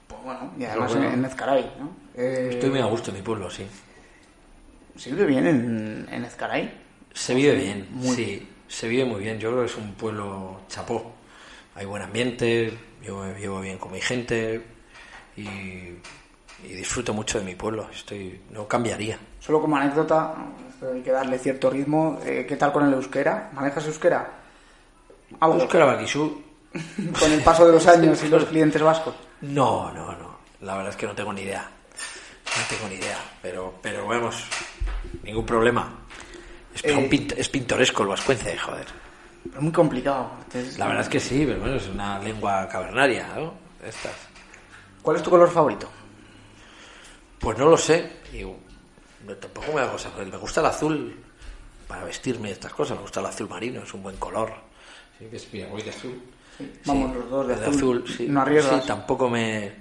Pues 0.06 0.22
bueno, 0.22 0.52
y 0.58 0.64
además 0.64 0.94
bueno. 0.94 1.10
en, 1.10 1.24
Ezcaray, 1.24 1.72
¿no? 1.78 1.96
Eh, 2.14 2.50
Estoy 2.52 2.70
muy 2.70 2.80
a 2.80 2.86
gusto 2.86 3.10
en 3.10 3.16
mi 3.16 3.22
pueblo, 3.22 3.50
sí. 3.50 3.66
¿Se 4.96 5.10
vive 5.10 5.26
bien 5.26 5.46
en, 5.46 6.08
en 6.10 6.24
Ezcaray? 6.24 6.84
Se 7.12 7.34
vive 7.34 7.54
bien, 7.54 7.88
Muy 7.90 8.14
sí, 8.14 8.48
se 8.66 8.88
vive 8.88 9.04
muy 9.04 9.20
bien. 9.20 9.38
Yo 9.38 9.50
creo 9.50 9.64
que 9.64 9.70
es 9.70 9.76
un 9.76 9.94
pueblo 9.94 10.62
chapó. 10.68 11.14
Hay 11.76 11.86
buen 11.86 12.02
ambiente, 12.02 12.72
yo 13.02 13.22
me 13.22 13.38
llevo 13.38 13.60
bien 13.60 13.78
con 13.78 13.92
mi 13.92 14.00
gente 14.00 14.62
y, 15.36 15.90
y 16.64 16.72
disfruto 16.74 17.12
mucho 17.14 17.38
de 17.38 17.44
mi 17.44 17.54
pueblo. 17.54 17.88
Estoy, 17.92 18.40
no 18.50 18.66
cambiaría. 18.66 19.18
Solo 19.40 19.60
como 19.60 19.76
anécdota, 19.76 20.34
hay 20.92 21.02
que 21.02 21.10
darle 21.12 21.38
cierto 21.38 21.70
ritmo. 21.70 22.18
eh, 22.24 22.44
¿Qué 22.48 22.56
tal 22.56 22.72
con 22.72 22.86
el 22.86 22.94
euskera? 22.94 23.50
¿Manejas 23.52 23.86
euskera? 23.86 24.28
Algo. 25.40 25.60
Euskara 25.60 25.84
Bakishu, 25.86 26.42
Con 27.20 27.30
el 27.32 27.42
paso 27.42 27.66
de 27.66 27.72
los 27.72 27.86
años 27.86 28.22
y 28.24 28.28
los 28.30 28.44
clientes 28.46 28.82
vascos. 28.82 29.14
No, 29.42 29.92
no, 29.92 30.12
no. 30.12 30.34
La 30.62 30.74
verdad 30.76 30.90
es 30.90 30.96
que 30.96 31.06
no 31.06 31.14
tengo 31.14 31.32
ni 31.32 31.42
idea. 31.42 31.62
No 31.62 32.62
tengo 32.68 32.88
ni 32.88 32.96
idea. 32.96 33.18
Pero, 33.42 33.74
pero 33.82 34.06
vamos, 34.06 34.44
ningún 35.22 35.44
problema. 35.46 35.92
Es, 36.74 36.84
Eh, 36.84 37.08
pint- 37.10 37.34
es 37.36 37.48
pintoresco 37.48 38.02
el 38.02 38.08
vascuence, 38.08 38.56
joder. 38.58 38.86
Es 39.54 39.60
muy 39.60 39.70
complicado. 39.72 40.30
Entonces, 40.44 40.78
La 40.78 40.86
verdad 40.86 41.02
es 41.02 41.08
que 41.08 41.20
sí, 41.20 41.44
pero 41.46 41.60
bueno, 41.60 41.76
es 41.76 41.86
una 41.88 42.18
lengua 42.18 42.66
cavernaria, 42.68 43.28
¿no? 43.36 43.54
Estas. 43.86 44.12
¿Cuál 45.02 45.16
es 45.18 45.22
tu 45.22 45.30
color 45.30 45.50
favorito? 45.50 45.88
Pues 47.44 47.58
no 47.58 47.66
lo 47.68 47.76
sé. 47.76 48.10
Y 48.32 48.42
no, 48.42 49.34
tampoco 49.36 49.72
me 49.74 49.82
hago 49.82 49.98
saber. 49.98 50.26
Me 50.26 50.38
gusta 50.38 50.60
el 50.60 50.66
azul 50.66 51.22
para 51.86 52.04
vestirme 52.04 52.48
y 52.48 52.52
estas 52.52 52.72
cosas. 52.72 52.96
Me 52.96 53.02
gusta 53.02 53.20
el 53.20 53.26
azul 53.26 53.48
marino, 53.48 53.82
es 53.82 53.92
un 53.92 54.02
buen 54.02 54.16
color. 54.16 54.52
Sí, 55.18 55.26
que 55.26 55.36
es, 55.36 55.52
mira, 55.52 55.68
voy 55.68 55.82
de 55.82 55.90
azul. 55.90 56.22
Vamos 56.86 57.10
Sí, 57.12 57.18
los 57.18 57.30
dos 57.30 57.48
de 57.48 57.56
de 57.56 57.66
azul. 57.66 58.04
sí. 58.08 58.26
No 58.28 58.40
arriesgas. 58.40 58.82
Sí, 58.82 58.88
tampoco 58.88 59.28
me. 59.28 59.72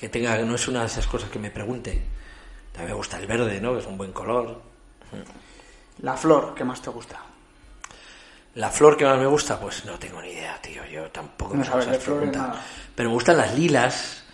que 0.00 0.08
tenga. 0.08 0.36
no 0.38 0.56
es 0.56 0.66
una 0.68 0.80
de 0.80 0.86
esas 0.86 1.06
cosas 1.06 1.30
que 1.30 1.38
me 1.38 1.50
pregunte. 1.50 2.02
También 2.72 2.90
me 2.90 2.96
gusta 2.96 3.18
el 3.18 3.26
verde, 3.26 3.60
¿no? 3.60 3.72
Que 3.74 3.80
es 3.80 3.86
un 3.86 3.96
buen 3.96 4.12
color. 4.12 4.60
La 6.02 6.16
flor 6.16 6.54
que 6.54 6.64
más 6.64 6.82
te 6.82 6.90
gusta. 6.90 7.20
La 8.56 8.70
flor 8.70 8.96
que 8.96 9.04
más 9.04 9.18
me 9.18 9.26
gusta, 9.26 9.60
pues 9.60 9.84
no 9.84 9.98
tengo 9.98 10.20
ni 10.20 10.30
idea, 10.30 10.60
tío. 10.60 10.84
Yo 10.86 11.10
tampoco 11.10 11.54
No 11.54 11.60
me 11.60 11.66
sabes 11.66 11.86
de. 11.86 11.98
Pero 12.94 13.08
me 13.10 13.14
gustan 13.14 13.36
las 13.36 13.54
lilas. 13.54 14.24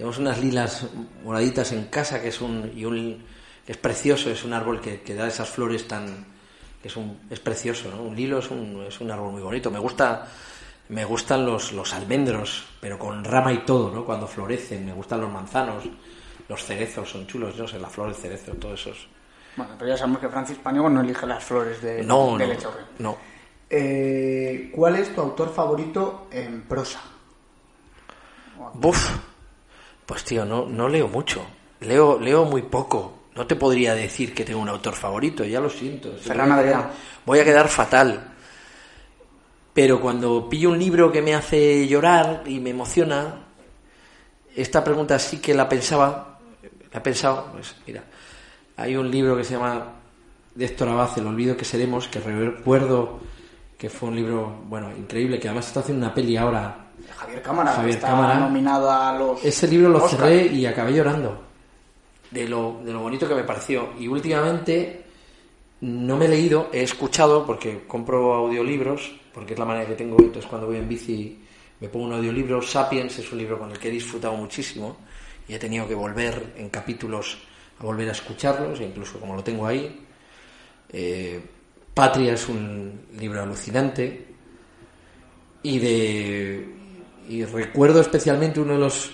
Tenemos 0.00 0.16
unas 0.16 0.38
lilas 0.40 0.86
moraditas 1.22 1.72
en 1.72 1.84
casa 1.88 2.22
que 2.22 2.28
es 2.28 2.40
un, 2.40 2.72
y 2.74 2.86
un 2.86 3.22
que 3.66 3.72
es 3.72 3.76
precioso, 3.76 4.30
es 4.30 4.44
un 4.44 4.54
árbol 4.54 4.80
que, 4.80 5.02
que 5.02 5.14
da 5.14 5.28
esas 5.28 5.50
flores 5.50 5.86
tan 5.86 6.24
que 6.80 6.88
es 6.88 6.96
un 6.96 7.20
es 7.28 7.38
precioso, 7.38 7.90
¿no? 7.90 8.02
Un 8.04 8.16
lilo 8.16 8.38
es 8.38 8.50
un, 8.50 8.82
es 8.88 8.98
un 9.02 9.10
árbol 9.10 9.32
muy 9.32 9.42
bonito. 9.42 9.70
Me 9.70 9.78
gusta 9.78 10.26
me 10.88 11.04
gustan 11.04 11.44
los, 11.44 11.72
los 11.74 11.92
almendros, 11.92 12.64
pero 12.80 12.98
con 12.98 13.22
rama 13.22 13.52
y 13.52 13.58
todo, 13.66 13.90
¿no? 13.94 14.06
Cuando 14.06 14.26
florecen, 14.26 14.86
me 14.86 14.94
gustan 14.94 15.20
los 15.20 15.30
manzanos, 15.30 15.84
los 16.48 16.64
cerezos 16.64 17.10
son 17.10 17.26
chulos, 17.26 17.54
no 17.58 17.68
sé, 17.68 17.78
la 17.78 17.90
flor 17.90 18.06
del 18.06 18.16
cerezo, 18.16 18.52
todos 18.52 18.80
esos. 18.80 19.06
Bueno, 19.54 19.74
pero 19.78 19.90
ya 19.90 19.98
sabemos 19.98 20.20
que 20.22 20.30
Francis 20.30 20.56
Paniego 20.56 20.88
no 20.88 21.02
elige 21.02 21.26
las 21.26 21.44
flores 21.44 21.82
de, 21.82 22.02
No, 22.04 22.38
de 22.38 22.46
no, 22.46 22.52
Lechorre. 22.54 22.84
no. 23.00 23.18
Eh, 23.68 24.72
¿Cuál 24.74 24.96
es 24.96 25.14
tu 25.14 25.20
autor 25.20 25.52
favorito 25.52 26.28
en 26.32 26.62
prosa? 26.62 27.02
Buf, 28.72 29.10
pues 30.10 30.24
tío, 30.24 30.44
no, 30.44 30.66
no 30.66 30.88
leo 30.88 31.06
mucho. 31.06 31.46
Leo, 31.82 32.18
leo 32.18 32.44
muy 32.44 32.62
poco. 32.62 33.26
No 33.36 33.46
te 33.46 33.54
podría 33.54 33.94
decir 33.94 34.34
que 34.34 34.44
tengo 34.44 34.60
un 34.60 34.68
autor 34.68 34.94
favorito, 34.94 35.44
ya 35.44 35.60
lo 35.60 35.70
siento. 35.70 36.12
Ferran 36.16 36.50
Adrià. 36.50 36.90
Voy 37.24 37.38
a 37.38 37.44
quedar 37.44 37.68
fatal. 37.68 38.32
Pero 39.72 40.00
cuando 40.00 40.48
pillo 40.48 40.70
un 40.70 40.80
libro 40.80 41.12
que 41.12 41.22
me 41.22 41.32
hace 41.32 41.86
llorar 41.86 42.42
y 42.44 42.58
me 42.58 42.70
emociona, 42.70 43.36
esta 44.56 44.82
pregunta 44.82 45.16
sí 45.20 45.38
que 45.38 45.54
la 45.54 45.68
pensaba, 45.68 46.40
la 46.92 46.98
he 46.98 47.02
pensado, 47.02 47.46
pues 47.52 47.76
mira, 47.86 48.02
hay 48.78 48.96
un 48.96 49.08
libro 49.12 49.36
que 49.36 49.44
se 49.44 49.54
llama 49.54 49.92
de 50.56 50.64
Héctor 50.64 50.88
Abad, 50.88 51.16
El 51.18 51.28
olvido 51.28 51.56
que 51.56 51.64
seremos, 51.64 52.08
que 52.08 52.18
recuerdo 52.18 53.20
que 53.78 53.88
fue 53.88 54.08
un 54.08 54.16
libro, 54.16 54.60
bueno, 54.64 54.90
increíble, 54.90 55.38
que 55.38 55.46
además 55.46 55.68
está 55.68 55.78
haciendo 55.78 56.04
una 56.04 56.12
peli 56.12 56.36
ahora 56.36 56.79
Javier 57.16 57.42
Cámara, 57.42 57.72
Javier 57.72 57.94
está 57.96 58.08
Cámara. 58.08 58.38
nominado 58.38 58.90
a 58.90 59.12
los. 59.18 59.44
Ese 59.44 59.68
libro 59.68 59.88
lo 59.88 60.04
Oscar. 60.04 60.20
cerré 60.20 60.46
y 60.46 60.66
acabé 60.66 60.92
llorando 60.92 61.40
de 62.30 62.48
lo, 62.48 62.80
de 62.84 62.92
lo 62.92 63.00
bonito 63.00 63.28
que 63.28 63.34
me 63.34 63.44
pareció. 63.44 63.90
Y 63.98 64.08
últimamente 64.08 65.04
no 65.80 66.16
me 66.16 66.26
he 66.26 66.28
leído, 66.28 66.68
he 66.72 66.82
escuchado 66.82 67.44
porque 67.46 67.84
compro 67.86 68.34
audiolibros, 68.34 69.12
porque 69.32 69.54
es 69.54 69.58
la 69.58 69.64
manera 69.64 69.86
que 69.86 69.94
tengo. 69.94 70.16
Entonces, 70.18 70.46
cuando 70.46 70.66
voy 70.66 70.76
en 70.76 70.88
bici 70.88 71.38
me 71.80 71.88
pongo 71.88 72.06
un 72.06 72.12
audiolibro. 72.12 72.60
Sapiens 72.60 73.18
es 73.18 73.32
un 73.32 73.38
libro 73.38 73.58
con 73.58 73.70
el 73.70 73.78
que 73.78 73.88
he 73.88 73.90
disfrutado 73.92 74.34
muchísimo 74.34 74.98
y 75.48 75.54
he 75.54 75.58
tenido 75.58 75.88
que 75.88 75.94
volver 75.94 76.52
en 76.56 76.68
capítulos 76.68 77.38
a 77.78 77.84
volver 77.84 78.08
a 78.10 78.12
escucharlos, 78.12 78.78
e 78.80 78.84
incluso 78.84 79.18
como 79.18 79.34
lo 79.34 79.42
tengo 79.42 79.66
ahí. 79.66 80.04
Eh, 80.92 81.40
Patria 81.94 82.34
es 82.34 82.48
un 82.48 83.06
libro 83.18 83.42
alucinante 83.42 84.26
y 85.62 85.78
de 85.78 86.74
y 87.30 87.44
recuerdo 87.44 88.00
especialmente 88.00 88.58
uno 88.58 88.72
de 88.72 88.80
los 88.80 89.12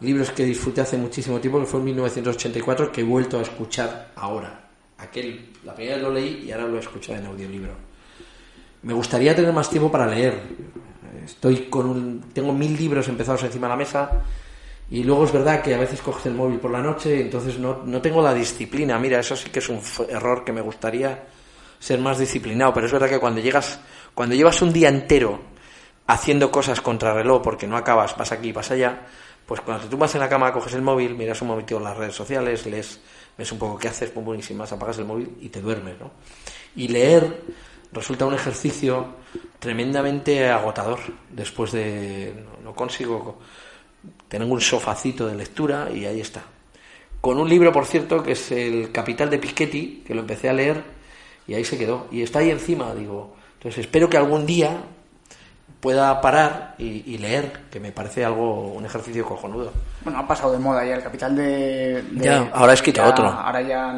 libros 0.00 0.30
que 0.30 0.46
disfruté 0.46 0.80
hace 0.80 0.96
muchísimo 0.96 1.38
tiempo 1.40 1.60
que 1.60 1.66
fue 1.66 1.80
en 1.80 1.86
1984 1.86 2.90
que 2.90 3.02
he 3.02 3.04
vuelto 3.04 3.38
a 3.38 3.42
escuchar 3.42 4.12
ahora. 4.16 4.70
Aquel 4.96 5.50
la 5.64 5.74
primera 5.74 5.96
vez 5.96 6.04
lo 6.04 6.10
leí 6.10 6.44
y 6.46 6.52
ahora 6.52 6.66
lo 6.66 6.78
he 6.78 6.80
escuchado 6.80 7.18
en 7.18 7.26
audiolibro. 7.26 7.72
Me 8.82 8.94
gustaría 8.94 9.36
tener 9.36 9.52
más 9.52 9.68
tiempo 9.68 9.92
para 9.92 10.06
leer. 10.06 10.40
Estoy 11.22 11.66
con 11.68 11.86
un 11.86 12.24
tengo 12.32 12.54
mil 12.54 12.74
libros 12.74 13.06
empezados 13.08 13.42
encima 13.42 13.66
de 13.66 13.72
la 13.72 13.76
mesa 13.76 14.10
y 14.90 15.04
luego 15.04 15.26
es 15.26 15.32
verdad 15.32 15.60
que 15.62 15.74
a 15.74 15.78
veces 15.78 16.00
coges 16.00 16.24
el 16.26 16.34
móvil 16.34 16.58
por 16.58 16.70
la 16.70 16.80
noche 16.80 17.20
entonces 17.20 17.58
no, 17.58 17.82
no 17.84 18.00
tengo 18.00 18.22
la 18.22 18.32
disciplina. 18.32 18.98
Mira 18.98 19.20
eso 19.20 19.36
sí 19.36 19.50
que 19.50 19.58
es 19.58 19.68
un 19.68 19.80
error 20.08 20.44
que 20.44 20.52
me 20.52 20.62
gustaría 20.62 21.24
ser 21.78 21.98
más 22.00 22.18
disciplinado 22.18 22.72
pero 22.72 22.86
es 22.86 22.92
verdad 22.92 23.10
que 23.10 23.18
cuando 23.18 23.42
llegas 23.42 23.80
cuando 24.14 24.34
llevas 24.34 24.62
un 24.62 24.72
día 24.72 24.88
entero 24.88 25.49
haciendo 26.10 26.50
cosas 26.50 26.80
contra 26.80 27.14
reloj 27.14 27.40
porque 27.40 27.66
no 27.66 27.76
acabas, 27.76 28.16
vas 28.16 28.32
aquí, 28.32 28.50
vas 28.50 28.70
allá, 28.70 29.06
pues 29.46 29.60
cuando 29.60 29.84
te 29.84 29.90
tumbas 29.90 30.12
en 30.14 30.20
la 30.20 30.28
cama, 30.28 30.52
coges 30.52 30.74
el 30.74 30.82
móvil, 30.82 31.14
miras 31.14 31.40
un 31.42 31.48
momentito 31.48 31.78
las 31.78 31.96
redes 31.96 32.14
sociales, 32.14 32.66
lees, 32.66 33.00
ves 33.38 33.52
un 33.52 33.58
poco 33.58 33.78
qué 33.78 33.88
haces, 33.88 34.10
pum, 34.10 34.24
pum, 34.24 34.38
y 34.48 34.54
más 34.54 34.72
apagas 34.72 34.98
el 34.98 35.04
móvil 35.04 35.36
y 35.40 35.48
te 35.48 35.60
duermes, 35.60 36.00
¿no? 36.00 36.10
Y 36.74 36.88
leer 36.88 37.42
resulta 37.92 38.26
un 38.26 38.34
ejercicio 38.34 39.06
tremendamente 39.58 40.48
agotador. 40.48 40.98
Después 41.28 41.72
de... 41.72 42.34
no, 42.44 42.70
no 42.70 42.74
consigo... 42.74 43.38
Tengo 44.28 44.52
un 44.52 44.60
sofacito 44.60 45.26
de 45.26 45.34
lectura 45.34 45.90
y 45.92 46.06
ahí 46.06 46.20
está. 46.20 46.42
Con 47.20 47.38
un 47.38 47.48
libro, 47.48 47.70
por 47.70 47.84
cierto, 47.84 48.22
que 48.22 48.32
es 48.32 48.50
El 48.50 48.90
Capital 48.92 49.28
de 49.28 49.38
Piketty, 49.38 50.04
que 50.06 50.14
lo 50.14 50.20
empecé 50.20 50.48
a 50.48 50.54
leer 50.54 50.82
y 51.46 51.54
ahí 51.54 51.64
se 51.64 51.76
quedó. 51.76 52.06
Y 52.10 52.22
está 52.22 52.38
ahí 52.38 52.50
encima, 52.50 52.94
digo. 52.94 53.36
Entonces 53.54 53.84
espero 53.84 54.08
que 54.08 54.16
algún 54.16 54.46
día 54.46 54.82
pueda 55.80 56.20
parar 56.20 56.74
y, 56.78 57.02
y 57.14 57.18
leer, 57.18 57.52
que 57.70 57.80
me 57.80 57.90
parece 57.92 58.24
algo, 58.24 58.68
un 58.72 58.84
ejercicio 58.84 59.24
cojonudo. 59.24 59.72
Bueno, 60.02 60.18
ha 60.20 60.28
pasado 60.28 60.52
de 60.52 60.58
moda 60.58 60.84
ya 60.84 60.94
el 60.96 61.02
capital 61.02 61.34
de. 61.34 62.02
de- 62.02 62.24
Ya, 62.24 62.50
ahora 62.52 62.74
escrito 62.74 63.00
ya- 63.02 63.08
otro. 63.08 63.26
Ahora 63.26 63.60
ya. 63.62 63.94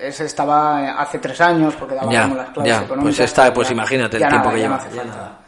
Ese 0.00 0.26
estaba 0.26 1.00
hace 1.00 1.18
tres 1.18 1.40
años 1.40 1.74
porque 1.74 1.94
daba 1.96 2.12
Ya, 2.12 2.22
como 2.22 2.36
las 2.36 2.50
claves 2.50 2.70
ya, 2.72 2.76
económicas. 2.84 3.16
pues 3.16 3.20
está, 3.30 3.42
pero 3.44 3.54
pues 3.54 3.68
ya- 3.68 3.74
imagínate 3.74 4.16
el 4.16 4.22
tiempo 4.22 4.36
nada, 4.38 4.50
que 4.52 4.58
lleva, 4.60 4.76
no 4.76 4.82
hace 4.82 4.90
falta. 4.90 5.38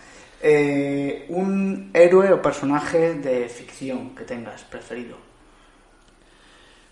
Eh, 0.42 1.26
un 1.28 1.90
héroe 1.94 2.32
o 2.32 2.40
personaje 2.42 3.14
de 3.14 3.48
ficción 3.48 4.14
que 4.14 4.24
tengas 4.24 4.62
preferido. 4.62 5.16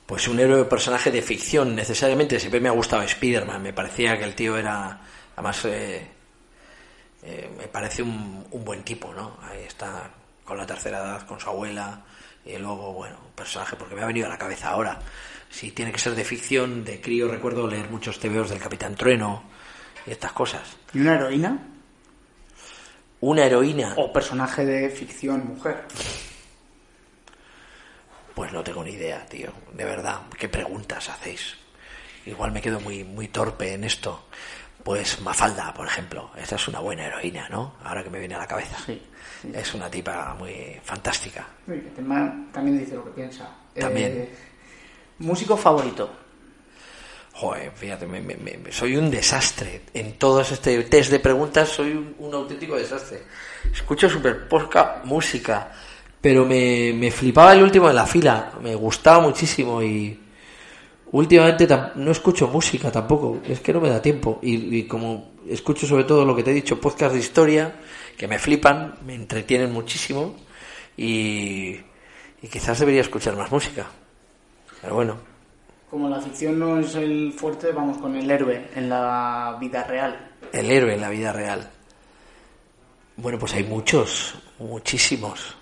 Pues 0.06 0.26
un 0.28 0.39
héroe 0.40 0.62
o 0.62 0.68
personaje 0.68 1.10
de 1.10 1.20
ficción, 1.20 1.74
necesariamente. 1.74 2.39
Siempre 2.40 2.60
me 2.60 2.68
ha 2.68 2.72
gustado 2.72 3.02
Spider-Man. 3.02 3.62
Me 3.62 3.72
parecía 3.72 4.16
que 4.18 4.24
el 4.24 4.35
tío 4.35 4.56
era. 4.56 4.98
Además, 5.36 5.64
eh, 5.66 6.06
eh, 7.30 7.50
me 7.59 7.68
parece 7.68 8.02
un, 8.02 8.46
un 8.50 8.64
buen 8.64 8.82
tipo, 8.82 9.12
¿no? 9.12 9.36
Ahí 9.42 9.64
está, 9.66 10.10
con 10.44 10.56
la 10.56 10.64
tercera 10.64 10.98
edad, 10.98 11.26
con 11.26 11.38
su 11.38 11.50
abuela. 11.50 12.02
Y 12.42 12.56
luego, 12.56 12.94
bueno, 12.94 13.16
un 13.22 13.32
personaje, 13.32 13.76
porque 13.76 13.94
me 13.94 14.02
ha 14.02 14.06
venido 14.06 14.26
a 14.26 14.30
la 14.30 14.38
cabeza 14.38 14.70
ahora. 14.70 14.98
Si 15.50 15.72
tiene 15.72 15.92
que 15.92 15.98
ser 15.98 16.14
de 16.14 16.24
ficción, 16.24 16.84
de 16.84 17.02
crío, 17.02 17.28
recuerdo 17.28 17.66
leer 17.66 17.90
muchos 17.90 18.18
TVOs 18.18 18.48
del 18.48 18.59
Capitán 18.59 18.94
Trueno 18.94 19.42
y 20.06 20.12
estas 20.12 20.32
cosas. 20.32 20.76
¿Y 20.94 21.00
una 21.00 21.16
heroína? 21.16 21.59
Una 23.20 23.44
heroína. 23.44 23.92
O 23.98 24.10
personaje 24.10 24.64
de 24.64 24.88
ficción 24.88 25.48
mujer. 25.48 25.84
Pues 28.34 28.52
no 28.52 28.62
tengo 28.62 28.82
ni 28.84 28.92
idea, 28.92 29.26
tío. 29.26 29.52
De 29.74 29.84
verdad, 29.84 30.22
¿qué 30.38 30.48
preguntas 30.48 31.10
hacéis? 31.10 31.56
Igual 32.24 32.52
me 32.52 32.62
quedo 32.62 32.80
muy, 32.80 33.05
muy 33.05 33.28
torpe 33.28 33.74
en 33.74 33.84
esto. 33.84 34.28
Pues 34.82 35.20
Mafalda, 35.20 35.74
por 35.74 35.86
ejemplo. 35.86 36.30
Esta 36.36 36.56
es 36.56 36.68
una 36.68 36.80
buena 36.80 37.05
heroína, 37.06 37.48
¿no? 37.48 37.74
Ahora 37.84 38.02
que 38.02 38.10
me 38.10 38.18
viene 38.18 38.34
a 38.36 38.38
la 38.38 38.46
cabeza. 38.46 38.76
Sí, 38.86 39.02
sí. 39.42 39.50
Es 39.55 39.74
una 39.74 39.90
tipa 39.90 40.34
muy 40.38 40.78
fantástica. 40.82 41.46
Que 41.66 41.74
tema- 41.94 42.46
también 42.52 42.78
dice 42.78 42.94
lo 42.94 43.05
que 43.05 43.10
piensa. 43.10 43.50
También. 43.78 44.12
Eh, 44.12 44.34
músico 45.18 45.56
favorito. 45.56 46.10
Joder, 47.34 47.70
fíjate, 47.72 48.06
me- 48.06 48.20
me- 48.20 48.36
me- 48.36 48.72
soy 48.72 48.96
un 48.96 49.10
desastre. 49.10 49.82
En 49.94 50.14
todos 50.18 50.50
este 50.50 50.82
test 50.84 51.10
de 51.10 51.20
preguntas 51.20 51.68
soy 51.68 51.92
un, 51.92 52.14
un 52.18 52.34
auténtico 52.34 52.74
desastre. 52.76 53.22
Escucho 53.72 54.09
súper 54.09 54.48
poca 54.48 55.02
música, 55.05 55.70
pero 56.20 56.44
me, 56.44 56.92
me 56.94 57.10
flipaba 57.12 57.52
el 57.52 57.62
último 57.62 57.86
de 57.88 57.94
la 57.94 58.06
fila. 58.06 58.52
Me 58.60 58.74
gustaba 58.74 59.20
muchísimo 59.20 59.80
y 59.82 60.18
últimamente 61.12 61.68
no 61.97 62.10
escucho 62.10 62.48
música 62.48 62.90
tampoco. 62.90 63.40
Es 63.47 63.60
que 63.60 63.72
no 63.72 63.80
me 63.80 63.89
da 63.89 64.01
tiempo. 64.02 64.39
Y, 64.43 64.78
y 64.78 64.82
como 64.85 65.32
escucho 65.48 65.86
sobre 65.86 66.05
todo 66.05 66.24
lo 66.24 66.35
que 66.36 66.43
te 66.43 66.51
he 66.51 66.55
dicho, 66.55 66.80
podcast 66.80 67.14
de 67.14 67.20
historia, 67.20 67.74
que 68.16 68.28
me 68.28 68.39
flipan, 68.39 68.94
me 69.06 69.14
entretienen 69.14 69.72
muchísimo 69.72 70.35
y, 70.97 71.76
y 72.43 72.48
quizás 72.51 72.78
debería 72.78 73.01
escuchar 73.01 73.36
más 73.36 73.51
música. 73.51 73.86
Pero 74.82 74.94
bueno. 74.94 75.16
Como 75.90 76.09
la 76.09 76.20
ficción 76.20 76.59
no 76.59 76.78
es 76.78 76.94
el 76.97 77.32
fuerte, 77.32 77.72
vamos 77.72 77.98
con 77.98 78.14
el 78.14 78.30
héroe 78.30 78.68
en 78.74 78.89
la 78.89 79.56
vida 79.60 79.85
real. 79.85 80.32
El 80.52 80.70
héroe 80.70 80.94
en 80.94 81.01
la 81.01 81.09
vida 81.09 81.32
real. 81.32 81.70
Bueno, 83.16 83.39
pues 83.39 83.55
hay 83.55 83.64
muchos, 83.64 84.35
muchísimos. 84.59 85.56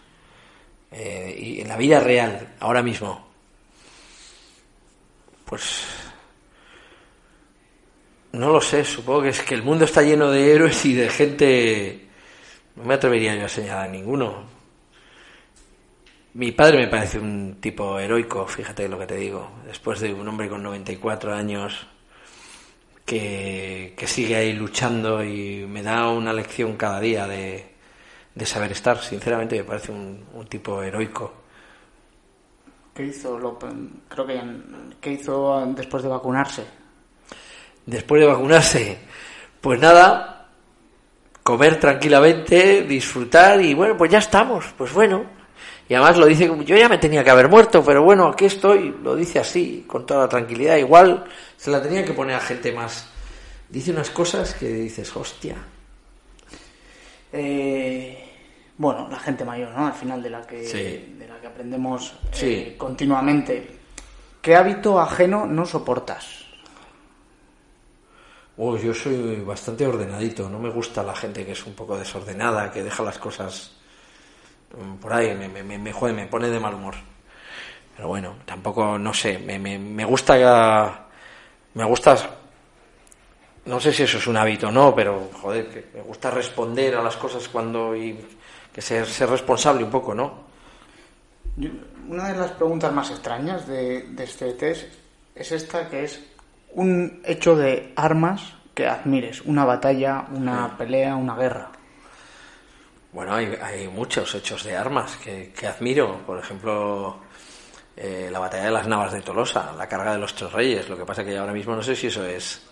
Eh, 0.91 1.37
y 1.39 1.61
en 1.61 1.69
la 1.69 1.77
vida 1.77 2.01
real, 2.01 2.55
ahora 2.61 2.83
mismo, 2.83 3.26
pues 5.47 5.85
no 8.33 8.51
lo 8.53 8.61
sé, 8.61 8.85
supongo 8.85 9.23
que 9.23 9.29
es 9.31 9.41
que 9.41 9.55
el 9.55 9.63
mundo 9.63 9.87
está 9.87 10.03
lleno 10.03 10.31
de 10.31 10.53
héroes 10.53 10.85
y 10.85 10.93
de 10.93 11.09
gente... 11.09 12.03
No 12.75 12.85
me 12.85 12.93
atrevería 12.93 13.35
yo 13.35 13.47
a 13.47 13.49
señalar 13.49 13.89
a 13.89 13.91
ninguno. 13.91 14.45
Mi 16.35 16.53
padre 16.53 16.77
me 16.77 16.89
parece 16.89 17.19
un 17.19 17.57
tipo 17.61 17.99
heroico, 17.99 18.47
fíjate 18.47 18.89
lo 18.89 18.99
que 18.99 19.07
te 19.07 19.17
digo. 19.17 19.51
Después 19.67 20.01
de 20.01 20.13
un 20.13 20.29
hombre 20.29 20.51
con 20.51 20.63
94 20.63 21.33
años 21.33 21.87
que, 23.07 23.95
que 23.97 24.07
sigue 24.07 24.37
ahí 24.37 24.53
luchando 24.53 25.25
y 25.25 25.65
me 25.67 25.83
da 25.83 26.11
una 26.11 26.35
lección 26.35 26.77
cada 26.77 27.01
día 27.01 27.27
de, 27.27 27.65
de 28.35 28.47
saber 28.47 28.73
estar. 28.73 28.99
Sinceramente 29.03 29.57
me 29.57 29.65
parece 29.65 29.93
un, 29.93 30.27
un 30.35 30.47
tipo 30.47 30.83
heroico. 30.83 31.46
¿Qué 32.97 33.05
hizo? 33.05 33.39
Lo- 33.39 33.59
creo 34.09 34.27
que 34.27 34.41
¿qué 35.01 35.13
hizo 35.13 35.67
después 35.77 36.03
de 36.03 36.09
vacunarse? 36.09 36.65
Después 37.85 38.21
de 38.23 38.27
vacunarse, 38.27 38.99
pues 39.61 39.79
nada, 39.79 40.49
comer 41.43 41.79
tranquilamente, 41.79 42.83
disfrutar 42.83 43.61
y 43.61 43.75
bueno, 43.75 43.97
pues 43.97 44.11
ya 44.11 44.19
estamos, 44.19 44.65
pues 44.79 44.93
bueno. 44.93 45.25
Y 45.89 45.95
además 45.95 46.17
lo 46.17 46.27
dice 46.27 46.49
como 46.49 46.63
yo 46.63 46.77
ya 46.77 46.89
me 46.89 46.99
tenía 46.99 47.23
que 47.23 47.31
haber 47.31 47.49
muerto, 47.49 47.85
pero 47.85 48.03
bueno, 48.03 48.27
aquí 48.29 48.47
estoy, 48.47 48.97
lo 49.03 49.15
dice 49.15 49.39
así, 49.39 49.85
con 49.87 50.05
toda 50.05 50.23
la 50.23 50.29
tranquilidad. 50.29 50.77
Igual 50.79 51.25
se 51.57 51.71
la 51.71 51.81
tenía 51.81 52.05
que 52.05 52.13
poner 52.13 52.35
a 52.35 52.41
gente 52.41 52.73
más. 52.73 53.09
Dice 53.69 53.93
unas 53.93 54.11
cosas 54.11 54.55
que 54.55 54.69
dices, 54.69 55.15
hostia. 55.15 55.55
Eh, 57.33 58.16
bueno, 58.79 59.09
la 59.11 59.19
gente 59.19 59.45
mayor, 59.45 59.71
¿no? 59.73 59.87
Al 59.87 59.93
final 59.95 60.23
de 60.23 60.31
la 60.31 60.43
que, 60.47 60.65
Sí. 60.65 61.15
de 61.19 61.27
la 61.29 61.41
que 61.41 61.47
aprendemos 61.47 62.15
eh, 62.41 62.75
continuamente. 62.77 63.79
¿Qué 64.43 64.55
hábito 64.55 65.01
ajeno 65.01 65.47
no 65.47 65.65
soportas? 65.65 66.45
Uy, 68.59 68.81
yo 68.81 68.95
soy 68.95 69.37
bastante 69.43 69.87
ordenadito, 69.87 70.49
no 70.49 70.59
me 70.59 70.71
gusta 70.71 71.03
la 71.03 71.15
gente 71.15 71.45
que 71.45 71.53
es 71.53 71.67
un 71.67 71.75
poco 71.75 71.99
desordenada, 71.99 72.71
que 72.71 72.83
deja 72.83 73.03
las 73.03 73.19
cosas 73.19 73.73
mm, 74.77 74.95
por 74.97 75.13
ahí, 75.13 75.35
me, 75.35 75.49
me, 75.49 75.63
me, 75.63 75.79
me 75.79 75.93
jode, 75.93 76.13
me 76.15 76.27
pone 76.27 76.49
de 76.49 76.59
mal 76.59 76.75
humor. 76.75 76.95
Pero 77.95 78.09
bueno, 78.09 78.37
tampoco, 78.47 78.99
no 78.99 79.13
sé, 79.13 79.39
me, 79.39 79.59
me, 79.59 79.79
me 79.79 80.05
gusta, 80.07 81.07
me 81.75 81.85
gusta, 81.85 82.17
no 83.67 83.81
sé 83.81 83.93
si 83.93 84.05
eso 84.05 84.17
es 84.19 84.27
un 84.27 84.37
hábito 84.39 84.69
o 84.69 84.71
no, 84.71 84.95
pero 84.95 85.29
joder, 85.43 85.69
que 85.69 85.87
me 85.95 86.03
gusta 86.03 86.31
responder 86.31 86.95
a 86.95 87.03
las 87.03 87.17
cosas 87.17 87.49
cuando, 87.49 87.95
y 87.95 88.19
que 88.77 88.83
ser, 88.83 89.07
ser 89.07 89.31
responsable 89.31 89.83
un 89.83 89.91
poco, 89.91 90.15
¿no? 90.15 90.45
Una 92.11 92.29
de 92.29 92.39
las 92.39 92.51
preguntas 92.53 92.93
más 92.93 93.11
extrañas 93.11 93.67
de, 93.67 94.03
de 94.03 94.25
este 94.25 94.53
test 94.53 94.93
es 95.35 95.51
esta, 95.51 95.89
que 95.89 96.05
es 96.05 96.23
un 96.75 97.23
hecho 97.25 97.57
de 97.57 97.95
armas 97.97 98.53
que 98.75 98.87
admires, 98.87 99.41
una 99.41 99.65
batalla, 99.65 100.27
una 100.31 100.77
pelea, 100.77 101.17
una 101.17 101.35
guerra. 101.37 101.71
Bueno, 103.13 103.35
hay, 103.35 103.57
hay 103.63 103.89
muchos 103.89 104.35
hechos 104.35 104.63
de 104.63 104.77
armas 104.77 105.17
que, 105.17 105.55
que 105.59 105.67
admiro. 105.67 106.19
Por 106.27 106.39
ejemplo, 106.39 107.21
eh, 107.97 108.29
la 108.31 108.41
batalla 108.41 108.65
de 108.65 108.73
las 108.73 108.87
Navas 108.87 109.13
de 109.13 109.23
Tolosa, 109.23 109.73
la 109.73 109.89
carga 109.89 110.13
de 110.13 110.19
los 110.19 110.35
Tres 110.35 110.53
Reyes. 110.53 110.87
Lo 110.91 110.99
que 110.99 111.07
pasa 111.07 111.25
que 111.25 111.39
ahora 111.39 111.55
mismo 111.55 111.75
no 111.75 111.83
sé 111.83 111.97
si 111.97 112.09
eso 112.09 112.27
es 112.27 112.66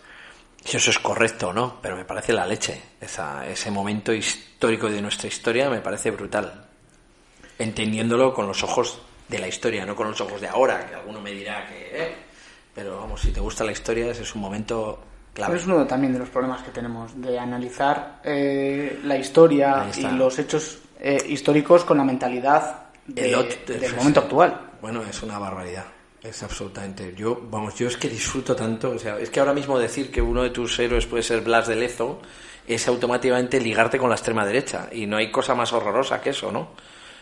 si 0.65 0.77
eso 0.78 0.91
es 0.91 0.99
correcto 0.99 1.49
o 1.49 1.53
no, 1.53 1.78
pero 1.82 1.97
me 1.97 2.05
parece 2.05 2.32
la 2.32 2.47
leche. 2.47 2.81
Esa, 3.01 3.47
ese 3.47 3.70
momento 3.70 4.12
histórico 4.12 4.89
de 4.89 5.01
nuestra 5.03 5.28
historia 5.28 5.69
me 5.70 5.81
parece 5.81 6.11
brutal. 6.11 6.65
Entendiéndolo 7.59 8.35
con 8.35 8.47
los 8.47 8.62
ojos 8.65 9.01
de 9.28 9.39
la 9.39 9.47
historia, 9.49 9.86
no 9.86 9.95
con 9.95 10.09
los 10.09 10.20
ojos 10.20 10.41
de 10.41 10.49
ahora, 10.49 10.86
que 10.89 10.95
alguno 10.95 11.20
me 11.20 11.31
dirá 11.31 11.66
que... 11.66 11.91
eh, 11.93 12.15
pero 12.74 12.99
vamos, 12.99 13.20
si 13.20 13.31
te 13.31 13.39
gusta 13.41 13.62
la 13.62 13.70
historia, 13.73 14.11
ese 14.11 14.23
es 14.23 14.35
un 14.35 14.41
momento 14.41 15.01
clave. 15.32 15.57
Es 15.57 15.65
uno 15.66 15.86
también 15.86 16.12
de 16.12 16.19
los 16.19 16.28
problemas 16.28 16.62
que 16.62 16.70
tenemos, 16.73 17.12
de 17.20 17.39
analizar 17.39 18.20
eh, 18.24 18.99
la 19.05 19.16
historia 19.16 19.85
y 19.97 20.03
los 20.19 20.39
hechos 20.41 20.78
eh, 20.99 21.19
históricos 21.28 21.85
con 21.85 21.99
la 21.99 22.05
mentalidad 22.05 22.86
de- 23.07 23.31
del 23.78 23.95
momento 23.97 24.20
actual. 24.20 24.61
Bueno, 24.81 25.03
es 25.09 25.23
una 25.23 25.39
barbaridad. 25.39 25.85
Es 26.25 26.43
absolutamente. 26.43 27.13
Yo, 27.17 27.39
vamos, 27.51 27.75
yo 27.75 27.87
es 27.87 27.97
que 27.97 28.09
disfruto 28.09 28.57
tanto. 28.57 28.91
O 28.93 28.99
sea, 28.99 29.19
es 29.19 29.29
que 29.31 29.41
ahora 29.41 29.53
mismo 29.53 29.79
decir 29.79 30.11
que 30.11 30.23
uno 30.23 30.43
de 30.43 30.51
tus 30.51 30.79
héroes 30.79 31.07
puede 31.07 31.23
ser 31.23 31.43
Blas 31.43 31.69
de 31.69 31.77
Lezo 31.77 32.21
es 32.67 32.89
automáticamente 32.89 33.61
ligarte 33.61 33.99
con 33.99 34.09
la 34.09 34.15
extrema 34.17 34.47
derecha. 34.47 34.89
Y 34.91 35.07
no 35.07 35.19
hay 35.19 35.31
cosa 35.31 35.55
más 35.55 35.73
horrorosa 35.73 36.21
que 36.23 36.31
eso, 36.31 36.51
¿no? 36.51 36.71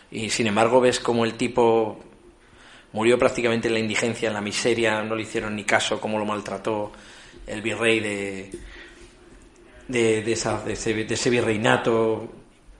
Y 0.09 0.29
sin 0.29 0.47
embargo, 0.47 0.79
ves 0.79 0.99
como 1.01 1.25
el 1.25 1.33
tipo 1.33 1.99
murió 2.93 3.17
prácticamente 3.19 3.67
en 3.67 3.73
la 3.73 3.79
indigencia, 3.81 4.29
en 4.29 4.35
la 4.35 4.41
miseria, 4.41 5.01
no 5.03 5.15
le 5.15 5.23
hicieron 5.23 5.55
ni 5.55 5.63
caso, 5.65 5.99
cómo 5.99 6.17
lo 6.19 6.25
maltrató 6.25 6.91
el 7.47 7.61
virrey 7.61 7.99
de, 7.99 8.51
de, 9.87 10.21
de 10.23 10.31
esa- 10.31 10.61
de 10.63 10.73
ese, 10.73 10.93
de 10.93 11.13
ese 11.13 11.29
virreinato. 11.29 12.31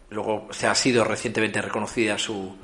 Luego 0.10 0.48
se 0.52 0.68
ha 0.68 0.76
sido 0.76 1.04
recientemente 1.04 1.62
reconocida 1.62 2.18
su, 2.18 2.56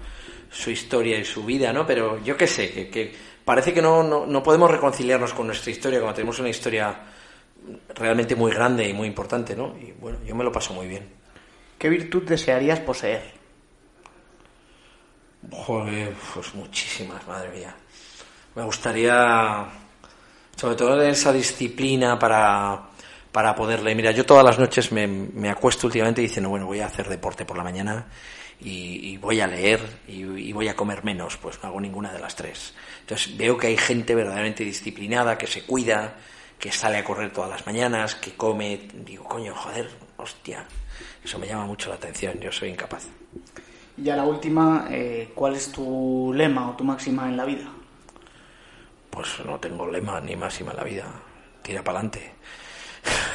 su 0.51 0.69
historia 0.71 1.17
y 1.19 1.25
su 1.25 1.43
vida, 1.43 1.73
¿no? 1.73 1.85
Pero 1.85 2.23
yo 2.23 2.37
qué 2.37 2.47
sé, 2.47 2.71
que, 2.71 2.89
que 2.89 3.11
parece 3.49 3.73
que 3.73 3.81
no, 3.81 4.03
no, 4.03 4.27
no 4.27 4.43
podemos 4.43 4.69
reconciliarnos 4.69 5.33
con 5.33 5.47
nuestra 5.47 5.71
historia 5.71 5.97
cuando 5.97 6.13
tenemos 6.13 6.37
una 6.37 6.49
historia 6.49 6.95
realmente 7.95 8.35
muy 8.35 8.51
grande 8.51 8.87
y 8.87 8.93
muy 8.93 9.07
importante, 9.07 9.55
¿no? 9.55 9.75
Y 9.75 9.91
bueno, 9.93 10.19
yo 10.23 10.35
me 10.35 10.43
lo 10.43 10.51
paso 10.51 10.71
muy 10.71 10.85
bien. 10.85 11.09
¿Qué 11.79 11.89
virtud 11.89 12.29
desearías 12.29 12.79
poseer? 12.81 13.23
Joder, 15.49 16.13
pues 16.31 16.53
muchísimas, 16.53 17.25
madre 17.25 17.49
mía. 17.49 17.75
Me 18.53 18.61
gustaría, 18.61 19.65
sobre 20.55 20.75
todo 20.75 21.01
esa 21.01 21.33
disciplina 21.33 22.19
para, 22.19 22.79
para 23.31 23.55
poder 23.55 23.81
leer. 23.81 23.97
Mira, 23.97 24.11
yo 24.11 24.27
todas 24.27 24.45
las 24.45 24.59
noches 24.59 24.91
me, 24.91 25.07
me 25.07 25.49
acuesto 25.49 25.87
últimamente 25.87 26.21
diciendo, 26.21 26.49
bueno, 26.49 26.67
voy 26.67 26.81
a 26.81 26.85
hacer 26.85 27.09
deporte 27.09 27.45
por 27.45 27.57
la 27.57 27.63
mañana 27.63 28.05
y, 28.61 29.11
y 29.11 29.17
voy 29.17 29.41
a 29.41 29.47
leer 29.47 29.79
y, 30.07 30.21
y 30.21 30.53
voy 30.53 30.67
a 30.67 30.75
comer 30.75 31.03
menos. 31.03 31.37
Pues 31.37 31.61
no 31.61 31.69
hago 31.69 31.79
ninguna 31.81 32.11
de 32.11 32.19
las 32.19 32.35
tres. 32.35 32.73
Entonces 33.01 33.35
veo 33.37 33.57
que 33.57 33.67
hay 33.67 33.77
gente 33.77 34.15
verdaderamente 34.15 34.63
disciplinada, 34.63 35.37
que 35.37 35.47
se 35.47 35.63
cuida, 35.63 36.15
que 36.59 36.71
sale 36.71 36.97
a 36.97 37.03
correr 37.03 37.31
todas 37.31 37.49
las 37.49 37.65
mañanas, 37.65 38.15
que 38.15 38.33
come. 38.33 38.87
Digo, 38.93 39.23
coño, 39.23 39.53
joder, 39.55 39.89
hostia. 40.17 40.65
Eso 41.23 41.39
me 41.39 41.47
llama 41.47 41.65
mucho 41.65 41.89
la 41.89 41.95
atención. 41.95 42.39
Yo 42.39 42.51
soy 42.51 42.69
incapaz. 42.69 43.07
Y 43.97 44.03
ya 44.03 44.15
la 44.15 44.23
última, 44.23 44.87
eh, 44.89 45.31
¿cuál 45.33 45.55
es 45.55 45.71
tu 45.71 46.31
lema 46.35 46.69
o 46.69 46.75
tu 46.75 46.83
máxima 46.83 47.27
en 47.27 47.37
la 47.37 47.45
vida? 47.45 47.69
Pues 49.09 49.27
no 49.45 49.59
tengo 49.59 49.89
lema 49.89 50.21
ni 50.21 50.35
máxima 50.35 50.71
en 50.71 50.77
la 50.77 50.83
vida. 50.83 51.05
Tira 51.61 51.83
para 51.83 51.99
adelante. 51.99 52.33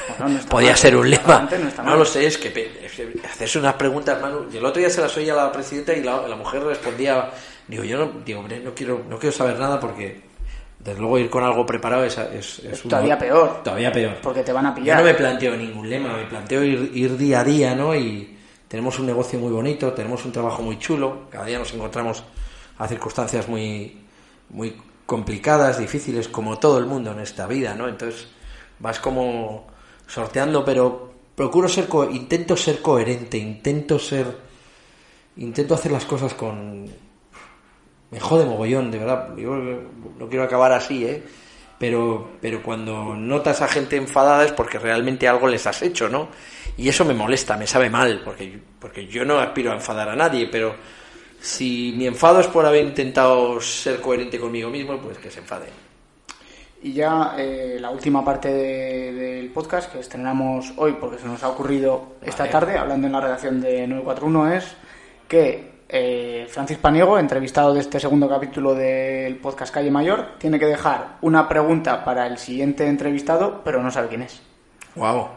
Bueno, 0.08 0.28
no 0.34 0.38
está 0.38 0.50
Podía 0.50 0.70
mal, 0.70 0.78
ser 0.78 0.96
un 0.96 1.10
lema. 1.10 1.48
no, 1.84 1.96
lo 1.96 2.04
sé, 2.04 2.26
es 2.26 2.38
que 2.38 2.50
pe- 2.50 2.84
es 2.84 2.92
que 2.92 3.12
hacerse 3.26 3.58
unas 3.58 3.74
preguntas, 3.74 4.20
Manu. 4.20 4.46
Y 4.52 4.56
el 4.56 4.64
otro 4.64 4.80
día 4.80 4.90
se 4.90 5.00
las 5.00 5.16
oía 5.16 5.32
a 5.32 5.36
la 5.36 5.52
presidenta 5.52 5.92
y 5.94 6.02
la, 6.02 6.26
la 6.28 6.36
mujer 6.36 6.62
respondía, 6.62 7.30
digo, 7.68 7.84
yo 7.84 7.98
no, 7.98 8.12
digo, 8.24 8.42
no 8.42 8.74
quiero, 8.74 9.02
no 9.08 9.18
quiero 9.18 9.34
saber 9.34 9.58
nada 9.58 9.80
porque 9.80 10.22
desde 10.78 11.00
luego 11.00 11.18
ir 11.18 11.30
con 11.30 11.42
algo 11.42 11.64
preparado 11.64 12.04
es, 12.04 12.18
es, 12.18 12.58
es 12.60 12.82
todavía 12.82 13.18
peor. 13.18 13.62
Todavía 13.62 13.90
peor. 13.90 14.16
Porque 14.22 14.42
te 14.42 14.52
van 14.52 14.66
a 14.66 14.70
Yo 14.70 14.74
pillar. 14.76 14.98
no 14.98 15.04
me 15.04 15.14
planteo 15.14 15.56
ningún 15.56 15.88
lema, 15.88 16.14
me 16.16 16.24
planteo 16.26 16.62
ir, 16.62 16.90
ir 16.94 17.16
día 17.16 17.40
a 17.40 17.44
día, 17.44 17.74
¿no? 17.74 17.94
Y 17.94 18.36
tenemos 18.68 18.98
un 18.98 19.06
negocio 19.06 19.38
muy 19.38 19.50
bonito, 19.52 19.92
tenemos 19.92 20.24
un 20.26 20.32
trabajo 20.32 20.60
muy 20.62 20.78
chulo, 20.78 21.22
cada 21.30 21.46
día 21.46 21.58
nos 21.58 21.72
encontramos 21.72 22.22
a 22.78 22.86
circunstancias 22.88 23.48
muy, 23.48 23.96
muy 24.50 24.76
complicadas, 25.06 25.78
difíciles, 25.78 26.28
como 26.28 26.58
todo 26.58 26.78
el 26.78 26.86
mundo 26.86 27.12
en 27.12 27.20
esta 27.20 27.46
vida, 27.46 27.74
¿no? 27.74 27.88
Entonces 27.88 28.26
vas 28.78 28.98
como 29.00 29.66
sorteando, 30.06 30.64
pero 30.64 31.12
procuro 31.34 31.68
ser, 31.68 31.88
co- 31.88 32.08
intento 32.10 32.56
ser 32.56 32.80
coherente, 32.82 33.36
intento 33.38 33.98
ser, 33.98 34.26
intento 35.36 35.74
hacer 35.74 35.92
las 35.92 36.04
cosas 36.04 36.34
con, 36.34 36.86
me 38.10 38.20
jode 38.20 38.44
mogollón, 38.46 38.90
de 38.90 38.98
verdad. 38.98 39.34
Yo 39.36 39.54
no 39.56 40.28
quiero 40.28 40.44
acabar 40.44 40.72
así, 40.72 41.04
¿eh? 41.04 41.22
Pero, 41.78 42.28
pero 42.40 42.62
cuando 42.62 43.14
notas 43.16 43.60
a 43.60 43.68
gente 43.68 43.96
enfadada 43.96 44.44
es 44.44 44.52
porque 44.52 44.78
realmente 44.78 45.26
algo 45.26 45.48
les 45.48 45.66
has 45.66 45.82
hecho, 45.82 46.08
¿no? 46.08 46.28
Y 46.76 46.88
eso 46.88 47.04
me 47.04 47.14
molesta, 47.14 47.56
me 47.56 47.66
sabe 47.66 47.90
mal, 47.90 48.22
porque, 48.24 48.58
porque 48.78 49.06
yo 49.06 49.24
no 49.24 49.38
aspiro 49.38 49.72
a 49.72 49.74
enfadar 49.74 50.08
a 50.08 50.16
nadie, 50.16 50.46
pero 50.50 50.74
si 51.40 51.92
mi 51.96 52.06
enfado 52.06 52.40
es 52.40 52.46
por 52.46 52.64
haber 52.64 52.84
intentado 52.84 53.60
ser 53.60 54.00
coherente 54.00 54.38
conmigo 54.38 54.70
mismo, 54.70 54.98
pues 54.98 55.18
que 55.18 55.30
se 55.30 55.40
enfade. 55.40 55.66
Y 56.84 56.92
ya 56.92 57.34
eh, 57.38 57.78
la 57.80 57.88
última 57.90 58.22
parte 58.22 58.52
de- 58.52 59.12
del 59.14 59.50
podcast 59.50 59.90
que 59.90 60.00
estrenamos 60.00 60.72
hoy, 60.76 60.92
porque 61.00 61.18
se 61.18 61.26
nos 61.26 61.42
ha 61.42 61.48
ocurrido 61.48 62.16
esta 62.20 62.42
Vale. 62.42 62.52
tarde, 62.52 62.76
hablando 62.78 63.06
en 63.06 63.12
la 63.14 63.20
redacción 63.22 63.60
de 63.60 63.86
941, 63.88 64.52
es 64.52 64.76
que 65.26 65.72
eh, 65.88 66.46
Francis 66.50 66.76
Paniego, 66.76 67.18
entrevistado 67.18 67.72
de 67.72 67.80
este 67.80 67.98
segundo 67.98 68.28
capítulo 68.28 68.74
del 68.74 69.36
podcast 69.36 69.72
Calle 69.72 69.90
Mayor, 69.90 70.36
tiene 70.38 70.58
que 70.58 70.66
dejar 70.66 71.16
una 71.22 71.48
pregunta 71.48 72.04
para 72.04 72.26
el 72.26 72.36
siguiente 72.36 72.86
entrevistado, 72.86 73.62
pero 73.64 73.82
no 73.82 73.90
sabe 73.90 74.08
quién 74.08 74.22
es. 74.22 74.42
Wow. 74.94 75.28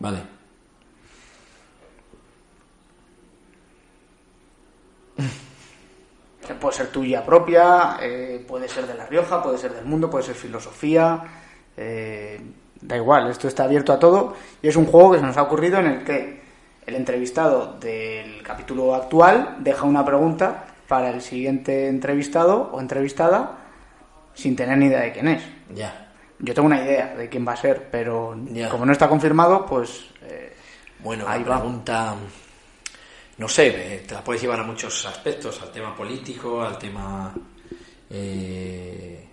Vale. 0.00 0.18
Que 6.46 6.54
puede 6.54 6.74
ser 6.74 6.88
tuya 6.88 7.24
propia, 7.24 7.98
eh, 8.00 8.44
puede 8.46 8.68
ser 8.68 8.86
de 8.86 8.94
La 8.94 9.06
Rioja, 9.06 9.42
puede 9.42 9.58
ser 9.58 9.72
del 9.72 9.84
mundo, 9.84 10.10
puede 10.10 10.24
ser 10.24 10.34
filosofía, 10.34 11.22
eh, 11.76 12.40
da 12.80 12.96
igual, 12.96 13.30
esto 13.30 13.48
está 13.48 13.64
abierto 13.64 13.92
a 13.92 13.98
todo 13.98 14.34
y 14.60 14.68
es 14.68 14.76
un 14.76 14.86
juego 14.86 15.12
que 15.12 15.18
se 15.18 15.24
nos 15.24 15.36
ha 15.36 15.42
ocurrido 15.42 15.78
en 15.78 15.86
el 15.86 16.04
que 16.04 16.42
el 16.84 16.94
entrevistado 16.96 17.78
del 17.78 18.42
capítulo 18.42 18.94
actual 18.94 19.56
deja 19.60 19.84
una 19.84 20.04
pregunta 20.04 20.64
para 20.88 21.10
el 21.10 21.22
siguiente 21.22 21.88
entrevistado 21.88 22.70
o 22.72 22.80
entrevistada 22.80 23.58
sin 24.34 24.56
tener 24.56 24.78
ni 24.78 24.86
idea 24.86 25.00
de 25.00 25.12
quién 25.12 25.28
es. 25.28 25.42
Ya. 25.74 26.10
Yo 26.40 26.54
tengo 26.54 26.66
una 26.66 26.82
idea 26.82 27.14
de 27.14 27.28
quién 27.28 27.46
va 27.46 27.52
a 27.52 27.56
ser, 27.56 27.88
pero 27.90 28.36
como 28.70 28.84
no 28.84 28.92
está 28.92 29.08
confirmado, 29.08 29.64
pues 29.64 30.06
eh, 30.22 30.52
Bueno, 30.98 31.24
Ahí 31.28 31.44
la 31.44 31.58
va. 31.58 32.16
No 33.38 33.48
sé, 33.48 34.04
te 34.06 34.14
la 34.14 34.22
puedes 34.22 34.42
llevar 34.42 34.60
a 34.60 34.64
muchos 34.64 35.04
aspectos, 35.06 35.60
al 35.62 35.70
tema 35.72 35.94
político, 35.96 36.62
al 36.62 36.78
tema... 36.78 37.34
eh, 38.10 39.28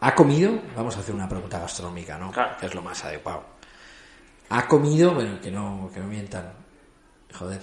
¿Ha 0.00 0.14
comido? 0.14 0.58
Vamos 0.76 0.96
a 0.96 1.00
hacer 1.00 1.14
una 1.14 1.28
pregunta 1.28 1.60
gastronómica, 1.60 2.18
¿no? 2.18 2.32
Claro. 2.32 2.56
Que 2.58 2.66
es 2.66 2.74
lo 2.74 2.82
más 2.82 3.04
adecuado. 3.04 3.44
¿Ha 4.50 4.66
comido? 4.66 5.14
Bueno, 5.14 5.40
que 5.40 5.50
no, 5.50 5.90
que 5.94 6.00
no 6.00 6.06
mientan. 6.08 6.52
Joder. 7.38 7.60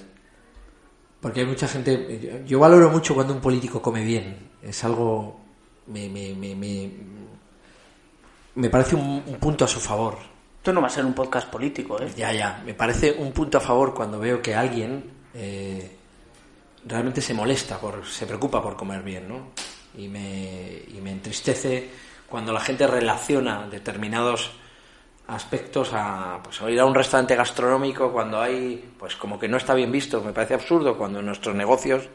Porque 1.19 1.41
hay 1.41 1.45
mucha 1.45 1.67
gente... 1.67 2.19
Yo, 2.19 2.45
yo 2.45 2.59
valoro 2.59 2.89
mucho 2.89 3.13
cuando 3.13 3.33
un 3.33 3.41
político 3.41 3.81
come 3.81 4.03
bien. 4.05 4.49
Es 4.61 4.83
algo... 4.85 5.39
Me, 5.87 6.07
me, 6.07 6.33
me, 6.33 6.55
me, 6.55 6.91
me 8.55 8.69
parece 8.69 8.95
un- 8.95 9.23
un 9.25 9.35
punto 9.35 9.65
a 9.65 9.67
su 9.67 9.79
favor. 9.81 10.17
Esto 10.59 10.73
no 10.73 10.81
va 10.81 10.87
a 10.87 10.89
ser 10.89 11.05
un 11.05 11.13
podcast 11.13 11.47
político, 11.47 12.01
¿eh? 12.01 12.11
Ya, 12.17 12.33
ya. 12.33 12.61
Me 12.65 12.73
parece 12.73 13.13
un 13.13 13.31
punto 13.31 13.59
a 13.59 13.61
favor 13.61 13.93
cuando 13.93 14.19
veo 14.19 14.41
que 14.41 14.53
alguien 14.53 15.09
eh, 15.33 15.89
realmente 16.85 17.21
se 17.21 17.33
molesta, 17.33 17.79
por, 17.79 18.05
se 18.05 18.25
preocupa 18.25 18.61
por 18.61 18.75
comer 18.75 19.01
bien, 19.01 19.29
¿no? 19.29 19.51
Y 19.97 20.09
me, 20.09 20.83
y 20.89 20.99
me 21.01 21.11
entristece 21.11 21.89
cuando 22.27 22.51
la 22.51 22.59
gente 22.59 22.85
relaciona 22.87 23.67
determinados 23.67 24.51
aspectos 25.27 25.91
a 25.93 26.41
pues 26.43 26.61
a 26.61 26.69
ir 26.69 26.79
a 26.79 26.85
un 26.85 26.93
restaurante 26.93 27.35
gastronómico 27.35 28.11
cuando 28.11 28.41
hay 28.41 28.91
pues 28.97 29.15
como 29.15 29.39
que 29.39 29.47
no 29.47 29.57
está 29.57 29.75
bien 29.75 29.91
visto 29.91 30.21
me 30.21 30.33
parece 30.33 30.55
absurdo 30.55 30.97
cuando 30.97 31.19
en 31.19 31.27
nuestros 31.27 31.55
negocios 31.55 32.09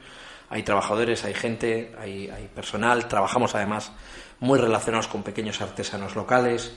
hay 0.51 0.65
trabajadores 0.65 1.25
hay 1.25 1.35
gente 1.35 1.95
hay, 1.97 2.29
hay 2.29 2.49
personal 2.53 3.07
trabajamos 3.07 3.55
además 3.55 3.93
muy 4.41 4.59
relacionados 4.59 5.07
con 5.07 5.23
pequeños 5.23 5.61
artesanos 5.61 6.17
locales 6.17 6.77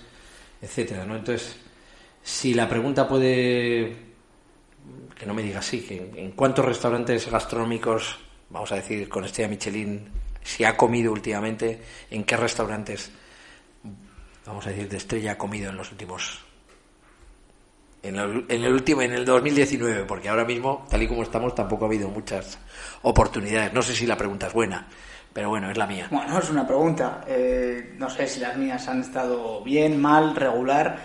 etcétera 0.61 1.05
no 1.05 1.15
entonces 1.15 1.55
si 2.23 2.53
la 2.53 2.67
pregunta 2.67 3.07
puede 3.07 3.95
que 5.17 5.25
no 5.25 5.33
me 5.33 5.43
diga 5.43 5.59
así 5.59 5.81
que 5.81 6.11
en 6.15 6.31
cuántos 6.31 6.65
restaurantes 6.65 7.29
gastronómicos 7.29 8.17
vamos 8.49 8.71
a 8.71 8.75
decir 8.75 9.07
con 9.09 9.25
estrella 9.25 9.49
Michelin 9.49 10.09
si 10.43 10.63
ha 10.63 10.77
comido 10.77 11.11
últimamente 11.11 11.81
en 12.09 12.23
qué 12.23 12.37
restaurantes 12.37 13.11
vamos 14.45 14.65
a 14.65 14.69
decir 14.69 14.87
de 14.89 14.97
estrella 14.97 15.33
ha 15.33 15.37
comido 15.37 15.69
en 15.69 15.77
los 15.77 15.91
últimos 15.91 16.47
en 18.03 18.15
el, 18.15 18.45
en 18.47 18.63
el 18.63 18.73
último, 18.73 19.01
en 19.01 19.13
el 19.13 19.25
2019, 19.25 20.05
porque 20.05 20.29
ahora 20.29 20.45
mismo, 20.45 20.85
tal 20.89 21.03
y 21.03 21.07
como 21.07 21.23
estamos, 21.23 21.53
tampoco 21.55 21.85
ha 21.85 21.87
habido 21.87 22.09
muchas 22.09 22.57
oportunidades. 23.01 23.73
No 23.73 23.81
sé 23.81 23.95
si 23.95 24.05
la 24.05 24.17
pregunta 24.17 24.47
es 24.47 24.53
buena, 24.53 24.87
pero 25.37 25.49
bueno, 25.49 25.69
es 25.69 25.77
la 25.77 25.85
mía. 25.85 26.07
Bueno, 26.09 26.39
es 26.39 26.49
una 26.49 26.65
pregunta. 26.65 27.23
Eh, 27.27 27.93
no 27.99 28.09
sé 28.09 28.25
si 28.25 28.39
las 28.39 28.57
mías 28.57 28.87
han 28.87 29.01
estado 29.01 29.61
bien, 29.63 30.01
mal, 30.01 30.35
regular. 30.35 30.97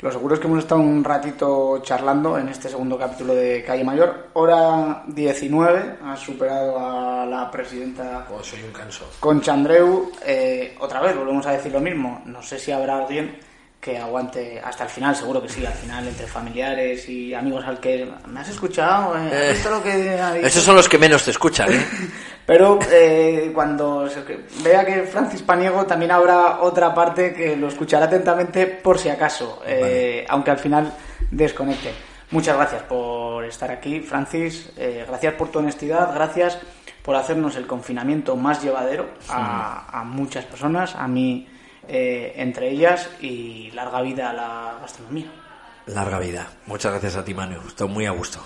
Lo 0.00 0.12
seguro 0.12 0.36
es 0.36 0.40
que 0.40 0.46
hemos 0.46 0.60
estado 0.60 0.80
un 0.80 1.02
ratito 1.02 1.80
charlando 1.82 2.38
en 2.38 2.48
este 2.48 2.68
segundo 2.68 2.96
capítulo 2.96 3.34
de 3.34 3.64
Calle 3.64 3.82
Mayor. 3.82 4.28
Hora 4.34 5.02
19, 5.08 5.96
has 6.00 6.20
superado 6.20 6.78
a 6.78 7.26
la 7.26 7.50
presidenta 7.50 8.24
Pues 8.28 8.46
soy 8.46 8.62
un 8.62 8.70
canso. 8.70 9.04
Concha 9.18 9.52
Andreu. 9.52 10.12
Eh, 10.24 10.76
otra 10.78 11.00
vez, 11.00 11.16
volvemos 11.16 11.44
a 11.46 11.50
decir 11.50 11.72
lo 11.72 11.80
mismo. 11.80 12.22
No 12.24 12.40
sé 12.40 12.60
si 12.60 12.70
habrá 12.70 12.98
alguien 12.98 13.36
que 13.82 13.98
aguante 13.98 14.60
hasta 14.64 14.84
el 14.84 14.90
final, 14.90 15.16
seguro 15.16 15.42
que 15.42 15.48
sí, 15.48 15.66
al 15.66 15.72
final, 15.72 16.06
entre 16.06 16.24
familiares 16.28 17.08
y 17.08 17.34
amigos 17.34 17.64
al 17.66 17.80
que 17.80 18.08
me 18.28 18.38
has 18.38 18.48
escuchado, 18.48 19.18
eh, 19.18 19.50
¿has 19.50 19.66
Eh, 19.66 19.70
lo 19.70 19.82
que? 19.82 20.46
Esos 20.46 20.62
son 20.62 20.76
los 20.76 20.88
que 20.88 20.98
menos 20.98 21.24
te 21.24 21.32
escuchan, 21.32 21.72
¿eh? 21.72 21.84
Pero 22.46 22.78
eh, 22.92 23.50
cuando 23.52 24.08
se- 24.08 24.22
vea 24.62 24.84
que 24.84 25.02
Francis 25.02 25.42
Paniego 25.42 25.84
también 25.84 26.12
habrá 26.12 26.60
otra 26.60 26.94
parte 26.94 27.32
que 27.34 27.56
lo 27.56 27.66
escuchará 27.66 28.04
atentamente 28.06 28.66
por 28.68 29.00
si 29.00 29.08
acaso, 29.08 29.60
eh, 29.66 30.24
aunque 30.28 30.52
al 30.52 30.58
final 30.58 30.92
desconecte. 31.32 31.92
Muchas 32.30 32.56
gracias 32.56 32.82
por 32.84 33.44
estar 33.44 33.70
aquí, 33.72 33.98
Francis. 33.98 34.70
eh, 34.76 35.04
gracias 35.08 35.34
por 35.34 35.50
tu 35.50 35.58
honestidad, 35.58 36.14
gracias 36.14 36.56
por 37.02 37.16
hacernos 37.16 37.56
el 37.56 37.66
confinamiento 37.66 38.36
más 38.36 38.62
llevadero 38.62 39.08
a, 39.28 40.00
a 40.00 40.04
muchas 40.04 40.44
personas, 40.44 40.94
a 40.94 41.08
mí 41.08 41.48
eh, 41.88 42.34
entre 42.36 42.70
ellas 42.70 43.08
y 43.20 43.70
larga 43.72 44.00
vida 44.02 44.30
a 44.30 44.32
la 44.32 44.78
gastronomía. 44.80 45.30
Larga 45.86 46.18
vida. 46.18 46.48
Muchas 46.66 46.92
gracias 46.92 47.16
a 47.16 47.24
ti, 47.24 47.34
Manu. 47.34 47.60
Estoy 47.66 47.88
muy 47.88 48.06
a 48.06 48.12
gusto. 48.12 48.40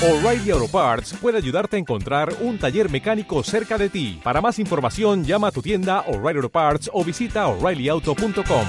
O'Reilly 0.00 0.52
Auto 0.52 0.68
Parts 0.68 1.14
puede 1.20 1.38
ayudarte 1.38 1.76
a 1.76 1.80
encontrar 1.80 2.32
un 2.40 2.56
taller 2.56 2.88
mecánico 2.88 3.42
cerca 3.42 3.76
de 3.76 3.88
ti. 3.88 4.20
Para 4.22 4.40
más 4.40 4.60
información, 4.60 5.24
llama 5.24 5.48
a 5.48 5.50
tu 5.50 5.60
tienda 5.60 6.04
O'Reilly 6.06 6.38
Auto 6.38 6.50
Parts 6.50 6.90
o 6.92 7.04
visita 7.04 7.48
oreillyauto.com. 7.48 8.66